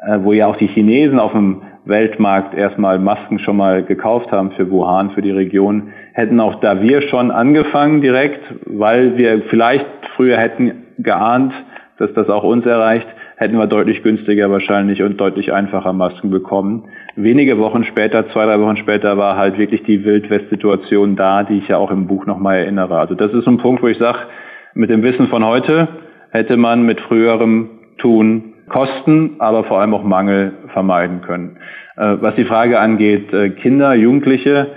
äh, 0.00 0.18
wo 0.22 0.32
ja 0.32 0.46
auch 0.46 0.56
die 0.56 0.66
Chinesen 0.66 1.18
auf 1.18 1.32
dem 1.32 1.62
Weltmarkt 1.84 2.54
erstmal 2.54 2.98
Masken 2.98 3.38
schon 3.38 3.58
mal 3.58 3.84
gekauft 3.84 4.32
haben 4.32 4.52
für 4.52 4.70
Wuhan, 4.70 5.10
für 5.10 5.22
die 5.22 5.30
Region, 5.30 5.90
hätten 6.14 6.40
auch 6.40 6.60
da 6.60 6.80
wir 6.80 7.02
schon 7.02 7.30
angefangen 7.30 8.00
direkt, 8.00 8.42
weil 8.64 9.18
wir 9.18 9.42
vielleicht 9.50 9.86
früher 10.16 10.38
hätten 10.38 10.86
geahnt, 10.98 11.52
dass 11.98 12.12
das 12.14 12.28
auch 12.28 12.42
uns 12.42 12.64
erreicht, 12.64 13.06
hätten 13.36 13.58
wir 13.58 13.66
deutlich 13.66 14.02
günstiger 14.02 14.50
wahrscheinlich 14.50 15.02
und 15.02 15.20
deutlich 15.20 15.52
einfacher 15.52 15.92
Masken 15.92 16.30
bekommen. 16.30 16.84
Wenige 17.16 17.58
Wochen 17.58 17.84
später, 17.84 18.28
zwei, 18.30 18.44
drei 18.44 18.58
Wochen 18.60 18.76
später 18.76 19.16
war 19.16 19.36
halt 19.36 19.56
wirklich 19.56 19.84
die 19.84 20.04
Wildwest-Situation 20.04 21.14
da, 21.14 21.44
die 21.44 21.58
ich 21.58 21.68
ja 21.68 21.76
auch 21.76 21.92
im 21.92 22.08
Buch 22.08 22.26
nochmal 22.26 22.56
erinnere. 22.58 22.98
Also 22.98 23.14
das 23.14 23.32
ist 23.32 23.46
ein 23.46 23.58
Punkt, 23.58 23.82
wo 23.82 23.86
ich 23.86 23.98
sage, 23.98 24.18
mit 24.74 24.90
dem 24.90 25.04
Wissen 25.04 25.28
von 25.28 25.44
heute 25.44 25.88
hätte 26.30 26.56
man 26.56 26.84
mit 26.84 27.00
früherem 27.00 27.70
Tun 27.98 28.54
Kosten, 28.68 29.36
aber 29.38 29.64
vor 29.64 29.80
allem 29.80 29.94
auch 29.94 30.02
Mangel 30.02 30.52
vermeiden 30.72 31.20
können. 31.20 31.58
Äh, 31.96 32.16
was 32.20 32.34
die 32.34 32.46
Frage 32.46 32.80
angeht, 32.80 33.32
äh, 33.32 33.50
Kinder, 33.50 33.94
Jugendliche, 33.94 34.68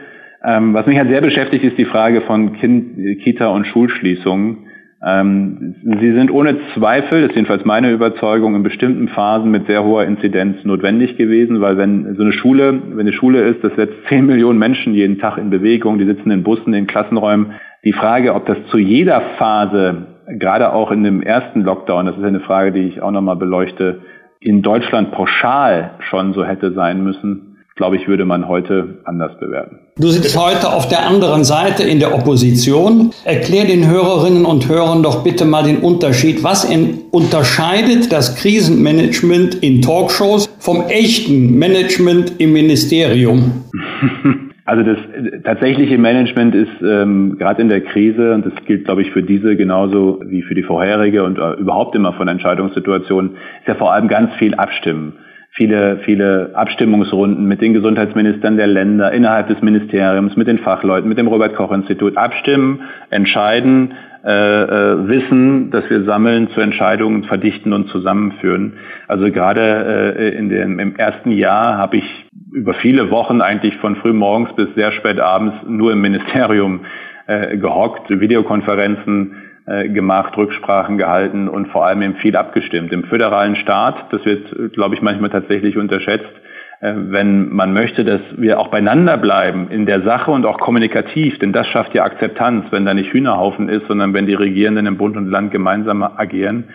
ähm, 0.43 0.73
was 0.73 0.85
mich 0.85 0.97
halt 0.97 1.09
sehr 1.09 1.21
beschäftigt, 1.21 1.63
ist 1.63 1.77
die 1.77 1.85
Frage 1.85 2.21
von 2.21 2.53
kind, 2.53 2.97
Kita- 3.23 3.47
und 3.47 3.65
Schulschließungen. 3.65 4.66
Ähm, 5.07 5.75
sie 6.01 6.11
sind 6.11 6.31
ohne 6.31 6.57
Zweifel, 6.73 7.21
das 7.21 7.29
ist 7.29 7.35
jedenfalls 7.35 7.63
meine 7.63 7.91
Überzeugung, 7.91 8.55
in 8.55 8.63
bestimmten 8.63 9.07
Phasen 9.07 9.49
mit 9.49 9.65
sehr 9.65 9.85
hoher 9.85 10.03
Inzidenz 10.03 10.65
notwendig 10.65 11.15
gewesen, 11.15 11.61
weil 11.61 11.77
wenn 11.77 12.15
so 12.15 12.23
eine 12.23 12.33
Schule, 12.33 12.81
wenn 12.89 12.99
eine 12.99 13.13
Schule 13.13 13.41
ist, 13.43 13.63
das 13.63 13.73
setzt 13.75 13.95
10 14.09 14.25
Millionen 14.25 14.59
Menschen 14.59 14.93
jeden 14.93 15.17
Tag 15.17 15.37
in 15.37 15.49
Bewegung, 15.49 15.97
die 15.97 16.05
sitzen 16.05 16.29
in 16.29 16.43
Bussen, 16.43 16.73
in 16.73 16.87
Klassenräumen. 16.87 17.53
Die 17.85 17.93
Frage, 17.93 18.35
ob 18.35 18.47
das 18.47 18.57
zu 18.69 18.79
jeder 18.79 19.21
Phase, 19.37 20.07
gerade 20.27 20.73
auch 20.73 20.91
in 20.91 21.05
dem 21.05 21.21
ersten 21.21 21.61
Lockdown, 21.61 22.07
das 22.07 22.17
ist 22.17 22.23
eine 22.25 22.41
Frage, 22.41 22.73
die 22.73 22.87
ich 22.87 23.01
auch 23.01 23.11
nochmal 23.11 23.37
beleuchte, 23.37 24.01
in 24.41 24.61
Deutschland 24.61 25.11
pauschal 25.11 25.91
schon 26.09 26.33
so 26.33 26.43
hätte 26.43 26.73
sein 26.73 27.01
müssen, 27.01 27.46
glaube 27.77 27.95
ich, 27.95 28.07
würde 28.07 28.25
man 28.25 28.47
heute 28.47 28.97
anders 29.05 29.37
bewerten. 29.39 29.79
Du 29.97 30.09
sitzt 30.09 30.37
heute 30.37 30.73
auf 30.73 30.87
der 30.89 31.07
anderen 31.07 31.43
Seite 31.43 31.83
in 31.83 31.99
der 31.99 32.13
Opposition. 32.13 33.11
Erklär 33.23 33.65
den 33.65 33.89
Hörerinnen 33.89 34.45
und 34.45 34.67
Hörern 34.67 35.01
doch 35.03 35.23
bitte 35.23 35.45
mal 35.45 35.63
den 35.63 35.77
Unterschied. 35.77 36.43
Was 36.43 36.67
unterscheidet 37.11 38.11
das 38.11 38.35
Krisenmanagement 38.35 39.55
in 39.55 39.81
Talkshows 39.81 40.49
vom 40.59 40.83
echten 40.89 41.57
Management 41.57 42.33
im 42.39 42.53
Ministerium? 42.53 43.63
Also 44.67 44.83
das 44.83 44.97
tatsächliche 45.45 45.97
Management 45.97 46.53
ist 46.53 46.67
ähm, 46.81 47.37
gerade 47.39 47.61
in 47.61 47.69
der 47.69 47.79
Krise, 47.79 48.33
und 48.33 48.45
das 48.45 48.51
gilt, 48.65 48.83
glaube 48.83 49.01
ich, 49.01 49.11
für 49.11 49.23
diese 49.23 49.55
genauso 49.55 50.19
wie 50.25 50.41
für 50.41 50.55
die 50.55 50.63
vorherige 50.63 51.23
und 51.23 51.37
äh, 51.37 51.53
überhaupt 51.53 51.95
immer 51.95 52.11
von 52.11 52.27
Entscheidungssituationen, 52.27 53.37
ist 53.61 53.67
ja 53.69 53.75
vor 53.75 53.93
allem 53.93 54.09
ganz 54.09 54.33
viel 54.33 54.55
Abstimmen 54.55 55.13
viele, 55.51 55.99
viele 56.05 56.51
Abstimmungsrunden 56.53 57.45
mit 57.47 57.61
den 57.61 57.73
Gesundheitsministern 57.73 58.57
der 58.57 58.67
Länder, 58.67 59.11
innerhalb 59.11 59.47
des 59.47 59.61
Ministeriums, 59.61 60.35
mit 60.35 60.47
den 60.47 60.59
Fachleuten, 60.59 61.09
mit 61.09 61.17
dem 61.17 61.27
Robert-Koch-Institut 61.27 62.15
abstimmen, 62.15 62.81
entscheiden, 63.09 63.93
äh, 64.23 64.63
äh, 64.63 65.07
Wissen, 65.07 65.71
dass 65.71 65.89
wir 65.89 66.03
sammeln, 66.03 66.49
zu 66.49 66.59
Entscheidungen 66.59 67.23
verdichten 67.23 67.71
und 67.71 67.87
zusammenführen. 67.89 68.73
Also 69.07 69.31
gerade 69.31 70.15
äh, 70.17 70.37
in 70.37 70.49
dem, 70.49 70.79
im 70.79 70.95
ersten 70.95 71.31
Jahr 71.31 71.77
habe 71.77 71.97
ich 71.97 72.25
über 72.51 72.73
viele 72.73 73.09
Wochen 73.09 73.41
eigentlich 73.41 73.77
von 73.77 73.95
früh 73.95 74.13
morgens 74.13 74.53
bis 74.55 74.67
sehr 74.75 74.91
spät 74.91 75.19
abends 75.19 75.55
nur 75.67 75.93
im 75.93 76.01
Ministerium 76.01 76.81
äh, 77.27 77.57
gehockt, 77.57 78.09
Videokonferenzen 78.09 79.35
gemacht, 79.67 80.37
Rücksprachen 80.37 80.97
gehalten 80.97 81.49
und 81.49 81.67
vor 81.67 81.85
allem 81.85 82.01
eben 82.01 82.15
viel 82.15 82.37
abgestimmt. 82.37 82.93
Im 82.93 83.03
föderalen 83.03 83.57
Staat, 83.57 83.95
das 84.11 84.23
wird, 84.23 84.73
glaube 84.73 84.95
ich, 84.95 85.01
manchmal 85.01 85.29
tatsächlich 85.29 85.77
unterschätzt, 85.77 86.31
äh, 86.79 86.93
wenn 86.95 87.49
man 87.49 87.73
möchte, 87.73 88.05
dass 88.05 88.21
wir 88.35 88.59
auch 88.59 88.67
beieinander 88.67 89.17
bleiben 89.17 89.69
in 89.69 89.85
der 89.85 90.01
Sache 90.01 90.31
und 90.31 90.45
auch 90.45 90.59
kommunikativ, 90.59 91.39
denn 91.39 91.51
das 91.51 91.67
schafft 91.67 91.93
ja 91.95 92.03
Akzeptanz, 92.03 92.65
wenn 92.71 92.85
da 92.85 92.93
nicht 92.93 93.11
Hühnerhaufen 93.13 93.67
ist, 93.69 93.87
sondern 93.87 94.13
wenn 94.13 94.27
die 94.27 94.35
Regierenden 94.35 94.85
im 94.85 94.97
Bund 94.97 95.17
und 95.17 95.27
Land 95.27 95.51
gemeinsam 95.51 96.03
agieren, 96.03 96.65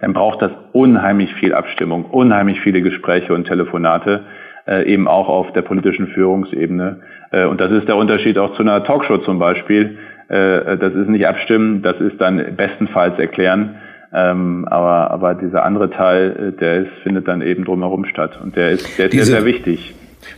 dann 0.00 0.12
braucht 0.12 0.42
das 0.42 0.50
unheimlich 0.72 1.32
viel 1.34 1.54
Abstimmung, 1.54 2.04
unheimlich 2.04 2.60
viele 2.60 2.82
Gespräche 2.82 3.32
und 3.32 3.46
Telefonate, 3.46 4.24
äh, 4.66 4.84
eben 4.84 5.08
auch 5.08 5.28
auf 5.28 5.52
der 5.52 5.62
politischen 5.62 6.08
Führungsebene. 6.08 7.00
Äh, 7.30 7.46
und 7.46 7.58
das 7.58 7.70
ist 7.72 7.88
der 7.88 7.96
Unterschied 7.96 8.36
auch 8.36 8.54
zu 8.56 8.62
einer 8.62 8.84
Talkshow 8.84 9.18
zum 9.18 9.38
Beispiel, 9.38 9.96
äh, 10.28 10.76
das 10.76 10.94
ist 10.94 11.08
nicht 11.08 11.26
abstimmen, 11.26 11.82
das 11.82 12.00
ist 12.00 12.20
dann 12.20 12.56
bestenfalls 12.56 13.18
erklären. 13.18 13.76
Ähm, 14.12 14.66
aber, 14.68 15.10
aber 15.10 15.34
dieser 15.34 15.64
andere 15.64 15.90
Teil, 15.90 16.52
äh, 16.54 16.58
der 16.58 16.82
ist, 16.82 16.92
findet 17.02 17.28
dann 17.28 17.42
eben 17.42 17.64
drumherum 17.64 18.04
statt. 18.06 18.38
Und 18.42 18.56
der 18.56 18.70
ist, 18.70 18.98
der 18.98 19.12
ist 19.12 19.26
sehr 19.26 19.44
wichtig. 19.44 19.94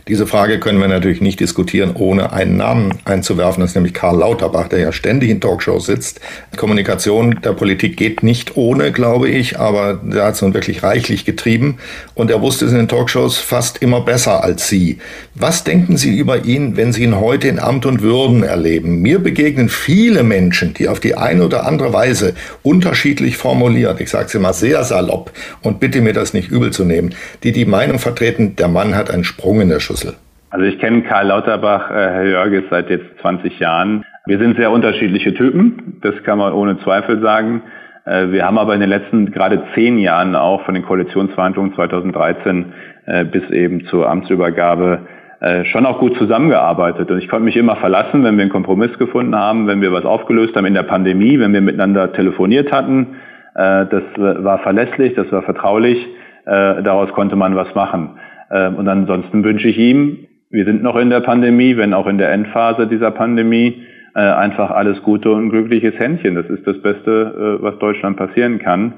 Diese 0.07 0.27
Frage 0.27 0.59
können 0.59 0.79
wir 0.79 0.87
natürlich 0.87 1.21
nicht 1.21 1.39
diskutieren, 1.39 1.91
ohne 1.95 2.33
einen 2.33 2.57
Namen 2.57 2.95
einzuwerfen. 3.05 3.61
Das 3.61 3.71
ist 3.71 3.75
nämlich 3.75 3.93
Karl 3.93 4.17
Lauterbach, 4.17 4.67
der 4.67 4.79
ja 4.79 4.91
ständig 4.91 5.29
in 5.29 5.41
Talkshows 5.41 5.85
sitzt. 5.85 6.19
Kommunikation 6.57 7.39
der 7.43 7.53
Politik 7.53 7.97
geht 7.97 8.23
nicht 8.23 8.57
ohne, 8.57 8.91
glaube 8.91 9.29
ich, 9.29 9.59
aber 9.59 9.99
der 10.03 10.25
hat 10.25 10.35
es 10.35 10.41
nun 10.41 10.53
wirklich 10.53 10.83
reichlich 10.83 11.25
getrieben. 11.25 11.77
Und 12.15 12.31
er 12.31 12.41
wusste 12.41 12.65
es 12.65 12.71
in 12.71 12.77
den 12.77 12.87
Talkshows 12.87 13.37
fast 13.37 13.81
immer 13.81 14.01
besser 14.01 14.43
als 14.43 14.67
Sie. 14.67 14.97
Was 15.35 15.63
denken 15.63 15.97
Sie 15.97 16.17
über 16.17 16.45
ihn, 16.45 16.75
wenn 16.75 16.93
Sie 16.93 17.03
ihn 17.03 17.19
heute 17.19 17.47
in 17.47 17.59
Amt 17.59 17.85
und 17.85 18.01
Würden 18.01 18.43
erleben? 18.43 19.01
Mir 19.01 19.19
begegnen 19.19 19.69
viele 19.69 20.23
Menschen, 20.23 20.73
die 20.73 20.87
auf 20.87 20.99
die 20.99 21.15
eine 21.15 21.45
oder 21.45 21.65
andere 21.65 21.93
Weise 21.93 22.33
unterschiedlich 22.63 23.37
formulieren, 23.37 23.97
ich 23.99 24.09
sage 24.09 24.25
es 24.25 24.35
immer 24.35 24.53
sehr 24.53 24.83
salopp 24.83 25.31
und 25.61 25.79
bitte 25.79 26.01
mir 26.01 26.13
das 26.13 26.33
nicht 26.33 26.49
übel 26.49 26.71
zu 26.71 26.85
nehmen, 26.85 27.15
die 27.43 27.51
die 27.51 27.65
Meinung 27.65 27.99
vertreten, 27.99 28.55
der 28.55 28.67
Mann 28.67 28.95
hat 28.95 29.11
einen 29.11 29.23
Sprung 29.23 29.61
in 29.61 29.69
der 29.69 29.78
Schüssel? 29.79 30.13
Also 30.51 30.65
ich 30.65 30.79
kenne 30.79 31.03
Karl 31.03 31.27
Lauterbach, 31.27 31.91
äh, 31.91 31.93
Herr 31.93 32.25
Jörges, 32.25 32.63
seit 32.71 32.89
jetzt 32.89 33.05
20 33.21 33.59
Jahren. 33.59 34.03
Wir 34.25 34.39
sind 34.39 34.57
sehr 34.57 34.71
unterschiedliche 34.71 35.33
Typen, 35.33 35.99
das 36.01 36.15
kann 36.23 36.39
man 36.39 36.53
ohne 36.53 36.79
Zweifel 36.79 37.21
sagen. 37.21 37.61
Äh, 38.05 38.31
wir 38.31 38.45
haben 38.45 38.57
aber 38.57 38.73
in 38.73 38.79
den 38.79 38.89
letzten 38.89 39.31
gerade 39.31 39.61
zehn 39.75 39.99
Jahren 39.99 40.35
auch 40.35 40.63
von 40.65 40.73
den 40.73 40.83
Koalitionsverhandlungen 40.83 41.75
2013 41.75 42.73
äh, 43.05 43.25
bis 43.25 43.47
eben 43.51 43.85
zur 43.85 44.09
Amtsübergabe 44.09 44.99
schon 45.71 45.85
auch 45.85 45.99
gut 45.99 46.17
zusammengearbeitet. 46.17 47.09
Und 47.09 47.19
ich 47.19 47.29
konnte 47.29 47.45
mich 47.45 47.55
immer 47.55 47.77
verlassen, 47.77 48.25
wenn 48.25 48.35
wir 48.35 48.41
einen 48.41 48.51
Kompromiss 48.51 48.99
gefunden 48.99 49.33
haben, 49.37 49.67
wenn 49.67 49.81
wir 49.81 49.93
was 49.93 50.03
aufgelöst 50.03 50.53
haben 50.57 50.65
in 50.65 50.73
der 50.73 50.83
Pandemie, 50.83 51.39
wenn 51.39 51.53
wir 51.53 51.61
miteinander 51.61 52.11
telefoniert 52.11 52.73
hatten. 52.73 53.15
Das 53.53 54.03
war 54.17 54.59
verlässlich, 54.59 55.13
das 55.15 55.31
war 55.31 55.43
vertraulich. 55.43 56.05
Daraus 56.43 57.09
konnte 57.13 57.37
man 57.37 57.55
was 57.55 57.73
machen. 57.73 58.19
Und 58.49 58.87
ansonsten 58.87 59.43
wünsche 59.43 59.67
ich 59.67 59.77
ihm, 59.77 60.25
wir 60.49 60.65
sind 60.65 60.81
noch 60.81 60.95
in 60.95 61.09
der 61.09 61.19
Pandemie, 61.19 61.77
wenn 61.77 61.93
auch 61.93 62.07
in 62.07 62.17
der 62.17 62.31
Endphase 62.31 62.87
dieser 62.87 63.11
Pandemie, 63.11 63.83
einfach 64.15 64.71
alles 64.71 65.01
Gute 65.03 65.31
und 65.31 65.51
glückliches 65.51 65.93
Händchen. 65.99 66.33
Das 66.33 66.47
ist 66.47 66.65
das 66.65 66.81
Beste, 66.81 67.59
was 67.61 67.77
Deutschland 67.77 68.17
passieren 68.17 68.57
kann. 68.57 68.93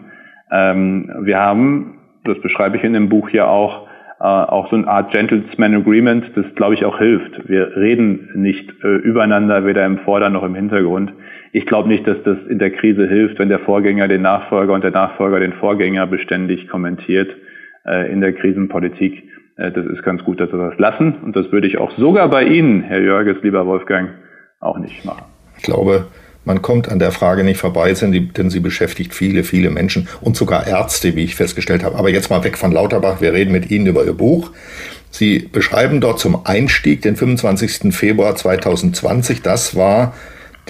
Ähm, 0.51 1.09
wir 1.21 1.39
haben, 1.39 1.99
das 2.25 2.39
beschreibe 2.41 2.77
ich 2.77 2.83
in 2.83 2.93
dem 2.93 3.09
Buch 3.09 3.29
ja 3.29 3.47
auch, 3.47 3.87
äh, 4.19 4.23
auch 4.23 4.69
so 4.69 4.75
eine 4.75 4.87
Art 4.87 5.11
Gentleman 5.11 5.75
Agreement, 5.75 6.31
das 6.35 6.45
glaube 6.55 6.75
ich 6.75 6.85
auch 6.85 6.99
hilft. 6.99 7.47
Wir 7.49 7.75
reden 7.75 8.29
nicht 8.35 8.69
äh, 8.83 8.97
übereinander, 8.97 9.65
weder 9.65 9.85
im 9.85 9.99
Vorder- 9.99 10.29
noch 10.29 10.43
im 10.43 10.55
Hintergrund. 10.55 11.13
Ich 11.53 11.65
glaube 11.65 11.89
nicht, 11.89 12.05
dass 12.05 12.21
das 12.23 12.37
in 12.49 12.59
der 12.59 12.71
Krise 12.71 13.07
hilft, 13.07 13.39
wenn 13.39 13.49
der 13.49 13.59
Vorgänger 13.59 14.07
den 14.07 14.21
Nachfolger 14.21 14.73
und 14.73 14.83
der 14.83 14.91
Nachfolger 14.91 15.39
den 15.39 15.53
Vorgänger 15.53 16.05
beständig 16.07 16.67
kommentiert 16.67 17.29
äh, 17.85 18.11
in 18.11 18.21
der 18.21 18.33
Krisenpolitik. 18.33 19.23
Äh, 19.61 19.71
das 19.71 19.85
ist 19.85 20.03
ganz 20.03 20.23
gut, 20.23 20.39
dass 20.39 20.51
wir 20.51 20.69
das 20.69 20.79
lassen. 20.79 21.15
Und 21.23 21.35
das 21.35 21.51
würde 21.51 21.67
ich 21.67 21.77
auch 21.77 21.91
sogar 21.97 22.29
bei 22.29 22.43
Ihnen, 22.43 22.81
Herr 22.81 23.01
Jörges, 23.01 23.37
lieber 23.43 23.65
Wolfgang, 23.65 24.09
auch 24.59 24.77
nicht 24.77 25.05
machen. 25.05 25.23
Ich 25.57 25.63
glaube, 25.63 26.07
man 26.43 26.61
kommt 26.61 26.89
an 26.89 26.97
der 26.97 27.11
Frage 27.11 27.43
nicht 27.43 27.59
vorbei, 27.59 27.93
denn 27.93 28.49
sie 28.49 28.59
beschäftigt 28.59 29.13
viele, 29.13 29.43
viele 29.43 29.69
Menschen 29.69 30.07
und 30.21 30.35
sogar 30.35 30.65
Ärzte, 30.65 31.15
wie 31.15 31.23
ich 31.23 31.35
festgestellt 31.35 31.83
habe. 31.83 31.97
Aber 31.97 32.09
jetzt 32.09 32.31
mal 32.31 32.43
weg 32.43 32.57
von 32.57 32.71
Lauterbach. 32.71 33.21
Wir 33.21 33.33
reden 33.33 33.51
mit 33.51 33.69
Ihnen 33.69 33.85
über 33.85 34.03
Ihr 34.03 34.13
Buch. 34.13 34.51
Sie 35.11 35.49
beschreiben 35.51 36.01
dort 36.01 36.19
zum 36.19 36.45
Einstieg 36.45 37.03
den 37.03 37.15
25. 37.15 37.93
Februar 37.93 38.35
2020. 38.35 39.43
Das 39.43 39.75
war 39.75 40.13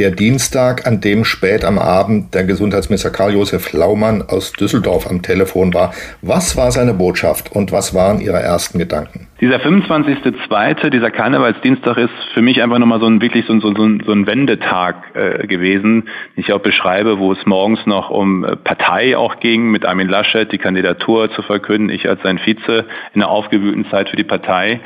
der 0.01 0.09
Dienstag, 0.09 0.87
an 0.87 0.99
dem 0.99 1.23
spät 1.23 1.63
am 1.63 1.77
Abend 1.77 2.33
der 2.33 2.43
Gesundheitsminister 2.43 3.11
Karl-Josef 3.11 3.71
Laumann 3.71 4.23
aus 4.27 4.51
Düsseldorf 4.51 5.07
am 5.07 5.21
Telefon 5.21 5.75
war. 5.75 5.93
Was 6.23 6.57
war 6.57 6.71
seine 6.71 6.95
Botschaft 6.95 7.51
und 7.51 7.71
was 7.71 7.93
waren 7.93 8.19
Ihre 8.19 8.39
ersten 8.39 8.79
Gedanken? 8.79 9.27
Dieser 9.41 9.57
25.2., 9.57 10.89
dieser 10.89 11.11
Karnevalsdienstag 11.11 11.97
ist 11.97 12.13
für 12.33 12.41
mich 12.41 12.63
einfach 12.63 12.79
nochmal 12.79 12.99
so 12.99 13.05
ein 13.05 13.21
wirklich 13.21 13.45
so, 13.45 13.59
so, 13.59 13.75
so, 13.75 13.87
so 14.03 14.11
ein 14.11 14.25
Wendetag 14.25 14.95
äh, 15.13 15.45
gewesen, 15.45 16.05
den 16.35 16.43
ich 16.43 16.51
auch 16.51 16.61
beschreibe, 16.61 17.19
wo 17.19 17.31
es 17.31 17.45
morgens 17.45 17.85
noch 17.85 18.09
um 18.09 18.43
äh, 18.43 18.55
Partei 18.55 19.15
auch 19.15 19.39
ging, 19.39 19.69
mit 19.69 19.85
Armin 19.85 20.09
Laschet 20.09 20.51
die 20.51 20.57
Kandidatur 20.57 21.31
zu 21.31 21.43
verkünden, 21.43 21.89
ich 21.91 22.09
als 22.09 22.23
sein 22.23 22.39
Vize 22.39 22.85
in 23.13 23.21
einer 23.21 23.29
aufgewühlten 23.29 23.85
Zeit 23.91 24.09
für 24.09 24.17
die 24.17 24.23
Partei 24.23 24.79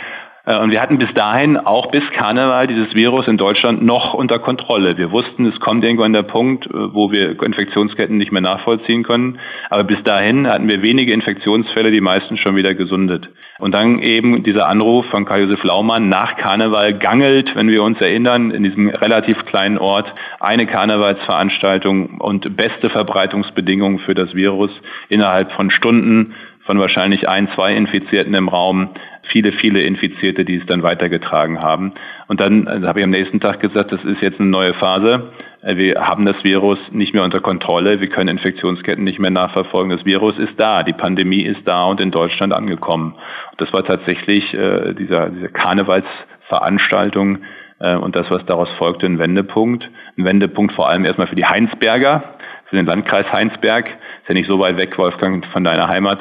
und 0.46 0.70
wir 0.70 0.80
hatten 0.80 1.00
bis 1.00 1.12
dahin, 1.16 1.58
auch 1.58 1.90
bis 1.90 2.04
Karneval, 2.12 2.68
dieses 2.68 2.94
Virus 2.94 3.28
in 3.28 3.38
Deutschland 3.38 3.82
noch 3.82 4.14
unter 4.14 4.38
Kontrolle. 4.38 4.96
Wir 4.96 5.12
wussten, 5.12 5.48
es 5.48 5.60
kommt 5.60 5.84
irgendwann 5.84 6.14
der 6.14 6.22
Punkt, 6.22 6.68
äh, 6.68 6.94
wo 6.94 7.12
wir 7.12 7.42
Infektionsketten 7.42 8.18
nicht 8.18 8.32
mehr 8.32 8.42
nachvollziehen 8.42 9.04
können. 9.04 9.40
Aber 9.72 9.84
bis 9.84 10.04
dahin 10.04 10.48
hatten 10.48 10.68
wir 10.68 10.84
wenige 10.84 11.14
Infektionsfälle, 11.14 11.90
die 11.90 12.02
meisten 12.02 12.38
schon 12.38 12.56
wieder 12.56 12.76
gesundet. 12.76 13.30
Und 13.58 13.72
dann 13.74 14.00
eben 14.00 14.44
dieser 14.44 14.68
Anruf 14.68 15.06
von 15.08 15.26
Karl-Josef 15.26 15.64
Laumann 15.64 16.10
nach 16.10 16.36
Karneval 16.36 17.00
gangelt, 17.00 17.56
wenn 17.56 17.70
wir 17.70 17.82
uns 17.82 18.00
erinnern, 18.00 18.52
in 18.52 18.64
diesem 18.64 18.90
relativ 18.90 19.46
kleinen 19.46 19.80
Ort 19.80 20.14
eine 20.40 20.68
Karnevalsveranstaltung 20.68 22.20
und 22.20 22.56
beste 22.56 22.90
Verbreitungsbedingungen 22.90 24.00
für 24.00 24.14
das 24.14 24.36
Virus 24.36 24.72
innerhalb 25.10 25.52
von 25.54 25.72
Stunden 25.72 26.36
von 26.66 26.80
wahrscheinlich 26.80 27.30
ein, 27.30 27.48
zwei 27.56 27.76
Infizierten 27.76 28.34
im 28.34 28.50
Raum, 28.50 28.90
viele, 29.24 29.52
viele 29.52 29.82
Infizierte, 29.82 30.46
die 30.46 30.58
es 30.58 30.66
dann 30.66 30.84
weitergetragen 30.84 31.62
haben. 31.62 31.94
Und 32.28 32.40
dann 32.40 32.68
also 32.68 32.88
habe 32.88 33.00
ich 33.00 33.04
am 33.04 33.12
nächsten 33.12 33.40
Tag 33.40 33.60
gesagt, 33.60 33.92
das 33.92 34.04
ist 34.04 34.22
jetzt 34.22 34.40
eine 34.40 34.50
neue 34.50 34.74
Phase. 34.74 35.32
Äh, 35.62 35.78
wir 35.78 35.96
haben 36.08 36.26
das 36.26 36.44
Virus 36.44 36.80
nicht 36.92 37.14
mehr 37.14 37.24
unter 37.24 37.40
Kontrolle. 37.40 38.02
Wir 38.02 38.10
können 38.10 38.30
Infektionsketten 38.30 39.04
nicht 39.04 39.20
mehr 39.20 39.32
nachverfolgen. 39.32 39.96
Das 39.96 40.06
Virus 40.06 40.38
ist 40.38 40.60
da. 40.60 40.84
Die 40.84 40.94
Pandemie 40.94 41.42
ist 41.42 41.62
da 41.66 41.86
und 41.86 42.02
in 42.02 42.12
Deutschland 42.12 42.54
angekommen. 42.54 43.16
Und 43.52 43.62
das 43.62 43.72
war 43.72 43.84
tatsächlich 43.84 44.54
äh, 44.54 44.94
dieser, 44.94 45.30
diese 45.30 45.50
Karnevalsveranstaltung 45.50 47.40
äh, 47.80 47.96
und 47.96 48.16
das, 48.16 48.30
was 48.32 48.46
daraus 48.46 48.70
folgte, 48.78 49.06
ein 49.06 49.20
Wendepunkt. 49.20 49.90
Ein 50.18 50.26
Wendepunkt 50.26 50.74
vor 50.74 50.90
allem 50.90 51.06
erstmal 51.06 51.28
für 51.28 51.36
die 51.36 51.46
Heinsberger, 51.46 52.36
für 52.70 52.76
den 52.76 52.86
Landkreis 52.86 53.32
Heinsberg. 53.32 53.88
Ist 53.88 54.30
ja 54.30 54.34
nicht 54.34 54.48
so 54.48 54.60
weit 54.60 54.78
weg, 54.78 54.98
Wolfgang, 54.98 55.46
von 55.48 55.64
deiner 55.64 55.88
Heimat. 55.88 56.20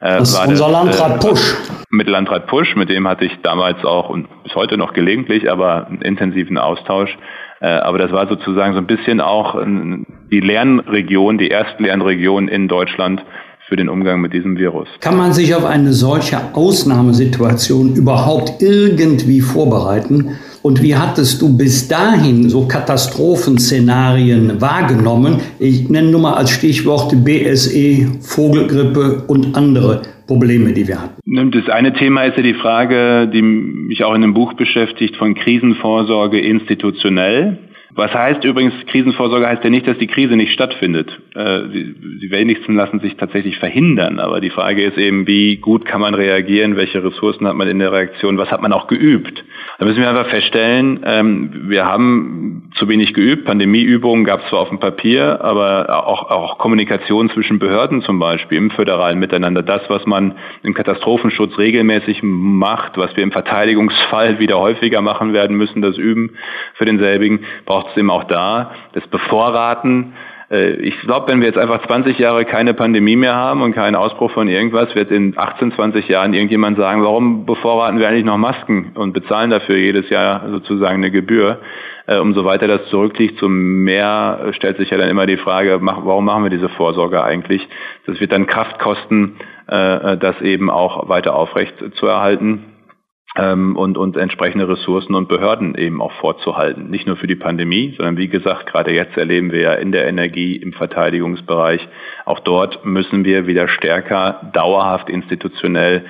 Äh, 0.00 0.18
das 0.18 0.32
ist 0.32 0.46
unser 0.46 0.68
Landrat 0.68 1.24
äh, 1.24 1.28
Pusch. 1.28 1.56
Mit 1.90 2.08
Landrat 2.08 2.46
Pusch, 2.46 2.76
mit 2.76 2.88
dem 2.88 3.08
hatte 3.08 3.24
ich 3.24 3.32
damals 3.42 3.84
auch 3.84 4.08
und 4.08 4.28
bis 4.42 4.54
heute 4.54 4.76
noch 4.76 4.92
gelegentlich, 4.92 5.50
aber 5.50 5.86
einen 5.86 6.02
intensiven 6.02 6.58
Austausch. 6.58 7.16
Äh, 7.60 7.68
aber 7.68 7.98
das 7.98 8.12
war 8.12 8.28
sozusagen 8.28 8.74
so 8.74 8.78
ein 8.78 8.86
bisschen 8.86 9.20
auch 9.20 9.56
die 9.64 10.40
Lernregion, 10.40 11.38
die 11.38 11.48
Erstlernregion 11.48 12.48
in 12.48 12.68
Deutschland 12.68 13.24
für 13.68 13.76
den 13.76 13.88
Umgang 13.88 14.20
mit 14.20 14.32
diesem 14.32 14.56
Virus. 14.56 14.88
Kann 15.00 15.16
man 15.16 15.32
sich 15.32 15.54
auf 15.54 15.64
eine 15.64 15.92
solche 15.92 16.54
Ausnahmesituation 16.54 17.96
überhaupt 17.96 18.62
irgendwie 18.62 19.40
vorbereiten? 19.40 20.36
Und 20.62 20.82
wie 20.82 20.96
hattest 20.96 21.42
du 21.42 21.56
bis 21.56 21.86
dahin 21.88 22.48
so 22.48 22.66
Katastrophenszenarien 22.66 24.60
wahrgenommen? 24.60 25.40
Ich 25.58 25.88
nenne 25.88 26.10
nur 26.10 26.20
mal 26.20 26.34
als 26.34 26.50
Stichworte 26.50 27.16
BSE, 27.16 28.18
Vogelgrippe 28.20 29.24
und 29.26 29.56
andere 29.56 30.02
Probleme, 30.26 30.72
die 30.72 30.88
wir 30.88 31.02
hatten. 31.02 31.50
Das 31.52 31.68
eine 31.68 31.92
Thema 31.92 32.24
ist 32.24 32.36
ja 32.36 32.42
die 32.42 32.54
Frage, 32.54 33.28
die 33.32 33.42
mich 33.42 34.02
auch 34.02 34.14
in 34.14 34.22
dem 34.22 34.34
Buch 34.34 34.54
beschäftigt, 34.54 35.16
von 35.16 35.34
Krisenvorsorge 35.34 36.40
institutionell. 36.40 37.58
Was 37.96 38.12
heißt 38.12 38.44
übrigens, 38.44 38.74
Krisenvorsorge 38.86 39.46
heißt 39.46 39.64
ja 39.64 39.70
nicht, 39.70 39.88
dass 39.88 39.96
die 39.96 40.06
Krise 40.06 40.36
nicht 40.36 40.52
stattfindet. 40.52 41.10
Äh, 41.34 41.60
sie, 41.72 41.94
sie 42.20 42.30
wenigsten 42.30 42.74
lassen 42.74 43.00
sich 43.00 43.16
tatsächlich 43.16 43.58
verhindern. 43.58 44.20
Aber 44.20 44.42
die 44.42 44.50
Frage 44.50 44.84
ist 44.84 44.98
eben, 44.98 45.26
wie 45.26 45.56
gut 45.56 45.86
kann 45.86 46.02
man 46.02 46.14
reagieren? 46.14 46.76
Welche 46.76 47.02
Ressourcen 47.02 47.46
hat 47.46 47.56
man 47.56 47.68
in 47.68 47.78
der 47.78 47.92
Reaktion? 47.92 48.36
Was 48.36 48.50
hat 48.50 48.60
man 48.60 48.74
auch 48.74 48.86
geübt? 48.86 49.42
Da 49.78 49.86
müssen 49.86 50.00
wir 50.00 50.10
einfach 50.10 50.28
feststellen, 50.28 51.00
ähm, 51.04 51.68
wir 51.68 51.86
haben 51.86 52.70
zu 52.76 52.86
wenig 52.88 53.14
geübt. 53.14 53.46
Pandemieübungen 53.46 54.24
gab 54.26 54.42
es 54.42 54.48
zwar 54.50 54.60
auf 54.60 54.68
dem 54.68 54.78
Papier, 54.78 55.40
aber 55.42 56.06
auch, 56.06 56.30
auch 56.30 56.58
Kommunikation 56.58 57.30
zwischen 57.30 57.58
Behörden 57.58 58.02
zum 58.02 58.18
Beispiel 58.18 58.58
im 58.58 58.70
föderalen 58.70 59.18
Miteinander. 59.18 59.62
Das, 59.62 59.82
was 59.88 60.04
man 60.04 60.34
im 60.62 60.74
Katastrophenschutz 60.74 61.56
regelmäßig 61.56 62.20
macht, 62.22 62.98
was 62.98 63.16
wir 63.16 63.22
im 63.22 63.32
Verteidigungsfall 63.32 64.38
wieder 64.38 64.58
häufiger 64.58 65.00
machen 65.00 65.32
werden 65.32 65.56
müssen, 65.56 65.80
das 65.80 65.96
Üben 65.96 66.36
für 66.74 66.84
denselbigen, 66.84 67.40
braucht 67.64 67.85
trotzdem 67.86 68.10
auch 68.10 68.24
da 68.24 68.72
das 68.92 69.06
Bevorraten. 69.08 70.14
Äh, 70.50 70.72
ich 70.76 70.98
glaube, 71.00 71.28
wenn 71.28 71.40
wir 71.40 71.48
jetzt 71.48 71.58
einfach 71.58 71.86
20 71.86 72.18
Jahre 72.18 72.44
keine 72.44 72.74
Pandemie 72.74 73.16
mehr 73.16 73.34
haben 73.34 73.62
und 73.62 73.72
keinen 73.74 73.96
Ausbruch 73.96 74.30
von 74.32 74.48
irgendwas, 74.48 74.94
wird 74.94 75.10
in 75.10 75.34
18, 75.36 75.72
20 75.72 76.08
Jahren 76.08 76.34
irgendjemand 76.34 76.78
sagen, 76.78 77.02
warum 77.02 77.46
bevorraten 77.46 77.98
wir 77.98 78.08
eigentlich 78.08 78.24
noch 78.24 78.36
Masken 78.36 78.92
und 78.94 79.12
bezahlen 79.12 79.50
dafür 79.50 79.76
jedes 79.76 80.08
Jahr 80.10 80.48
sozusagen 80.50 80.96
eine 80.96 81.10
Gebühr. 81.10 81.60
Äh, 82.06 82.18
umso 82.18 82.44
weiter 82.44 82.68
das 82.68 82.86
zurückliegt, 82.86 83.38
zum 83.38 83.82
mehr 83.82 84.50
stellt 84.52 84.76
sich 84.76 84.90
ja 84.90 84.96
dann 84.96 85.08
immer 85.08 85.26
die 85.26 85.38
Frage, 85.38 85.78
warum 85.80 86.24
machen 86.24 86.44
wir 86.44 86.50
diese 86.50 86.68
Vorsorge 86.68 87.22
eigentlich? 87.22 87.66
Das 88.06 88.20
wird 88.20 88.30
dann 88.30 88.46
Kraft 88.46 88.78
kosten, 88.78 89.36
äh, 89.66 90.16
das 90.16 90.40
eben 90.40 90.70
auch 90.70 91.08
weiter 91.08 91.34
aufrecht 91.34 91.74
zu 91.94 92.06
erhalten 92.06 92.75
ähm, 93.36 93.76
und, 93.76 93.98
und 93.98 94.16
entsprechende 94.16 94.68
Ressourcen 94.68 95.14
und 95.14 95.28
Behörden 95.28 95.74
eben 95.74 96.00
auch 96.00 96.12
vorzuhalten. 96.12 96.90
Nicht 96.90 97.06
nur 97.06 97.16
für 97.16 97.26
die 97.26 97.36
Pandemie, 97.36 97.94
sondern 97.96 98.16
wie 98.16 98.28
gesagt, 98.28 98.66
gerade 98.66 98.92
jetzt 98.92 99.16
erleben 99.16 99.52
wir 99.52 99.60
ja 99.60 99.72
in 99.74 99.92
der 99.92 100.06
Energie, 100.06 100.56
im 100.56 100.72
Verteidigungsbereich, 100.72 101.86
auch 102.24 102.40
dort 102.40 102.84
müssen 102.84 103.24
wir 103.24 103.46
wieder 103.46 103.68
stärker 103.68 104.50
dauerhaft 104.52 105.10
institutionell 105.10 106.04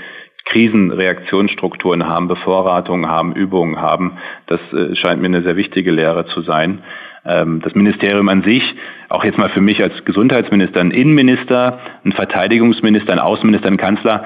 Krisenreaktionsstrukturen 0.47 2.07
haben, 2.07 2.29
Bevorratungen 2.29 3.11
haben, 3.11 3.35
Übungen 3.35 3.81
haben. 3.81 4.19
Das 4.47 4.61
äh, 4.73 4.95
scheint 4.95 5.21
mir 5.21 5.27
eine 5.27 5.43
sehr 5.43 5.57
wichtige 5.57 5.91
Lehre 5.91 6.27
zu 6.27 6.41
sein. 6.43 6.85
Ähm, 7.25 7.61
das 7.63 7.75
Ministerium 7.75 8.29
an 8.29 8.43
sich, 8.43 8.63
auch 9.09 9.25
jetzt 9.25 9.39
mal 9.39 9.49
für 9.51 9.61
mich 9.61 9.83
als 9.83 10.05
Gesundheitsminister, 10.05 10.81
ein 10.81 10.93
Innenminister, 10.93 11.81
ein 12.05 12.13
Verteidigungsminister, 12.13 13.13
ein 13.13 13.19
Außenminister, 13.19 13.67
ein 13.69 13.77
Kanzler, 13.77 14.25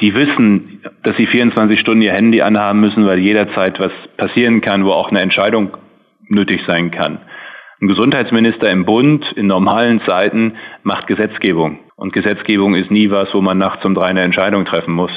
die 0.00 0.14
wissen, 0.14 0.80
dass 1.02 1.16
sie 1.16 1.26
24 1.26 1.80
Stunden 1.80 2.02
ihr 2.02 2.12
Handy 2.12 2.40
anhaben 2.40 2.80
müssen, 2.80 3.06
weil 3.06 3.18
jederzeit 3.18 3.80
was 3.80 3.92
passieren 4.16 4.60
kann, 4.60 4.84
wo 4.84 4.92
auch 4.92 5.10
eine 5.10 5.20
Entscheidung 5.20 5.76
nötig 6.28 6.62
sein 6.66 6.90
kann. 6.90 7.18
Ein 7.80 7.88
Gesundheitsminister 7.88 8.70
im 8.70 8.84
Bund 8.84 9.32
in 9.32 9.46
normalen 9.46 10.00
Zeiten 10.02 10.54
macht 10.82 11.06
Gesetzgebung. 11.06 11.80
Und 11.96 12.12
Gesetzgebung 12.12 12.74
ist 12.74 12.90
nie 12.90 13.10
was, 13.10 13.32
wo 13.34 13.40
man 13.40 13.58
nachts 13.58 13.84
um 13.84 13.94
drei 13.94 14.06
eine 14.06 14.22
Entscheidung 14.22 14.64
treffen 14.64 14.94
muss. 14.94 15.12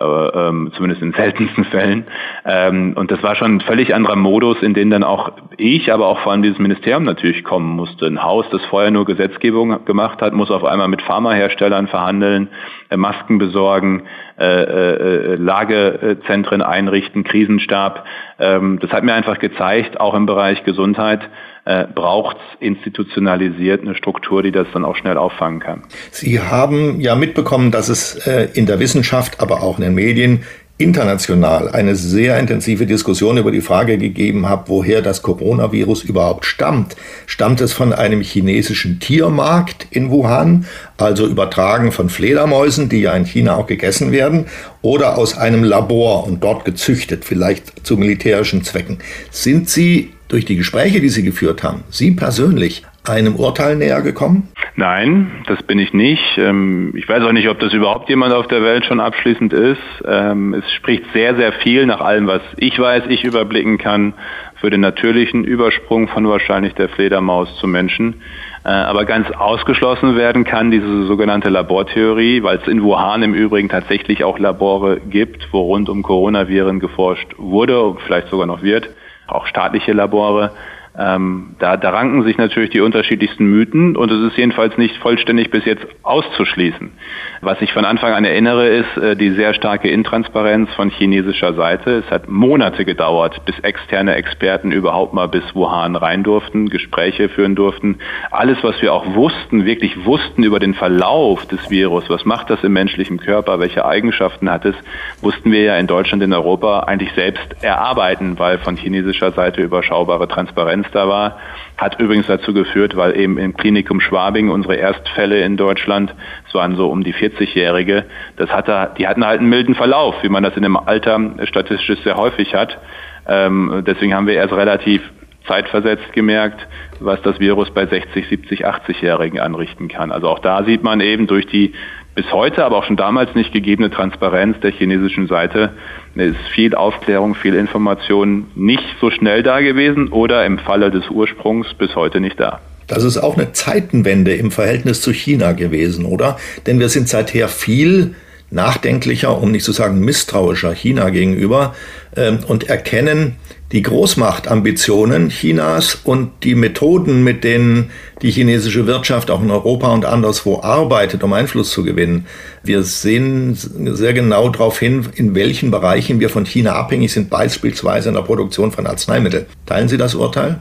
Äh, 0.00 0.04
ähm, 0.04 0.72
zumindest 0.74 1.02
in 1.02 1.12
seltensten 1.12 1.64
Fällen. 1.70 2.04
Ähm, 2.44 2.94
und 2.96 3.12
das 3.12 3.22
war 3.22 3.36
schon 3.36 3.56
ein 3.56 3.60
völlig 3.60 3.94
anderer 3.94 4.16
Modus, 4.16 4.60
in 4.60 4.74
den 4.74 4.90
dann 4.90 5.04
auch 5.04 5.30
ich, 5.56 5.92
aber 5.92 6.06
auch 6.06 6.18
vor 6.18 6.32
allem 6.32 6.42
dieses 6.42 6.58
Ministerium 6.58 7.04
natürlich 7.04 7.44
kommen 7.44 7.76
musste. 7.76 8.06
Ein 8.06 8.20
Haus, 8.20 8.44
das 8.50 8.64
vorher 8.64 8.90
nur 8.90 9.04
Gesetzgebung 9.04 9.84
gemacht 9.84 10.20
hat, 10.20 10.32
muss 10.32 10.50
auf 10.50 10.64
einmal 10.64 10.88
mit 10.88 11.00
Pharmaherstellern 11.02 11.86
verhandeln, 11.86 12.48
äh, 12.90 12.96
Masken 12.96 13.38
besorgen, 13.38 14.02
äh, 14.36 14.44
äh, 14.44 15.34
Lagezentren 15.36 16.60
einrichten, 16.60 17.22
Krisenstab. 17.22 18.04
Ähm, 18.40 18.80
das 18.80 18.90
hat 18.90 19.04
mir 19.04 19.14
einfach 19.14 19.38
gezeigt, 19.38 20.00
auch 20.00 20.14
im 20.14 20.26
Bereich 20.26 20.64
Gesundheit, 20.64 21.20
äh, 21.64 21.84
braucht 21.86 22.36
institutionalisiert 22.60 23.82
eine 23.82 23.94
Struktur, 23.94 24.42
die 24.42 24.52
das 24.52 24.66
dann 24.72 24.84
auch 24.84 24.96
schnell 24.96 25.16
auffangen 25.16 25.60
kann. 25.60 25.82
Sie 26.10 26.40
haben 26.40 27.00
ja 27.00 27.14
mitbekommen, 27.14 27.70
dass 27.70 27.88
es 27.88 28.26
äh, 28.26 28.48
in 28.54 28.66
der 28.66 28.80
Wissenschaft, 28.80 29.40
aber 29.40 29.62
auch 29.62 29.78
in 29.78 29.84
den 29.84 29.94
Medien 29.94 30.44
international 30.76 31.68
eine 31.68 31.94
sehr 31.94 32.36
intensive 32.38 32.84
Diskussion 32.84 33.36
über 33.36 33.52
die 33.52 33.60
Frage 33.60 33.96
gegeben 33.96 34.48
hat, 34.48 34.68
woher 34.68 35.02
das 35.02 35.22
Coronavirus 35.22 36.02
überhaupt 36.02 36.46
stammt. 36.46 36.96
Stammt 37.26 37.60
es 37.60 37.72
von 37.72 37.92
einem 37.92 38.22
chinesischen 38.22 38.98
Tiermarkt 38.98 39.86
in 39.90 40.10
Wuhan, 40.10 40.66
also 40.96 41.26
übertragen 41.26 41.92
von 41.92 42.08
Fledermäusen, 42.08 42.88
die 42.88 43.02
ja 43.02 43.12
in 43.12 43.24
China 43.24 43.56
auch 43.56 43.68
gegessen 43.68 44.10
werden, 44.10 44.46
oder 44.82 45.16
aus 45.16 45.38
einem 45.38 45.62
Labor 45.62 46.26
und 46.26 46.42
dort 46.42 46.64
gezüchtet, 46.64 47.24
vielleicht 47.24 47.86
zu 47.86 47.96
militärischen 47.96 48.64
Zwecken? 48.64 48.98
Sind 49.30 49.68
Sie 49.68 50.13
durch 50.28 50.44
die 50.44 50.56
Gespräche, 50.56 51.00
die 51.00 51.08
Sie 51.08 51.22
geführt 51.22 51.62
haben, 51.62 51.84
Sie 51.90 52.10
persönlich 52.12 52.84
einem 53.08 53.36
Urteil 53.36 53.76
näher 53.76 54.00
gekommen? 54.00 54.48
Nein, 54.76 55.30
das 55.46 55.62
bin 55.62 55.78
ich 55.78 55.92
nicht. 55.92 56.38
Ähm, 56.38 56.94
ich 56.96 57.08
weiß 57.08 57.22
auch 57.22 57.32
nicht, 57.32 57.48
ob 57.48 57.60
das 57.60 57.72
überhaupt 57.72 58.08
jemand 58.08 58.32
auf 58.32 58.48
der 58.48 58.62
Welt 58.62 58.86
schon 58.86 58.98
abschließend 58.98 59.52
ist. 59.52 59.78
Ähm, 60.06 60.54
es 60.54 60.72
spricht 60.72 61.04
sehr, 61.12 61.36
sehr 61.36 61.52
viel 61.52 61.86
nach 61.86 62.00
allem, 62.00 62.26
was 62.26 62.40
ich 62.56 62.78
weiß, 62.78 63.04
ich 63.08 63.24
überblicken 63.24 63.78
kann, 63.78 64.14
für 64.60 64.70
den 64.70 64.80
natürlichen 64.80 65.44
Übersprung 65.44 66.08
von 66.08 66.26
wahrscheinlich 66.26 66.74
der 66.74 66.88
Fledermaus 66.88 67.54
zum 67.58 67.72
Menschen. 67.72 68.22
Äh, 68.64 68.68
aber 68.68 69.04
ganz 69.04 69.30
ausgeschlossen 69.30 70.16
werden 70.16 70.44
kann 70.44 70.70
diese 70.70 71.04
sogenannte 71.04 71.50
Labortheorie, 71.50 72.42
weil 72.42 72.56
es 72.56 72.66
in 72.66 72.82
Wuhan 72.82 73.22
im 73.22 73.34
Übrigen 73.34 73.68
tatsächlich 73.68 74.24
auch 74.24 74.38
Labore 74.38 75.00
gibt, 75.00 75.48
wo 75.52 75.60
rund 75.60 75.90
um 75.90 76.02
Coronaviren 76.02 76.80
geforscht 76.80 77.34
wurde 77.36 77.80
und 77.82 78.00
vielleicht 78.00 78.28
sogar 78.28 78.46
noch 78.46 78.62
wird 78.62 78.88
auch 79.26 79.46
staatliche 79.46 79.92
Labore. 79.92 80.52
Ähm, 80.96 81.56
da, 81.58 81.76
da 81.76 81.90
ranken 81.90 82.22
sich 82.22 82.38
natürlich 82.38 82.70
die 82.70 82.80
unterschiedlichsten 82.80 83.46
Mythen 83.46 83.96
und 83.96 84.12
es 84.12 84.30
ist 84.30 84.38
jedenfalls 84.38 84.78
nicht 84.78 84.96
vollständig 84.98 85.50
bis 85.50 85.64
jetzt 85.64 85.84
auszuschließen. 86.04 86.92
Was 87.40 87.60
ich 87.60 87.72
von 87.72 87.84
Anfang 87.84 88.12
an 88.12 88.24
erinnere, 88.24 88.68
ist 88.68 88.96
äh, 88.98 89.16
die 89.16 89.30
sehr 89.30 89.54
starke 89.54 89.88
Intransparenz 89.88 90.70
von 90.74 90.90
chinesischer 90.90 91.54
Seite. 91.54 92.04
Es 92.04 92.10
hat 92.12 92.28
Monate 92.28 92.84
gedauert, 92.84 93.44
bis 93.44 93.58
externe 93.60 94.14
Experten 94.14 94.70
überhaupt 94.70 95.14
mal 95.14 95.26
bis 95.26 95.42
Wuhan 95.54 95.96
rein 95.96 96.22
durften, 96.22 96.68
Gespräche 96.68 97.28
führen 97.28 97.56
durften. 97.56 97.98
Alles, 98.30 98.58
was 98.62 98.80
wir 98.80 98.92
auch 98.92 99.16
wussten, 99.16 99.66
wirklich 99.66 100.04
wussten 100.04 100.44
über 100.44 100.60
den 100.60 100.74
Verlauf 100.74 101.44
des 101.46 101.70
Virus, 101.70 102.08
was 102.08 102.24
macht 102.24 102.50
das 102.50 102.62
im 102.62 102.72
menschlichen 102.72 103.18
Körper, 103.18 103.58
welche 103.58 103.84
Eigenschaften 103.84 104.48
hat 104.48 104.64
es, 104.64 104.76
wussten 105.20 105.50
wir 105.50 105.62
ja 105.62 105.76
in 105.76 105.88
Deutschland, 105.88 106.22
in 106.22 106.32
Europa 106.32 106.80
eigentlich 106.80 107.12
selbst 107.14 107.56
erarbeiten, 107.62 108.38
weil 108.38 108.58
von 108.58 108.76
chinesischer 108.76 109.32
Seite 109.32 109.60
überschaubare 109.60 110.28
Transparenz 110.28 110.83
da 110.92 111.08
war. 111.08 111.38
Hat 111.76 112.00
übrigens 112.00 112.26
dazu 112.26 112.52
geführt, 112.54 112.96
weil 112.96 113.16
eben 113.18 113.38
im 113.38 113.56
Klinikum 113.56 114.00
Schwabing 114.00 114.50
unsere 114.50 114.76
Erstfälle 114.76 115.40
in 115.42 115.56
Deutschland, 115.56 116.14
es 116.46 116.54
waren 116.54 116.76
so 116.76 116.88
um 116.88 117.02
die 117.02 117.14
40-Jährige, 117.14 118.04
das 118.36 118.50
hatte, 118.50 118.90
die 118.98 119.06
hatten 119.06 119.24
halt 119.24 119.40
einen 119.40 119.48
milden 119.48 119.74
Verlauf, 119.74 120.14
wie 120.22 120.28
man 120.28 120.42
das 120.42 120.56
in 120.56 120.62
dem 120.62 120.76
Alter 120.76 121.18
statistisch 121.44 122.00
sehr 122.02 122.16
häufig 122.16 122.54
hat. 122.54 122.78
Ähm, 123.26 123.82
deswegen 123.86 124.14
haben 124.14 124.26
wir 124.26 124.34
erst 124.34 124.52
relativ 124.52 125.02
zeitversetzt 125.46 126.12
gemerkt, 126.12 126.66
was 127.00 127.20
das 127.22 127.38
Virus 127.38 127.70
bei 127.70 127.86
60, 127.86 128.28
70, 128.28 128.66
80-Jährigen 128.66 129.40
anrichten 129.40 129.88
kann. 129.88 130.10
Also 130.10 130.28
auch 130.28 130.38
da 130.38 130.64
sieht 130.64 130.82
man 130.82 131.00
eben 131.00 131.26
durch 131.26 131.46
die 131.46 131.74
bis 132.14 132.30
heute, 132.32 132.64
aber 132.64 132.76
auch 132.76 132.84
schon 132.84 132.96
damals 132.96 133.34
nicht 133.34 133.52
gegebene 133.52 133.90
Transparenz 133.90 134.58
der 134.60 134.70
chinesischen 134.70 135.26
Seite, 135.26 135.72
ist 136.14 136.36
viel 136.54 136.74
Aufklärung, 136.74 137.34
viel 137.34 137.54
Information 137.54 138.46
nicht 138.54 138.84
so 139.00 139.10
schnell 139.10 139.42
da 139.42 139.60
gewesen 139.60 140.08
oder 140.08 140.44
im 140.46 140.58
Falle 140.58 140.90
des 140.90 141.08
Ursprungs 141.10 141.74
bis 141.74 141.94
heute 141.96 142.20
nicht 142.20 142.38
da. 142.38 142.60
Das 142.86 143.02
ist 143.02 143.18
auch 143.18 143.36
eine 143.36 143.52
Zeitenwende 143.52 144.34
im 144.34 144.50
Verhältnis 144.50 145.00
zu 145.00 145.12
China 145.12 145.52
gewesen, 145.52 146.04
oder? 146.04 146.36
Denn 146.66 146.78
wir 146.78 146.88
sind 146.88 147.08
seither 147.08 147.48
viel 147.48 148.14
nachdenklicher, 148.50 149.40
um 149.40 149.50
nicht 149.50 149.64
zu 149.64 149.72
sagen 149.72 150.00
misstrauischer 150.00 150.72
China 150.74 151.10
gegenüber 151.10 151.74
äh, 152.14 152.32
und 152.46 152.68
erkennen 152.68 153.36
die 153.74 153.82
Großmachtambitionen 153.82 155.30
Chinas 155.30 155.96
und 155.96 156.30
die 156.44 156.54
Methoden, 156.54 157.24
mit 157.24 157.42
denen 157.42 157.90
die 158.22 158.30
chinesische 158.30 158.86
Wirtschaft 158.86 159.32
auch 159.32 159.42
in 159.42 159.50
Europa 159.50 159.92
und 159.92 160.04
anderswo 160.04 160.62
arbeitet, 160.62 161.24
um 161.24 161.32
Einfluss 161.32 161.72
zu 161.72 161.82
gewinnen. 161.82 162.26
Wir 162.62 162.84
sehen 162.84 163.54
sehr 163.54 164.12
genau 164.12 164.48
darauf 164.48 164.78
hin, 164.78 165.08
in 165.16 165.34
welchen 165.34 165.72
Bereichen 165.72 166.20
wir 166.20 166.30
von 166.30 166.46
China 166.46 166.74
abhängig 166.74 167.12
sind, 167.12 167.30
beispielsweise 167.30 168.10
in 168.10 168.14
der 168.14 168.22
Produktion 168.22 168.70
von 168.70 168.86
Arzneimitteln. 168.86 169.46
Teilen 169.66 169.88
Sie 169.88 169.98
das 169.98 170.14
Urteil? 170.14 170.60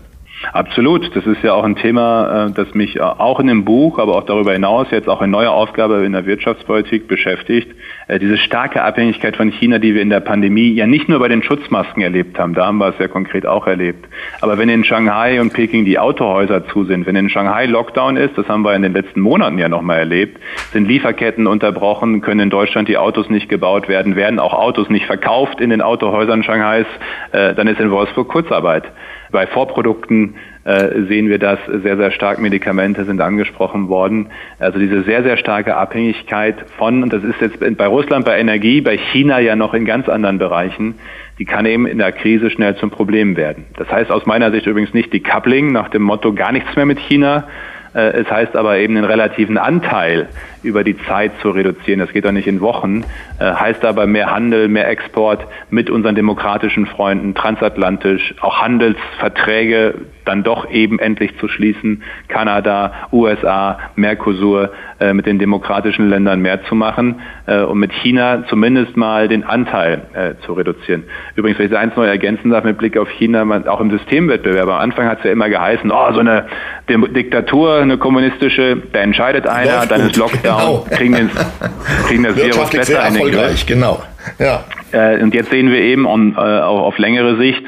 Absolut. 0.51 1.15
Das 1.15 1.25
ist 1.25 1.41
ja 1.43 1.53
auch 1.53 1.63
ein 1.63 1.75
Thema, 1.75 2.47
äh, 2.47 2.51
das 2.51 2.73
mich 2.73 2.95
äh, 2.95 2.99
auch 2.99 3.39
in 3.39 3.47
dem 3.47 3.63
Buch, 3.63 3.99
aber 3.99 4.15
auch 4.15 4.25
darüber 4.25 4.53
hinaus 4.53 4.87
jetzt 4.91 5.07
auch 5.07 5.21
in 5.21 5.29
neuer 5.29 5.51
Aufgabe 5.51 6.03
in 6.03 6.11
der 6.11 6.25
Wirtschaftspolitik 6.25 7.07
beschäftigt. 7.07 7.73
Äh, 8.13 8.19
diese 8.19 8.37
starke 8.37 8.83
Abhängigkeit 8.83 9.35
von 9.35 9.49
China, 9.49 9.79
die 9.79 9.95
wir 9.95 10.01
in 10.01 10.09
der 10.09 10.19
Pandemie 10.19 10.71
ja 10.73 10.85
nicht 10.85 11.09
nur 11.09 11.19
bei 11.19 11.27
den 11.27 11.41
Schutzmasken 11.41 12.01
erlebt 12.01 12.37
haben, 12.37 12.53
da 12.53 12.67
haben 12.67 12.77
wir 12.77 12.89
es 12.89 12.99
ja 12.99 13.07
konkret 13.07 13.45
auch 13.45 13.65
erlebt. 13.65 14.05
Aber 14.41 14.57
wenn 14.57 14.69
in 14.69 14.83
Shanghai 14.83 15.41
und 15.41 15.53
Peking 15.53 15.85
die 15.85 15.97
Autohäuser 15.97 16.67
zu 16.67 16.83
sind, 16.83 17.07
wenn 17.07 17.15
in 17.15 17.29
Shanghai 17.29 17.65
Lockdown 17.65 18.17
ist, 18.17 18.37
das 18.37 18.47
haben 18.47 18.63
wir 18.63 18.75
in 18.75 18.83
den 18.83 18.93
letzten 18.93 19.19
Monaten 19.19 19.57
ja 19.57 19.67
nochmal 19.67 19.99
erlebt, 19.99 20.39
sind 20.71 20.87
Lieferketten 20.87 21.47
unterbrochen, 21.47 22.21
können 22.21 22.41
in 22.41 22.49
Deutschland 22.49 22.87
die 22.87 22.97
Autos 22.97 23.29
nicht 23.29 23.49
gebaut 23.49 23.87
werden, 23.87 24.15
werden 24.15 24.39
auch 24.39 24.53
Autos 24.53 24.89
nicht 24.89 25.05
verkauft 25.05 25.59
in 25.59 25.71
den 25.71 25.81
Autohäusern 25.81 26.43
Shanghais, 26.43 26.85
dann 27.31 27.67
ist 27.67 27.79
in 27.79 27.89
Wolfsburg 27.89 28.27
Kurzarbeit. 28.27 28.83
Bei 29.31 29.47
Vorprodukten 29.47 30.35
äh, 30.35 30.52
sehen 30.65 31.27
wir 31.27 31.39
das 31.39 31.59
sehr, 31.67 31.97
sehr 31.97 32.11
stark. 32.11 32.39
Medikamente 32.39 33.03
sind 33.03 33.19
angesprochen 33.19 33.89
worden. 33.89 34.27
Also 34.59 34.79
diese 34.79 35.03
sehr, 35.03 35.21
sehr 35.23 35.35
starke 35.35 35.75
Abhängigkeit 35.75 36.55
von, 36.77 37.03
und 37.03 37.11
das 37.11 37.23
ist 37.23 37.41
jetzt 37.41 37.59
bei 37.59 37.85
Russland 37.85 38.25
bei 38.25 38.39
Energie, 38.39 38.79
bei 38.79 38.97
China 38.97 39.39
ja 39.39 39.57
noch 39.57 39.73
in 39.73 39.83
ganz 39.85 40.07
anderen 40.07 40.37
Bereichen, 40.37 40.95
die 41.37 41.45
kann 41.45 41.65
eben 41.65 41.85
in 41.85 41.97
der 41.97 42.11
Krise 42.13 42.49
schnell 42.49 42.75
zum 42.77 42.91
Problem 42.91 43.35
werden. 43.35 43.65
Das 43.75 43.91
heißt 43.91 44.11
aus 44.11 44.25
meiner 44.25 44.51
Sicht 44.51 44.65
übrigens 44.65 44.93
nicht 44.93 45.11
die 45.11 45.21
Coupling 45.21 45.71
nach 45.71 45.89
dem 45.89 46.03
Motto 46.03 46.33
gar 46.33 46.51
nichts 46.51 46.75
mehr 46.75 46.85
mit 46.85 46.99
China, 46.99 47.45
äh, 47.93 48.21
es 48.21 48.29
heißt 48.29 48.55
aber 48.55 48.77
eben 48.77 48.95
den 48.95 49.03
relativen 49.03 49.57
Anteil 49.57 50.27
über 50.63 50.83
die 50.83 50.97
Zeit 51.05 51.31
zu 51.41 51.51
reduzieren. 51.51 51.99
Das 51.99 52.11
geht 52.11 52.25
doch 52.25 52.31
nicht 52.31 52.47
in 52.47 52.61
Wochen. 52.61 53.03
Äh, 53.39 53.53
heißt 53.53 53.85
aber 53.85 54.07
mehr 54.07 54.31
Handel, 54.31 54.67
mehr 54.67 54.87
Export 54.89 55.45
mit 55.69 55.89
unseren 55.89 56.15
demokratischen 56.15 56.85
Freunden 56.85 57.35
transatlantisch, 57.35 58.35
auch 58.41 58.61
Handelsverträge 58.61 59.95
dann 60.25 60.43
doch 60.43 60.69
eben 60.69 60.99
endlich 60.99 61.37
zu 61.39 61.47
schließen, 61.47 62.03
Kanada, 62.27 62.93
USA, 63.11 63.79
Mercosur 63.95 64.71
äh, 64.99 65.13
mit 65.13 65.25
den 65.25 65.39
demokratischen 65.39 66.09
Ländern 66.09 66.41
mehr 66.41 66.63
zu 66.65 66.75
machen 66.75 67.21
äh, 67.45 67.61
und 67.61 67.79
mit 67.79 67.91
China 67.91 68.43
zumindest 68.47 68.95
mal 68.97 69.27
den 69.27 69.43
Anteil 69.43 70.01
äh, 70.13 70.33
zu 70.45 70.53
reduzieren. 70.53 71.03
Übrigens, 71.35 71.59
wenn 71.59 71.67
ich 71.67 71.77
eins 71.77 71.95
neu 71.95 72.05
ergänzen 72.05 72.51
darf 72.51 72.63
mit 72.63 72.77
Blick 72.77 72.97
auf 72.97 73.09
China, 73.09 73.45
man, 73.45 73.67
auch 73.67 73.81
im 73.81 73.91
Systemwettbewerb, 73.91 74.67
am 74.67 74.79
Anfang 74.79 75.07
hat 75.07 75.19
es 75.19 75.25
ja 75.25 75.31
immer 75.31 75.49
geheißen, 75.49 75.91
oh, 75.91 76.13
so 76.13 76.19
eine 76.19 76.45
Diktatur, 76.87 77.81
eine 77.81 77.97
kommunistische, 77.97 78.77
da 78.91 78.99
entscheidet 78.99 79.47
einer, 79.47 79.85
dann 79.85 80.01
ist 80.01 80.17
Lockdown 80.17 80.41
genau. 80.41 80.87
kriegen, 80.89 81.13
den, 81.13 81.29
kriegen 82.07 82.23
das 82.23 82.35
Virus 82.35 82.69
besser 82.69 83.07
in 83.07 83.13
den 83.15 83.31
Griff. 83.31 83.65
Genau. 83.65 84.01
Ja. 84.39 84.63
Äh, 84.91 85.21
und 85.21 85.33
jetzt 85.33 85.49
sehen 85.49 85.69
wir 85.69 85.79
eben 85.79 86.05
on, 86.05 86.35
äh, 86.35 86.39
auf 86.39 86.97
längere 86.97 87.37
Sicht, 87.37 87.63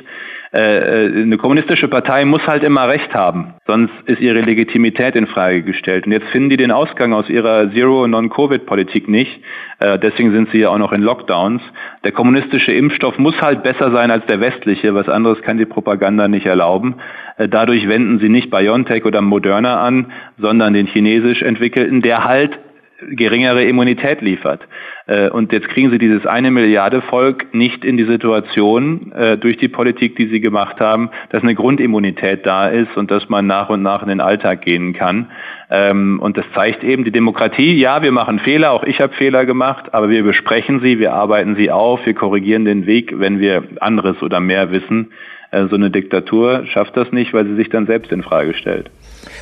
äh, 0.56 1.07
äh, 1.07 1.22
eine 1.22 1.38
kommunistische 1.38 1.90
Partei 1.90 2.23
muss 2.23 2.48
halt 2.48 2.64
immer 2.64 2.88
Recht 2.88 3.14
haben, 3.14 3.56
sonst 3.68 3.91
ist 4.06 4.22
ihre 4.22 4.40
Legitimität 4.40 5.15
in 5.15 5.27
Frage 5.27 5.64
gestellt. 5.64 6.06
Und 6.06 6.14
jetzt 6.14 6.27
finden 6.30 6.49
die 6.49 6.56
den 6.56 6.72
Ausgang 6.72 7.11
aus 7.11 7.30
ihrer 7.30 7.69
Zero-Non-Covid-Politik 7.73 9.10
nicht. 9.10 9.41
Äh, 9.80 9.99
deswegen 9.99 10.32
sind 10.32 10.49
sie 10.52 10.60
ja 10.60 10.69
auch 10.69 10.77
noch 10.77 10.94
in 10.94 11.02
Lockdowns. 11.02 11.61
Der 12.06 12.14
kommunistische 12.14 12.72
Impfstoff 12.72 13.19
muss 13.19 13.41
halt 13.41 13.64
besser 13.64 13.91
sein 13.91 14.11
als 14.11 14.26
der 14.27 14.40
westliche. 14.40 14.95
Was 14.95 15.10
anderes 15.10 15.41
kann 15.41 15.57
die 15.57 15.65
Propaganda 15.65 16.30
nicht 16.30 16.45
erlauben. 16.45 16.95
Äh, 17.36 17.49
dadurch 17.49 17.90
wenden 17.90 18.19
sie 18.19 18.30
nicht 18.30 18.49
BioNTech 18.49 19.03
oder 19.03 19.22
Moderna 19.22 19.82
an, 19.82 20.14
sondern 20.38 20.73
den 20.73 20.88
chinesisch 20.88 21.41
entwickelten, 21.41 22.02
der 22.02 22.23
halt 22.23 22.57
geringere 23.01 23.63
Immunität 23.63 24.22
liefert. 24.22 24.61
Äh, 25.07 25.30
und 25.30 25.51
jetzt 25.51 25.67
kriegen 25.69 25.91
sie 25.91 25.97
dieses 25.97 26.26
eine 26.26 26.49
Milliarde 26.51 27.01
Volk 27.01 27.53
nicht 27.53 27.84
in 27.84 27.97
die 27.97 28.05
Situation 28.05 29.11
äh, 29.11 29.38
durch 29.38 29.57
die 29.57 29.67
Politik, 29.67 30.15
die 30.15 30.27
sie 30.27 30.39
gemacht 30.39 30.80
haben, 30.80 31.09
dass 31.30 31.43
eine 31.43 31.55
Grundimmunität 31.55 32.45
da 32.45 32.67
ist 32.67 32.95
und 32.95 33.11
dass 33.11 33.27
man 33.27 33.47
nach 33.47 33.69
und 33.69 33.81
nach 33.81 34.01
in 34.01 34.09
den 34.09 34.22
Alltag 34.22 34.61
gehen 34.61 34.93
kann. 34.93 35.30
Ähm, 35.69 36.19
und 36.22 36.38
das 36.38 36.45
zeigt 36.53 36.84
eben 36.84 37.03
die 37.03 37.11
Demokratie. 37.11 37.77
Ja, 37.77 38.01
wir 38.01 38.11
machen 38.11 38.39
Fehler, 38.39 38.72
auch 38.72 38.84
ich 38.84 39.01
habe 39.01 39.13
Fehler 39.13 39.45
gemacht, 39.45 39.93
aber 39.93 40.09
wir 40.09 40.23
besprechen 40.23 40.80
sie, 40.80 40.99
wir 40.99 41.13
arbeiten 41.13 41.55
sie 41.55 41.72
auf, 41.72 42.05
wir 42.05 42.13
korrigieren 42.13 42.65
den 42.65 42.85
Weg, 42.85 43.19
wenn 43.19 43.39
wir 43.39 43.63
anderes 43.81 44.22
oder 44.22 44.39
mehr 44.39 44.72
wissen. 44.72 45.11
Äh, 45.56 45.68
so 45.69 45.76
eine 45.76 45.90
Diktatur 45.90 46.65
schafft 46.68 46.98
das 46.98 47.11
nicht, 47.11 47.34
weil 47.34 47.45
sie 47.45 47.56
sich 47.56 47.69
dann 47.69 47.86
selbst 47.86 48.11
in 48.11 48.23
Frage 48.23 48.53
stellt. 48.53 48.91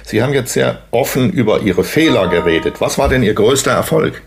Sie 0.04 0.22
haben 0.22 0.34
jetzt 0.34 0.54
sehr 0.54 0.80
offen 0.92 1.32
über 1.32 1.62
Ihre 1.62 1.84
Fehler 1.84 2.28
geredet. 2.28 2.80
Was 2.80 3.00
war 3.00 3.10
denn 3.10 3.24
Ihr 3.24 3.34
größter 3.34 3.72
Erfolg? 3.72 4.22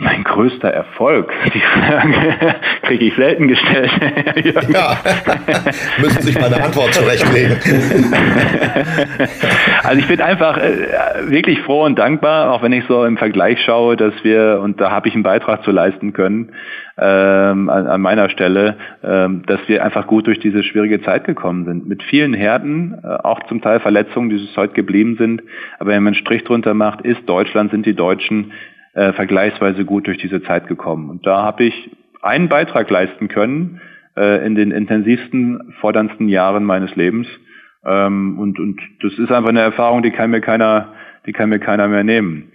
Mein 0.00 0.22
größter 0.22 0.68
Erfolg, 0.68 1.32
die 1.54 1.60
Frage 1.60 2.54
kriege 2.82 3.06
ich 3.06 3.16
selten 3.16 3.48
gestellt. 3.48 3.90
ja, 4.68 4.96
müssen 5.98 6.22
sich 6.22 6.38
meine 6.38 6.62
Antwort 6.62 6.94
zurechtlegen. 6.94 7.56
also 9.82 9.98
ich 9.98 10.06
bin 10.06 10.20
einfach 10.20 10.56
äh, 10.58 11.30
wirklich 11.30 11.58
froh 11.62 11.84
und 11.84 11.98
dankbar, 11.98 12.52
auch 12.52 12.62
wenn 12.62 12.72
ich 12.72 12.84
so 12.86 13.04
im 13.04 13.16
Vergleich 13.16 13.58
schaue, 13.64 13.96
dass 13.96 14.14
wir, 14.22 14.60
und 14.62 14.80
da 14.80 14.92
habe 14.92 15.08
ich 15.08 15.14
einen 15.14 15.24
Beitrag 15.24 15.64
zu 15.64 15.72
leisten 15.72 16.12
können, 16.12 16.52
ähm, 17.00 17.68
an, 17.68 17.86
an, 17.86 18.00
meiner 18.00 18.28
Stelle, 18.28 18.76
ähm, 19.04 19.42
dass 19.46 19.60
wir 19.68 19.84
einfach 19.84 20.06
gut 20.06 20.26
durch 20.26 20.40
diese 20.40 20.64
schwierige 20.64 21.00
Zeit 21.02 21.24
gekommen 21.24 21.64
sind. 21.64 21.88
Mit 21.88 22.02
vielen 22.02 22.34
Härten, 22.34 22.98
äh, 23.02 23.06
auch 23.06 23.42
zum 23.44 23.60
Teil 23.60 23.80
Verletzungen, 23.80 24.30
die 24.30 24.36
es 24.36 24.56
heute 24.56 24.74
geblieben 24.74 25.16
sind. 25.16 25.42
Aber 25.78 25.90
wenn 25.90 26.02
man 26.02 26.14
einen 26.14 26.22
Strich 26.22 26.44
drunter 26.44 26.74
macht, 26.74 27.02
ist 27.02 27.28
Deutschland, 27.28 27.70
sind 27.70 27.86
die 27.86 27.94
Deutschen 27.94 28.52
äh, 28.94 29.12
vergleichsweise 29.12 29.84
gut 29.84 30.08
durch 30.08 30.18
diese 30.18 30.42
Zeit 30.42 30.66
gekommen. 30.66 31.08
Und 31.08 31.24
da 31.26 31.42
habe 31.42 31.64
ich 31.64 31.96
einen 32.20 32.48
Beitrag 32.48 32.90
leisten 32.90 33.28
können 33.28 33.80
äh, 34.16 34.44
in 34.44 34.56
den 34.56 34.72
intensivsten, 34.72 35.74
forderndsten 35.80 36.28
Jahren 36.28 36.64
meines 36.64 36.96
Lebens. 36.96 37.28
Ähm, 37.84 38.38
und, 38.40 38.58
und 38.58 38.80
das 39.02 39.12
ist 39.12 39.30
einfach 39.30 39.50
eine 39.50 39.60
Erfahrung, 39.60 40.02
die 40.02 40.10
kann 40.10 40.30
mir 40.30 40.40
keiner, 40.40 40.94
die 41.26 41.32
kann 41.32 41.48
mir 41.48 41.60
keiner 41.60 41.86
mehr 41.86 42.02
nehmen. 42.02 42.50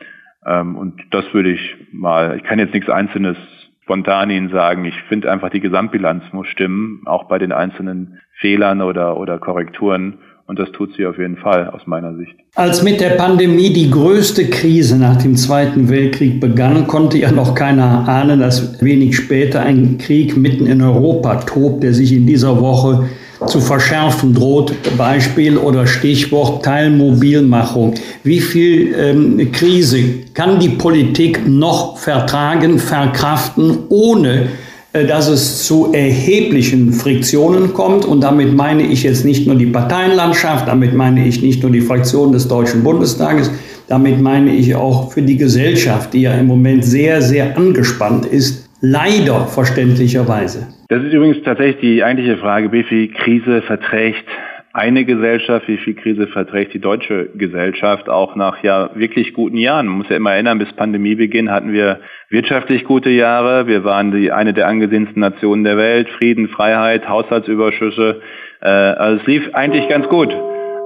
Ähm, 0.45 0.75
und 0.75 1.01
das 1.11 1.33
würde 1.33 1.51
ich 1.51 1.75
mal, 1.93 2.35
ich 2.35 2.43
kann 2.43 2.59
jetzt 2.59 2.73
nichts 2.73 2.89
Einzelnes 2.89 3.37
spontan 3.83 4.29
Ihnen 4.29 4.49
sagen. 4.49 4.85
Ich 4.85 4.95
finde 5.09 5.31
einfach, 5.31 5.49
die 5.49 5.59
Gesamtbilanz 5.59 6.23
muss 6.31 6.47
stimmen, 6.47 7.01
auch 7.05 7.25
bei 7.25 7.37
den 7.37 7.51
einzelnen 7.51 8.19
Fehlern 8.39 8.81
oder, 8.81 9.17
oder 9.17 9.37
Korrekturen. 9.39 10.19
Und 10.45 10.59
das 10.59 10.71
tut 10.73 10.93
sie 10.97 11.05
auf 11.05 11.17
jeden 11.17 11.37
Fall 11.37 11.69
aus 11.69 11.87
meiner 11.87 12.15
Sicht. 12.15 12.35
Als 12.55 12.83
mit 12.83 12.99
der 12.99 13.11
Pandemie 13.11 13.71
die 13.71 13.89
größte 13.89 14.49
Krise 14.49 14.99
nach 14.99 15.15
dem 15.15 15.37
Zweiten 15.37 15.89
Weltkrieg 15.89 16.41
begann, 16.41 16.85
konnte 16.85 17.17
ja 17.17 17.31
noch 17.31 17.55
keiner 17.55 18.07
ahnen, 18.09 18.41
dass 18.41 18.83
wenig 18.83 19.15
später 19.15 19.61
ein 19.61 19.97
Krieg 19.99 20.35
mitten 20.35 20.67
in 20.67 20.81
Europa 20.81 21.35
tobt, 21.35 21.83
der 21.83 21.93
sich 21.93 22.11
in 22.11 22.27
dieser 22.27 22.59
Woche 22.59 23.07
zu 23.47 23.59
verschärfen 23.59 24.33
droht. 24.33 24.73
Beispiel 24.97 25.57
oder 25.57 25.87
Stichwort 25.87 26.63
Teilmobilmachung. 26.63 27.95
Wie 28.23 28.39
viel 28.39 28.93
ähm, 28.95 29.51
Krise 29.51 30.03
kann 30.33 30.59
die 30.59 30.69
Politik 30.69 31.47
noch 31.47 31.97
vertragen, 31.97 32.79
verkraften, 32.79 33.79
ohne 33.89 34.47
äh, 34.93 35.05
dass 35.05 35.27
es 35.27 35.65
zu 35.65 35.91
erheblichen 35.91 36.93
Friktionen 36.93 37.73
kommt. 37.73 38.05
Und 38.05 38.21
damit 38.21 38.53
meine 38.53 38.83
ich 38.83 39.03
jetzt 39.03 39.25
nicht 39.25 39.47
nur 39.47 39.55
die 39.55 39.65
Parteienlandschaft, 39.65 40.67
damit 40.67 40.93
meine 40.93 41.27
ich 41.27 41.41
nicht 41.41 41.63
nur 41.63 41.71
die 41.71 41.81
Fraktion 41.81 42.31
des 42.31 42.47
Deutschen 42.47 42.83
Bundestages, 42.83 43.49
damit 43.87 44.21
meine 44.21 44.55
ich 44.55 44.75
auch 44.75 45.11
für 45.11 45.21
die 45.21 45.37
Gesellschaft, 45.37 46.13
die 46.13 46.21
ja 46.21 46.33
im 46.33 46.47
Moment 46.47 46.85
sehr, 46.85 47.21
sehr 47.21 47.57
angespannt 47.57 48.25
ist, 48.25 48.69
leider 48.81 49.47
verständlicherweise. 49.47 50.67
Das 50.89 51.03
ist 51.03 51.13
übrigens 51.13 51.41
tatsächlich 51.43 51.79
die 51.81 52.03
eigentliche 52.03 52.37
Frage, 52.37 52.71
wie 52.71 52.83
viel 52.83 53.07
Krise 53.09 53.61
verträgt 53.61 54.27
eine 54.73 55.05
Gesellschaft, 55.05 55.67
wie 55.67 55.77
viel 55.77 55.93
Krise 55.93 56.25
verträgt 56.27 56.73
die 56.73 56.79
deutsche 56.79 57.29
Gesellschaft 57.35 58.09
auch 58.09 58.35
nach 58.35 58.63
ja 58.63 58.89
wirklich 58.95 59.35
guten 59.35 59.57
Jahren. 59.57 59.85
Man 59.85 59.99
muss 59.99 60.09
ja 60.09 60.15
immer 60.15 60.33
erinnern, 60.33 60.57
bis 60.57 60.73
Pandemiebeginn 60.73 61.51
hatten 61.51 61.71
wir 61.71 61.99
wirtschaftlich 62.29 62.83
gute 62.83 63.11
Jahre. 63.11 63.67
Wir 63.67 63.83
waren 63.83 64.11
die, 64.11 64.31
eine 64.31 64.51
der 64.51 64.67
angesehensten 64.67 65.19
Nationen 65.19 65.63
der 65.63 65.77
Welt. 65.77 66.09
Frieden, 66.17 66.49
Freiheit, 66.49 67.07
Haushaltsüberschüsse. 67.07 68.21
Äh, 68.61 68.67
also 68.67 69.21
es 69.21 69.27
lief 69.27 69.53
eigentlich 69.53 69.87
ganz 69.89 70.09
gut. 70.09 70.35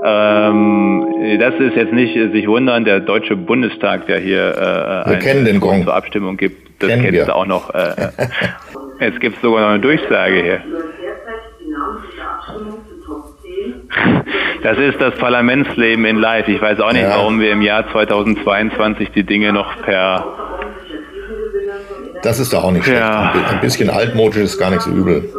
Ähm, 0.04 1.40
das 1.40 1.56
ist 1.56 1.78
jetzt 1.78 1.94
nicht 1.94 2.14
sich 2.14 2.46
wundern, 2.46 2.84
der 2.84 3.00
Deutsche 3.00 3.38
Bundestag, 3.38 4.06
der 4.08 4.20
hier 4.20 4.50
äh, 4.50 5.10
wir 5.12 5.20
kennen 5.20 5.60
Gong. 5.62 5.86
zur 5.86 5.96
Abstimmung 5.96 6.36
gibt, 6.36 6.84
das 6.84 6.90
kennen 6.90 7.04
kennst 7.04 7.30
du 7.30 7.36
auch 7.36 7.48
noch. 7.48 7.74
Äh, 7.74 7.94
jetzt 9.00 9.20
gibt 9.20 9.36
es 9.38 9.42
sogar 9.42 9.62
noch 9.62 9.70
eine 9.70 9.80
Durchsage 9.80 10.42
hier. 10.42 10.62
Das 14.64 14.78
ist 14.78 15.00
das 15.00 15.16
Parlamentsleben 15.16 16.06
in 16.06 16.18
Live. 16.18 16.48
Ich 16.48 16.62
weiß 16.62 16.80
auch 16.80 16.92
nicht, 16.92 17.04
ja. 17.04 17.10
warum 17.10 17.40
wir 17.40 17.52
im 17.52 17.62
Jahr 17.62 17.90
2022 17.92 19.12
die 19.12 19.24
Dinge 19.24 19.54
noch 19.54 19.82
per. 19.84 20.26
Das 22.24 22.40
ist 22.40 22.54
doch 22.54 22.64
auch 22.64 22.72
nicht 22.72 22.86
schlecht. 22.86 23.00
Ja. 23.00 23.34
Ein 23.50 23.62
bisschen 23.62 23.90
altmodisch 23.90 24.42
ist 24.42 24.58
gar 24.58 24.72
nicht 24.72 24.82
so 24.82 24.92
übel. 24.92 25.30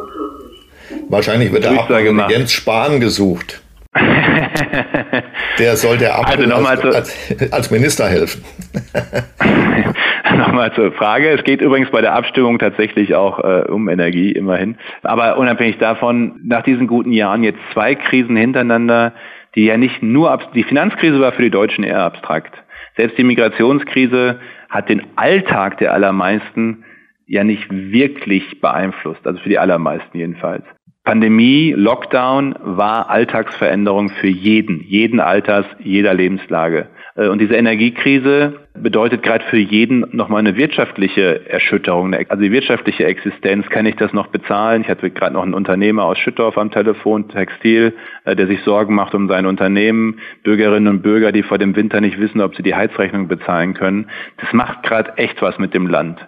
Wahrscheinlich 1.09 1.53
wird 1.53 1.65
der 1.65 1.73
Abgeordnete 1.73 2.33
Jens 2.33 2.53
Spahn 2.53 3.01
gesucht. 3.01 3.63
der 5.59 5.77
soll 5.77 5.99
der 5.99 6.19
Abgeordnete 6.19 6.55
also 6.55 6.89
als, 6.89 6.95
als, 7.31 7.53
als 7.53 7.71
Minister 7.71 8.09
helfen. 8.09 8.45
Nochmal 10.37 10.73
zur 10.75 10.93
Frage. 10.93 11.31
Es 11.31 11.45
geht 11.45 11.61
übrigens 11.61 11.91
bei 11.91 12.01
der 12.01 12.15
Abstimmung 12.15 12.59
tatsächlich 12.59 13.15
auch 13.15 13.39
äh, 13.39 13.65
um 13.69 13.89
Energie, 13.89 14.33
immerhin. 14.33 14.77
Aber 15.03 15.39
unabhängig 15.39 15.79
davon, 15.79 16.41
nach 16.45 16.63
diesen 16.63 16.87
guten 16.87 17.13
Jahren 17.13 17.43
jetzt 17.43 17.61
zwei 17.73 17.95
Krisen 17.95 18.37
hintereinander, 18.37 19.13
die 19.55 19.65
ja 19.65 19.77
nicht 19.77 20.03
nur, 20.03 20.39
die 20.55 20.65
Finanzkrise 20.65 21.21
war 21.21 21.33
für 21.33 21.43
die 21.43 21.51
Deutschen 21.51 21.85
eher 21.85 22.03
abstrakt. 22.03 22.55
Selbst 22.97 23.17
die 23.17 23.25
Migrationskrise 23.25 24.41
hat 24.69 24.89
den 24.89 25.03
Alltag 25.17 25.79
der 25.79 25.93
allermeisten 25.93 26.85
ja 27.27 27.45
nicht 27.45 27.67
wirklich 27.71 28.61
beeinflusst, 28.61 29.27
also 29.27 29.41
für 29.41 29.49
die 29.49 29.59
allermeisten 29.59 30.17
jedenfalls. 30.19 30.65
Pandemie, 31.09 31.73
Lockdown 31.75 32.55
war 32.61 33.09
Alltagsveränderung 33.09 34.11
für 34.11 34.27
jeden, 34.27 34.83
jeden 34.83 35.21
Alters, 35.21 35.65
jeder 35.79 36.13
Lebenslage. 36.13 36.89
Äh, 37.17 37.29
und 37.29 37.41
diese 37.41 37.55
Energiekrise 37.55 38.61
bedeutet 38.75 39.23
gerade 39.23 39.43
für 39.47 39.57
jeden 39.57 40.05
nochmal 40.15 40.41
eine 40.41 40.59
wirtschaftliche 40.59 41.49
Erschütterung. 41.49 42.13
Also 42.13 42.43
die 42.43 42.53
wirtschaftliche 42.53 43.07
Existenz, 43.07 43.67
kann 43.71 43.87
ich 43.87 43.97
das 43.97 44.13
noch 44.13 44.27
bezahlen? 44.27 44.83
Ich 44.83 44.89
hatte 44.89 45.09
gerade 45.09 45.33
noch 45.33 45.45
einen 45.45 45.55
Unternehmer 45.55 46.05
aus 46.05 46.19
Schüttorf 46.19 46.59
am 46.59 46.71
Telefon, 46.71 47.31
Textil, 47.31 47.95
äh, 48.27 48.37
der 48.37 48.47
sich 48.47 48.61
Sorgen 48.65 48.95
macht 48.95 49.15
um 49.15 49.29
sein 49.29 49.47
Unternehmen. 49.47 50.19
Bürgerinnen 50.43 50.89
und 50.89 51.03
Bürger, 51.03 51.33
die 51.33 51.43
vor 51.43 51.57
dem 51.57 51.75
Winter 51.75 52.03
nicht 52.03 52.21
wissen, 52.21 52.43
ob 52.43 52.55
sie 52.55 52.63
die 52.63 52.75
Heizrechnung 52.75 53.29
bezahlen 53.29 53.73
können. 53.73 54.11
Das 54.37 54.53
macht 54.53 54.83
gerade 54.83 55.17
echt 55.17 55.41
was 55.41 55.59
mit 55.59 55.73
dem 55.73 55.87
Land. 55.87 56.19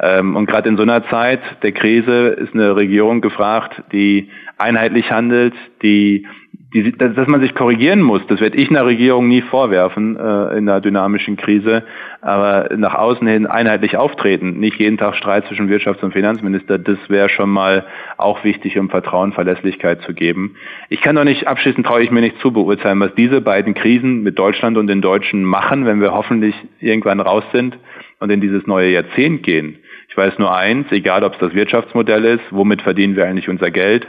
Ähm, 0.00 0.36
und 0.36 0.46
gerade 0.46 0.68
in 0.68 0.76
so 0.76 0.82
einer 0.82 1.06
Zeit 1.08 1.40
der 1.62 1.72
Krise 1.72 2.28
ist 2.28 2.54
eine 2.54 2.74
Regierung 2.74 3.20
gefragt, 3.20 3.82
die 3.92 4.30
einheitlich 4.56 5.10
handelt, 5.10 5.54
die 5.82 6.26
die, 6.72 6.92
dass 6.92 7.26
man 7.26 7.40
sich 7.40 7.54
korrigieren 7.54 8.00
muss, 8.00 8.24
das 8.28 8.40
werde 8.40 8.56
ich 8.56 8.70
einer 8.70 8.86
Regierung 8.86 9.26
nie 9.26 9.42
vorwerfen 9.42 10.16
äh, 10.16 10.56
in 10.56 10.68
einer 10.68 10.80
dynamischen 10.80 11.36
Krise, 11.36 11.82
aber 12.20 12.68
nach 12.76 12.94
außen 12.94 13.26
hin 13.26 13.46
einheitlich 13.46 13.96
auftreten, 13.96 14.60
nicht 14.60 14.78
jeden 14.78 14.96
Tag 14.96 15.16
Streit 15.16 15.46
zwischen 15.46 15.68
Wirtschafts- 15.68 16.04
und 16.04 16.12
Finanzminister, 16.12 16.78
das 16.78 16.98
wäre 17.08 17.28
schon 17.28 17.50
mal 17.50 17.86
auch 18.18 18.44
wichtig, 18.44 18.78
um 18.78 18.88
Vertrauen, 18.88 19.32
Verlässlichkeit 19.32 20.02
zu 20.02 20.14
geben. 20.14 20.54
Ich 20.90 21.00
kann 21.00 21.16
doch 21.16 21.24
nicht, 21.24 21.48
abschließend 21.48 21.84
traue 21.84 22.02
ich 22.02 22.12
mir 22.12 22.20
nicht 22.20 22.38
zu 22.38 22.52
beurteilen, 22.52 23.00
was 23.00 23.14
diese 23.16 23.40
beiden 23.40 23.74
Krisen 23.74 24.22
mit 24.22 24.38
Deutschland 24.38 24.78
und 24.78 24.86
den 24.86 25.00
Deutschen 25.00 25.42
machen, 25.42 25.86
wenn 25.86 26.00
wir 26.00 26.12
hoffentlich 26.12 26.54
irgendwann 26.78 27.18
raus 27.18 27.44
sind 27.52 27.76
und 28.20 28.30
in 28.30 28.40
dieses 28.40 28.68
neue 28.68 28.92
Jahrzehnt 28.92 29.42
gehen. 29.42 29.78
Ich 30.10 30.16
weiß 30.16 30.38
nur 30.38 30.54
eins, 30.54 30.88
egal 30.90 31.22
ob 31.22 31.34
es 31.34 31.38
das 31.38 31.54
Wirtschaftsmodell 31.54 32.24
ist, 32.24 32.42
womit 32.50 32.82
verdienen 32.82 33.14
wir 33.14 33.26
eigentlich 33.26 33.48
unser 33.48 33.70
Geld, 33.70 34.08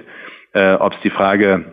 äh, 0.54 0.74
ob 0.74 0.94
es 0.94 1.00
die 1.04 1.12
Frage 1.12 1.66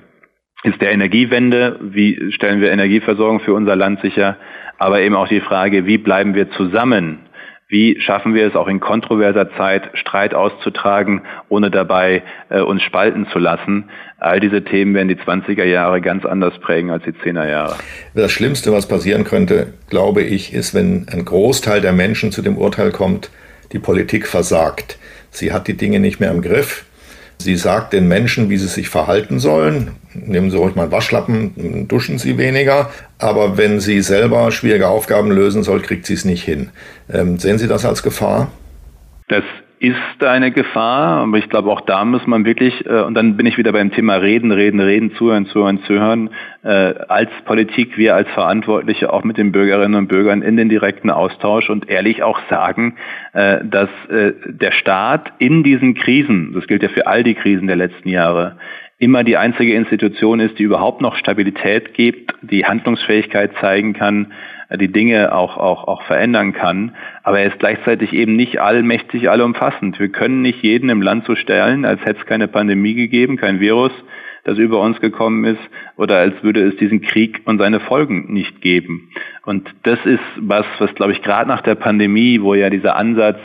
ist 0.65 0.81
der 0.83 0.93
Energiewende, 0.93 1.79
wie 1.81 2.31
stellen 2.33 2.61
wir 2.61 2.71
Energieversorgung 2.71 3.41
für 3.41 3.55
unser 3.55 3.75
Land 3.75 4.03
sicher, 4.03 4.37
aber 4.77 5.01
eben 5.01 5.15
auch 5.15 5.29
die 5.29 5.41
Frage, 5.41 5.87
wie 5.87 5.97
bleiben 5.97 6.35
wir 6.35 6.51
zusammen? 6.51 7.21
Wie 7.71 8.01
schaffen 8.01 8.35
wir 8.35 8.47
es 8.47 8.55
auch 8.55 8.67
in 8.67 8.81
kontroverser 8.81 9.51
Zeit, 9.57 9.91
Streit 9.95 10.35
auszutragen, 10.35 11.23
ohne 11.49 11.71
dabei 11.71 12.23
äh, 12.51 12.61
uns 12.61 12.83
spalten 12.83 13.27
zu 13.33 13.39
lassen? 13.39 13.91
All 14.19 14.41
diese 14.41 14.65
Themen 14.65 14.95
werden 14.95 15.09
die 15.09 15.17
20er 15.17 15.65
Jahre 15.65 16.01
ganz 16.01 16.25
anders 16.25 16.59
prägen 16.61 16.91
als 16.91 17.05
die 17.05 17.13
10er 17.13 17.49
Jahre. 17.49 17.77
Das 18.15 18.33
Schlimmste, 18.33 18.73
was 18.73 18.89
passieren 18.89 19.25
könnte, 19.25 19.75
glaube 19.89 20.23
ich, 20.23 20.53
ist, 20.53 20.75
wenn 20.75 21.07
ein 21.13 21.25
Großteil 21.25 21.81
der 21.81 21.93
Menschen 21.93 22.33
zu 22.33 22.43
dem 22.43 22.57
Urteil 22.57 22.91
kommt, 22.91 23.31
die 23.73 23.79
Politik 23.79 24.27
versagt. 24.27 24.99
Sie 25.31 25.53
hat 25.53 25.69
die 25.69 25.77
Dinge 25.77 26.01
nicht 26.01 26.21
mehr 26.21 26.31
im 26.31 26.43
Griff. 26.43 26.85
Sie 27.41 27.57
sagt 27.57 27.93
den 27.93 28.09
Menschen, 28.09 28.51
wie 28.51 28.57
sie 28.57 28.67
sich 28.67 28.89
verhalten 28.89 29.39
sollen. 29.39 29.93
Nehmen 30.13 30.51
Sie 30.51 30.57
ruhig 30.57 30.75
mal 30.75 30.85
einen 30.85 30.93
Waschlappen, 30.93 31.87
duschen 31.87 32.19
Sie 32.19 32.37
weniger. 32.37 32.91
Aber 33.19 33.57
wenn 33.57 33.79
sie 33.79 34.03
selber 34.03 34.51
schwierige 34.51 34.89
Aufgaben 34.89 35.31
lösen 35.31 35.63
soll, 35.63 35.81
kriegt 35.81 36.07
sie 36.07 36.15
es 36.15 36.25
nicht 36.25 36.43
hin. 36.43 36.71
Ähm, 37.13 37.39
sehen 37.39 37.59
Sie 37.59 37.69
das 37.69 37.85
als 37.85 38.03
Gefahr? 38.03 38.51
Das 39.29 39.45
ist 39.81 40.25
eine 40.25 40.51
Gefahr, 40.51 41.23
aber 41.23 41.39
ich 41.39 41.49
glaube 41.49 41.71
auch 41.71 41.81
da 41.83 42.05
muss 42.05 42.27
man 42.27 42.45
wirklich, 42.45 42.85
äh, 42.87 43.03
und 43.03 43.15
dann 43.15 43.37
bin 43.37 43.47
ich 43.47 43.59
wieder 43.59 43.73
beim 43.73 43.93
Thema 43.93 44.17
Reden, 44.17 44.51
Reden, 44.51 44.81
Reden, 44.81 45.13
Zuhören, 45.15 45.47
Zuhören, 45.47 45.81
Zuhören, 45.85 46.31
äh, 46.63 46.95
als 47.09 47.31
Politik, 47.45 47.97
wir 47.97 48.15
als 48.15 48.29
Verantwortliche 48.31 49.13
auch 49.13 49.25
mit 49.25 49.39
den 49.39 49.53
Bürgerinnen 49.53 49.95
und 49.95 50.09
Bürgern 50.09 50.43
in 50.43 50.57
den 50.57 50.69
direkten 50.69 51.11
Austausch 51.11 51.71
und 51.71 51.89
ehrlich 51.89 52.23
auch 52.23 52.41
sagen, 52.51 52.97
äh, 53.33 53.59
dass 53.65 53.91
äh, 54.09 54.33
der 54.47 54.73
Staat 54.73 55.33
in 55.39 55.63
diesen 55.63 55.95
Krisen, 55.95 56.53
das 56.55 56.67
gilt 56.67 56.83
ja 56.83 56.89
für 56.89 57.07
all 57.07 57.23
die 57.23 57.35
Krisen 57.35 57.67
der 57.67 57.77
letzten 57.77 58.09
Jahre, 58.09 58.57
immer 58.99 59.23
die 59.23 59.37
einzige 59.37 59.75
Institution 59.75 60.41
ist, 60.41 60.59
die 60.59 60.65
überhaupt 60.65 61.01
noch 61.01 61.17
Stabilität 61.17 61.95
gibt, 61.95 62.35
die 62.43 62.65
Handlungsfähigkeit 62.65 63.53
zeigen 63.61 63.93
kann, 63.93 64.33
die 64.77 64.93
Dinge 64.93 65.35
auch, 65.35 65.57
auch, 65.57 65.85
auch 65.89 66.03
verändern 66.03 66.53
kann. 66.53 66.95
Aber 67.23 67.41
er 67.41 67.47
ist 67.47 67.59
gleichzeitig 67.59 68.13
eben 68.13 68.37
nicht 68.37 68.61
allmächtig, 68.61 69.31
allumfassend. 69.31 69.99
Wir 69.99 70.11
können 70.11 70.43
nicht 70.43 70.63
jeden 70.63 70.91
im 70.91 71.01
Land 71.01 71.25
so 71.25 71.35
stellen, 71.35 71.85
als 71.85 72.03
hätte 72.05 72.21
es 72.21 72.27
keine 72.27 72.49
Pandemie 72.49 72.95
gegeben, 72.95 73.39
kein 73.39 73.61
Virus, 73.61 73.93
das 74.45 74.59
über 74.59 74.81
uns 74.81 75.01
gekommen 75.01 75.45
ist, 75.45 75.61
oder 75.97 76.19
als 76.19 76.43
würde 76.43 76.63
es 76.63 76.77
diesen 76.77 77.01
Krieg 77.01 77.41
und 77.45 77.59
seine 77.59 77.81
Folgen 77.81 78.33
nicht 78.33 78.61
geben. 78.61 79.11
Und 79.45 79.75
das 79.85 80.05
ist 80.05 80.21
was, 80.37 80.67
was 80.79 80.95
glaube 80.95 81.13
ich 81.13 81.23
gerade 81.23 81.49
nach 81.49 81.63
der 81.63 81.75
Pandemie, 81.75 82.41
wo 82.43 82.55
ja 82.55 82.71
dieser 82.71 82.97
Ansatz, 82.97 83.39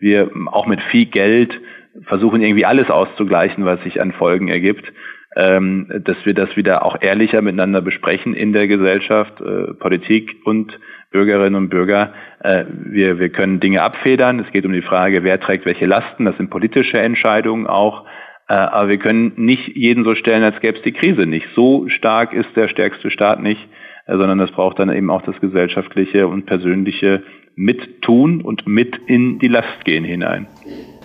wir 0.00 0.30
auch 0.46 0.66
mit 0.66 0.80
viel 0.80 1.06
Geld 1.06 1.60
versuchen 2.04 2.42
irgendwie 2.42 2.64
alles 2.64 2.88
auszugleichen, 2.88 3.64
was 3.64 3.82
sich 3.82 4.00
an 4.00 4.12
Folgen 4.12 4.46
ergibt, 4.48 4.92
ähm, 5.36 5.86
dass 6.04 6.16
wir 6.24 6.34
das 6.34 6.56
wieder 6.56 6.84
auch 6.84 6.96
ehrlicher 7.00 7.42
miteinander 7.42 7.80
besprechen 7.80 8.34
in 8.34 8.52
der 8.52 8.66
Gesellschaft, 8.66 9.40
äh, 9.40 9.74
Politik 9.74 10.36
und 10.44 10.78
Bürgerinnen 11.10 11.54
und 11.54 11.68
Bürger. 11.68 12.12
Äh, 12.40 12.64
wir, 12.68 13.18
wir 13.18 13.28
können 13.30 13.60
Dinge 13.60 13.82
abfedern. 13.82 14.40
Es 14.40 14.50
geht 14.52 14.66
um 14.66 14.72
die 14.72 14.82
Frage, 14.82 15.24
wer 15.24 15.40
trägt 15.40 15.66
welche 15.66 15.86
Lasten. 15.86 16.24
Das 16.24 16.36
sind 16.36 16.50
politische 16.50 16.98
Entscheidungen 16.98 17.66
auch. 17.66 18.04
Äh, 18.48 18.54
aber 18.54 18.88
wir 18.88 18.98
können 18.98 19.32
nicht 19.36 19.68
jeden 19.76 20.04
so 20.04 20.14
stellen, 20.14 20.42
als 20.42 20.60
gäbe 20.60 20.78
es 20.78 20.82
die 20.82 20.92
Krise 20.92 21.26
nicht. 21.26 21.46
So 21.54 21.88
stark 21.88 22.32
ist 22.32 22.48
der 22.56 22.68
stärkste 22.68 23.10
Staat 23.10 23.42
nicht, 23.42 23.60
äh, 24.06 24.16
sondern 24.16 24.38
das 24.38 24.50
braucht 24.50 24.78
dann 24.78 24.92
eben 24.92 25.10
auch 25.10 25.22
das 25.22 25.38
gesellschaftliche 25.40 26.26
und 26.26 26.46
persönliche 26.46 27.22
Mittun 27.54 28.40
und 28.40 28.66
mit 28.66 28.96
in 29.06 29.38
die 29.38 29.48
Last 29.48 29.84
gehen 29.84 30.04
hinein. 30.04 30.46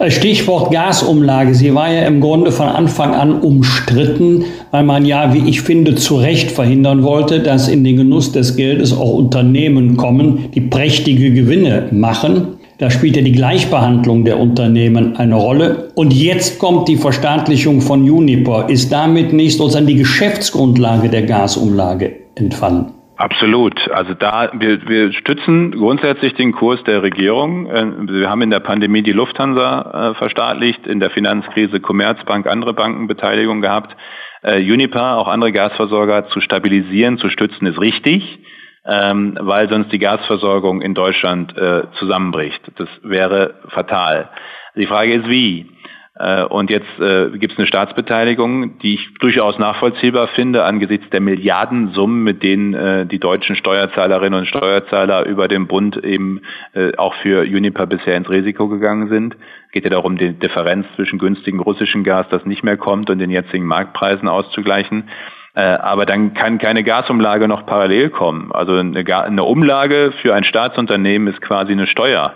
Stichwort 0.07 0.71
Gasumlage. 0.71 1.53
Sie 1.53 1.73
war 1.73 1.91
ja 1.91 2.01
im 2.01 2.19
Grunde 2.19 2.51
von 2.51 2.67
Anfang 2.67 3.13
an 3.13 3.41
umstritten, 3.41 4.45
weil 4.71 4.83
man 4.83 5.05
ja, 5.05 5.33
wie 5.33 5.47
ich 5.47 5.61
finde, 5.61 5.95
zu 5.95 6.17
Recht 6.17 6.51
verhindern 6.51 7.03
wollte, 7.03 7.39
dass 7.39 7.67
in 7.67 7.83
den 7.83 7.97
Genuss 7.97 8.31
des 8.31 8.55
Geldes 8.55 8.91
auch 8.91 9.13
Unternehmen 9.13 9.95
kommen, 9.95 10.45
die 10.55 10.61
prächtige 10.61 11.31
Gewinne 11.31 11.87
machen. 11.91 12.57
Da 12.79 12.89
spielt 12.89 13.15
ja 13.15 13.21
die 13.21 13.31
Gleichbehandlung 13.31 14.25
der 14.25 14.39
Unternehmen 14.39 15.15
eine 15.15 15.35
Rolle. 15.35 15.89
Und 15.95 16.11
jetzt 16.11 16.59
kommt 16.59 16.87
die 16.87 16.97
Verstaatlichung 16.97 17.79
von 17.79 18.09
Uniper. 18.09 18.67
Ist 18.69 18.91
damit 18.91 19.31
nicht 19.31 19.57
sozusagen 19.57 19.87
die 19.87 19.95
Geschäftsgrundlage 19.95 21.07
der 21.07 21.21
Gasumlage 21.21 22.13
entfallen? 22.35 22.87
Absolut. 23.15 23.91
Also 23.91 24.15
da 24.15 24.49
wir, 24.53 24.87
wir 24.87 25.13
stützen 25.13 25.71
grundsätzlich 25.71 26.33
den 26.33 26.51
Kurs 26.51 26.83
der 26.83 27.03
Regierung. 27.03 27.67
Äh, 27.67 27.85
wir 28.07 28.29
haben 28.29 28.41
in 28.41 28.49
der 28.49 28.59
Pandemie 28.59 29.03
die 29.03 29.11
Lufthansa 29.11 30.11
äh, 30.11 30.13
verstaatlicht, 30.15 30.87
in 30.87 30.99
der 30.99 31.11
Finanzkrise 31.11 31.79
Commerzbank, 31.79 32.47
andere 32.47 32.73
Bankenbeteiligung 32.73 33.61
gehabt. 33.61 33.95
Äh, 34.41 34.59
Uniper, 34.59 35.17
auch 35.17 35.27
andere 35.27 35.51
Gasversorger 35.51 36.27
zu 36.29 36.41
stabilisieren, 36.41 37.19
zu 37.19 37.29
stützen, 37.29 37.67
ist 37.67 37.79
richtig, 37.79 38.39
ähm, 38.85 39.37
weil 39.39 39.69
sonst 39.69 39.91
die 39.91 39.99
Gasversorgung 39.99 40.81
in 40.81 40.93
Deutschland 40.93 41.53
zusammenbricht. 41.99 42.61
Das 42.77 42.89
wäre 43.03 43.55
fatal. 43.69 44.29
Die 44.75 44.87
Frage 44.87 45.13
ist 45.13 45.29
wie. 45.29 45.72
Äh, 46.15 46.43
und 46.43 46.69
jetzt 46.69 46.99
äh, 46.99 47.31
gibt 47.37 47.53
es 47.53 47.59
eine 47.59 47.67
Staatsbeteiligung, 47.67 48.77
die 48.79 48.95
ich 48.95 49.13
durchaus 49.19 49.57
nachvollziehbar 49.57 50.27
finde 50.27 50.63
angesichts 50.63 51.09
der 51.09 51.21
Milliardensummen, 51.21 52.23
mit 52.23 52.43
denen 52.43 52.73
äh, 52.75 53.05
die 53.07 53.19
deutschen 53.19 53.55
Steuerzahlerinnen 53.55 54.39
und 54.39 54.45
Steuerzahler 54.45 55.25
über 55.25 55.47
den 55.47 55.67
Bund 55.67 55.97
eben 55.97 56.41
äh, 56.73 56.95
auch 56.97 57.15
für 57.15 57.41
Uniper 57.41 57.87
bisher 57.87 58.15
ins 58.15 58.29
Risiko 58.29 58.67
gegangen 58.67 59.09
sind. 59.09 59.35
Es 59.65 59.71
geht 59.71 59.85
ja 59.85 59.89
darum, 59.89 60.17
die 60.17 60.33
Differenz 60.33 60.85
zwischen 60.95 61.17
günstigem 61.17 61.59
russischen 61.59 62.03
Gas, 62.03 62.27
das 62.29 62.45
nicht 62.45 62.63
mehr 62.63 62.77
kommt, 62.77 63.09
und 63.09 63.17
den 63.17 63.31
jetzigen 63.31 63.65
Marktpreisen 63.65 64.27
auszugleichen. 64.27 65.09
Äh, 65.55 65.61
aber 65.61 66.05
dann 66.05 66.35
kann 66.35 66.59
keine 66.59 66.83
Gasumlage 66.83 67.47
noch 67.47 67.65
parallel 67.65 68.11
kommen. 68.11 68.51
Also 68.51 68.73
eine, 68.73 69.03
eine 69.23 69.43
Umlage 69.43 70.13
für 70.21 70.35
ein 70.35 70.43
Staatsunternehmen 70.43 71.27
ist 71.27 71.41
quasi 71.41 71.71
eine 71.71 71.87
Steuer. 71.87 72.35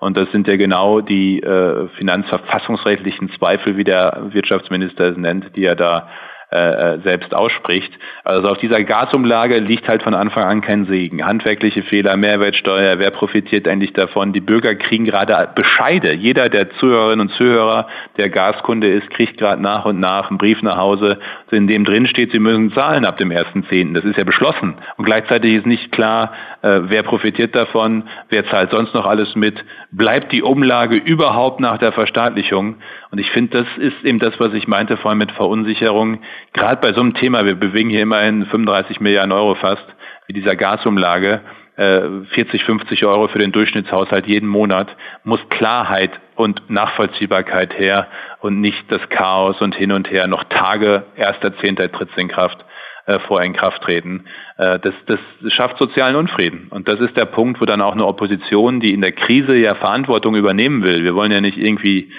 Und 0.00 0.16
das 0.16 0.30
sind 0.30 0.46
ja 0.46 0.56
genau 0.56 1.00
die 1.00 1.42
äh, 1.42 1.88
finanzverfassungsrechtlichen 1.96 3.30
Zweifel, 3.30 3.76
wie 3.76 3.84
der 3.84 4.28
Wirtschaftsminister 4.30 5.10
es 5.10 5.16
nennt, 5.16 5.56
die 5.56 5.64
er 5.64 5.74
da 5.74 6.08
äh, 6.50 6.94
äh, 6.94 7.00
selbst 7.00 7.34
ausspricht. 7.34 7.92
Also 8.24 8.48
auf 8.48 8.56
dieser 8.56 8.82
Gasumlage 8.82 9.58
liegt 9.58 9.86
halt 9.86 10.02
von 10.02 10.14
Anfang 10.14 10.44
an 10.44 10.62
kein 10.62 10.86
Segen. 10.86 11.26
Handwerkliche 11.26 11.82
Fehler, 11.82 12.16
Mehrwertsteuer, 12.16 12.98
wer 12.98 13.10
profitiert 13.10 13.68
eigentlich 13.68 13.92
davon? 13.92 14.32
Die 14.32 14.40
Bürger 14.40 14.74
kriegen 14.74 15.04
gerade 15.04 15.50
Bescheide. 15.54 16.14
Jeder 16.14 16.48
der 16.48 16.70
Zuhörerinnen 16.70 17.28
und 17.28 17.34
Zuhörer, 17.34 17.86
der 18.16 18.30
Gaskunde 18.30 18.88
ist, 18.88 19.10
kriegt 19.10 19.36
gerade 19.36 19.60
nach 19.60 19.84
und 19.84 20.00
nach 20.00 20.30
einen 20.30 20.38
Brief 20.38 20.62
nach 20.62 20.78
Hause, 20.78 21.18
in 21.50 21.66
dem 21.66 21.84
drin 21.84 22.06
steht, 22.06 22.32
sie 22.32 22.38
müssen 22.38 22.72
zahlen 22.72 23.04
ab 23.04 23.18
dem 23.18 23.28
1.10. 23.28 23.92
Das 23.92 24.04
ist 24.04 24.16
ja 24.16 24.24
beschlossen. 24.24 24.76
Und 24.96 25.04
gleichzeitig 25.04 25.52
ist 25.52 25.66
nicht 25.66 25.92
klar, 25.92 26.32
äh, 26.62 26.80
wer 26.84 27.02
profitiert 27.04 27.54
davon, 27.54 28.04
wer 28.28 28.44
zahlt 28.46 28.70
sonst 28.70 28.94
noch 28.94 29.06
alles 29.06 29.36
mit, 29.36 29.64
bleibt 29.92 30.32
die 30.32 30.42
Umlage 30.42 30.96
überhaupt 30.96 31.60
nach 31.60 31.78
der 31.78 31.92
Verstaatlichung? 31.92 32.76
Und 33.10 33.18
ich 33.18 33.30
finde, 33.30 33.62
das 33.62 33.78
ist 33.78 34.04
eben 34.04 34.18
das, 34.18 34.38
was 34.40 34.52
ich 34.54 34.66
meinte 34.66 34.96
vorhin 34.96 35.18
mit 35.18 35.30
Verunsicherung. 35.32 36.20
Gerade 36.52 36.80
bei 36.80 36.92
so 36.92 37.00
einem 37.00 37.14
Thema, 37.14 37.44
wir 37.44 37.54
bewegen 37.54 37.90
hier 37.90 38.02
immerhin 38.02 38.46
35 38.46 39.00
Milliarden 39.00 39.32
Euro 39.32 39.54
fast, 39.54 39.86
wie 40.26 40.32
dieser 40.32 40.56
Gasumlage, 40.56 41.42
40, 41.76 42.54
äh, 42.54 42.64
50 42.64 43.04
Euro 43.04 43.28
für 43.28 43.38
den 43.38 43.52
Durchschnittshaushalt 43.52 44.26
jeden 44.26 44.48
Monat, 44.48 44.88
muss 45.22 45.40
Klarheit 45.48 46.10
und 46.34 46.68
Nachvollziehbarkeit 46.68 47.78
her 47.78 48.08
und 48.40 48.60
nicht 48.60 48.90
das 48.90 49.08
Chaos 49.10 49.60
und 49.60 49.76
hin 49.76 49.92
und 49.92 50.10
her 50.10 50.26
noch 50.26 50.42
Tage, 50.44 51.04
erster 51.14 51.56
Zehnter 51.58 51.90
tritt 51.92 52.10
in 52.16 52.26
Kraft 52.26 52.64
äh, 53.08 53.18
vor 53.20 53.42
Inkrafttreten. 53.42 54.26
Äh, 54.58 54.78
das, 54.80 54.92
das 55.06 55.18
schafft 55.50 55.78
sozialen 55.78 56.14
Unfrieden. 56.14 56.66
Und 56.68 56.88
das 56.88 57.00
ist 57.00 57.16
der 57.16 57.24
Punkt, 57.24 57.58
wo 57.58 57.64
dann 57.64 57.80
auch 57.80 57.94
eine 57.94 58.06
Opposition, 58.06 58.80
die 58.80 58.92
in 58.92 59.00
der 59.00 59.12
Krise 59.12 59.56
ja 59.56 59.74
Verantwortung 59.74 60.36
übernehmen 60.36 60.82
will. 60.82 61.02
Wir 61.02 61.14
wollen 61.14 61.32
ja 61.32 61.40
nicht 61.40 61.56
irgendwie 61.56 62.12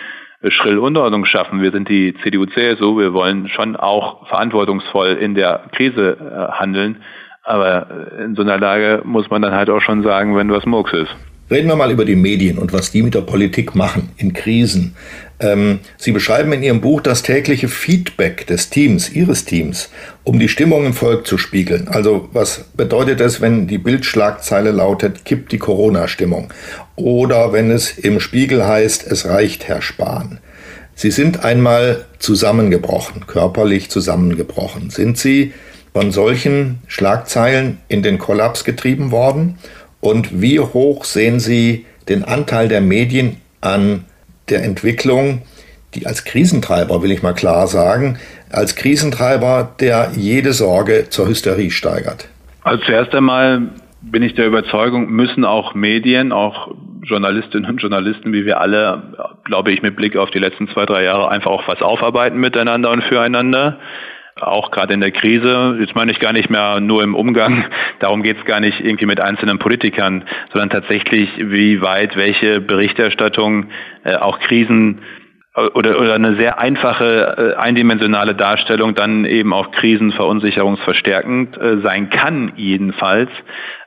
schrill 0.47 0.79
Unordnung 0.79 1.25
schaffen. 1.25 1.61
Wir 1.61 1.71
sind 1.71 1.89
die 1.89 2.15
CDU, 2.23 2.47
CSU, 2.47 2.97
wir 2.97 3.13
wollen 3.13 3.49
schon 3.49 3.75
auch 3.75 4.27
verantwortungsvoll 4.29 5.09
in 5.09 5.35
der 5.35 5.65
Krise 5.73 6.17
äh, 6.17 6.53
handeln. 6.53 7.03
Aber 7.43 7.87
in 8.25 8.33
so 8.33 8.41
einer 8.41 8.57
Lage 8.57 9.01
muss 9.05 9.29
man 9.29 9.43
dann 9.43 9.53
halt 9.53 9.69
auch 9.69 9.81
schon 9.81 10.01
sagen, 10.01 10.35
wenn 10.35 10.51
was 10.51 10.65
Murks 10.65 10.93
ist. 10.93 11.15
Reden 11.51 11.67
wir 11.67 11.75
mal 11.75 11.91
über 11.91 12.05
die 12.05 12.15
Medien 12.15 12.59
und 12.59 12.73
was 12.73 12.91
die 12.91 13.01
mit 13.01 13.15
der 13.15 13.21
Politik 13.21 13.73
machen 13.73 14.09
in 14.17 14.33
Krisen. 14.33 14.95
Ähm, 15.39 15.79
Sie 15.97 16.11
beschreiben 16.11 16.51
in 16.53 16.61
Ihrem 16.61 16.81
Buch 16.81 17.01
das 17.01 17.23
tägliche 17.23 17.67
Feedback 17.67 18.45
des 18.45 18.69
Teams, 18.69 19.09
Ihres 19.09 19.45
Teams, 19.45 19.89
um 20.23 20.37
die 20.37 20.49
Stimmung 20.49 20.85
im 20.85 20.93
Volk 20.93 21.25
zu 21.25 21.37
spiegeln. 21.39 21.87
Also 21.87 22.29
was 22.33 22.65
bedeutet 22.75 23.19
es, 23.19 23.41
wenn 23.41 23.67
die 23.67 23.79
Bildschlagzeile 23.79 24.71
lautet, 24.71 25.25
kippt 25.25 25.51
die 25.51 25.57
Corona-Stimmung? 25.57 26.53
Oder 26.95 27.51
wenn 27.51 27.71
es 27.71 27.97
im 27.97 28.19
Spiegel 28.19 28.67
heißt, 28.67 29.07
es 29.07 29.25
reicht, 29.25 29.67
Herr 29.67 29.81
Spahn. 29.81 30.39
Sie 30.93 31.11
sind 31.11 31.45
einmal 31.45 32.05
zusammengebrochen, 32.19 33.25
körperlich 33.25 33.89
zusammengebrochen. 33.89 34.89
Sind 34.89 35.17
Sie 35.17 35.53
von 35.93 36.11
solchen 36.11 36.79
Schlagzeilen 36.87 37.77
in 37.87 38.03
den 38.03 38.19
Kollaps 38.19 38.65
getrieben 38.65 39.09
worden? 39.09 39.57
Und 40.01 40.41
wie 40.41 40.59
hoch 40.59 41.03
sehen 41.03 41.39
Sie 41.39 41.85
den 42.07 42.23
Anteil 42.23 42.67
der 42.67 42.81
Medien 42.81 43.37
an 43.61 44.05
der 44.49 44.63
Entwicklung, 44.63 45.41
die 45.93 46.07
als 46.07 46.23
Krisentreiber, 46.23 47.01
will 47.01 47.11
ich 47.11 47.23
mal 47.23 47.33
klar 47.33 47.67
sagen, 47.67 48.17
als 48.51 48.75
Krisentreiber, 48.75 49.75
der 49.79 50.11
jede 50.15 50.53
Sorge 50.53 51.07
zur 51.09 51.27
Hysterie 51.27 51.71
steigert? 51.71 52.27
Also 52.63 52.83
zuerst 52.85 53.13
einmal 53.13 53.69
bin 54.01 54.23
ich 54.23 54.35
der 54.35 54.47
Überzeugung, 54.47 55.09
müssen 55.09 55.45
auch 55.45 55.73
Medien, 55.73 56.31
auch 56.31 56.73
Journalistinnen 57.03 57.69
und 57.69 57.81
Journalisten, 57.81 58.33
wie 58.33 58.45
wir 58.45 58.59
alle, 58.59 59.03
glaube 59.45 59.71
ich, 59.71 59.81
mit 59.81 59.95
Blick 59.95 60.15
auf 60.15 60.31
die 60.31 60.39
letzten 60.39 60.67
zwei, 60.69 60.85
drei 60.85 61.03
Jahre 61.03 61.29
einfach 61.29 61.51
auch 61.51 61.67
was 61.67 61.81
aufarbeiten 61.81 62.39
miteinander 62.39 62.91
und 62.91 63.03
füreinander 63.03 63.79
auch 64.41 64.71
gerade 64.71 64.93
in 64.93 65.01
der 65.01 65.11
Krise, 65.11 65.77
jetzt 65.79 65.95
meine 65.95 66.11
ich 66.11 66.19
gar 66.19 66.33
nicht 66.33 66.49
mehr 66.49 66.79
nur 66.79 67.03
im 67.03 67.15
Umgang, 67.15 67.65
darum 67.99 68.23
geht 68.23 68.37
es 68.37 68.45
gar 68.45 68.59
nicht 68.59 68.79
irgendwie 68.79 69.05
mit 69.05 69.19
einzelnen 69.19 69.59
Politikern, 69.59 70.23
sondern 70.51 70.69
tatsächlich, 70.69 71.29
wie 71.37 71.81
weit 71.81 72.15
welche 72.15 72.61
Berichterstattung 72.61 73.67
äh, 74.03 74.15
auch 74.15 74.39
Krisen 74.39 75.01
oder, 75.73 75.99
oder 75.99 76.13
eine 76.13 76.35
sehr 76.35 76.59
einfache, 76.59 77.55
äh, 77.55 77.59
eindimensionale 77.59 78.35
Darstellung 78.35 78.95
dann 78.95 79.25
eben 79.25 79.51
auch 79.53 79.71
krisenverunsicherungsverstärkend 79.71 81.57
äh, 81.57 81.79
sein 81.79 82.09
kann, 82.09 82.53
jedenfalls. 82.55 83.29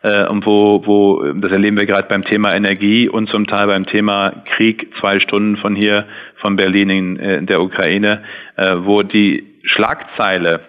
Äh, 0.03 0.27
und 0.27 0.45
wo, 0.45 0.83
wo, 0.85 1.33
das 1.35 1.53
erleben 1.53 1.77
wir 1.77 1.87
gerade 1.87 2.09
beim 2.09 2.25
Thema 2.25 2.55
Energie 2.55 3.09
und 3.09 3.29
zum 3.29 3.47
Teil 3.47 3.69
beim 3.69 3.87
Thema 3.87 4.43
Krieg, 4.57 4.93
zwei 5.01 5.21
Stunden 5.21 5.57
von 5.57 5.77
hier, 5.77 6.07
von 6.37 6.57
Berlin 6.57 6.91
in, 6.91 7.19
äh, 7.19 7.37
in 7.37 7.47
der 7.47 7.63
Ukraine, 7.63 8.23
äh, 8.57 8.77
wo 8.81 9.03
die 9.03 9.52
Schlagzeile 9.65 10.61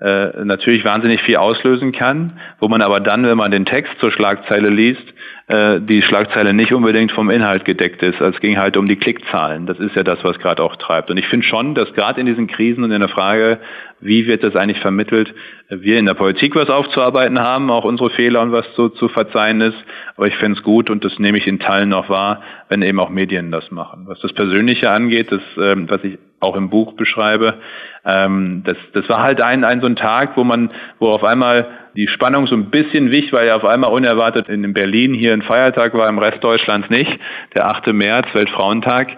äh, 0.00 0.44
natürlich 0.44 0.84
wahnsinnig 0.84 1.20
viel 1.22 1.36
auslösen 1.36 1.90
kann, 1.90 2.38
wo 2.60 2.68
man 2.68 2.82
aber 2.82 3.00
dann, 3.00 3.24
wenn 3.24 3.36
man 3.36 3.50
den 3.50 3.64
Text 3.64 3.98
zur 3.98 4.12
Schlagzeile 4.12 4.68
liest, 4.68 5.02
äh, 5.48 5.80
die 5.80 6.02
Schlagzeile 6.02 6.54
nicht 6.54 6.72
unbedingt 6.72 7.10
vom 7.10 7.30
Inhalt 7.30 7.64
gedeckt 7.64 8.02
ist. 8.04 8.20
Also 8.20 8.36
es 8.36 8.40
ging 8.40 8.58
halt 8.58 8.76
um 8.76 8.86
die 8.86 8.94
Klickzahlen. 8.94 9.66
Das 9.66 9.80
ist 9.80 9.96
ja 9.96 10.04
das, 10.04 10.22
was 10.22 10.38
gerade 10.38 10.62
auch 10.62 10.76
treibt. 10.76 11.10
Und 11.10 11.16
ich 11.16 11.26
finde 11.26 11.46
schon, 11.46 11.74
dass 11.74 11.92
gerade 11.94 12.20
in 12.20 12.26
diesen 12.26 12.46
Krisen 12.46 12.84
und 12.84 12.92
in 12.92 13.00
der 13.00 13.08
Frage, 13.08 13.58
wie 14.00 14.28
wird 14.28 14.44
das 14.44 14.54
eigentlich 14.54 14.78
vermittelt, 14.78 15.34
wir 15.68 15.98
in 15.98 16.06
der 16.06 16.14
Politik 16.14 16.54
was 16.54 16.70
aufzuarbeiten 16.70 17.40
haben, 17.40 17.68
auch 17.68 17.84
unsere 17.84 18.10
Fehler 18.10 18.42
und 18.42 18.52
was 18.52 18.66
so 18.76 18.90
zu 18.90 19.08
verzeihen 19.08 19.60
ist. 19.60 19.78
Aber 20.16 20.28
ich 20.28 20.36
finde 20.36 20.58
es 20.58 20.62
gut 20.62 20.90
und 20.90 21.04
das 21.04 21.18
nehme 21.18 21.38
ich 21.38 21.46
in 21.48 21.58
Teilen 21.58 21.88
noch 21.88 22.08
wahr, 22.08 22.42
wenn 22.68 22.82
eben 22.82 23.00
auch 23.00 23.10
Medien 23.10 23.50
das 23.50 23.72
machen. 23.72 24.04
Was 24.06 24.20
das 24.20 24.32
Persönliche 24.32 24.90
angeht, 24.90 25.32
das, 25.32 25.42
ähm, 25.60 25.90
was 25.90 26.04
ich 26.04 26.18
auch 26.40 26.56
im 26.56 26.70
Buch 26.70 26.94
beschreibe, 26.94 27.54
ähm, 28.08 28.62
das, 28.64 28.78
das 28.94 29.08
war 29.08 29.22
halt 29.22 29.42
ein, 29.42 29.64
ein 29.64 29.82
so 29.82 29.86
ein 29.86 29.96
Tag, 29.96 30.36
wo 30.36 30.42
man, 30.42 30.70
wo 30.98 31.10
auf 31.10 31.24
einmal 31.24 31.66
die 31.94 32.08
Spannung 32.08 32.46
so 32.46 32.54
ein 32.54 32.70
bisschen 32.70 33.10
wich, 33.10 33.32
weil 33.32 33.46
ja 33.48 33.56
auf 33.56 33.64
einmal 33.64 33.92
unerwartet 33.92 34.48
in 34.48 34.72
Berlin 34.72 35.12
hier 35.12 35.34
ein 35.34 35.42
Feiertag 35.42 35.92
war, 35.94 36.08
im 36.08 36.18
Rest 36.18 36.42
Deutschlands 36.42 36.88
nicht, 36.88 37.10
der 37.54 37.68
8. 37.68 37.88
März, 37.88 38.28
Weltfrauentag. 38.32 39.08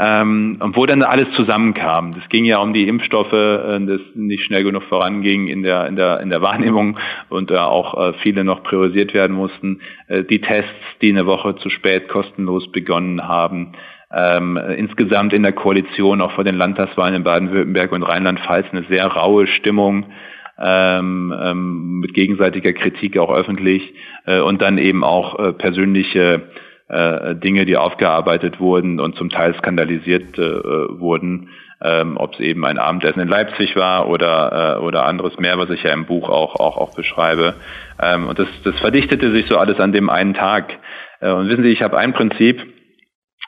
Ähm, 0.00 0.58
und 0.62 0.76
wo 0.76 0.86
dann 0.86 1.02
alles 1.02 1.26
zusammenkam. 1.32 2.14
Das 2.14 2.28
ging 2.28 2.44
ja 2.44 2.58
um 2.58 2.72
die 2.72 2.86
Impfstoffe, 2.86 3.32
äh, 3.32 3.80
das 3.84 4.00
nicht 4.14 4.44
schnell 4.44 4.62
genug 4.62 4.84
voranging 4.84 5.48
in 5.48 5.64
der, 5.64 5.86
in 5.88 5.96
der, 5.96 6.20
in 6.20 6.30
der 6.30 6.40
Wahrnehmung 6.40 6.98
und 7.28 7.50
da 7.50 7.66
auch 7.66 7.98
äh, 7.98 8.12
viele 8.22 8.44
noch 8.44 8.62
priorisiert 8.62 9.12
werden 9.12 9.34
mussten. 9.34 9.80
Äh, 10.06 10.22
die 10.22 10.40
Tests, 10.40 10.70
die 11.02 11.10
eine 11.10 11.26
Woche 11.26 11.56
zu 11.56 11.68
spät 11.68 12.08
kostenlos 12.08 12.70
begonnen 12.70 13.26
haben. 13.26 13.72
Ähm, 14.10 14.56
insgesamt 14.76 15.34
in 15.34 15.42
der 15.42 15.52
Koalition, 15.52 16.22
auch 16.22 16.32
vor 16.32 16.44
den 16.44 16.56
Landtagswahlen 16.56 17.14
in 17.14 17.24
Baden-Württemberg 17.24 17.92
und 17.92 18.02
Rheinland-Pfalz, 18.02 18.66
eine 18.72 18.84
sehr 18.84 19.06
raue 19.06 19.46
Stimmung 19.46 20.06
ähm, 20.58 21.34
ähm, 21.40 22.00
mit 22.00 22.14
gegenseitiger 22.14 22.72
Kritik 22.72 23.18
auch 23.18 23.32
öffentlich 23.32 23.94
äh, 24.26 24.40
und 24.40 24.60
dann 24.62 24.78
eben 24.78 25.04
auch 25.04 25.38
äh, 25.38 25.52
persönliche 25.52 26.48
äh, 26.88 27.36
Dinge, 27.36 27.66
die 27.66 27.76
aufgearbeitet 27.76 28.60
wurden 28.60 28.98
und 28.98 29.16
zum 29.16 29.30
Teil 29.30 29.54
skandalisiert 29.56 30.38
äh, 30.38 30.40
wurden, 30.98 31.50
ähm, 31.80 32.16
ob 32.16 32.34
es 32.34 32.40
eben 32.40 32.64
ein 32.64 32.78
Abendessen 32.78 33.20
in 33.20 33.28
Leipzig 33.28 33.76
war 33.76 34.08
oder 34.08 34.78
äh, 34.78 34.80
oder 34.80 35.04
anderes 35.04 35.38
mehr, 35.38 35.58
was 35.58 35.70
ich 35.70 35.82
ja 35.82 35.92
im 35.92 36.06
Buch 36.06 36.28
auch 36.28 36.56
auch 36.58 36.76
auch 36.76 36.94
beschreibe. 36.96 37.54
Ähm, 38.02 38.26
und 38.26 38.38
das 38.38 38.48
das 38.64 38.78
verdichtete 38.80 39.30
sich 39.32 39.46
so 39.46 39.58
alles 39.58 39.78
an 39.78 39.92
dem 39.92 40.10
einen 40.10 40.34
Tag. 40.34 40.78
Äh, 41.20 41.30
und 41.30 41.48
wissen 41.48 41.62
Sie, 41.62 41.70
ich 41.70 41.82
habe 41.82 41.98
ein 41.98 42.14
Prinzip. 42.14 42.77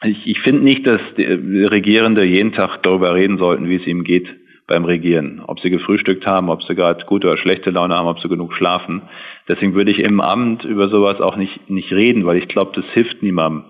Ich, 0.02 0.27
ich 0.27 0.40
finde 0.40 0.64
nicht, 0.64 0.86
dass 0.86 1.01
die 1.16 1.24
Regierende 1.64 2.24
jeden 2.24 2.52
Tag 2.52 2.82
darüber 2.82 3.14
reden 3.14 3.36
sollten, 3.36 3.68
wie 3.68 3.77
es 3.77 3.86
ihm 3.86 4.02
geht 4.02 4.28
beim 4.66 4.85
Regieren. 4.85 5.43
Ob 5.47 5.60
sie 5.60 5.68
gefrühstückt 5.68 6.27
haben, 6.27 6.48
ob 6.48 6.62
sie 6.62 6.74
gerade 6.74 7.05
gute 7.05 7.27
oder 7.27 7.36
schlechte 7.36 7.70
Laune 7.70 7.94
haben, 7.94 8.06
ob 8.06 8.20
sie 8.20 8.28
genug 8.28 8.55
schlafen. 8.55 9.02
Deswegen 9.48 9.74
würde 9.74 9.90
ich 9.90 9.98
im 9.98 10.20
Amt 10.20 10.64
über 10.64 10.89
sowas 10.89 11.20
auch 11.20 11.36
nicht, 11.36 11.68
nicht 11.68 11.93
reden, 11.93 12.24
weil 12.24 12.39
ich 12.39 12.48
glaube, 12.48 12.72
das 12.74 12.85
hilft 12.93 13.22
niemandem. 13.22 13.64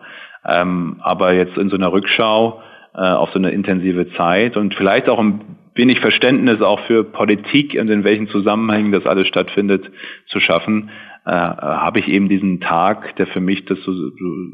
Ähm, 0.46 0.96
aber 1.00 1.32
jetzt 1.32 1.56
in 1.56 1.68
so 1.68 1.76
einer 1.76 1.92
Rückschau 1.92 2.62
äh, 2.94 3.00
auf 3.00 3.30
so 3.30 3.38
eine 3.38 3.50
intensive 3.50 4.12
Zeit 4.12 4.56
und 4.56 4.74
vielleicht 4.74 5.08
auch 5.08 5.18
ein 5.18 5.40
wenig 5.74 6.00
Verständnis 6.00 6.60
auch 6.60 6.80
für 6.86 7.04
Politik 7.04 7.76
und 7.80 7.88
in 7.88 8.04
welchen 8.04 8.28
Zusammenhängen 8.28 8.92
das 8.92 9.06
alles 9.06 9.26
stattfindet, 9.26 9.90
zu 10.26 10.38
schaffen, 10.38 10.90
äh, 11.30 11.32
habe 11.32 12.00
ich 12.00 12.08
eben 12.08 12.28
diesen 12.28 12.60
Tag, 12.60 13.14
der 13.14 13.28
für 13.28 13.40
mich 13.40 13.64
das 13.64 13.78
so, 13.84 13.92
so 13.92 14.10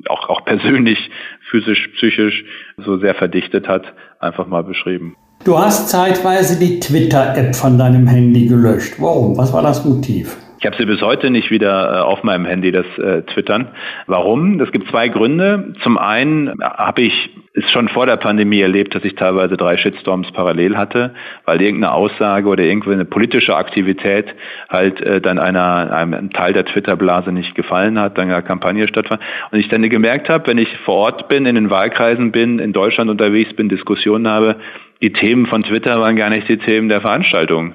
auch, 0.08 0.28
auch 0.28 0.44
persönlich, 0.44 1.10
physisch, 1.50 1.88
psychisch 1.96 2.44
so 2.76 2.98
sehr 2.98 3.14
verdichtet 3.14 3.66
hat, 3.66 3.94
einfach 4.20 4.46
mal 4.46 4.62
beschrieben. 4.62 5.16
Du 5.44 5.58
hast 5.58 5.88
zeitweise 5.88 6.58
die 6.58 6.78
Twitter-App 6.80 7.56
von 7.56 7.78
deinem 7.78 8.06
Handy 8.06 8.46
gelöscht. 8.46 8.96
Warum? 8.98 9.38
Was 9.38 9.54
war 9.54 9.62
das 9.62 9.86
Motiv? 9.86 10.36
Ich 10.58 10.66
habe 10.66 10.76
sie 10.76 10.84
bis 10.84 11.00
heute 11.00 11.30
nicht 11.30 11.50
wieder 11.50 11.94
äh, 11.94 12.02
auf 12.02 12.22
meinem 12.24 12.44
Handy, 12.44 12.72
das 12.72 12.86
äh, 12.98 13.22
Twittern. 13.22 13.68
Warum? 14.06 14.60
Es 14.60 14.70
gibt 14.70 14.90
zwei 14.90 15.08
Gründe. 15.08 15.74
Zum 15.82 15.96
einen 15.96 16.60
habe 16.60 17.02
ich 17.02 17.30
es 17.56 17.70
schon 17.70 17.88
vor 17.88 18.04
der 18.04 18.16
Pandemie 18.16 18.60
erlebt, 18.60 18.94
dass 18.94 19.02
ich 19.02 19.14
teilweise 19.14 19.56
drei 19.56 19.78
Shitstorms 19.78 20.30
parallel 20.32 20.76
hatte, 20.76 21.14
weil 21.46 21.62
irgendeine 21.62 21.94
Aussage 21.94 22.48
oder 22.48 22.62
irgendeine 22.62 23.06
politische 23.06 23.56
Aktivität 23.56 24.34
halt 24.68 25.00
äh, 25.00 25.22
dann 25.22 25.38
einer, 25.38 25.90
einem 25.90 26.30
Teil 26.32 26.52
der 26.52 26.66
Twitter-Blase 26.66 27.32
nicht 27.32 27.54
gefallen 27.54 27.98
hat, 27.98 28.18
dann 28.18 28.30
eine 28.30 28.42
Kampagne 28.42 28.86
stattfand. 28.86 29.22
Und 29.50 29.58
ich 29.58 29.68
dann 29.68 29.88
gemerkt 29.88 30.28
habe, 30.28 30.46
wenn 30.48 30.58
ich 30.58 30.68
vor 30.84 30.96
Ort 30.96 31.28
bin, 31.28 31.46
in 31.46 31.54
den 31.54 31.70
Wahlkreisen 31.70 32.30
bin, 32.30 32.58
in 32.58 32.74
Deutschland 32.74 33.10
unterwegs 33.10 33.54
bin, 33.54 33.70
Diskussionen 33.70 34.28
habe, 34.28 34.56
die 35.00 35.12
Themen 35.12 35.46
von 35.46 35.62
Twitter 35.62 35.98
waren 35.98 36.16
gar 36.16 36.28
nicht 36.28 36.48
die 36.48 36.58
Themen 36.58 36.90
der 36.90 37.00
Veranstaltung. 37.00 37.72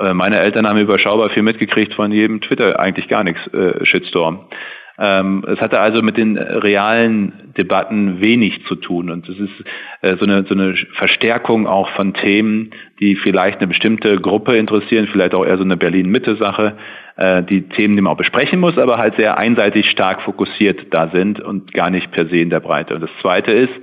Äh, 0.00 0.12
meine 0.12 0.38
Eltern 0.38 0.68
haben 0.68 0.78
überschaubar 0.78 1.30
viel 1.30 1.42
mitgekriegt 1.42 1.94
von 1.94 2.12
jedem 2.12 2.42
Twitter, 2.42 2.78
eigentlich 2.78 3.08
gar 3.08 3.24
nichts, 3.24 3.40
äh, 3.54 3.84
Shitstorm. 3.86 4.48
Ähm, 4.96 5.44
es 5.48 5.60
hatte 5.60 5.80
also 5.80 6.02
mit 6.02 6.16
den 6.16 6.38
realen 6.38 7.52
Debatten 7.58 8.20
wenig 8.20 8.64
zu 8.66 8.76
tun 8.76 9.10
und 9.10 9.28
es 9.28 9.38
ist 9.38 9.64
äh, 10.02 10.16
so, 10.16 10.24
eine, 10.24 10.44
so 10.44 10.54
eine 10.54 10.74
Verstärkung 10.94 11.66
auch 11.66 11.88
von 11.90 12.14
Themen, 12.14 12.70
die 13.00 13.16
vielleicht 13.16 13.58
eine 13.58 13.66
bestimmte 13.66 14.20
Gruppe 14.20 14.56
interessieren, 14.56 15.08
vielleicht 15.10 15.34
auch 15.34 15.44
eher 15.44 15.56
so 15.56 15.64
eine 15.64 15.76
Berlin-Mitte-Sache, 15.76 16.76
äh, 17.16 17.42
die 17.42 17.62
Themen, 17.62 17.96
die 17.96 18.02
man 18.02 18.12
auch 18.12 18.18
besprechen 18.18 18.60
muss, 18.60 18.78
aber 18.78 18.98
halt 18.98 19.16
sehr 19.16 19.36
einseitig 19.36 19.90
stark 19.90 20.22
fokussiert 20.22 20.86
da 20.90 21.08
sind 21.08 21.40
und 21.40 21.72
gar 21.72 21.90
nicht 21.90 22.12
per 22.12 22.26
se 22.26 22.38
in 22.38 22.50
der 22.50 22.60
Breite. 22.60 22.94
Und 22.94 23.00
das 23.00 23.10
Zweite 23.20 23.50
ist, 23.50 23.74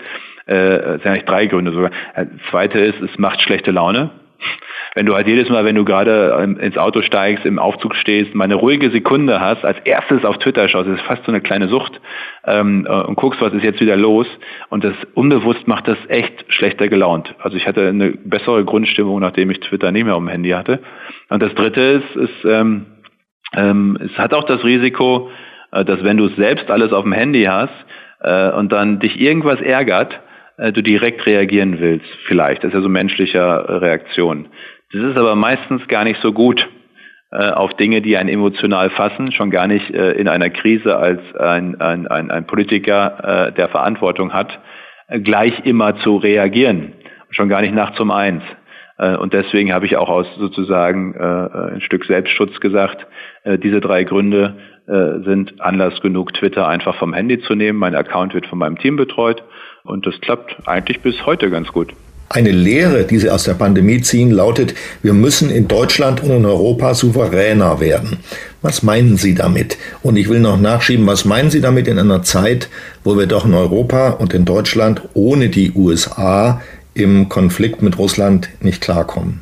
äh, 0.47 0.53
es 0.53 1.03
sind 1.03 1.11
eigentlich 1.11 1.25
drei 1.25 1.45
Gründe 1.47 1.73
sogar. 1.73 1.91
Das 2.15 2.27
zweite 2.49 2.79
ist, 2.79 3.01
es 3.01 3.17
macht 3.17 3.41
schlechte 3.41 3.71
Laune. 3.71 4.11
Wenn 4.93 5.05
du 5.05 5.15
halt 5.15 5.27
jedes 5.27 5.49
Mal, 5.49 5.63
wenn 5.63 5.75
du 5.75 5.85
gerade 5.85 6.57
ins 6.59 6.77
Auto 6.77 7.01
steigst, 7.01 7.45
im 7.45 7.59
Aufzug 7.59 7.95
stehst, 7.95 8.35
mal 8.35 8.43
eine 8.43 8.55
ruhige 8.55 8.89
Sekunde 8.91 9.39
hast, 9.39 9.63
als 9.63 9.79
erstes 9.85 10.25
auf 10.25 10.37
Twitter 10.39 10.67
schaust, 10.67 10.89
das 10.89 10.99
ist 10.99 11.05
fast 11.05 11.23
so 11.23 11.31
eine 11.31 11.41
kleine 11.41 11.67
Sucht, 11.69 12.01
ähm, 12.45 12.85
äh, 12.89 12.91
und 12.91 13.15
guckst, 13.15 13.41
was 13.41 13.53
ist 13.53 13.63
jetzt 13.63 13.79
wieder 13.79 13.95
los. 13.95 14.27
Und 14.69 14.83
das 14.83 14.95
unbewusst 15.13 15.67
macht 15.67 15.87
das 15.87 15.97
echt 16.07 16.45
schlechter 16.49 16.89
gelaunt. 16.89 17.33
Also 17.39 17.55
ich 17.55 17.67
hatte 17.67 17.87
eine 17.87 18.11
bessere 18.11 18.65
Grundstimmung, 18.65 19.19
nachdem 19.19 19.49
ich 19.51 19.59
Twitter 19.61 19.91
nicht 19.91 20.05
mehr 20.05 20.15
auf 20.15 20.21
dem 20.21 20.29
Handy 20.29 20.49
hatte. 20.49 20.79
Und 21.29 21.41
das 21.41 21.53
dritte 21.55 21.81
ist, 21.81 22.15
ist 22.15 22.45
ähm, 22.45 22.87
ähm, 23.53 23.97
es 24.01 24.17
hat 24.17 24.33
auch 24.33 24.45
das 24.45 24.63
Risiko, 24.63 25.29
äh, 25.71 25.85
dass 25.85 26.03
wenn 26.03 26.17
du 26.17 26.27
selbst 26.29 26.69
alles 26.69 26.93
auf 26.93 27.03
dem 27.03 27.13
Handy 27.13 27.43
hast 27.43 27.73
äh, 28.21 28.51
und 28.51 28.71
dann 28.71 28.99
dich 28.99 29.19
irgendwas 29.19 29.61
ärgert, 29.61 30.19
du 30.71 30.83
direkt 30.83 31.25
reagieren 31.25 31.79
willst, 31.79 32.05
vielleicht. 32.27 32.63
Das 32.63 32.69
ist 32.69 32.75
ja 32.75 32.81
so 32.81 32.89
menschlicher 32.89 33.65
äh, 33.67 33.77
Reaktion. 33.77 34.47
Das 34.93 35.01
ist 35.01 35.17
aber 35.17 35.35
meistens 35.35 35.87
gar 35.87 36.03
nicht 36.03 36.21
so 36.21 36.33
gut 36.33 36.67
äh, 37.31 37.49
auf 37.49 37.73
Dinge, 37.75 38.01
die 38.01 38.17
einen 38.17 38.29
emotional 38.29 38.89
fassen, 38.91 39.31
schon 39.31 39.49
gar 39.49 39.67
nicht 39.67 39.89
äh, 39.89 40.11
in 40.11 40.27
einer 40.27 40.49
Krise 40.49 40.97
als 40.97 41.21
ein, 41.35 41.79
ein, 41.81 42.07
ein, 42.07 42.29
ein 42.29 42.45
Politiker, 42.45 43.47
äh, 43.47 43.51
der 43.53 43.69
Verantwortung 43.69 44.33
hat, 44.33 44.59
äh, 45.07 45.19
gleich 45.19 45.65
immer 45.65 45.97
zu 45.97 46.17
reagieren, 46.17 46.93
schon 47.31 47.49
gar 47.49 47.61
nicht 47.61 47.73
nach 47.73 47.95
zum 47.95 48.11
Eins. 48.11 48.43
Äh, 48.97 49.15
und 49.15 49.33
deswegen 49.33 49.73
habe 49.73 49.85
ich 49.85 49.95
auch 49.95 50.09
aus 50.09 50.27
sozusagen 50.37 51.15
äh, 51.15 51.73
ein 51.73 51.81
Stück 51.81 52.05
Selbstschutz 52.05 52.59
gesagt, 52.59 53.07
äh, 53.45 53.57
diese 53.57 53.79
drei 53.79 54.03
Gründe 54.03 54.57
äh, 54.87 55.23
sind 55.23 55.59
Anlass 55.61 56.01
genug, 56.01 56.33
Twitter 56.33 56.67
einfach 56.67 56.95
vom 56.97 57.13
Handy 57.13 57.39
zu 57.39 57.55
nehmen. 57.55 57.79
Mein 57.79 57.95
Account 57.95 58.33
wird 58.33 58.45
von 58.45 58.59
meinem 58.59 58.77
Team 58.77 58.97
betreut 58.97 59.41
und 59.83 60.05
das 60.05 60.19
klappt 60.21 60.55
eigentlich 60.67 61.01
bis 61.01 61.25
heute 61.25 61.49
ganz 61.49 61.69
gut. 61.69 61.93
Eine 62.29 62.51
Lehre, 62.51 63.03
die 63.03 63.19
Sie 63.19 63.29
aus 63.29 63.43
der 63.43 63.55
Pandemie 63.55 63.99
ziehen, 64.01 64.31
lautet, 64.31 64.73
wir 65.03 65.11
müssen 65.11 65.49
in 65.49 65.67
Deutschland 65.67 66.23
und 66.23 66.31
in 66.31 66.45
Europa 66.45 66.93
souveräner 66.93 67.81
werden. 67.81 68.19
Was 68.61 68.83
meinen 68.83 69.17
Sie 69.17 69.35
damit? 69.35 69.77
Und 70.01 70.15
ich 70.15 70.29
will 70.29 70.39
noch 70.39 70.57
nachschieben, 70.57 71.05
was 71.07 71.25
meinen 71.25 71.51
Sie 71.51 71.59
damit 71.59 71.89
in 71.89 71.99
einer 71.99 72.23
Zeit, 72.23 72.69
wo 73.03 73.17
wir 73.17 73.27
doch 73.27 73.45
in 73.45 73.53
Europa 73.53 74.11
und 74.11 74.33
in 74.33 74.45
Deutschland 74.45 75.01
ohne 75.13 75.49
die 75.49 75.73
USA 75.73 76.61
im 76.93 77.27
Konflikt 77.27 77.81
mit 77.81 77.97
Russland 77.97 78.49
nicht 78.61 78.79
klarkommen? 78.79 79.41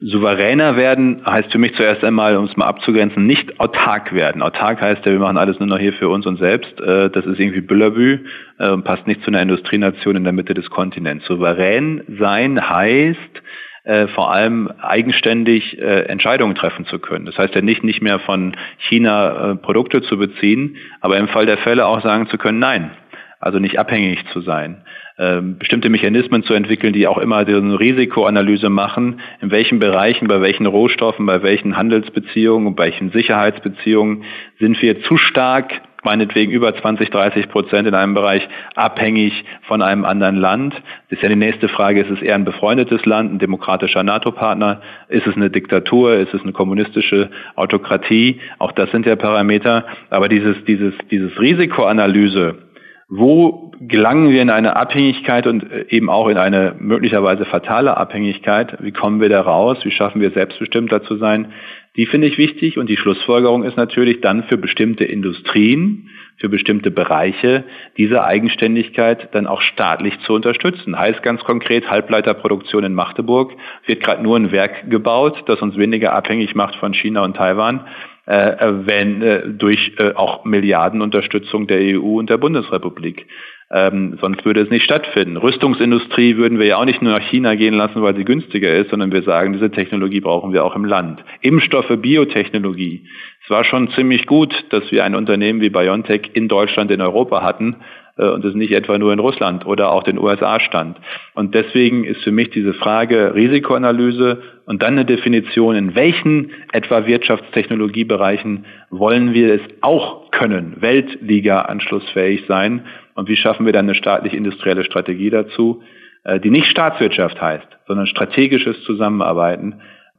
Souveräner 0.00 0.76
werden 0.76 1.22
heißt 1.24 1.50
für 1.50 1.58
mich 1.58 1.74
zuerst 1.74 2.04
einmal, 2.04 2.36
um 2.36 2.44
es 2.44 2.56
mal 2.56 2.66
abzugrenzen, 2.66 3.26
nicht 3.26 3.58
autark 3.58 4.12
werden. 4.12 4.42
Autark 4.42 4.80
heißt 4.80 5.06
ja, 5.06 5.12
wir 5.12 5.18
machen 5.18 5.38
alles 5.38 5.58
nur 5.58 5.68
noch 5.68 5.78
hier 5.78 5.94
für 5.94 6.10
uns 6.10 6.26
und 6.26 6.38
selbst. 6.38 6.78
Äh, 6.80 7.08
das 7.08 7.24
ist 7.24 7.40
irgendwie 7.40 7.62
Büllerbü 7.62 8.20
äh, 8.58 8.76
passt 8.78 9.06
nicht 9.06 9.22
zu 9.22 9.28
einer 9.28 9.40
Industrienation 9.40 10.16
in 10.16 10.24
der 10.24 10.34
Mitte 10.34 10.52
des 10.52 10.68
Kontinents. 10.68 11.26
Souverän 11.26 12.02
sein 12.18 12.68
heißt, 12.68 13.42
äh, 13.84 14.06
vor 14.08 14.32
allem 14.32 14.68
eigenständig 14.80 15.78
Entscheidungen 15.78 16.56
treffen 16.56 16.84
zu 16.86 16.98
können. 16.98 17.24
Das 17.24 17.38
heißt 17.38 17.54
ja 17.54 17.62
nicht, 17.62 17.82
nicht 17.82 18.02
mehr 18.02 18.18
von 18.18 18.54
China 18.78 19.54
Produkte 19.62 20.02
zu 20.02 20.18
beziehen, 20.18 20.76
aber 21.00 21.16
im 21.16 21.28
Fall 21.28 21.46
der 21.46 21.58
Fälle 21.58 21.86
auch 21.86 22.02
sagen 22.02 22.26
zu 22.28 22.36
können, 22.36 22.58
nein, 22.58 22.90
also 23.38 23.58
nicht 23.60 23.78
abhängig 23.78 24.24
zu 24.32 24.40
sein. 24.40 24.82
Ähm, 25.18 25.56
bestimmte 25.56 25.88
Mechanismen 25.88 26.42
zu 26.42 26.52
entwickeln, 26.52 26.92
die 26.92 27.06
auch 27.06 27.16
immer 27.16 27.38
eine 27.38 27.80
Risikoanalyse 27.80 28.68
machen, 28.68 29.20
in 29.40 29.50
welchen 29.50 29.78
Bereichen, 29.78 30.28
bei 30.28 30.42
welchen 30.42 30.66
Rohstoffen, 30.66 31.24
bei 31.24 31.42
welchen 31.42 31.74
Handelsbeziehungen, 31.74 32.74
bei 32.74 32.84
welchen 32.84 33.12
Sicherheitsbeziehungen 33.12 34.24
sind 34.58 34.80
wir 34.82 35.02
zu 35.04 35.16
stark 35.16 35.80
meinetwegen 36.04 36.52
über 36.52 36.74
20, 36.74 37.10
30 37.10 37.48
Prozent 37.48 37.88
in 37.88 37.94
einem 37.94 38.14
Bereich 38.14 38.46
abhängig 38.74 39.44
von 39.62 39.82
einem 39.82 40.04
anderen 40.04 40.36
Land. 40.36 40.74
Das 41.08 41.18
ist 41.18 41.22
ja 41.22 41.28
die 41.28 41.34
nächste 41.34 41.68
Frage, 41.68 42.00
ist 42.00 42.10
es 42.10 42.22
eher 42.22 42.36
ein 42.36 42.44
befreundetes 42.44 43.04
Land, 43.06 43.32
ein 43.32 43.38
demokratischer 43.38 44.04
NATO-Partner? 44.04 44.82
Ist 45.08 45.26
es 45.26 45.34
eine 45.34 45.50
Diktatur? 45.50 46.14
Ist 46.14 46.32
es 46.32 46.42
eine 46.42 46.52
kommunistische 46.52 47.30
Autokratie? 47.56 48.38
Auch 48.58 48.72
das 48.72 48.90
sind 48.92 49.04
ja 49.04 49.16
Parameter. 49.16 49.84
Aber 50.10 50.28
dieses, 50.28 50.62
dieses, 50.64 50.94
dieses 51.10 51.40
Risikoanalyse, 51.40 52.65
wo 53.08 53.70
gelangen 53.80 54.30
wir 54.30 54.42
in 54.42 54.50
eine 54.50 54.74
Abhängigkeit 54.74 55.46
und 55.46 55.70
äh, 55.70 55.86
eben 55.90 56.10
auch 56.10 56.28
in 56.28 56.38
eine 56.38 56.74
möglicherweise 56.78 57.44
fatale 57.44 57.96
Abhängigkeit? 57.96 58.78
Wie 58.80 58.90
kommen 58.90 59.20
wir 59.20 59.28
da 59.28 59.42
raus? 59.42 59.78
Wie 59.84 59.92
schaffen 59.92 60.20
wir 60.20 60.30
selbstbestimmter 60.30 61.02
zu 61.04 61.16
sein? 61.16 61.52
Die 61.96 62.06
finde 62.06 62.26
ich 62.26 62.36
wichtig 62.36 62.78
und 62.78 62.90
die 62.90 62.96
Schlussfolgerung 62.96 63.62
ist 63.62 63.76
natürlich 63.76 64.20
dann 64.20 64.44
für 64.44 64.58
bestimmte 64.58 65.04
Industrien, 65.04 66.10
für 66.36 66.48
bestimmte 66.48 66.90
Bereiche 66.90 67.64
diese 67.96 68.22
Eigenständigkeit 68.22 69.28
dann 69.32 69.46
auch 69.46 69.62
staatlich 69.62 70.18
zu 70.20 70.34
unterstützen. 70.34 70.98
Heißt 70.98 71.22
ganz 71.22 71.42
konkret, 71.44 71.88
Halbleiterproduktion 71.88 72.84
in 72.84 72.92
Magdeburg 72.92 73.52
wird 73.86 74.02
gerade 74.02 74.22
nur 74.22 74.36
ein 74.36 74.52
Werk 74.52 74.90
gebaut, 74.90 75.44
das 75.46 75.62
uns 75.62 75.78
weniger 75.78 76.12
abhängig 76.12 76.54
macht 76.54 76.74
von 76.76 76.92
China 76.92 77.24
und 77.24 77.36
Taiwan 77.36 77.86
wenn 78.26 79.22
äh, 79.22 79.48
durch 79.48 79.92
äh, 79.98 80.12
auch 80.14 80.44
Milliardenunterstützung 80.44 81.66
der 81.66 81.78
EU 81.98 82.18
und 82.18 82.28
der 82.28 82.38
Bundesrepublik. 82.38 83.26
Ähm, 83.68 84.16
sonst 84.20 84.44
würde 84.44 84.60
es 84.60 84.70
nicht 84.70 84.84
stattfinden. 84.84 85.36
Rüstungsindustrie 85.36 86.36
würden 86.36 86.58
wir 86.58 86.66
ja 86.66 86.76
auch 86.76 86.84
nicht 86.84 87.02
nur 87.02 87.12
nach 87.12 87.28
China 87.28 87.56
gehen 87.56 87.74
lassen, 87.74 88.00
weil 88.00 88.14
sie 88.14 88.24
günstiger 88.24 88.72
ist, 88.72 88.90
sondern 88.90 89.10
wir 89.10 89.22
sagen, 89.22 89.52
diese 89.52 89.72
Technologie 89.72 90.20
brauchen 90.20 90.52
wir 90.52 90.64
auch 90.64 90.76
im 90.76 90.84
Land. 90.84 91.24
Impfstoffe, 91.40 91.90
Biotechnologie. 91.96 93.08
Es 93.42 93.50
war 93.50 93.64
schon 93.64 93.90
ziemlich 93.90 94.26
gut, 94.26 94.54
dass 94.70 94.90
wir 94.92 95.04
ein 95.04 95.16
Unternehmen 95.16 95.60
wie 95.60 95.70
BioNTech 95.70 96.30
in 96.34 96.46
Deutschland, 96.46 96.92
in 96.92 97.00
Europa 97.00 97.42
hatten, 97.42 97.74
äh, 97.74 98.05
und 98.24 98.44
es 98.44 98.54
nicht 98.54 98.72
etwa 98.72 98.98
nur 98.98 99.12
in 99.12 99.18
Russland 99.18 99.66
oder 99.66 99.92
auch 99.92 100.02
den 100.02 100.18
USA 100.18 100.58
stand. 100.60 100.98
Und 101.34 101.54
deswegen 101.54 102.04
ist 102.04 102.22
für 102.24 102.32
mich 102.32 102.50
diese 102.50 102.74
Frage 102.74 103.34
Risikoanalyse 103.34 104.42
und 104.64 104.82
dann 104.82 104.94
eine 104.94 105.04
Definition, 105.04 105.76
in 105.76 105.94
welchen 105.94 106.50
etwa 106.72 107.06
Wirtschaftstechnologiebereichen 107.06 108.64
wollen 108.90 109.34
wir 109.34 109.54
es 109.54 109.60
auch 109.82 110.30
können, 110.30 110.76
Weltliga 110.80 111.62
anschlussfähig 111.62 112.44
sein 112.48 112.86
und 113.14 113.28
wie 113.28 113.36
schaffen 113.36 113.66
wir 113.66 113.72
dann 113.72 113.86
eine 113.86 113.94
staatlich-industrielle 113.94 114.84
Strategie 114.84 115.30
dazu, 115.30 115.82
äh, 116.24 116.40
die 116.40 116.50
nicht 116.50 116.66
Staatswirtschaft 116.66 117.40
heißt, 117.40 117.68
sondern 117.86 118.06
strategisches 118.06 118.82
Zusammenarbeiten. 118.84 119.76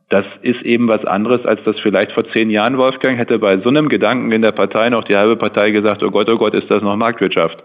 Das 0.09 0.25
ist 0.41 0.61
eben 0.61 0.87
was 0.87 1.03
anderes, 1.03 1.45
als 1.45 1.61
das 1.65 1.77
vielleicht 1.81 2.13
vor 2.13 2.27
zehn 2.29 2.49
Jahren 2.49 2.77
Wolfgang 2.77 3.17
hätte 3.17 3.39
bei 3.39 3.57
so 3.57 3.69
einem 3.69 3.89
Gedanken 3.89 4.31
in 4.31 4.41
der 4.41 4.53
Partei 4.53 4.89
noch 4.89 5.03
die 5.03 5.17
halbe 5.17 5.35
Partei 5.35 5.71
gesagt, 5.71 6.01
oh 6.01 6.11
Gott, 6.11 6.29
oh 6.29 6.37
Gott, 6.37 6.53
ist 6.53 6.71
das 6.71 6.81
noch 6.81 6.95
Marktwirtschaft. 6.95 7.61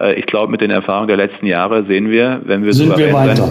Äh, 0.00 0.14
ich 0.14 0.26
glaube, 0.26 0.50
mit 0.50 0.60
den 0.60 0.70
Erfahrungen 0.70 1.08
der 1.08 1.16
letzten 1.16 1.46
Jahre 1.46 1.84
sehen 1.84 2.10
wir, 2.10 2.40
wenn 2.44 2.64
wir, 2.64 2.72
Sind 2.72 2.96
wir 2.96 3.12
weiter. 3.12 3.48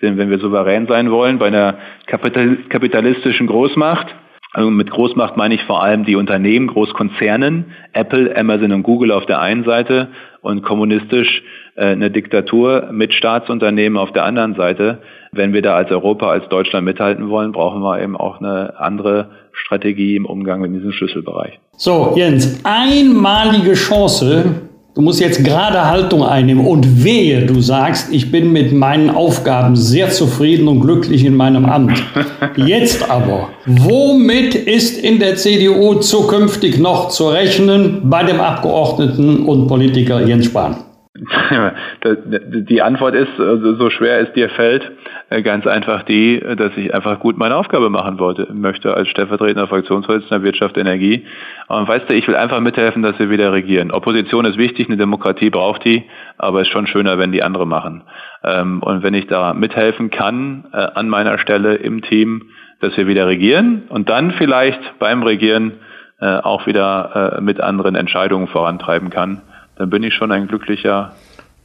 Sein, 0.00 0.18
wenn 0.18 0.28
wir 0.28 0.38
souverän 0.38 0.86
sein 0.86 1.10
wollen 1.10 1.38
bei 1.38 1.46
einer 1.46 1.78
kapitalistischen 2.06 3.46
Großmacht, 3.46 4.14
also 4.52 4.70
mit 4.70 4.90
Großmacht 4.90 5.36
meine 5.36 5.54
ich 5.54 5.64
vor 5.64 5.82
allem 5.82 6.04
die 6.04 6.14
Unternehmen, 6.14 6.68
Großkonzernen, 6.68 7.72
Apple, 7.92 8.36
Amazon 8.36 8.70
und 8.70 8.82
Google 8.84 9.10
auf 9.10 9.26
der 9.26 9.40
einen 9.40 9.64
Seite 9.64 10.08
und 10.42 10.62
kommunistisch 10.62 11.42
äh, 11.74 11.86
eine 11.86 12.10
Diktatur 12.10 12.90
mit 12.92 13.14
Staatsunternehmen 13.14 13.98
auf 13.98 14.12
der 14.12 14.24
anderen 14.24 14.54
Seite. 14.54 14.98
Wenn 15.32 15.52
wir 15.52 15.62
da 15.62 15.74
als 15.74 15.90
Europa, 15.90 16.28
als 16.28 16.48
Deutschland 16.48 16.84
mithalten 16.84 17.30
wollen, 17.30 17.50
brauchen 17.50 17.82
wir 17.82 18.00
eben 18.00 18.16
auch 18.16 18.40
eine 18.40 18.78
andere 18.78 19.30
Strategie 19.52 20.14
im 20.14 20.26
Umgang 20.26 20.60
mit 20.60 20.72
diesem 20.72 20.92
Schlüsselbereich. 20.92 21.58
So, 21.76 22.12
Jens, 22.14 22.60
einmalige 22.64 23.72
Chance, 23.72 24.68
Du 24.94 25.00
musst 25.00 25.18
jetzt 25.18 25.42
gerade 25.42 25.88
Haltung 25.88 26.22
einnehmen 26.22 26.64
und 26.64 27.02
wehe, 27.02 27.46
du 27.46 27.60
sagst, 27.60 28.12
ich 28.12 28.30
bin 28.30 28.52
mit 28.52 28.72
meinen 28.72 29.10
Aufgaben 29.10 29.74
sehr 29.74 30.10
zufrieden 30.10 30.68
und 30.68 30.82
glücklich 30.82 31.24
in 31.24 31.34
meinem 31.34 31.66
Amt. 31.66 32.00
Jetzt 32.56 33.10
aber, 33.10 33.48
womit 33.66 34.54
ist 34.54 34.96
in 34.96 35.18
der 35.18 35.34
CDU 35.34 35.96
zukünftig 35.96 36.78
noch 36.78 37.08
zu 37.08 37.28
rechnen 37.28 38.02
bei 38.04 38.22
dem 38.22 38.40
Abgeordneten 38.40 39.46
und 39.46 39.66
Politiker 39.66 40.24
Jens 40.24 40.46
Spahn? 40.46 40.76
Die 42.04 42.82
Antwort 42.82 43.14
ist, 43.14 43.38
also 43.38 43.76
so 43.76 43.88
schwer 43.88 44.18
es 44.18 44.32
dir 44.32 44.48
fällt, 44.48 44.90
äh, 45.30 45.42
ganz 45.42 45.64
einfach 45.64 46.02
die, 46.02 46.40
dass 46.40 46.76
ich 46.76 46.92
einfach 46.92 47.20
gut 47.20 47.38
meine 47.38 47.54
Aufgabe 47.54 47.88
machen 47.88 48.18
wollte, 48.18 48.52
möchte 48.52 48.92
als 48.94 49.06
stellvertretender 49.08 49.68
Fraktionsvorsitzender 49.68 50.42
Wirtschaft, 50.42 50.76
Energie. 50.76 51.24
Und 51.68 51.86
weißt 51.86 52.10
du, 52.10 52.14
ich 52.14 52.26
will 52.26 52.34
einfach 52.34 52.58
mithelfen, 52.58 53.02
dass 53.02 53.16
wir 53.20 53.30
wieder 53.30 53.52
regieren. 53.52 53.92
Opposition 53.92 54.44
ist 54.44 54.58
wichtig, 54.58 54.88
eine 54.88 54.96
Demokratie 54.96 55.50
braucht 55.50 55.84
die, 55.84 56.02
aber 56.36 56.62
es 56.62 56.66
ist 56.66 56.72
schon 56.72 56.88
schöner, 56.88 57.16
wenn 57.16 57.30
die 57.30 57.44
andere 57.44 57.66
machen. 57.66 58.02
Ähm, 58.42 58.82
und 58.82 59.04
wenn 59.04 59.14
ich 59.14 59.28
da 59.28 59.54
mithelfen 59.54 60.10
kann, 60.10 60.64
äh, 60.72 60.78
an 60.78 61.08
meiner 61.08 61.38
Stelle 61.38 61.76
im 61.76 62.02
Team, 62.02 62.50
dass 62.80 62.96
wir 62.96 63.06
wieder 63.06 63.28
regieren 63.28 63.84
und 63.88 64.08
dann 64.08 64.32
vielleicht 64.32 64.98
beim 64.98 65.22
Regieren 65.22 65.74
äh, 66.20 66.38
auch 66.38 66.66
wieder 66.66 67.38
mit 67.40 67.60
anderen 67.60 67.94
Entscheidungen 67.94 68.48
vorantreiben 68.48 69.10
kann, 69.10 69.42
dann 69.76 69.90
bin 69.90 70.02
ich 70.02 70.14
schon 70.14 70.32
ein 70.32 70.46
glücklicher 70.46 71.14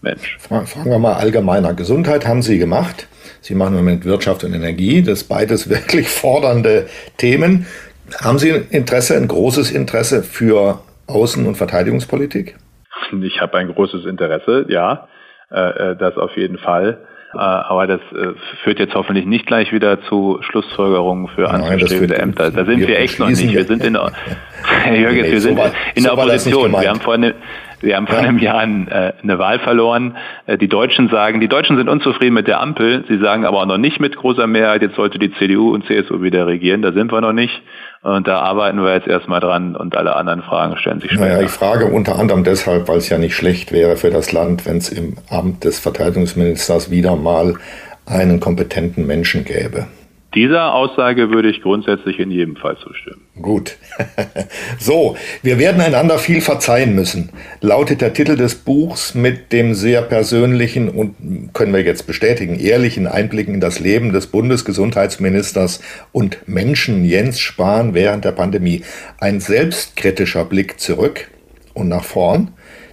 Mensch. 0.02 0.38
Fragen 0.40 0.90
wir 0.90 1.00
mal 1.00 1.14
allgemeiner. 1.14 1.74
Gesundheit 1.74 2.26
haben 2.28 2.42
Sie 2.42 2.58
gemacht. 2.58 3.08
Sie 3.42 3.56
machen 3.56 3.74
im 3.74 3.80
Moment 3.80 4.06
Wirtschaft 4.06 4.44
und 4.44 4.54
Energie. 4.54 5.02
Das 5.02 5.24
beides 5.24 5.70
wirklich 5.70 6.10
fordernde 6.10 6.88
Themen. 7.18 7.66
Haben 8.22 8.40
Sie 8.40 8.52
ein 8.52 8.68
Interesse, 8.70 9.16
ein 9.16 9.28
großes 9.28 9.72
Interesse 9.72 10.24
für 10.24 10.82
Außen- 11.08 11.46
und 11.46 11.56
Verteidigungspolitik? 11.56 12.56
Ich 13.24 13.42
habe 13.42 13.58
ein 13.58 13.74
großes 13.74 14.06
Interesse, 14.06 14.66
ja, 14.70 15.08
äh, 15.52 15.92
äh, 15.92 15.96
das 15.98 16.18
auf 16.18 16.36
jeden 16.38 16.58
Fall. 16.58 17.00
Äh, 17.34 17.38
aber 17.38 17.88
das 17.88 18.02
führt 18.64 18.80
jetzt 18.80 18.96
hoffentlich 18.96 19.26
nicht 19.26 19.46
gleich 19.46 19.72
wieder 19.72 20.02
zu 20.04 20.40
Schlussfolgerungen 20.42 21.28
für 21.28 21.50
anzustrebende 21.50 22.18
Ämter. 22.18 22.52
Da 22.52 22.66
sind 22.66 22.80
wir, 22.80 22.88
wir 22.88 23.00
echt 23.00 23.20
noch 23.20 23.30
nicht. 23.30 23.52
Wir 23.52 23.66
sind 23.66 23.84
in, 23.84 23.94
nee, 24.90 25.08
wir 25.08 25.42
sind 25.42 25.58
so 25.58 25.64
war, 25.64 25.72
in 25.94 26.04
der 26.04 26.14
Opposition. 26.14 26.72
Wir 26.72 26.90
haben 26.90 27.02
vorhin 27.02 27.34
wir 27.82 27.96
haben 27.96 28.08
vor 28.08 28.18
einem 28.18 28.40
Jahr 28.40 28.64
äh, 28.64 29.14
eine 29.22 29.40
Wahl 29.40 29.60
verloren. 29.60 30.18
Äh, 30.46 30.58
die 30.58 30.68
Deutschen 30.68 31.10
sagen, 31.10 31.40
die 31.40 31.48
Deutschen 31.48 31.78
sind 31.78 31.90
unzufrieden 31.90 32.34
mit 32.34 32.48
der 32.48 32.62
Ampel. 32.62 33.06
Sie 33.08 33.18
sagen 33.20 33.46
aber 33.46 33.62
auch 33.62 33.66
noch 33.66 33.78
nicht 33.78 34.00
mit 34.00 34.16
großer 34.16 34.48
Mehrheit, 34.48 34.82
jetzt 34.82 34.96
sollte 34.96 35.20
die 35.20 35.32
CDU 35.34 35.74
und 35.74 35.86
CSU 35.86 36.22
wieder 36.22 36.48
regieren. 36.48 36.82
Da 36.82 36.92
sind 36.92 37.12
wir 37.12 37.22
noch 37.22 37.34
nicht. 37.34 37.62
Und 38.02 38.28
da 38.28 38.40
arbeiten 38.40 38.82
wir 38.82 38.94
jetzt 38.94 39.08
erstmal 39.08 39.42
dran 39.42 39.76
und 39.76 39.96
alle 39.98 40.16
anderen 40.16 40.42
Fragen 40.42 40.78
stellen 40.78 41.02
sich 41.02 41.12
später. 41.12 41.26
Naja, 41.26 41.42
ich 41.42 41.50
frage 41.50 41.86
unter 41.86 42.18
anderem 42.18 42.46
deshalb, 42.46 42.88
weil 42.88 42.98
es 42.98 43.10
ja 43.10 43.18
nicht 43.18 43.36
schlecht 43.36 43.74
wäre 43.74 43.98
für 43.98 44.10
das 44.10 44.32
Land, 44.32 44.66
wenn 44.66 44.78
es 44.78 44.90
im 44.90 45.16
Amt 45.30 45.66
des 45.66 45.80
Verteidigungsministers 45.80 46.92
wieder 46.92 47.18
mal 47.18 47.56
einen 48.06 48.40
kompetenten 48.40 49.06
Menschen 49.06 49.44
gäbe. 49.44 49.88
Dieser 50.36 50.76
Aussage 50.76 51.32
würde 51.32 51.50
ich 51.50 51.64
grundsätzlich 51.64 52.20
in 52.20 52.30
jedem 52.30 52.56
Fall 52.56 52.78
zustimmen. 52.78 53.22
Gut. 53.42 53.78
so, 54.80 55.18
wir 55.42 55.58
werden 55.58 55.82
einander 55.82 56.20
viel 56.20 56.42
verzeihen 56.42 56.94
müssen, 56.94 57.32
lautet 57.62 58.02
der 58.02 58.14
Titel 58.14 58.36
des 58.36 58.54
Buchs 58.54 59.16
mit 59.16 59.52
dem 59.52 59.74
sehr 59.74 60.04
persönlichen 60.04 60.90
und 60.90 61.54
können 61.54 61.74
wir 61.74 61.82
jetzt 61.82 62.06
bestätigen, 62.06 62.60
ehrlichen 62.60 63.08
Einblicken 63.08 63.56
in 63.56 63.60
das 63.60 63.80
Leben 63.80 64.14
des 64.14 64.28
Bundesgesundheitsministers 64.28 65.82
und 66.12 66.38
Menschen 66.48 67.06
Jens 67.06 67.40
Spahn 67.40 67.96
während 67.96 68.24
der 68.24 68.34
Pandemie. 68.34 68.84
Ein 69.20 69.40
selbstkritischer 69.40 70.46
Blick 70.46 70.80
zurück 70.80 71.28
und 71.74 71.88
nach 71.88 72.04
vorn. 72.04 72.52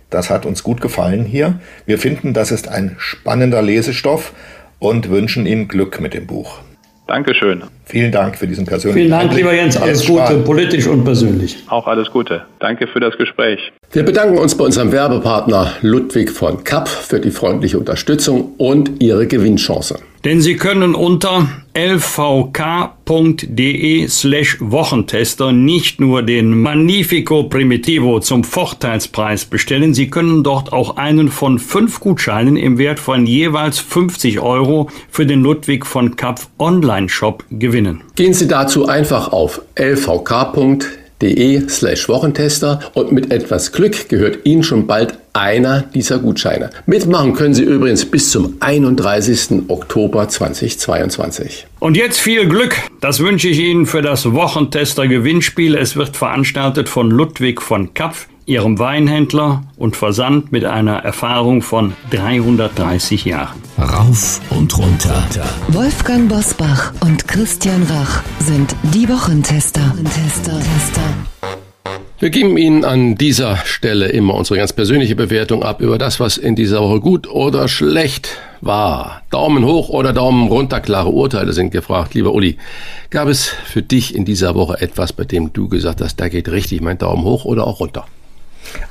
Das 0.09 0.31
hat 0.31 0.47
uns 0.47 0.63
gut 0.63 0.81
gefallen 0.81 1.27
hier. 1.27 1.61
Wir 1.85 1.99
finden, 1.99 2.33
das 2.33 2.51
ist 2.51 2.69
ein 2.69 2.97
spannender 2.99 3.61
Lesestoff 3.61 4.33
und 4.79 5.11
wünschen 5.11 5.45
Ihnen 5.45 5.69
Glück 5.69 6.01
mit 6.01 6.15
dem 6.15 6.27
Buch. 6.27 6.61
Dankeschön. 7.07 7.63
Vielen 7.85 8.11
Dank 8.11 8.37
für 8.37 8.49
diesen 8.49 8.65
persönlichen 8.67 8.99
Vielen 8.99 9.11
Dank, 9.11 9.23
Einblick. 9.31 9.39
lieber 9.45 9.55
Jens. 9.55 9.77
Alles 9.77 10.01
Jens 10.01 10.09
Gute, 10.09 10.27
Spahn. 10.27 10.45
politisch 10.45 10.87
und 10.89 11.05
persönlich. 11.05 11.57
Auch 11.69 11.87
alles 11.87 12.11
Gute. 12.11 12.43
Danke 12.59 12.89
für 12.89 12.99
das 12.99 13.17
Gespräch. 13.17 13.61
Wir 13.93 14.05
bedanken 14.05 14.39
uns 14.39 14.57
bei 14.57 14.65
unserem 14.65 14.91
Werbepartner 14.91 15.73
Ludwig 15.83 16.31
von 16.31 16.65
Kapp 16.65 16.89
für 16.89 17.21
die 17.21 17.31
freundliche 17.31 17.79
Unterstützung 17.79 18.55
und 18.59 19.01
Ihre 19.03 19.27
Gewinnchance. 19.29 20.01
Denn 20.25 20.41
Sie 20.41 20.57
können 20.57 20.95
unter 20.95 21.49
lvk.de 21.75 23.29
slash 24.09 24.57
Wochentester 24.61 25.53
nicht 25.53 26.01
nur 26.01 26.23
den 26.23 26.61
Magnifico 26.61 27.45
Primitivo 27.45 28.21
zum 28.21 28.45
Vorteilspreis 28.45 29.45
bestellen, 29.45 29.95
Sie 29.95 30.09
können 30.09 30.43
dort 30.43 30.73
auch 30.73 30.97
einen 30.97 31.29
von 31.29 31.59
fünf 31.59 32.01
Gutscheinen 32.01 32.57
im 32.57 32.79
Wert 32.79 32.99
von 32.99 33.27
jeweils 33.27 33.79
50 33.79 34.41
Euro 34.41 34.89
für 35.11 35.27
den 35.27 35.43
Ludwig 35.43 35.87
von 35.87 36.17
Kapp 36.17 36.41
Online-Shop 36.59 37.45
gewinnen. 37.51 38.03
Gehen 38.15 38.35
Sie 38.35 38.49
dazu 38.49 38.87
einfach 38.87 39.33
auf 39.33 39.61
lvk.de 39.77 41.06
de 41.23 41.69
slash 41.69 42.09
Wochentester 42.09 42.81
und 42.95 43.13
mit 43.13 43.33
etwas 43.33 43.73
Glück 43.73 44.09
gehört 44.09 44.41
Ihnen 44.45 44.63
schon 44.63 44.87
bald 44.87 45.15
einer 45.33 45.83
dieser 45.83 46.19
Gutscheine. 46.19 46.71
Mitmachen 46.87 47.35
können 47.35 47.55
Sie 47.55 47.63
übrigens 47.63 48.05
bis 48.07 48.31
zum 48.31 48.57
31. 48.61 49.69
Oktober 49.69 50.29
2022. 50.29 51.67
Und 51.79 51.97
jetzt 51.97 52.19
viel 52.19 52.49
Glück. 52.49 52.77
Das 53.01 53.21
wünsche 53.21 53.49
ich 53.49 53.59
Ihnen 53.59 53.87
für 53.87 54.03
das 54.03 54.33
Wochentester 54.33 55.07
Gewinnspiel. 55.07 55.75
Es 55.75 55.97
wird 55.97 56.17
veranstaltet 56.17 56.89
von 56.89 57.11
Ludwig 57.11 57.61
von 57.61 57.93
Kapf 57.95 58.29
ihrem 58.47 58.79
Weinhändler 58.79 59.65
und 59.77 59.97
Versand 59.97 60.53
mit 60.53 60.65
einer 60.65 60.99
Erfahrung 60.99 61.63
von 61.63 61.95
330 62.11 63.25
Jahren. 63.25 63.61
Rauf 64.07 64.41
und 64.51 64.79
runter. 64.79 65.25
Wolfgang 65.69 66.29
Bosbach 66.29 66.93
und 67.01 67.27
Christian 67.27 67.83
Rach 67.85 68.23
sind 68.39 68.77
die 68.95 69.09
Wochentester. 69.09 69.81
Tester, 70.05 70.53
Tester. 70.53 71.99
Wir 72.21 72.31
geben 72.31 72.57
Ihnen 72.57 72.85
an 72.85 73.17
dieser 73.17 73.57
Stelle 73.65 74.09
immer 74.09 74.35
unsere 74.35 74.59
ganz 74.59 74.73
persönliche 74.73 75.17
Bewertung 75.17 75.65
ab 75.65 75.81
über 75.81 75.99
das, 75.99 76.21
was 76.21 76.37
in 76.37 76.55
dieser 76.55 76.83
Woche 76.83 77.01
gut 77.01 77.29
oder 77.29 77.67
schlecht 77.67 78.29
war. 78.61 79.23
Daumen 79.31 79.65
hoch 79.65 79.89
oder 79.89 80.13
Daumen 80.13 80.49
runter, 80.49 80.81
klare 80.81 81.09
Urteile 81.09 81.53
sind 81.53 81.71
gefragt. 81.71 82.15
Lieber 82.15 82.33
Uli, 82.33 82.59
gab 83.11 83.27
es 83.27 83.47
für 83.47 83.83
dich 83.83 84.15
in 84.15 84.25
dieser 84.25 84.55
Woche 84.55 84.81
etwas, 84.81 85.13
bei 85.13 85.25
dem 85.25 85.53
du 85.53 85.69
gesagt 85.69 86.01
hast, 86.01 86.21
da 86.21 86.29
geht 86.29 86.49
richtig 86.49 86.81
mein 86.81 86.99
Daumen 86.99 87.25
hoch 87.25 87.45
oder 87.45 87.67
auch 87.67 87.81
runter? 87.81 88.07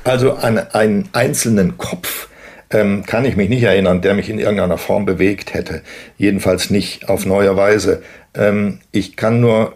Also 0.04 0.34
an 0.34 0.58
einen 0.58 1.08
einzelnen 1.14 1.78
Kopf 1.78 2.28
ähm, 2.72 3.04
kann 3.06 3.26
ich 3.26 3.36
mich 3.36 3.50
nicht 3.50 3.64
erinnern, 3.64 4.02
der 4.02 4.14
mich 4.14 4.30
in 4.30 4.40
irgendeiner 4.40 4.78
Form 4.78 5.06
bewegt 5.06 5.54
hätte. 5.54 5.82
Jedenfalls 6.18 6.70
nicht 6.70 7.10
auf 7.10 7.26
neue 7.26 7.56
Weise. 7.56 8.02
Ähm, 8.34 8.80
ich 8.92 9.16
kann 9.16 9.40
nur 9.40 9.76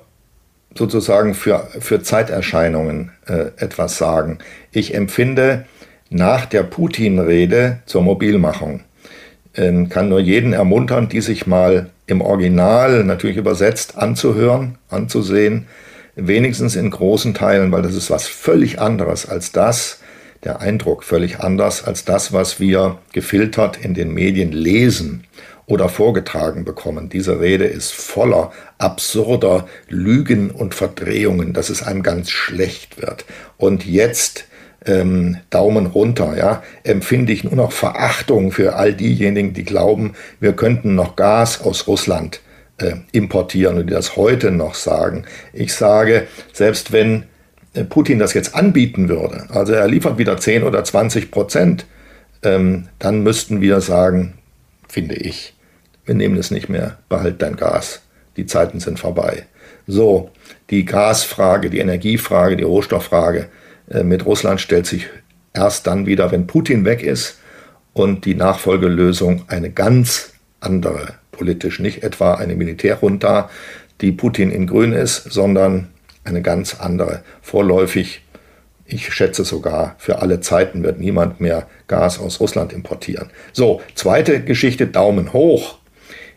sozusagen 0.75 1.33
für, 1.33 1.67
für 1.79 2.01
Zeiterscheinungen 2.01 3.11
äh, 3.27 3.51
etwas 3.57 3.97
sagen. 3.97 4.39
Ich 4.71 4.93
empfinde 4.93 5.65
nach 6.09 6.45
der 6.45 6.63
Putin-Rede 6.63 7.79
zur 7.85 8.01
Mobilmachung, 8.01 8.81
äh, 9.53 9.85
kann 9.85 10.09
nur 10.09 10.19
jeden 10.19 10.53
ermuntern, 10.53 11.09
die 11.09 11.21
sich 11.21 11.47
mal 11.47 11.89
im 12.07 12.21
Original 12.21 13.03
natürlich 13.03 13.37
übersetzt 13.37 13.97
anzuhören, 13.97 14.77
anzusehen, 14.89 15.67
wenigstens 16.15 16.75
in 16.75 16.89
großen 16.89 17.33
Teilen, 17.33 17.71
weil 17.71 17.81
das 17.81 17.95
ist 17.95 18.09
was 18.09 18.27
völlig 18.27 18.79
anderes 18.79 19.27
als 19.27 19.51
das, 19.51 19.99
der 20.43 20.61
Eindruck 20.61 21.03
völlig 21.03 21.39
anders 21.39 21.83
als 21.83 22.05
das, 22.05 22.31
was 22.33 22.59
wir 22.59 22.99
gefiltert 23.13 23.77
in 23.77 23.93
den 23.93 24.13
Medien 24.13 24.51
lesen 24.51 25.25
oder 25.65 25.87
vorgetragen 25.87 26.65
bekommen. 26.65 27.09
Diese 27.09 27.39
Rede 27.39 27.65
ist 27.65 27.93
voller 27.93 28.51
absurder 28.77 29.67
Lügen 29.87 30.49
und 30.49 30.73
Verdrehungen, 30.73 31.53
dass 31.53 31.69
es 31.69 31.83
einem 31.83 32.01
ganz 32.01 32.31
schlecht 32.31 33.01
wird. 33.01 33.25
Und 33.57 33.85
jetzt 33.85 34.45
ähm, 34.85 35.37
Daumen 35.49 35.85
runter, 35.85 36.37
ja, 36.37 36.63
empfinde 36.83 37.33
ich 37.33 37.43
nur 37.43 37.55
noch 37.55 37.71
Verachtung 37.71 38.51
für 38.51 38.75
all 38.75 38.93
diejenigen, 38.93 39.53
die 39.53 39.65
glauben, 39.65 40.13
wir 40.39 40.53
könnten 40.53 40.95
noch 40.95 41.15
Gas 41.15 41.61
aus 41.61 41.85
Russland 41.87 42.41
äh, 42.77 42.95
importieren 43.11 43.77
und 43.77 43.87
die 43.87 43.93
das 43.93 44.15
heute 44.15 44.51
noch 44.51 44.73
sagen. 44.73 45.25
Ich 45.53 45.73
sage, 45.73 46.27
selbst 46.53 46.91
wenn 46.91 47.25
Putin 47.83 48.19
das 48.19 48.33
jetzt 48.33 48.55
anbieten 48.55 49.09
würde, 49.09 49.47
also 49.49 49.73
er 49.73 49.87
liefert 49.87 50.17
wieder 50.17 50.37
10 50.37 50.63
oder 50.63 50.83
20 50.83 51.31
Prozent, 51.31 51.85
ähm, 52.43 52.87
dann 52.99 53.21
müssten 53.21 53.61
wir 53.61 53.81
sagen, 53.81 54.33
finde 54.87 55.15
ich, 55.15 55.53
wir 56.05 56.15
nehmen 56.15 56.37
es 56.37 56.51
nicht 56.51 56.69
mehr, 56.69 56.97
behalt 57.09 57.41
dein 57.41 57.55
Gas. 57.55 58.01
Die 58.37 58.45
Zeiten 58.45 58.79
sind 58.79 58.99
vorbei. 58.99 59.45
So, 59.85 60.31
die 60.69 60.85
Gasfrage, 60.85 61.69
die 61.69 61.79
Energiefrage, 61.79 62.55
die 62.55 62.63
Rohstofffrage 62.63 63.47
äh, 63.89 64.03
mit 64.03 64.25
Russland 64.25 64.61
stellt 64.61 64.85
sich 64.85 65.07
erst 65.53 65.87
dann 65.87 66.05
wieder, 66.05 66.31
wenn 66.31 66.47
Putin 66.47 66.85
weg 66.85 67.03
ist 67.03 67.39
und 67.93 68.25
die 68.25 68.35
Nachfolgelösung 68.35 69.43
eine 69.47 69.71
ganz 69.71 70.33
andere 70.59 71.13
politisch 71.31 71.79
nicht 71.79 72.03
etwa 72.03 72.35
eine 72.35 72.55
Militärjunta, 72.55 73.49
die 74.01 74.11
Putin 74.11 74.51
in 74.51 74.67
Grün 74.67 74.93
ist, 74.93 75.31
sondern 75.31 75.87
eine 76.29 76.41
ganz 76.41 76.79
andere. 76.79 77.23
Vorläufig, 77.41 78.21
ich 78.85 79.13
schätze 79.13 79.43
sogar, 79.43 79.95
für 79.99 80.19
alle 80.19 80.39
Zeiten 80.39 80.83
wird 80.83 80.99
niemand 80.99 81.39
mehr 81.39 81.67
Gas 81.87 82.19
aus 82.19 82.39
Russland 82.39 82.73
importieren. 82.73 83.29
So, 83.53 83.81
zweite 83.95 84.43
Geschichte, 84.43 84.87
Daumen 84.87 85.33
hoch. 85.33 85.77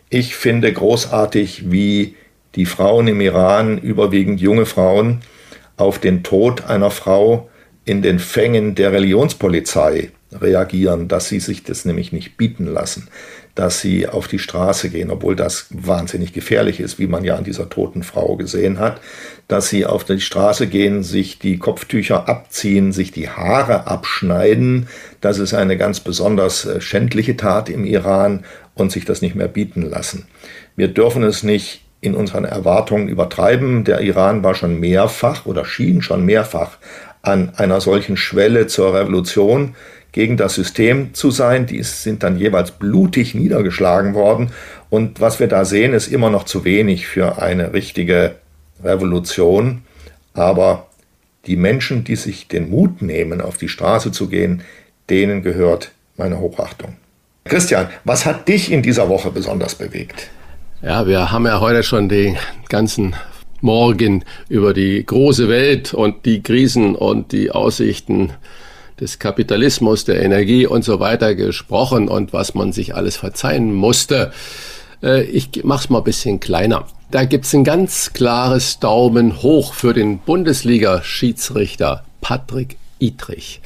Ich 0.09 0.35
finde 0.35 0.71
großartig, 0.71 1.71
wie 1.71 2.15
die 2.55 2.65
Frauen 2.65 3.07
im 3.07 3.21
Iran, 3.21 3.79
überwiegend 3.79 4.39
junge 4.39 4.65
Frauen, 4.65 5.21
auf 5.77 5.97
den 5.97 6.23
Tod 6.23 6.65
einer 6.65 6.91
Frau 6.91 7.49
in 7.85 8.01
den 8.01 8.19
Fängen 8.19 8.75
der 8.75 8.91
Religionspolizei 8.91 10.11
reagieren, 10.31 11.07
dass 11.07 11.29
sie 11.29 11.39
sich 11.39 11.63
das 11.63 11.85
nämlich 11.85 12.11
nicht 12.11 12.37
bieten 12.37 12.65
lassen, 12.65 13.07
dass 13.55 13.81
sie 13.81 14.07
auf 14.07 14.27
die 14.27 14.39
Straße 14.39 14.89
gehen, 14.89 15.11
obwohl 15.11 15.35
das 15.35 15.67
wahnsinnig 15.69 16.33
gefährlich 16.33 16.79
ist, 16.79 16.97
wie 16.99 17.07
man 17.07 17.23
ja 17.23 17.35
an 17.35 17.43
dieser 17.43 17.69
toten 17.69 18.03
Frau 18.03 18.35
gesehen 18.35 18.79
hat, 18.79 19.01
dass 19.47 19.69
sie 19.69 19.85
auf 19.85 20.03
die 20.03 20.19
Straße 20.19 20.67
gehen, 20.67 21.03
sich 21.03 21.39
die 21.39 21.57
Kopftücher 21.57 22.27
abziehen, 22.29 22.91
sich 22.91 23.11
die 23.11 23.29
Haare 23.29 23.87
abschneiden. 23.87 24.87
Das 25.21 25.37
ist 25.37 25.53
eine 25.53 25.77
ganz 25.77 25.99
besonders 25.99 26.65
äh, 26.65 26.81
schändliche 26.81 27.37
Tat 27.37 27.69
im 27.69 27.85
Iran 27.85 28.45
und 28.73 28.91
sich 28.91 29.05
das 29.05 29.21
nicht 29.21 29.35
mehr 29.35 29.47
bieten 29.47 29.81
lassen. 29.81 30.27
Wir 30.75 30.87
dürfen 30.87 31.23
es 31.23 31.43
nicht 31.43 31.81
in 32.01 32.15
unseren 32.15 32.45
Erwartungen 32.45 33.07
übertreiben. 33.07 33.83
Der 33.83 34.01
Iran 34.01 34.43
war 34.43 34.55
schon 34.55 34.79
mehrfach 34.79 35.45
oder 35.45 35.65
schien 35.65 36.01
schon 36.01 36.25
mehrfach 36.25 36.77
an 37.21 37.53
einer 37.55 37.79
solchen 37.79 38.17
Schwelle 38.17 38.67
zur 38.67 38.93
Revolution 38.93 39.75
gegen 40.11 40.37
das 40.37 40.55
System 40.55 41.13
zu 41.13 41.31
sein. 41.31 41.65
Die 41.65 41.81
sind 41.83 42.23
dann 42.23 42.37
jeweils 42.37 42.71
blutig 42.71 43.35
niedergeschlagen 43.35 44.13
worden. 44.13 44.51
Und 44.89 45.21
was 45.21 45.39
wir 45.39 45.47
da 45.47 45.65
sehen, 45.65 45.93
ist 45.93 46.07
immer 46.07 46.29
noch 46.29 46.43
zu 46.43 46.65
wenig 46.65 47.07
für 47.07 47.41
eine 47.41 47.73
richtige 47.73 48.35
Revolution. 48.83 49.81
Aber 50.33 50.87
die 51.45 51.55
Menschen, 51.55 52.03
die 52.03 52.15
sich 52.15 52.47
den 52.47 52.69
Mut 52.69 53.01
nehmen, 53.01 53.41
auf 53.41 53.57
die 53.57 53.69
Straße 53.69 54.11
zu 54.11 54.27
gehen, 54.27 54.63
denen 55.09 55.43
gehört 55.43 55.91
meine 56.17 56.39
Hochachtung. 56.39 56.95
Christian, 57.45 57.89
was 58.05 58.25
hat 58.25 58.47
dich 58.47 58.71
in 58.71 58.81
dieser 58.81 59.09
Woche 59.09 59.29
besonders 59.29 59.75
bewegt? 59.75 60.29
Ja, 60.81 61.07
wir 61.07 61.31
haben 61.31 61.45
ja 61.45 61.59
heute 61.59 61.83
schon 61.83 62.09
den 62.09 62.37
ganzen 62.69 63.15
Morgen 63.61 64.25
über 64.49 64.73
die 64.73 65.05
große 65.05 65.47
Welt 65.47 65.93
und 65.93 66.25
die 66.25 66.41
Krisen 66.41 66.95
und 66.95 67.31
die 67.31 67.51
Aussichten 67.51 68.31
des 68.99 69.19
Kapitalismus, 69.19 70.05
der 70.05 70.21
Energie 70.21 70.67
und 70.67 70.83
so 70.83 70.99
weiter 70.99 71.35
gesprochen 71.35 72.07
und 72.07 72.33
was 72.33 72.53
man 72.53 72.73
sich 72.73 72.95
alles 72.95 73.17
verzeihen 73.17 73.73
musste. 73.73 74.31
Äh, 75.01 75.23
ich 75.23 75.49
mach's 75.63 75.89
mal 75.89 75.99
ein 75.99 76.03
bisschen 76.03 76.39
kleiner. 76.39 76.85
Da 77.13 77.25
gibt's 77.25 77.53
ein 77.53 77.63
ganz 77.63 78.13
klares 78.13 78.79
Daumen 78.79 79.43
hoch 79.43 79.75
für 79.75 79.93
den 79.93 80.17
Bundesliga-Schiedsrichter 80.17 82.03
Patrick 82.21 82.77
Idrich. 82.97 83.61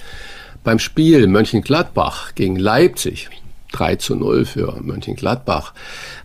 Beim 0.65 0.79
Spiel 0.79 1.27
Mönchengladbach 1.27 2.35
gegen 2.35 2.57
Leipzig, 2.57 3.29
3 3.71 3.95
zu 3.95 4.15
0 4.15 4.43
für 4.43 4.81
Mönchengladbach, 4.81 5.73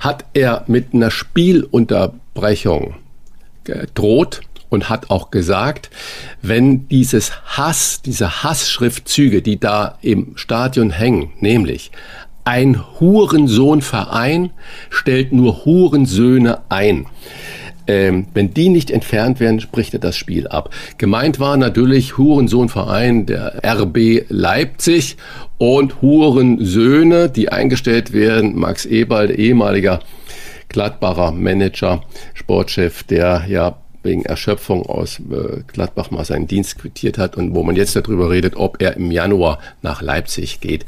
hat 0.00 0.24
er 0.34 0.64
mit 0.66 0.94
einer 0.94 1.12
Spielunterbrechung 1.12 2.94
gedroht 3.62 4.40
und 4.68 4.88
hat 4.88 5.10
auch 5.10 5.30
gesagt, 5.30 5.90
wenn 6.40 6.88
dieses 6.88 7.30
Hass, 7.56 8.02
diese 8.02 8.42
Hassschriftzüge, 8.42 9.42
die 9.42 9.60
da 9.60 9.96
im 10.00 10.36
Stadion 10.36 10.90
hängen, 10.90 11.34
nämlich 11.38 11.92
ein 12.44 12.80
Hurensohnverein 12.98 14.50
stellt 14.90 15.32
nur 15.32 15.64
Hurensöhne 15.64 16.60
ein. 16.68 17.06
Ähm, 17.88 18.26
wenn 18.32 18.54
die 18.54 18.68
nicht 18.68 18.90
entfernt 18.90 19.40
werden, 19.40 19.60
spricht 19.60 19.92
er 19.92 20.00
das 20.00 20.16
Spiel 20.16 20.46
ab. 20.46 20.70
Gemeint 20.98 21.40
war 21.40 21.56
natürlich 21.56 22.16
Hurensohnverein 22.16 23.26
der 23.26 23.60
RB 23.64 24.24
Leipzig 24.28 25.16
und 25.58 26.00
Hurensöhne, 26.00 27.28
die 27.28 27.50
eingestellt 27.50 28.12
werden. 28.12 28.56
Max 28.56 28.86
Eberl, 28.86 29.30
ehemaliger 29.36 30.00
Gladbacher 30.68 31.32
Manager, 31.32 32.02
Sportchef, 32.34 33.02
der 33.02 33.44
ja 33.48 33.76
wegen 34.02 34.24
Erschöpfung 34.24 34.86
aus 34.86 35.20
äh, 35.20 35.62
Gladbach 35.66 36.10
mal 36.10 36.24
seinen 36.24 36.46
Dienst 36.46 36.78
quittiert 36.78 37.18
hat 37.18 37.36
und 37.36 37.54
wo 37.54 37.62
man 37.62 37.76
jetzt 37.76 37.94
darüber 37.94 38.30
redet, 38.30 38.56
ob 38.56 38.80
er 38.82 38.96
im 38.96 39.10
Januar 39.10 39.58
nach 39.82 40.02
Leipzig 40.02 40.60
geht. 40.60 40.86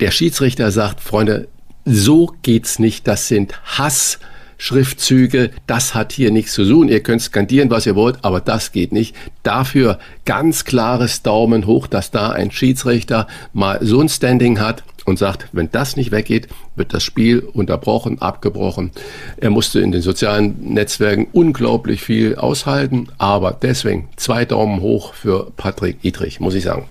Der 0.00 0.10
Schiedsrichter 0.12 0.70
sagt, 0.70 1.00
Freunde, 1.00 1.48
so 1.84 2.32
geht's 2.42 2.78
nicht. 2.78 3.08
Das 3.08 3.28
sind 3.28 3.54
Hass. 3.64 4.18
Schriftzüge, 4.60 5.50
das 5.68 5.94
hat 5.94 6.12
hier 6.12 6.32
nichts 6.32 6.52
zu 6.52 6.68
tun. 6.68 6.88
Ihr 6.88 7.00
könnt 7.00 7.22
skandieren, 7.22 7.70
was 7.70 7.86
ihr 7.86 7.94
wollt, 7.94 8.18
aber 8.22 8.40
das 8.40 8.72
geht 8.72 8.90
nicht. 8.90 9.14
Dafür 9.44 10.00
ganz 10.24 10.64
klares 10.64 11.22
Daumen 11.22 11.64
hoch, 11.64 11.86
dass 11.86 12.10
da 12.10 12.30
ein 12.30 12.50
Schiedsrichter 12.50 13.28
mal 13.52 13.78
so 13.82 14.00
ein 14.00 14.08
Standing 14.08 14.58
hat 14.58 14.82
und 15.04 15.16
sagt, 15.16 15.46
wenn 15.52 15.70
das 15.70 15.96
nicht 15.96 16.10
weggeht, 16.10 16.48
wird 16.74 16.92
das 16.92 17.04
Spiel 17.04 17.38
unterbrochen, 17.38 18.20
abgebrochen. 18.20 18.90
Er 19.36 19.50
musste 19.50 19.80
in 19.80 19.92
den 19.92 20.02
sozialen 20.02 20.74
Netzwerken 20.74 21.28
unglaublich 21.32 22.02
viel 22.02 22.34
aushalten, 22.34 23.08
aber 23.16 23.56
deswegen 23.62 24.08
zwei 24.16 24.44
Daumen 24.44 24.80
hoch 24.80 25.14
für 25.14 25.52
Patrick 25.56 25.98
Idrich, 26.02 26.40
muss 26.40 26.54
ich 26.54 26.64
sagen. 26.64 26.86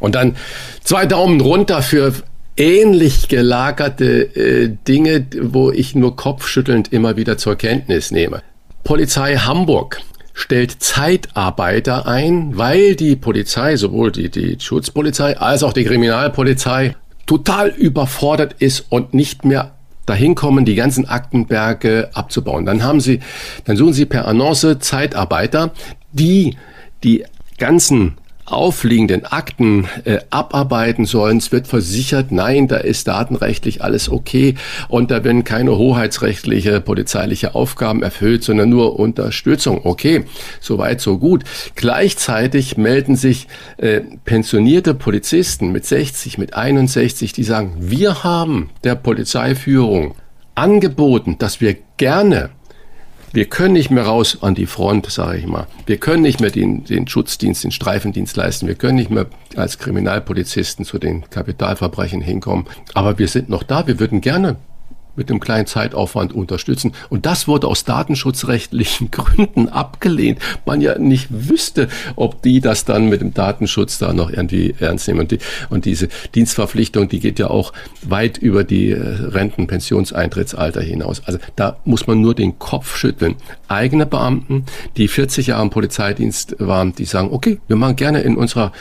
Und 0.00 0.14
dann 0.14 0.36
zwei 0.84 1.06
Daumen 1.06 1.40
runter 1.40 1.80
für 1.80 2.12
ähnlich 2.56 3.28
gelagerte 3.28 4.22
äh, 4.36 4.76
Dinge, 4.88 5.26
wo 5.42 5.70
ich 5.70 5.94
nur 5.94 6.16
kopfschüttelnd 6.16 6.92
immer 6.92 7.16
wieder 7.16 7.38
zur 7.38 7.56
Kenntnis 7.56 8.10
nehme. 8.10 8.42
Polizei 8.84 9.36
Hamburg 9.36 10.00
stellt 10.32 10.82
Zeitarbeiter 10.82 12.06
ein, 12.06 12.56
weil 12.56 12.94
die 12.94 13.16
Polizei, 13.16 13.76
sowohl 13.76 14.12
die, 14.12 14.30
die 14.30 14.58
Schutzpolizei 14.60 15.38
als 15.38 15.62
auch 15.62 15.72
die 15.72 15.84
Kriminalpolizei, 15.84 16.94
total 17.26 17.68
überfordert 17.68 18.54
ist 18.58 18.86
und 18.90 19.14
nicht 19.14 19.44
mehr 19.44 19.72
dahin 20.04 20.34
kommen, 20.34 20.64
die 20.64 20.76
ganzen 20.76 21.06
Aktenberge 21.06 22.10
abzubauen. 22.14 22.64
Dann 22.64 22.84
haben 22.84 23.00
sie, 23.00 23.20
dann 23.64 23.76
suchen 23.76 23.92
sie 23.92 24.06
per 24.06 24.28
Annonce 24.28 24.78
Zeitarbeiter, 24.78 25.72
die 26.12 26.56
die 27.02 27.24
ganzen 27.58 28.16
aufliegenden 28.46 29.24
Akten 29.26 29.88
äh, 30.04 30.18
abarbeiten 30.30 31.04
sollen. 31.04 31.38
Es 31.38 31.52
wird 31.52 31.66
versichert, 31.66 32.30
nein, 32.30 32.68
da 32.68 32.76
ist 32.76 33.08
datenrechtlich 33.08 33.82
alles 33.82 34.08
okay 34.08 34.54
und 34.88 35.10
da 35.10 35.24
werden 35.24 35.44
keine 35.44 35.76
hoheitsrechtliche 35.76 36.80
polizeiliche 36.80 37.54
Aufgaben 37.54 38.02
erfüllt, 38.02 38.44
sondern 38.44 38.70
nur 38.70 38.98
Unterstützung. 38.98 39.80
Okay, 39.84 40.24
soweit 40.60 41.00
so 41.00 41.18
gut. 41.18 41.44
Gleichzeitig 41.74 42.76
melden 42.76 43.16
sich 43.16 43.48
äh, 43.78 44.00
pensionierte 44.24 44.94
Polizisten 44.94 45.72
mit 45.72 45.84
60, 45.84 46.38
mit 46.38 46.54
61, 46.54 47.32
die 47.32 47.44
sagen, 47.44 47.74
wir 47.78 48.22
haben 48.22 48.70
der 48.84 48.94
Polizeiführung 48.94 50.14
angeboten, 50.54 51.36
dass 51.38 51.60
wir 51.60 51.76
gerne 51.96 52.50
wir 53.32 53.46
können 53.46 53.74
nicht 53.74 53.90
mehr 53.90 54.04
raus 54.04 54.38
an 54.40 54.54
die 54.54 54.66
Front, 54.66 55.10
sage 55.10 55.38
ich 55.38 55.46
mal. 55.46 55.66
Wir 55.84 55.98
können 55.98 56.22
nicht 56.22 56.40
mehr 56.40 56.50
den, 56.50 56.84
den 56.84 57.06
Schutzdienst, 57.06 57.64
den 57.64 57.70
Streifendienst 57.70 58.36
leisten. 58.36 58.66
Wir 58.66 58.74
können 58.74 58.96
nicht 58.96 59.10
mehr 59.10 59.26
als 59.56 59.78
Kriminalpolizisten 59.78 60.84
zu 60.84 60.98
den 60.98 61.28
Kapitalverbrechen 61.30 62.20
hinkommen. 62.20 62.66
Aber 62.94 63.18
wir 63.18 63.28
sind 63.28 63.48
noch 63.48 63.62
da. 63.62 63.86
Wir 63.86 64.00
würden 64.00 64.20
gerne 64.20 64.56
mit 65.16 65.30
einem 65.30 65.40
kleinen 65.40 65.66
Zeitaufwand 65.66 66.32
unterstützen. 66.32 66.92
Und 67.08 67.26
das 67.26 67.48
wurde 67.48 67.66
aus 67.66 67.84
datenschutzrechtlichen 67.84 69.10
Gründen 69.10 69.68
abgelehnt. 69.68 70.38
Man 70.64 70.80
ja 70.80 70.98
nicht 70.98 71.28
wüsste, 71.30 71.88
ob 72.16 72.42
die 72.42 72.60
das 72.60 72.84
dann 72.84 73.08
mit 73.08 73.20
dem 73.20 73.34
Datenschutz 73.34 73.98
da 73.98 74.12
noch 74.12 74.30
irgendwie 74.30 74.74
ernst 74.78 75.08
nehmen. 75.08 75.20
Und, 75.20 75.30
die, 75.30 75.38
und 75.70 75.84
diese 75.84 76.08
Dienstverpflichtung, 76.34 77.08
die 77.08 77.20
geht 77.20 77.38
ja 77.38 77.48
auch 77.48 77.72
weit 78.02 78.38
über 78.38 78.64
die 78.64 78.90
äh, 78.90 78.98
Renten-, 78.98 79.66
Pensionseintrittsalter 79.66 80.80
hinaus. 80.80 81.22
Also 81.24 81.38
da 81.56 81.78
muss 81.84 82.06
man 82.06 82.20
nur 82.20 82.34
den 82.34 82.58
Kopf 82.58 82.96
schütteln. 82.96 83.36
Eigene 83.68 84.06
Beamten, 84.06 84.64
die 84.96 85.08
40 85.08 85.48
Jahre 85.48 85.62
im 85.62 85.70
Polizeidienst 85.70 86.56
waren, 86.58 86.94
die 86.94 87.04
sagen, 87.04 87.30
okay, 87.32 87.58
wir 87.66 87.76
machen 87.76 87.96
gerne 87.96 88.20
in 88.20 88.36
unserer 88.36 88.72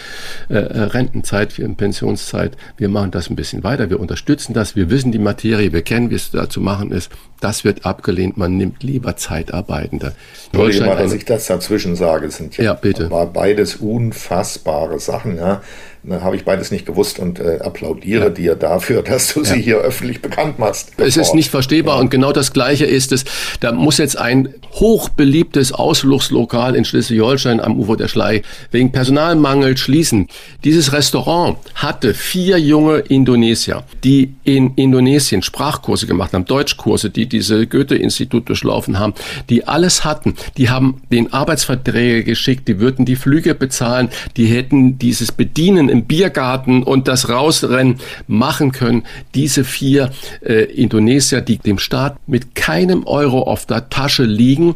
äh, 0.49 0.56
äh 0.56 0.82
Rentenzeit, 0.84 1.57
in 1.60 1.76
Pensionszeit, 1.76 2.57
wir 2.78 2.90
machen 2.90 3.12
das 3.12 3.30
ein 3.30 3.36
bisschen 3.36 3.64
weiter, 3.64 3.90
wir 3.90 3.99
unterstützen 3.99 4.53
das, 4.53 4.76
wir 4.76 4.90
wissen 4.90 5.12
die 5.12 5.20
Materie, 5.20 5.74
wir 5.74 5.82
kennen, 5.82 6.10
wir 6.10 6.20
da 6.32 6.50
zu 6.50 6.62
machen 6.62 6.92
ist, 6.92 7.12
das 7.46 7.64
wird 7.64 7.86
abgelehnt. 7.86 8.38
Man 8.38 8.58
nimmt 8.58 8.82
lieber 8.82 9.18
Zeitarbeitende. 9.18 10.16
Entschuldige 10.52 10.86
mal, 10.86 10.98
dass 10.98 11.14
ich 11.14 11.26
das 11.26 11.46
dazwischen 11.46 11.96
sage. 11.96 12.26
Das 12.26 12.38
sind 12.38 12.58
ja, 12.58 12.64
ja 12.64 12.74
bitte. 12.74 13.08
beides 13.08 13.76
unfassbare 13.76 15.00
Sachen. 15.00 15.38
Ja. 15.38 15.62
Dann 16.08 16.24
habe 16.24 16.36
ich 16.36 16.46
beides 16.46 16.72
nicht 16.72 16.86
gewusst 16.86 17.20
und 17.20 17.40
äh, 17.40 17.60
applaudiere 17.62 18.26
ja. 18.26 18.30
dir 18.30 18.56
dafür, 18.56 19.02
dass 19.04 19.34
du 19.34 19.44
sie 19.44 19.62
hier 19.62 19.78
öffentlich 19.78 20.22
bekannt 20.22 20.60
machst. 20.60 20.94
Es 20.98 21.18
ist 21.18 21.34
nicht 21.34 21.50
verstehbar 21.50 21.96
ja. 21.96 22.02
und 22.02 22.10
genau 22.12 22.32
das 22.32 22.54
Gleiche 22.54 22.86
ist 22.86 23.12
es. 23.12 23.26
Da 23.60 23.72
muss 23.72 23.98
jetzt 23.98 24.18
ein 24.18 24.54
hochbeliebtes 24.74 25.72
Ausflugslokal 25.72 26.76
in 26.76 26.86
Schleswig-Holstein 26.86 27.60
am 27.60 27.80
Ufer 27.80 27.98
der 27.98 28.08
Schlei 28.08 28.44
wegen 28.72 28.92
Personalmangel 28.92 29.78
schließen. 29.78 30.28
Dieses 30.64 30.94
Restaurant 30.94 31.58
hatte 31.76 32.14
vier 32.14 32.60
junge 32.60 33.00
Indonesier, 33.00 33.84
die 34.04 34.36
in 34.44 34.74
Indonesien 34.76 35.42
Sprachkurse 35.42 36.08
gemacht 36.08 36.34
haben, 36.34 36.46
Deutschkurse, 36.46 37.10
die 37.10 37.28
diese 37.36 37.68
Goethe-Institut 37.68 38.48
durchlaufen 38.48 38.98
haben, 38.98 39.14
die 39.49 39.68
alles 39.68 40.06
hatten. 40.06 40.36
Die 40.57 40.70
haben 40.70 41.02
den 41.12 41.34
Arbeitsverträge 41.34 42.24
geschickt, 42.24 42.68
die 42.68 42.80
würden 42.80 43.06
die 43.06 43.18
Flüge 43.18 43.56
bezahlen, 43.56 44.10
die 44.38 44.45
hätten 44.45 44.98
dieses 44.98 45.32
Bedienen 45.32 45.90
im 45.90 46.06
Biergarten 46.06 46.82
und 46.84 47.07
das 47.07 47.28
Rausrennen 47.28 47.98
machen 48.28 48.72
können. 48.72 49.03
Diese 49.34 49.64
vier 49.66 50.12
äh, 50.41 50.64
Indonesier, 50.64 51.41
die 51.41 51.57
dem 51.57 51.78
Staat 51.78 52.18
mit 52.28 52.56
keinem 52.56 53.06
Euro 53.06 53.44
auf 53.44 53.66
der 53.66 53.90
Tasche 53.90 54.24
liegen, 54.24 54.76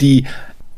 die 0.00 0.24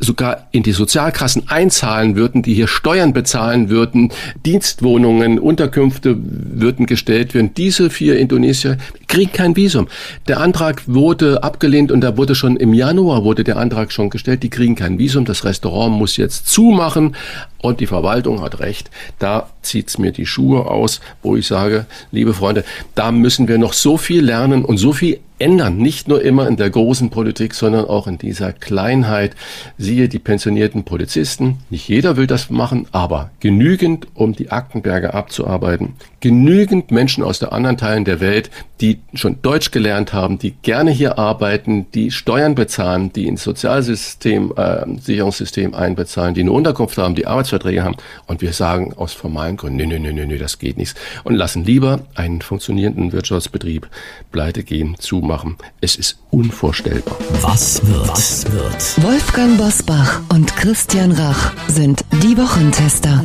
sogar 0.02 0.48
in 0.50 0.62
die 0.62 0.72
Sozialkassen 0.72 1.48
einzahlen 1.48 2.16
würden, 2.16 2.42
die 2.42 2.54
hier 2.54 2.66
Steuern 2.66 3.12
bezahlen 3.12 3.70
würden, 3.70 4.12
Dienstwohnungen, 4.44 5.38
Unterkünfte 5.38 6.16
würden 6.20 6.86
gestellt 6.86 7.34
werden. 7.34 7.54
Diese 7.54 7.88
vier 7.88 8.18
Indonesier 8.18 8.78
kriegen 9.06 9.32
kein 9.32 9.56
Visum. 9.56 9.88
Der 10.26 10.40
Antrag 10.40 10.82
wurde 10.86 11.42
abgelehnt 11.42 11.92
und 11.92 12.00
da 12.00 12.16
wurde 12.16 12.34
schon 12.34 12.56
im 12.56 12.74
Januar 12.74 13.24
wurde 13.24 13.44
der 13.44 13.56
Antrag 13.56 13.92
schon 13.92 14.10
gestellt, 14.10 14.42
die 14.42 14.50
kriegen 14.50 14.74
kein 14.74 14.98
Visum. 14.98 15.24
Das 15.24 15.44
Restaurant 15.44 15.96
muss 15.96 16.16
jetzt 16.16 16.48
zumachen 16.48 17.14
und 17.58 17.80
die 17.80 17.86
Verwaltung 17.86 18.42
hat 18.42 18.58
recht. 18.58 18.90
Da 19.18 19.50
zieht's 19.62 19.98
mir 19.98 20.12
die 20.12 20.26
Schuhe 20.26 20.66
aus, 20.66 21.00
wo 21.22 21.36
ich 21.36 21.46
sage, 21.46 21.86
liebe 22.10 22.34
Freunde, 22.34 22.64
da 22.94 23.12
müssen 23.12 23.46
wir 23.48 23.58
noch 23.58 23.72
so 23.72 23.96
viel 23.96 24.24
lernen 24.24 24.64
und 24.64 24.78
so 24.78 24.92
viel 24.92 25.20
ändern, 25.42 25.76
nicht 25.76 26.08
nur 26.08 26.22
immer 26.22 26.46
in 26.46 26.56
der 26.56 26.70
großen 26.70 27.10
Politik, 27.10 27.52
sondern 27.54 27.84
auch 27.84 28.06
in 28.06 28.16
dieser 28.16 28.52
Kleinheit. 28.52 29.34
Siehe 29.76 30.08
die 30.08 30.20
pensionierten 30.20 30.84
Polizisten. 30.84 31.58
Nicht 31.68 31.88
jeder 31.88 32.16
will 32.16 32.26
das 32.26 32.48
machen, 32.48 32.86
aber 32.92 33.30
genügend, 33.40 34.06
um 34.14 34.34
die 34.34 34.50
Aktenberge 34.50 35.12
abzuarbeiten. 35.12 35.94
Genügend 36.20 36.92
Menschen 36.92 37.24
aus 37.24 37.40
der 37.40 37.52
anderen 37.52 37.76
Teilen 37.76 38.04
der 38.04 38.20
Welt, 38.20 38.50
die 38.80 39.00
schon 39.14 39.42
Deutsch 39.42 39.72
gelernt 39.72 40.12
haben, 40.12 40.38
die 40.38 40.52
gerne 40.62 40.92
hier 40.92 41.18
arbeiten, 41.18 41.86
die 41.92 42.12
Steuern 42.12 42.54
bezahlen, 42.54 43.12
die 43.12 43.26
ins 43.26 43.42
Sozialsystem, 43.42 44.52
äh, 44.56 44.86
Sicherungssystem 45.00 45.74
einbezahlen, 45.74 46.34
die 46.34 46.42
eine 46.42 46.52
Unterkunft 46.52 46.96
haben, 46.98 47.16
die 47.16 47.26
Arbeitsverträge 47.26 47.82
haben. 47.82 47.96
Und 48.26 48.40
wir 48.40 48.52
sagen 48.52 48.94
aus 48.96 49.12
formalen 49.12 49.56
Gründen, 49.56 49.76
nee, 49.76 49.86
nee, 49.86 49.98
nee, 49.98 50.26
nee, 50.26 50.38
das 50.38 50.60
geht 50.60 50.78
nicht. 50.78 50.96
Und 51.24 51.34
lassen 51.34 51.64
lieber 51.64 52.00
einen 52.14 52.40
funktionierenden 52.40 53.12
Wirtschaftsbetrieb 53.12 53.88
pleite 54.30 54.62
gehen, 54.62 54.94
zumachen 54.98 55.31
machen. 55.32 55.56
Es 55.80 55.96
ist 55.96 56.18
unvorstellbar. 56.30 57.16
Was 57.40 57.80
wird? 57.86 58.08
Was 58.08 58.44
wird? 58.52 59.02
Wolfgang 59.02 59.56
Bosbach 59.56 60.20
und 60.28 60.54
Christian 60.56 61.10
Rach 61.12 61.52
sind 61.68 62.04
die 62.22 62.36
Wochentester. 62.36 63.24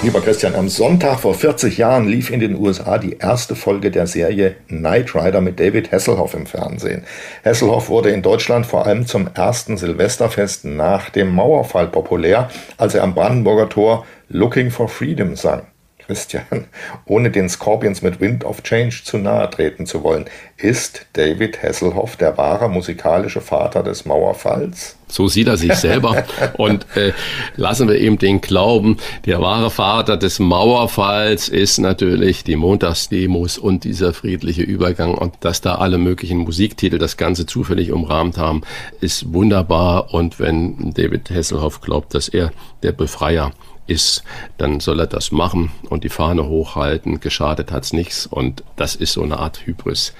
Lieber 0.00 0.20
Christian, 0.20 0.54
am 0.54 0.68
Sonntag 0.68 1.18
vor 1.18 1.34
40 1.34 1.76
Jahren 1.76 2.06
lief 2.06 2.30
in 2.30 2.38
den 2.38 2.54
USA 2.54 2.98
die 2.98 3.16
erste 3.18 3.56
Folge 3.56 3.90
der 3.90 4.06
Serie 4.06 4.54
Knight 4.68 5.12
Rider 5.12 5.40
mit 5.40 5.58
David 5.58 5.90
Hasselhoff 5.90 6.34
im 6.34 6.46
Fernsehen. 6.46 7.02
Hasselhoff 7.44 7.88
wurde 7.88 8.10
in 8.10 8.22
Deutschland 8.22 8.64
vor 8.64 8.86
allem 8.86 9.06
zum 9.06 9.28
ersten 9.34 9.76
Silvesterfest 9.76 10.66
nach 10.66 11.10
dem 11.10 11.34
Mauerfall 11.34 11.88
populär, 11.88 12.48
als 12.76 12.94
er 12.94 13.02
am 13.02 13.16
Brandenburger 13.16 13.68
Tor 13.68 14.06
Looking 14.28 14.70
for 14.70 14.88
Freedom 14.88 15.34
sang. 15.34 15.62
Christian, 16.08 16.44
ohne 17.04 17.30
den 17.30 17.50
Scorpions 17.50 18.00
mit 18.00 18.18
Wind 18.18 18.42
of 18.42 18.62
Change 18.62 19.02
zu 19.04 19.18
nahe 19.18 19.50
treten 19.50 19.84
zu 19.84 20.02
wollen, 20.02 20.24
ist 20.56 21.04
David 21.12 21.62
Hasselhoff 21.62 22.16
der 22.16 22.38
wahre 22.38 22.70
musikalische 22.70 23.42
Vater 23.42 23.82
des 23.82 24.06
Mauerfalls? 24.06 24.96
So 25.06 25.28
sieht 25.28 25.48
er 25.48 25.58
sich 25.58 25.74
selber. 25.74 26.24
Und 26.54 26.86
äh, 26.96 27.12
lassen 27.56 27.88
wir 27.88 27.98
ihm 27.98 28.18
den 28.18 28.40
glauben, 28.40 28.96
der 29.26 29.40
wahre 29.42 29.70
Vater 29.70 30.16
des 30.16 30.38
Mauerfalls 30.38 31.50
ist 31.50 31.78
natürlich 31.78 32.42
die 32.42 32.56
Montagsdemos 32.56 33.58
und 33.58 33.84
dieser 33.84 34.14
friedliche 34.14 34.62
Übergang. 34.62 35.14
Und 35.14 35.34
dass 35.40 35.60
da 35.60 35.74
alle 35.74 35.98
möglichen 35.98 36.38
Musiktitel 36.38 36.98
das 36.98 37.18
Ganze 37.18 37.44
zufällig 37.44 37.92
umrahmt 37.92 38.38
haben, 38.38 38.62
ist 39.02 39.34
wunderbar. 39.34 40.14
Und 40.14 40.40
wenn 40.40 40.94
David 40.94 41.30
Hasselhoff 41.30 41.82
glaubt, 41.82 42.14
dass 42.14 42.28
er 42.28 42.50
der 42.82 42.92
Befreier 42.92 43.52
ist, 43.88 44.22
dann 44.56 44.80
soll 44.80 45.00
er 45.00 45.06
das 45.06 45.32
machen 45.32 45.72
und 45.88 46.04
die 46.04 46.08
Fahne 46.08 46.46
hochhalten. 46.46 47.20
Geschadet 47.20 47.72
hat's 47.72 47.92
nichts 47.92 48.26
und 48.26 48.62
das 48.76 48.94
ist 48.94 49.12
so 49.12 49.22
eine 49.22 49.38
Art 49.38 49.66
Hybris. 49.66 50.12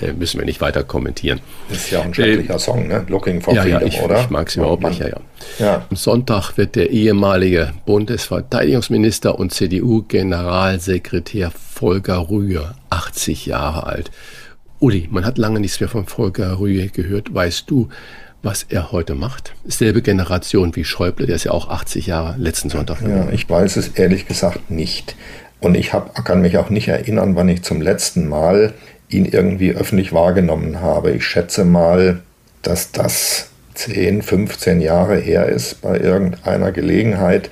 Äh, 0.00 0.14
müssen 0.14 0.38
wir 0.38 0.46
nicht 0.46 0.60
weiter 0.60 0.82
kommentieren. 0.84 1.40
Das 1.68 1.78
ist 1.78 1.90
ja 1.90 2.00
ein 2.00 2.14
schrecklicher 2.14 2.54
äh, 2.54 2.58
Song, 2.58 2.88
ne? 2.88 3.04
Looking 3.08 3.42
for 3.42 3.54
ja, 3.54 3.62
Freedom, 3.62 3.80
ja, 3.82 3.86
ich, 3.86 4.00
oder? 4.00 4.20
Ich 4.20 4.30
mag 4.30 4.48
es 4.48 4.56
überhaupt 4.56 4.82
nicht, 4.82 5.00
ja, 5.00 5.08
ja, 5.08 5.20
ja. 5.58 5.86
Am 5.88 5.96
Sonntag 5.96 6.56
wird 6.56 6.76
der 6.76 6.90
ehemalige 6.90 7.74
Bundesverteidigungsminister 7.84 9.38
und 9.38 9.52
CDU-Generalsekretär 9.52 11.50
Volker 11.50 12.30
Rühe 12.30 12.74
80 12.88 13.46
Jahre 13.46 13.86
alt. 13.86 14.10
Uli, 14.78 15.08
man 15.10 15.26
hat 15.26 15.38
lange 15.38 15.60
nichts 15.60 15.78
mehr 15.78 15.88
von 15.88 16.06
Volker 16.06 16.58
Rühe 16.58 16.88
gehört. 16.88 17.32
Weißt 17.32 17.70
du, 17.70 17.88
was 18.42 18.66
er 18.68 18.92
heute 18.92 19.14
macht. 19.14 19.54
Selbe 19.64 20.02
Generation 20.02 20.74
wie 20.74 20.84
Schäuble, 20.84 21.26
der 21.26 21.36
ist 21.36 21.44
ja 21.44 21.52
auch 21.52 21.68
80 21.68 22.06
Jahre 22.06 22.34
letzten 22.38 22.70
Sonntag. 22.70 23.00
Ja, 23.02 23.28
ich 23.30 23.48
weiß 23.48 23.76
es 23.76 23.88
ehrlich 23.88 24.26
gesagt 24.26 24.70
nicht. 24.70 25.14
Und 25.60 25.76
ich 25.76 25.92
hab, 25.92 26.24
kann 26.24 26.42
mich 26.42 26.58
auch 26.58 26.70
nicht 26.70 26.88
erinnern, 26.88 27.36
wann 27.36 27.48
ich 27.48 27.62
zum 27.62 27.80
letzten 27.80 28.28
Mal 28.28 28.74
ihn 29.08 29.26
irgendwie 29.26 29.72
öffentlich 29.72 30.12
wahrgenommen 30.12 30.80
habe. 30.80 31.12
Ich 31.12 31.24
schätze 31.24 31.64
mal, 31.64 32.20
dass 32.62 32.90
das 32.90 33.48
10, 33.74 34.22
15 34.22 34.80
Jahre 34.80 35.16
her 35.16 35.46
ist 35.46 35.80
bei 35.80 35.98
irgendeiner 35.98 36.72
Gelegenheit. 36.72 37.48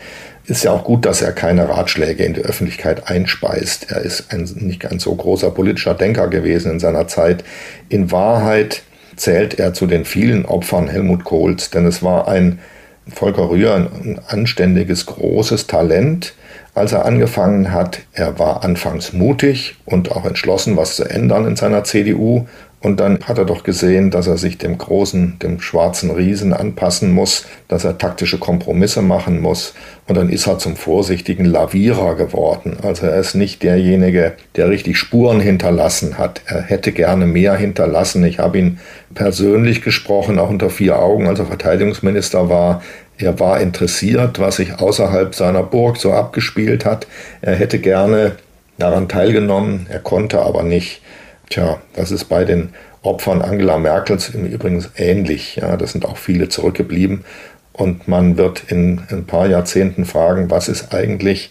Ist 0.46 0.64
ja 0.64 0.72
auch 0.72 0.82
gut, 0.82 1.06
dass 1.06 1.22
er 1.22 1.32
keine 1.32 1.68
Ratschläge 1.68 2.24
in 2.24 2.34
die 2.34 2.40
Öffentlichkeit 2.40 3.08
einspeist. 3.08 3.92
Er 3.92 4.00
ist 4.00 4.32
ein, 4.32 4.42
nicht 4.56 4.90
ein 4.90 4.98
so 4.98 5.14
großer 5.14 5.52
politischer 5.52 5.94
Denker 5.94 6.26
gewesen 6.26 6.72
in 6.72 6.80
seiner 6.80 7.06
Zeit. 7.06 7.44
In 7.88 8.10
Wahrheit 8.10 8.82
zählt 9.20 9.58
er 9.58 9.74
zu 9.74 9.86
den 9.86 10.04
vielen 10.04 10.46
Opfern 10.46 10.88
Helmut 10.88 11.24
Kohls, 11.24 11.70
denn 11.70 11.84
es 11.84 12.02
war 12.02 12.26
ein 12.26 12.58
Volker 13.06 13.50
Rühr 13.50 13.74
ein 13.74 14.20
anständiges, 14.26 15.06
großes 15.06 15.66
Talent, 15.66 16.34
als 16.74 16.92
er 16.92 17.04
angefangen 17.04 17.72
hat. 17.72 18.00
Er 18.12 18.38
war 18.38 18.64
anfangs 18.64 19.12
mutig 19.12 19.76
und 19.84 20.12
auch 20.12 20.24
entschlossen, 20.24 20.76
was 20.76 20.96
zu 20.96 21.04
ändern 21.04 21.46
in 21.46 21.56
seiner 21.56 21.84
CDU. 21.84 22.46
Und 22.82 22.98
dann 22.98 23.20
hat 23.24 23.36
er 23.36 23.44
doch 23.44 23.62
gesehen, 23.62 24.10
dass 24.10 24.26
er 24.26 24.38
sich 24.38 24.56
dem 24.56 24.78
großen, 24.78 25.38
dem 25.40 25.60
schwarzen 25.60 26.10
Riesen 26.10 26.54
anpassen 26.54 27.12
muss, 27.12 27.44
dass 27.68 27.84
er 27.84 27.98
taktische 27.98 28.38
Kompromisse 28.38 29.02
machen 29.02 29.40
muss. 29.40 29.74
Und 30.06 30.16
dann 30.16 30.30
ist 30.30 30.46
er 30.46 30.58
zum 30.58 30.76
vorsichtigen 30.76 31.44
Lavierer 31.44 32.14
geworden. 32.14 32.78
Also 32.82 33.06
er 33.06 33.20
ist 33.20 33.34
nicht 33.34 33.62
derjenige, 33.62 34.32
der 34.56 34.70
richtig 34.70 34.96
Spuren 34.96 35.40
hinterlassen 35.40 36.16
hat. 36.16 36.40
Er 36.46 36.62
hätte 36.62 36.92
gerne 36.92 37.26
mehr 37.26 37.54
hinterlassen. 37.54 38.24
Ich 38.24 38.38
habe 38.38 38.58
ihn 38.58 38.78
persönlich 39.14 39.82
gesprochen, 39.82 40.38
auch 40.38 40.48
unter 40.48 40.70
vier 40.70 40.98
Augen, 40.98 41.26
als 41.26 41.38
er 41.38 41.46
Verteidigungsminister 41.46 42.48
war. 42.48 42.82
Er 43.18 43.38
war 43.38 43.60
interessiert, 43.60 44.38
was 44.38 44.56
sich 44.56 44.78
außerhalb 44.78 45.34
seiner 45.34 45.62
Burg 45.62 45.98
so 45.98 46.12
abgespielt 46.12 46.86
hat. 46.86 47.06
Er 47.42 47.56
hätte 47.56 47.78
gerne 47.78 48.36
daran 48.78 49.08
teilgenommen, 49.08 49.86
er 49.90 49.98
konnte 49.98 50.40
aber 50.40 50.62
nicht. 50.62 51.02
Tja, 51.50 51.80
das 51.94 52.12
ist 52.12 52.26
bei 52.26 52.44
den 52.44 52.70
Opfern 53.02 53.42
Angela 53.42 53.76
Merkels 53.76 54.28
im 54.28 54.46
Übrigen 54.46 54.86
ähnlich. 54.96 55.56
Ja, 55.56 55.76
das 55.76 55.90
sind 55.90 56.06
auch 56.06 56.16
viele 56.16 56.48
zurückgeblieben. 56.48 57.24
Und 57.72 58.06
man 58.06 58.36
wird 58.36 58.70
in 58.70 59.02
ein 59.10 59.26
paar 59.26 59.48
Jahrzehnten 59.48 60.04
fragen, 60.04 60.48
was 60.48 60.68
ist 60.68 60.94
eigentlich 60.94 61.50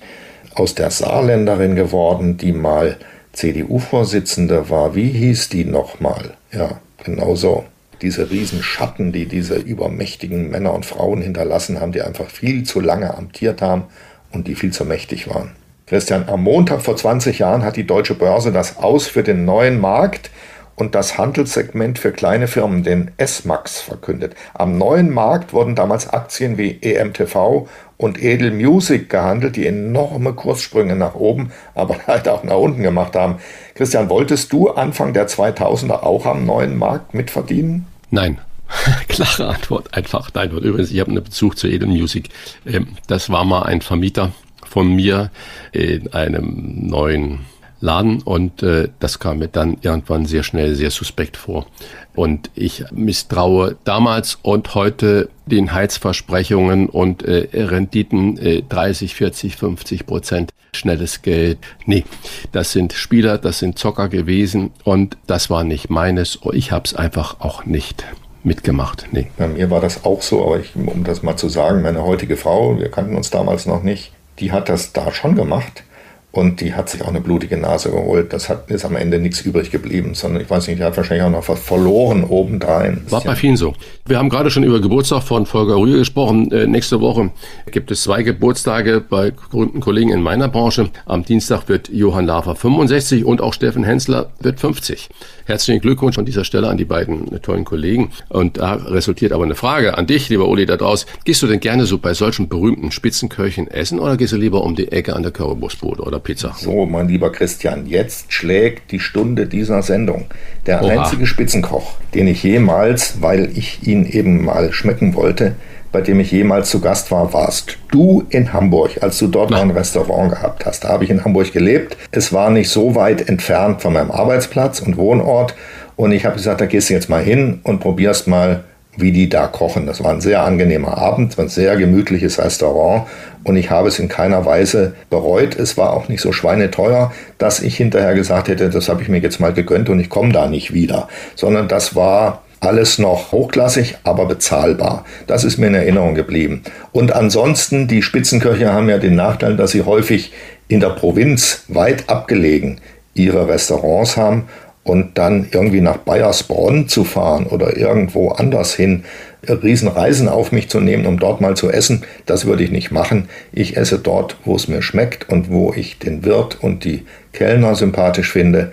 aus 0.55 0.73
der 0.73 0.89
Saarländerin 0.89 1.75
geworden, 1.75 2.37
die 2.37 2.53
mal 2.53 2.97
CDU-Vorsitzende 3.33 4.69
war. 4.69 4.95
Wie 4.95 5.09
hieß 5.09 5.49
die 5.49 5.65
nochmal? 5.65 6.31
Ja, 6.53 6.79
genau 7.03 7.35
so 7.35 7.65
diese 8.01 8.31
Riesenschatten, 8.31 9.11
die 9.11 9.25
diese 9.25 9.55
übermächtigen 9.55 10.49
Männer 10.49 10.73
und 10.73 10.85
Frauen 10.85 11.21
hinterlassen 11.21 11.81
haben, 11.81 11.91
die 11.91 12.01
einfach 12.01 12.29
viel 12.29 12.63
zu 12.63 12.79
lange 12.79 13.13
amtiert 13.17 13.61
haben 13.61 13.83
und 14.31 14.47
die 14.47 14.55
viel 14.55 14.71
zu 14.71 14.85
mächtig 14.85 15.27
waren. 15.29 15.51
Christian, 15.89 16.29
am 16.29 16.43
Montag 16.43 16.83
vor 16.83 16.95
20 16.95 17.39
Jahren 17.39 17.63
hat 17.63 17.75
die 17.75 17.87
deutsche 17.87 18.13
Börse 18.13 18.51
das 18.51 18.77
Aus 18.77 19.07
für 19.07 19.23
den 19.23 19.43
neuen 19.43 19.81
Markt 19.81 20.29
und 20.75 20.93
das 20.93 21.17
Handelssegment 21.17 21.97
für 21.97 22.11
kleine 22.11 22.47
Firmen, 22.47 22.83
den 22.83 23.09
S-Max, 23.17 23.81
verkündet. 23.81 24.35
Am 24.53 24.77
neuen 24.77 25.09
Markt 25.09 25.51
wurden 25.51 25.73
damals 25.73 26.07
Aktien 26.07 26.59
wie 26.59 26.77
EMTV 26.79 27.67
und 27.97 28.21
Edel 28.21 28.51
Music 28.51 29.09
gehandelt, 29.09 29.55
die 29.55 29.65
enorme 29.65 30.33
Kurssprünge 30.33 30.95
nach 30.95 31.15
oben, 31.15 31.51
aber 31.73 31.97
leider 32.05 32.33
auch 32.35 32.43
nach 32.43 32.57
unten 32.57 32.83
gemacht 32.83 33.15
haben. 33.15 33.39
Christian, 33.73 34.11
wolltest 34.11 34.53
du 34.53 34.69
Anfang 34.69 35.13
der 35.13 35.27
2000er 35.27 36.03
auch 36.03 36.27
am 36.27 36.45
neuen 36.45 36.77
Markt 36.77 37.15
mitverdienen? 37.15 37.87
Nein. 38.11 38.37
Klare 39.07 39.55
Antwort, 39.55 39.91
einfach 39.95 40.29
nein. 40.35 40.51
Übrigens, 40.51 40.91
ich 40.91 40.99
habe 40.99 41.09
einen 41.09 41.23
Bezug 41.23 41.57
zu 41.57 41.67
Edel 41.67 41.87
Music. 41.87 42.29
Ähm, 42.67 42.89
das 43.07 43.31
war 43.31 43.43
mal 43.43 43.63
ein 43.63 43.81
Vermieter 43.81 44.31
von 44.69 44.95
mir 44.95 45.31
in 45.71 46.13
einem 46.13 46.87
neuen 46.87 47.39
Laden 47.81 48.21
und 48.21 48.61
äh, 48.61 48.89
das 48.99 49.19
kam 49.19 49.39
mir 49.39 49.47
dann 49.47 49.77
irgendwann 49.81 50.25
sehr 50.25 50.43
schnell 50.43 50.75
sehr 50.75 50.91
suspekt 50.91 51.37
vor. 51.37 51.65
Und 52.13 52.51
ich 52.53 52.83
misstraue 52.91 53.77
damals 53.85 54.37
und 54.41 54.75
heute 54.75 55.29
den 55.45 55.71
Heizversprechungen 55.71 56.89
und 56.89 57.23
äh, 57.23 57.47
Renditen 57.53 58.37
äh, 58.37 58.63
30, 58.67 59.15
40, 59.15 59.55
50 59.55 60.05
Prozent 60.05 60.51
schnelles 60.75 61.21
Geld. 61.21 61.59
Nee, 61.85 62.03
das 62.51 62.73
sind 62.73 62.93
Spieler, 62.93 63.37
das 63.37 63.59
sind 63.59 63.79
Zocker 63.79 64.09
gewesen 64.09 64.71
und 64.83 65.17
das 65.25 65.49
war 65.49 65.63
nicht 65.63 65.89
meines. 65.89 66.39
Ich 66.53 66.71
habe 66.71 66.83
es 66.85 66.93
einfach 66.93 67.39
auch 67.39 67.65
nicht 67.65 68.05
mitgemacht. 68.43 69.07
Nee. 69.11 69.31
Bei 69.37 69.47
mir 69.47 69.69
war 69.69 69.81
das 69.81 70.05
auch 70.05 70.21
so, 70.21 70.45
aber 70.45 70.59
ich, 70.59 70.75
um 70.75 71.03
das 71.03 71.23
mal 71.23 71.37
zu 71.37 71.49
sagen, 71.49 71.81
meine 71.81 72.03
heutige 72.03 72.37
Frau, 72.37 72.77
wir 72.77 72.91
kannten 72.91 73.15
uns 73.15 73.29
damals 73.29 73.65
noch 73.65 73.83
nicht, 73.83 74.11
die 74.39 74.51
hat 74.51 74.69
das 74.69 74.93
da 74.93 75.11
schon 75.11 75.35
gemacht. 75.35 75.83
Und 76.31 76.61
die 76.61 76.75
hat 76.75 76.89
sich 76.89 77.01
auch 77.01 77.07
eine 77.07 77.21
blutige 77.21 77.57
Nase 77.57 77.89
geholt. 77.89 78.33
Das 78.33 78.49
hat, 78.49 78.69
ist 78.69 78.85
am 78.85 78.95
Ende 78.95 79.17
nichts 79.17 79.41
übrig 79.41 79.71
geblieben, 79.71 80.13
sondern 80.13 80.43
ich 80.43 80.49
weiß 80.49 80.67
nicht, 80.67 80.79
die 80.79 80.83
hat 80.83 80.95
wahrscheinlich 80.95 81.25
auch 81.25 81.31
noch 81.31 81.49
was 81.49 81.59
verloren 81.59 82.23
obendrein. 82.23 83.01
War 83.09 83.21
bei 83.21 83.35
vielen 83.35 83.57
so. 83.57 83.73
Wir 84.05 84.19
haben 84.19 84.29
gerade 84.29 84.51
schon 84.51 84.63
über 84.63 84.79
Geburtstag 84.79 85.23
von 85.23 85.47
Volker 85.47 85.77
Rühr 85.77 85.97
gesprochen. 85.97 86.51
Äh, 86.51 86.67
nächste 86.67 87.01
Woche 87.01 87.31
gibt 87.71 87.89
es 87.89 88.03
zwei 88.03 88.21
Geburtstage 88.21 89.01
bei 89.01 89.31
guten 89.49 89.79
Kollegen 89.79 90.11
in 90.11 90.21
meiner 90.21 90.49
Branche. 90.49 90.91
Am 91.07 91.25
Dienstag 91.25 91.67
wird 91.67 91.89
Johann 91.89 92.27
Lafer 92.27 92.55
65 92.55 93.25
und 93.25 93.41
auch 93.41 93.53
Steffen 93.53 93.83
Hensler 93.83 94.29
wird 94.39 94.59
50. 94.59 95.09
Herzlichen 95.45 95.81
Glückwunsch 95.81 96.19
an 96.19 96.25
dieser 96.25 96.43
Stelle 96.43 96.69
an 96.69 96.77
die 96.77 96.85
beiden 96.85 97.41
tollen 97.41 97.65
Kollegen. 97.65 98.11
Und 98.29 98.57
da 98.57 98.73
resultiert 98.73 99.31
aber 99.31 99.45
eine 99.45 99.55
Frage 99.55 99.97
an 99.97 100.05
dich, 100.05 100.29
lieber 100.29 100.47
Uli, 100.47 100.67
da 100.67 100.77
draußen. 100.77 101.09
Gehst 101.25 101.41
du 101.41 101.47
denn 101.47 101.59
gerne 101.59 101.87
so 101.87 101.97
bei 101.97 102.13
solchen 102.13 102.49
berühmten 102.49 102.91
Spitzenköchen 102.91 103.67
essen 103.67 103.97
oder 103.97 104.15
gehst 104.15 104.33
du 104.33 104.37
lieber 104.37 104.61
um 104.61 104.75
die 104.75 104.91
Ecke 104.91 105.15
an 105.15 105.23
der 105.23 105.31
Currywurstbude 105.31 106.03
oder 106.03 106.18
Pizza? 106.19 106.53
So, 106.57 106.85
mein 106.85 107.07
lieber 107.07 107.31
Christian, 107.31 107.85
jetzt 107.85 108.31
schlägt 108.31 108.91
die 108.91 108.99
Stunde 108.99 109.47
dieser 109.47 109.81
Sendung. 109.81 110.25
Der 110.65 110.83
Oha. 110.83 111.03
einzige 111.03 111.25
Spitzenkoch, 111.25 111.95
den 112.13 112.27
ich 112.27 112.43
jemals, 112.43 113.21
weil 113.21 113.49
ich 113.57 113.87
ihn 113.87 114.05
eben 114.05 114.45
mal 114.45 114.71
schmecken 114.73 115.15
wollte, 115.15 115.55
bei 115.91 116.01
dem 116.01 116.19
ich 116.19 116.31
jemals 116.31 116.69
zu 116.69 116.81
Gast 116.81 117.09
war, 117.11 117.33
warst 117.33 117.77
du 117.91 118.23
in 118.29 118.53
Hamburg, 118.53 119.01
als 119.01 119.17
du 119.17 119.27
dort 119.27 119.49
noch 119.49 119.61
ein 119.61 119.71
Restaurant 119.71 120.31
gehabt 120.31 120.65
hast. 120.65 120.83
Da 120.83 120.89
habe 120.89 121.03
ich 121.03 121.09
in 121.09 121.25
Hamburg 121.25 121.51
gelebt. 121.51 121.97
Es 122.11 122.31
war 122.31 122.51
nicht 122.51 122.69
so 122.69 122.93
weit 122.93 123.27
entfernt 123.27 123.81
von 123.81 123.93
meinem 123.93 124.11
Arbeitsplatz 124.11 124.81
und 124.81 124.97
Wohnort. 124.97 125.55
Und 125.95 126.11
ich 126.11 126.25
habe 126.25 126.35
gesagt, 126.35 126.61
da 126.61 126.67
gehst 126.67 126.89
du 126.89 126.93
jetzt 126.93 127.09
mal 127.09 127.23
hin 127.23 127.59
und 127.63 127.79
probierst 127.79 128.27
mal, 128.27 128.63
wie 129.01 129.11
die 129.11 129.29
da 129.29 129.47
kochen. 129.47 129.85
Das 129.85 130.03
war 130.03 130.11
ein 130.11 130.21
sehr 130.21 130.43
angenehmer 130.43 130.97
Abend, 130.97 131.37
ein 131.39 131.49
sehr 131.49 131.75
gemütliches 131.77 132.39
Restaurant. 132.39 133.07
Und 133.43 133.55
ich 133.55 133.69
habe 133.69 133.87
es 133.87 133.99
in 133.99 134.09
keiner 134.09 134.45
Weise 134.45 134.93
bereut. 135.09 135.55
Es 135.55 135.77
war 135.77 135.93
auch 135.93 136.09
nicht 136.09 136.21
so 136.21 136.31
schweineteuer, 136.31 137.11
dass 137.37 137.61
ich 137.61 137.77
hinterher 137.77 138.13
gesagt 138.13 138.47
hätte, 138.47 138.69
das 138.69 138.89
habe 138.89 139.01
ich 139.01 139.09
mir 139.09 139.19
jetzt 139.19 139.39
mal 139.39 139.53
gegönnt 139.53 139.89
und 139.89 139.99
ich 139.99 140.09
komme 140.09 140.33
da 140.33 140.47
nicht 140.47 140.73
wieder. 140.73 141.07
Sondern 141.35 141.67
das 141.67 141.95
war 141.95 142.43
alles 142.59 142.99
noch 142.99 143.31
hochklassig, 143.31 143.97
aber 144.03 144.25
bezahlbar. 144.25 145.05
Das 145.27 145.43
ist 145.43 145.57
mir 145.57 145.67
in 145.67 145.75
Erinnerung 145.75 146.15
geblieben. 146.15 146.63
Und 146.91 147.13
ansonsten, 147.13 147.87
die 147.87 148.01
Spitzenköche 148.01 148.73
haben 148.73 148.89
ja 148.89 148.97
den 148.97 149.15
Nachteil, 149.15 149.55
dass 149.55 149.71
sie 149.71 149.83
häufig 149.83 150.33
in 150.67 150.79
der 150.79 150.89
Provinz 150.89 151.63
weit 151.67 152.09
abgelegen 152.09 152.81
ihre 153.13 153.47
Restaurants 153.47 154.17
haben 154.17 154.47
und 154.89 155.17
dann 155.19 155.47
irgendwie 155.51 155.81
nach 155.81 155.97
Bayersbronn 155.97 156.87
zu 156.87 157.03
fahren 157.03 157.45
oder 157.45 157.77
irgendwo 157.77 158.29
anders 158.29 158.73
hin, 158.73 159.03
Riesenreisen 159.47 160.27
auf 160.27 160.51
mich 160.51 160.69
zu 160.69 160.79
nehmen, 160.79 161.05
um 161.05 161.19
dort 161.19 161.41
mal 161.41 161.55
zu 161.55 161.69
essen, 161.69 162.03
das 162.25 162.45
würde 162.45 162.63
ich 162.63 162.71
nicht 162.71 162.91
machen. 162.91 163.29
Ich 163.53 163.77
esse 163.77 163.99
dort, 163.99 164.37
wo 164.45 164.55
es 164.55 164.67
mir 164.67 164.81
schmeckt 164.81 165.29
und 165.29 165.49
wo 165.51 165.73
ich 165.73 165.99
den 165.99 166.25
Wirt 166.25 166.57
und 166.61 166.83
die 166.83 167.05
Kellner 167.31 167.75
sympathisch 167.75 168.31
finde. 168.31 168.71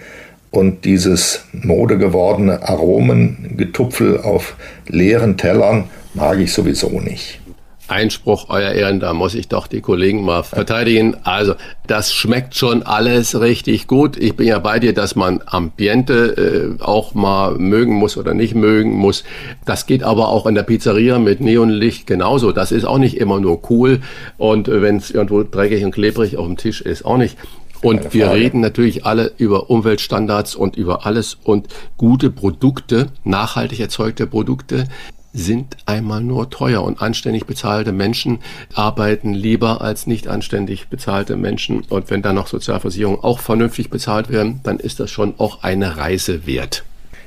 Und 0.51 0.85
dieses 0.85 1.45
modegewordene 1.53 2.67
Aromengetupfel 2.67 4.21
auf 4.21 4.57
leeren 4.89 5.37
Tellern 5.37 5.85
mag 6.15 6.39
ich 6.39 6.53
sowieso 6.53 7.01
nicht. 7.01 7.41
Einspruch, 7.89 8.47
Euer 8.49 8.73
Ehren, 8.73 9.01
da 9.01 9.13
muss 9.13 9.35
ich 9.35 9.49
doch 9.49 9.67
die 9.67 9.81
Kollegen 9.81 10.25
mal 10.25 10.43
verteidigen. 10.43 11.17
Also, 11.25 11.55
das 11.87 12.13
schmeckt 12.13 12.55
schon 12.57 12.83
alles 12.83 13.41
richtig 13.41 13.87
gut. 13.87 14.17
Ich 14.17 14.37
bin 14.37 14.47
ja 14.47 14.59
bei 14.59 14.79
dir, 14.79 14.93
dass 14.93 15.15
man 15.15 15.41
Ambiente 15.47 16.77
äh, 16.79 16.83
auch 16.83 17.15
mal 17.15 17.55
mögen 17.55 17.95
muss 17.95 18.17
oder 18.17 18.35
nicht 18.35 18.55
mögen 18.55 18.93
muss. 18.93 19.25
Das 19.65 19.87
geht 19.87 20.03
aber 20.03 20.29
auch 20.29 20.47
in 20.47 20.55
der 20.55 20.65
Pizzeria 20.65 21.19
mit 21.19 21.41
Neonlicht 21.41 22.07
genauso. 22.07 22.53
Das 22.53 22.73
ist 22.73 22.85
auch 22.85 22.99
nicht 22.99 23.17
immer 23.17 23.41
nur 23.41 23.71
cool. 23.71 24.01
Und 24.37 24.69
äh, 24.69 24.83
wenn 24.83 24.97
es 24.97 25.11
irgendwo 25.11 25.43
dreckig 25.43 25.85
und 25.85 25.93
klebrig 25.93 26.37
auf 26.37 26.47
dem 26.47 26.57
Tisch 26.57 26.81
ist, 26.81 27.05
auch 27.05 27.19
nicht. 27.19 27.37
Und 27.83 28.15
wir 28.15 28.33
reden 28.33 28.61
natürlich 28.61 29.05
alle 29.05 29.33
über 29.37 29.71
Umweltstandards 29.71 30.55
und 30.57 30.77
über 30.77 31.07
alles 31.07 31.37
und 31.45 31.69
gute 31.99 32.31
Produkte, 32.31 33.09
nachhaltig 33.23 33.81
erzeugte 33.81 34.27
Produkte 34.27 34.89
sind 35.37 35.77
einmal 35.85 36.23
nur 36.23 36.49
teuer 36.49 36.83
und 36.83 37.03
anständig 37.03 37.45
bezahlte 37.45 37.93
Menschen 37.93 38.39
arbeiten 38.75 39.35
lieber 39.35 39.83
als 39.83 40.07
nicht 40.07 40.29
anständig 40.29 40.89
bezahlte 40.89 41.37
Menschen. 41.37 41.85
Und 41.91 42.11
wenn 42.11 42.23
dann 42.23 42.37
noch 42.37 42.47
Sozialversicherungen 42.47 43.23
auch 43.23 43.41
vernünftig 43.41 43.91
bezahlt 43.91 44.31
werden, 44.31 44.61
dann 44.65 44.81
ist 44.81 44.99
das 44.99 45.11
schon 45.11 45.35
auch 45.37 45.63
eine 45.63 45.99
Reise 45.99 46.47
wert. 46.47 46.85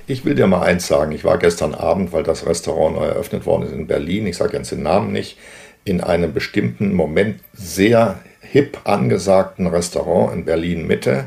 Ich 0.07 0.26
will 0.26 0.34
dir 0.34 0.48
mal 0.48 0.64
eins 0.64 0.88
sagen. 0.88 1.11
Ich 1.11 1.23
war 1.23 1.38
gestern 1.38 1.76
Abend, 1.76 2.11
weil 2.11 2.23
das 2.23 2.48
Restaurant 2.48 2.95
neu 2.95 3.06
eröffnet 3.06 3.45
worden 3.45 3.64
ist 3.68 3.73
in 3.73 3.86
Berlin. 3.86 4.26
Ich 4.26 4.38
sage 4.38 4.57
jetzt 4.57 4.72
den 4.72 4.81
Namen 4.81 5.11
nicht. 5.11 5.38
In 5.86 6.02
einem 6.02 6.34
bestimmten 6.34 6.94
Moment 6.94 7.40
sehr 7.53 8.19
hip 8.41 8.80
angesagten 8.86 9.68
Restaurant 9.68 10.34
in 10.34 10.45
Berlin 10.45 10.88
Mitte. 10.88 11.26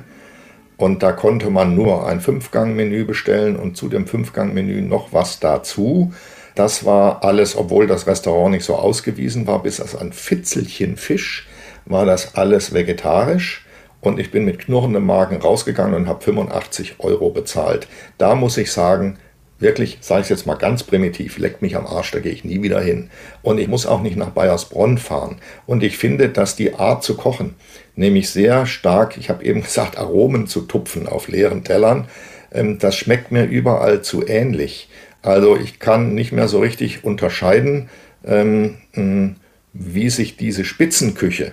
Und 0.76 1.04
da 1.04 1.12
konnte 1.12 1.48
man 1.48 1.76
nur 1.76 2.08
ein 2.08 2.20
Fünfgang-Menü 2.20 3.04
bestellen 3.04 3.54
und 3.54 3.76
zu 3.76 3.88
dem 3.88 4.08
Fünfgang-Menü 4.08 4.80
noch 4.80 5.12
was 5.12 5.38
dazu. 5.38 6.12
Das 6.54 6.84
war 6.84 7.24
alles, 7.24 7.56
obwohl 7.56 7.86
das 7.86 8.06
Restaurant 8.06 8.52
nicht 8.52 8.64
so 8.64 8.74
ausgewiesen 8.76 9.46
war, 9.46 9.62
bis 9.62 9.80
auf 9.80 10.00
ein 10.00 10.12
Fitzelchen 10.12 10.96
Fisch, 10.96 11.48
war 11.84 12.04
das 12.04 12.34
alles 12.34 12.74
vegetarisch. 12.74 13.66
Und 14.00 14.18
ich 14.18 14.32
bin 14.32 14.44
mit 14.44 14.58
knurrendem 14.58 15.06
Magen 15.06 15.36
rausgegangen 15.36 15.94
und 15.94 16.08
habe 16.08 16.24
85 16.24 16.96
Euro 16.98 17.30
bezahlt. 17.30 17.86
Da 18.18 18.34
muss 18.34 18.58
ich 18.58 18.72
sagen, 18.72 19.18
wirklich, 19.62 19.98
sage 20.00 20.22
ich 20.22 20.28
jetzt 20.28 20.46
mal 20.46 20.56
ganz 20.56 20.82
primitiv, 20.82 21.38
leckt 21.38 21.62
mich 21.62 21.76
am 21.76 21.86
Arsch, 21.86 22.10
da 22.10 22.18
gehe 22.18 22.32
ich 22.32 22.44
nie 22.44 22.62
wieder 22.62 22.80
hin. 22.80 23.10
Und 23.42 23.58
ich 23.58 23.68
muss 23.68 23.86
auch 23.86 24.02
nicht 24.02 24.16
nach 24.16 24.30
Bayersbronn 24.30 24.98
fahren. 24.98 25.36
Und 25.66 25.82
ich 25.82 25.96
finde, 25.96 26.28
dass 26.28 26.56
die 26.56 26.74
Art 26.74 27.04
zu 27.04 27.16
kochen, 27.16 27.54
nämlich 27.94 28.28
sehr 28.28 28.66
stark, 28.66 29.16
ich 29.16 29.30
habe 29.30 29.44
eben 29.44 29.62
gesagt, 29.62 29.96
Aromen 29.96 30.46
zu 30.48 30.62
tupfen 30.62 31.06
auf 31.06 31.28
leeren 31.28 31.64
Tellern, 31.64 32.08
ähm, 32.52 32.78
das 32.78 32.96
schmeckt 32.96 33.32
mir 33.32 33.44
überall 33.44 34.02
zu 34.02 34.26
ähnlich. 34.26 34.88
Also 35.22 35.56
ich 35.56 35.78
kann 35.78 36.14
nicht 36.14 36.32
mehr 36.32 36.48
so 36.48 36.58
richtig 36.58 37.04
unterscheiden, 37.04 37.88
ähm, 38.24 39.36
wie 39.72 40.10
sich 40.10 40.36
diese 40.36 40.64
Spitzenküche, 40.64 41.52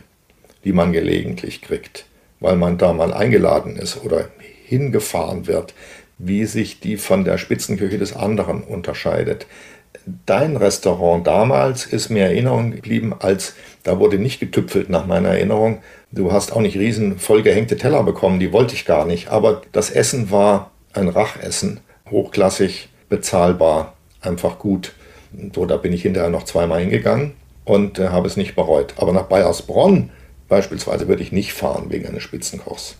die 0.63 0.73
man 0.73 0.91
gelegentlich 0.91 1.61
kriegt, 1.61 2.05
weil 2.39 2.55
man 2.55 2.77
da 2.77 2.93
mal 2.93 3.13
eingeladen 3.13 3.75
ist 3.77 4.03
oder 4.03 4.29
hingefahren 4.65 5.47
wird, 5.47 5.73
wie 6.17 6.45
sich 6.45 6.79
die 6.79 6.97
von 6.97 7.23
der 7.23 7.37
Spitzenküche 7.37 7.97
des 7.97 8.15
anderen 8.15 8.61
unterscheidet. 8.63 9.47
Dein 10.25 10.55
Restaurant 10.55 11.25
damals 11.25 11.85
ist 11.85 12.09
mir 12.09 12.25
Erinnerung 12.25 12.71
geblieben, 12.71 13.13
als 13.17 13.55
da 13.83 13.99
wurde 13.99 14.17
nicht 14.17 14.39
getüpfelt 14.39 14.89
nach 14.89 15.05
meiner 15.05 15.29
Erinnerung. 15.29 15.81
Du 16.11 16.31
hast 16.31 16.51
auch 16.51 16.61
nicht 16.61 16.77
riesen 16.77 17.19
vollgehängte 17.19 17.77
Teller 17.77 18.03
bekommen, 18.03 18.39
die 18.39 18.51
wollte 18.51 18.73
ich 18.73 18.85
gar 18.85 19.05
nicht. 19.05 19.29
Aber 19.29 19.61
das 19.71 19.89
Essen 19.91 20.31
war 20.31 20.71
ein 20.93 21.07
Rachessen, 21.07 21.79
hochklassig, 22.09 22.89
bezahlbar, 23.09 23.93
einfach 24.21 24.59
gut. 24.59 24.93
So, 25.53 25.65
da 25.65 25.77
bin 25.77 25.93
ich 25.93 26.03
hinterher 26.03 26.29
noch 26.29 26.43
zweimal 26.43 26.79
hingegangen 26.79 27.33
und 27.65 27.99
äh, 27.99 28.09
habe 28.09 28.27
es 28.27 28.37
nicht 28.37 28.55
bereut. 28.55 28.95
Aber 28.97 29.13
nach 29.13 29.25
Bayersbronn 29.25 30.09
beispielsweise 30.47 31.07
würde 31.07 31.21
ich 31.21 31.31
nicht 31.31 31.53
fahren 31.53 31.85
wegen 31.89 32.07
eines 32.07 32.23
Spitzenkochs. 32.23 32.95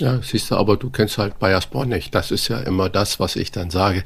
Ja, 0.00 0.20
siehst 0.22 0.50
du, 0.50 0.56
aber 0.56 0.76
du 0.76 0.90
kennst 0.90 1.18
halt 1.18 1.38
Bayersbronn 1.38 1.88
nicht. 1.88 2.14
Das 2.14 2.30
ist 2.30 2.48
ja 2.48 2.60
immer 2.60 2.88
das, 2.88 3.20
was 3.20 3.36
ich 3.36 3.50
dann 3.52 3.70
sage. 3.70 4.02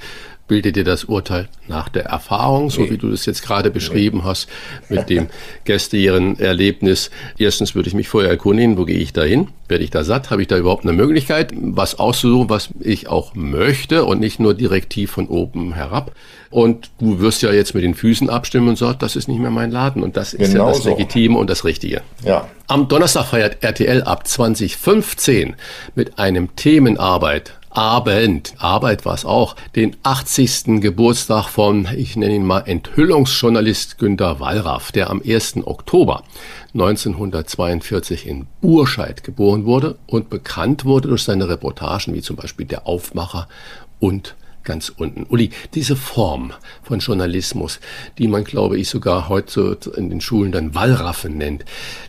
Bilde 0.46 0.72
dir 0.72 0.84
das 0.84 1.04
Urteil 1.04 1.48
nach 1.68 1.88
der 1.88 2.04
Erfahrung, 2.04 2.68
so 2.68 2.90
wie 2.90 2.98
du 2.98 3.10
das 3.10 3.24
jetzt 3.24 3.42
gerade 3.42 3.70
beschrieben 3.70 4.24
hast, 4.24 4.48
mit 4.90 5.08
dem 5.10 5.28
gestern 5.64 6.38
Erlebnis. 6.38 7.10
Erstens 7.38 7.74
würde 7.74 7.88
ich 7.88 7.94
mich 7.94 8.08
vorher 8.08 8.30
erkundigen, 8.30 8.76
wo 8.76 8.84
gehe 8.84 8.98
ich 8.98 9.14
da 9.14 9.22
hin? 9.22 9.48
Werde 9.68 9.84
ich 9.84 9.90
da 9.90 10.04
satt? 10.04 10.30
Habe 10.30 10.42
ich 10.42 10.48
da 10.48 10.58
überhaupt 10.58 10.84
eine 10.84 10.92
Möglichkeit, 10.92 11.54
was 11.56 11.98
auszusuchen, 11.98 12.50
was 12.50 12.68
ich 12.80 13.08
auch 13.08 13.34
möchte 13.34 14.04
und 14.04 14.20
nicht 14.20 14.38
nur 14.38 14.52
direktiv 14.52 15.12
von 15.12 15.28
oben 15.28 15.72
herab? 15.72 16.12
Und 16.50 16.90
du 17.00 17.18
wirst 17.20 17.42
ja 17.42 17.50
jetzt 17.50 17.74
mit 17.74 17.82
den 17.82 17.94
Füßen 17.94 18.28
abstimmen 18.28 18.68
und 18.68 18.76
sagst, 18.76 19.02
das 19.02 19.16
ist 19.16 19.26
nicht 19.26 19.40
mehr 19.40 19.50
mein 19.50 19.70
Laden. 19.70 20.02
Und 20.02 20.16
das 20.18 20.34
ist 20.34 20.52
genau 20.52 20.66
ja 20.66 20.72
das 20.72 20.82
so. 20.82 20.90
Legitime 20.90 21.38
und 21.38 21.48
das 21.48 21.64
Richtige. 21.64 22.02
Ja. 22.22 22.46
Am 22.66 22.86
Donnerstag 22.86 23.26
feiert 23.26 23.64
RTL 23.64 24.02
ab 24.02 24.26
2015 24.26 25.56
mit 25.94 26.18
einem 26.18 26.54
Themenarbeit 26.54 27.54
Abend, 27.74 28.54
Arbeit 28.58 29.04
war 29.04 29.14
es 29.14 29.24
auch, 29.24 29.56
den 29.74 29.96
80. 30.04 30.80
Geburtstag 30.80 31.48
von, 31.48 31.88
ich 31.96 32.14
nenne 32.14 32.36
ihn 32.36 32.46
mal 32.46 32.60
Enthüllungsjournalist 32.60 33.98
Günter 33.98 34.38
Wallraff, 34.38 34.92
der 34.92 35.10
am 35.10 35.20
1. 35.20 35.66
Oktober 35.66 36.22
1942 36.74 38.28
in 38.28 38.46
Burscheid 38.60 39.24
geboren 39.24 39.64
wurde 39.64 39.98
und 40.06 40.30
bekannt 40.30 40.84
wurde 40.84 41.08
durch 41.08 41.24
seine 41.24 41.48
Reportagen 41.48 42.14
wie 42.14 42.22
zum 42.22 42.36
Beispiel 42.36 42.64
Der 42.64 42.86
Aufmacher 42.86 43.48
und 43.98 44.36
ganz 44.64 44.88
unten. 44.88 45.24
Uli, 45.28 45.50
diese 45.74 45.96
Form 45.96 46.52
von 46.82 46.98
Journalismus, 46.98 47.80
die 48.18 48.28
man, 48.28 48.44
glaube 48.44 48.78
ich, 48.78 48.88
sogar 48.88 49.28
heute 49.28 49.78
in 49.96 50.10
den 50.10 50.20
Schulen 50.20 50.52
dann 50.52 50.74
Wallraffen 50.74 51.36
nennt, 51.36 51.64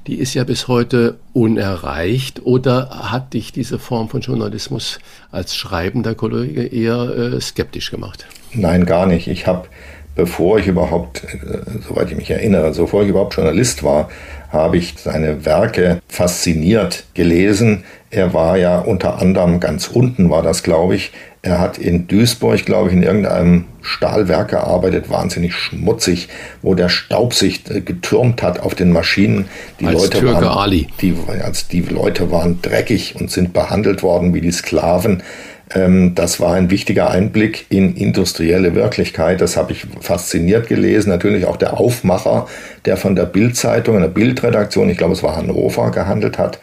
die 0.08 0.16
ist 0.16 0.34
ja 0.34 0.44
bis 0.44 0.68
heute 0.68 1.18
unerreicht. 1.34 2.46
Oder 2.46 3.12
hat 3.12 3.34
dich 3.34 3.52
diese 3.52 3.80
Form 3.80 4.10
von 4.10 4.22
Journalismus 4.22 5.00
als 5.32 5.56
schreibender 5.56 6.16
Kollege 6.16 6.66
eher 6.66 7.34
äh, 7.36 7.42
skeptisch 7.42 7.92
gemacht? 7.92 8.26
Nein, 8.54 8.86
gar 8.86 9.06
nicht. 9.06 9.28
Ich 9.28 9.48
habe, 9.48 9.68
bevor 10.16 10.60
ich 10.60 10.68
überhaupt, 10.68 11.24
äh, 11.24 11.60
soweit 11.88 12.10
ich 12.10 12.18
mich 12.18 12.32
erinnere, 12.32 12.72
bevor 12.72 13.04
ich 13.04 13.10
überhaupt 13.10 13.36
Journalist 13.36 13.84
war, 13.84 14.10
habe 14.50 14.78
ich 14.78 14.96
seine 14.98 15.46
Werke 15.46 16.02
fasziniert 16.08 17.06
gelesen. 17.14 17.84
Er 18.10 18.34
war 18.34 18.58
ja 18.58 18.80
unter 18.80 19.20
anderem 19.20 19.60
ganz 19.60 19.88
unten, 19.88 20.30
war 20.30 20.42
das, 20.42 20.64
glaube 20.64 20.96
ich, 20.96 21.12
er 21.46 21.60
hat 21.60 21.78
in 21.78 22.08
Duisburg, 22.08 22.66
glaube 22.66 22.90
ich, 22.90 22.96
in 22.96 23.04
irgendeinem 23.04 23.66
Stahlwerk 23.84 24.50
gearbeitet, 24.50 25.12
wahnsinnig 25.12 25.54
schmutzig, 25.54 26.28
wo 26.64 26.74
der 26.74 26.90
Staub 26.90 27.36
sich 27.36 27.70
äh, 27.70 27.82
getürmt 27.82 28.42
hat 28.42 28.60
auf 28.60 28.74
den 28.74 28.92
Maschinen. 28.92 29.46
Die 29.80 29.86
als 29.86 30.02
Leute 30.02 30.20
Türke 30.22 30.46
waren, 30.46 30.58
Ali. 30.58 30.88
Die, 31.02 31.16
als 31.44 31.68
die 31.68 31.82
Leute 31.82 32.32
waren 32.32 32.64
dreckig 32.64 33.16
und 33.20 33.30
sind 33.30 33.54
behandelt 33.54 34.02
worden 34.02 34.34
wie 34.34 34.42
die 34.42 34.52
Sklaven. 34.52 35.22
Ähm, 35.70 36.16
das 36.16 36.40
war 36.40 36.56
ein 36.56 36.72
wichtiger 36.72 37.12
Einblick 37.12 37.68
in 37.70 37.96
industrielle 37.96 38.74
Wirklichkeit. 38.74 39.40
Das 39.40 39.56
habe 39.56 39.74
ich 39.74 39.86
fasziniert 40.02 40.68
gelesen. 40.68 41.12
Natürlich 41.12 41.46
auch 41.46 41.58
der 41.58 41.80
Aufmacher, 41.80 42.48
der 42.86 42.98
von 42.98 43.16
der 43.16 43.26
Bildzeitung, 43.26 43.98
einer 43.98 44.08
Bildredaktion, 44.08 44.90
ich 44.90 44.98
glaube 44.98 45.14
es 45.14 45.22
war 45.22 45.36
Hannover, 45.36 45.92
gehandelt 45.92 46.40
hat. 46.40 46.58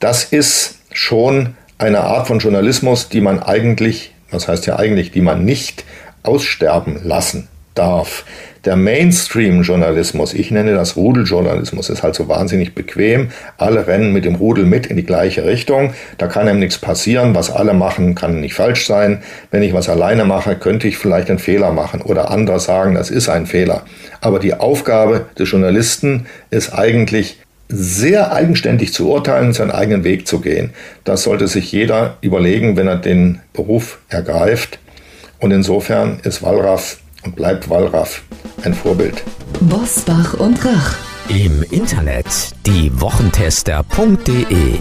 Das 0.00 0.24
ist 0.24 0.80
schon 0.92 1.54
eine 1.78 2.00
Art 2.00 2.26
von 2.26 2.40
Journalismus, 2.40 3.08
die 3.08 3.22
man 3.22 3.42
eigentlich 3.42 4.12
was 4.30 4.48
heißt 4.48 4.66
ja 4.66 4.78
eigentlich, 4.78 5.10
die 5.10 5.20
man 5.20 5.44
nicht 5.44 5.84
aussterben 6.22 7.00
lassen 7.04 7.48
darf. 7.74 8.24
Der 8.64 8.74
Mainstream-Journalismus, 8.76 10.34
ich 10.34 10.50
nenne 10.50 10.74
das 10.74 10.96
Rudeljournalismus, 10.96 11.88
ist 11.88 12.02
halt 12.02 12.16
so 12.16 12.28
wahnsinnig 12.28 12.74
bequem. 12.74 13.30
Alle 13.56 13.86
rennen 13.86 14.12
mit 14.12 14.24
dem 14.24 14.34
Rudel 14.34 14.64
mit 14.64 14.86
in 14.86 14.96
die 14.96 15.06
gleiche 15.06 15.46
Richtung. 15.46 15.94
Da 16.18 16.26
kann 16.26 16.48
einem 16.48 16.58
nichts 16.58 16.76
passieren. 16.78 17.34
Was 17.36 17.50
alle 17.50 17.72
machen, 17.72 18.16
kann 18.16 18.40
nicht 18.40 18.54
falsch 18.54 18.86
sein. 18.86 19.22
Wenn 19.52 19.62
ich 19.62 19.72
was 19.72 19.88
alleine 19.88 20.24
mache, 20.24 20.56
könnte 20.56 20.88
ich 20.88 20.98
vielleicht 20.98 21.30
einen 21.30 21.38
Fehler 21.38 21.70
machen 21.70 22.02
oder 22.02 22.30
andere 22.30 22.58
sagen, 22.58 22.94
das 22.94 23.10
ist 23.10 23.28
ein 23.28 23.46
Fehler. 23.46 23.82
Aber 24.20 24.40
die 24.40 24.54
Aufgabe 24.54 25.26
des 25.38 25.50
Journalisten 25.50 26.26
ist 26.50 26.74
eigentlich 26.74 27.38
sehr 27.68 28.32
eigenständig 28.32 28.92
zu 28.92 29.10
urteilen, 29.10 29.52
seinen 29.52 29.70
eigenen 29.70 30.04
Weg 30.04 30.26
zu 30.26 30.40
gehen. 30.40 30.70
Das 31.04 31.22
sollte 31.22 31.48
sich 31.48 31.70
jeder 31.70 32.16
überlegen, 32.20 32.76
wenn 32.76 32.86
er 32.86 32.96
den 32.96 33.40
Beruf 33.52 33.98
ergreift. 34.08 34.78
Und 35.38 35.52
insofern 35.52 36.20
ist 36.24 36.42
Wallraff 36.42 36.98
und 37.24 37.36
bleibt 37.36 37.70
Wallraff 37.70 38.22
ein 38.64 38.74
Vorbild. 38.74 39.22
Bosbach 39.60 40.34
und 40.34 40.64
Rach. 40.64 40.96
Im 41.28 41.62
Internet 41.70 42.26
diewochentester.de 42.66 44.78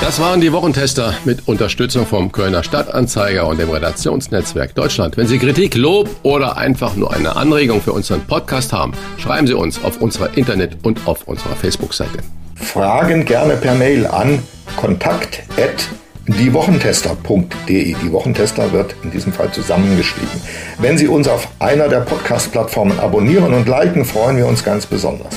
das 0.00 0.20
waren 0.20 0.40
die 0.40 0.52
Wochentester 0.52 1.14
mit 1.24 1.48
Unterstützung 1.48 2.06
vom 2.06 2.30
Kölner 2.32 2.62
Stadtanzeiger 2.62 3.46
und 3.46 3.58
dem 3.58 3.70
Redaktionsnetzwerk 3.70 4.74
Deutschland. 4.74 5.16
Wenn 5.16 5.26
Sie 5.26 5.38
Kritik, 5.38 5.74
Lob 5.74 6.08
oder 6.22 6.56
einfach 6.56 6.96
nur 6.96 7.12
eine 7.12 7.36
Anregung 7.36 7.80
für 7.80 7.92
unseren 7.92 8.20
Podcast 8.22 8.72
haben, 8.72 8.92
schreiben 9.18 9.46
Sie 9.46 9.54
uns 9.54 9.82
auf 9.82 10.00
unserer 10.00 10.36
Internet- 10.36 10.78
und 10.82 11.06
auf 11.06 11.26
unserer 11.26 11.56
Facebook-Seite. 11.56 12.18
Fragen 12.56 13.24
gerne 13.24 13.56
per 13.56 13.74
Mail 13.74 14.06
an 14.06 14.42
kontakt@ 14.76 15.44
diewochentester.de. 16.26 17.94
Die 18.02 18.12
Wochentester 18.12 18.72
wird 18.72 18.94
in 19.02 19.10
diesem 19.10 19.32
Fall 19.32 19.52
zusammengeschrieben. 19.52 20.40
Wenn 20.78 20.96
Sie 20.96 21.06
uns 21.06 21.28
auf 21.28 21.48
einer 21.58 21.88
der 21.88 22.00
Podcast-Plattformen 22.00 22.98
abonnieren 22.98 23.52
und 23.52 23.68
liken, 23.68 24.04
freuen 24.04 24.36
wir 24.36 24.46
uns 24.46 24.64
ganz 24.64 24.86
besonders. 24.86 25.34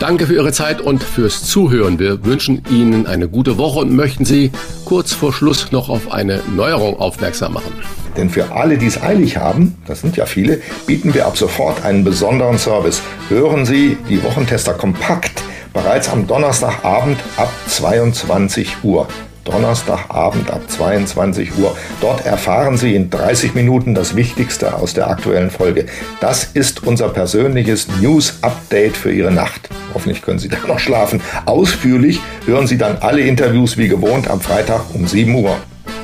Danke 0.00 0.26
für 0.26 0.34
Ihre 0.34 0.50
Zeit 0.50 0.80
und 0.80 1.04
fürs 1.04 1.44
Zuhören. 1.44 1.98
Wir 1.98 2.24
wünschen 2.24 2.62
Ihnen 2.70 3.06
eine 3.06 3.28
gute 3.28 3.58
Woche 3.58 3.80
und 3.80 3.94
möchten 3.94 4.24
Sie 4.24 4.50
kurz 4.86 5.12
vor 5.12 5.30
Schluss 5.30 5.72
noch 5.72 5.90
auf 5.90 6.10
eine 6.10 6.40
Neuerung 6.56 6.98
aufmerksam 6.98 7.52
machen. 7.52 7.74
Denn 8.16 8.30
für 8.30 8.50
alle, 8.50 8.78
die 8.78 8.86
es 8.86 9.02
eilig 9.02 9.36
haben, 9.36 9.76
das 9.86 10.00
sind 10.00 10.16
ja 10.16 10.24
viele, 10.24 10.62
bieten 10.86 11.12
wir 11.12 11.26
ab 11.26 11.36
sofort 11.36 11.84
einen 11.84 12.02
besonderen 12.02 12.56
Service. 12.56 13.02
Hören 13.28 13.66
Sie 13.66 13.98
die 14.08 14.22
Wochentester 14.24 14.72
kompakt 14.72 15.42
bereits 15.74 16.08
am 16.08 16.26
Donnerstagabend 16.26 17.18
ab 17.36 17.52
22 17.68 18.78
Uhr. 18.82 19.06
Donnerstagabend 19.50 20.50
ab 20.50 20.62
22 20.68 21.58
Uhr. 21.58 21.76
Dort 22.00 22.24
erfahren 22.24 22.76
Sie 22.76 22.94
in 22.94 23.10
30 23.10 23.54
Minuten 23.54 23.94
das 23.94 24.14
Wichtigste 24.14 24.74
aus 24.74 24.94
der 24.94 25.10
aktuellen 25.10 25.50
Folge. 25.50 25.86
Das 26.20 26.44
ist 26.44 26.84
unser 26.86 27.08
persönliches 27.08 27.88
News-Update 28.00 28.96
für 28.96 29.12
Ihre 29.12 29.32
Nacht. 29.32 29.68
Hoffentlich 29.92 30.22
können 30.22 30.38
Sie 30.38 30.48
da 30.48 30.58
noch 30.68 30.78
schlafen. 30.78 31.20
Ausführlich 31.46 32.20
hören 32.46 32.66
Sie 32.66 32.78
dann 32.78 32.98
alle 33.00 33.22
Interviews 33.22 33.76
wie 33.76 33.88
gewohnt 33.88 34.30
am 34.30 34.40
Freitag 34.40 34.94
um 34.94 35.06
7 35.06 35.34
Uhr. 35.34 35.56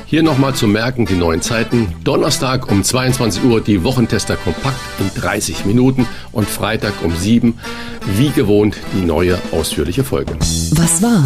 Hier 0.05 0.23
nochmal 0.23 0.53
zu 0.53 0.67
merken 0.67 1.05
die 1.05 1.15
neuen 1.15 1.41
Zeiten. 1.41 1.93
Donnerstag 2.05 2.71
um 2.71 2.81
22 2.81 3.43
Uhr 3.43 3.59
die 3.59 3.83
Wochentester 3.83 4.37
kompakt 4.37 4.79
in 4.99 5.21
30 5.21 5.65
Minuten 5.65 6.07
und 6.31 6.47
Freitag 6.47 6.93
um 7.03 7.13
7 7.15 7.59
wie 8.15 8.29
gewohnt 8.29 8.77
die 8.93 9.05
neue 9.05 9.37
ausführliche 9.51 10.05
Folge. 10.05 10.33
Was 10.39 11.01
war? 11.01 11.25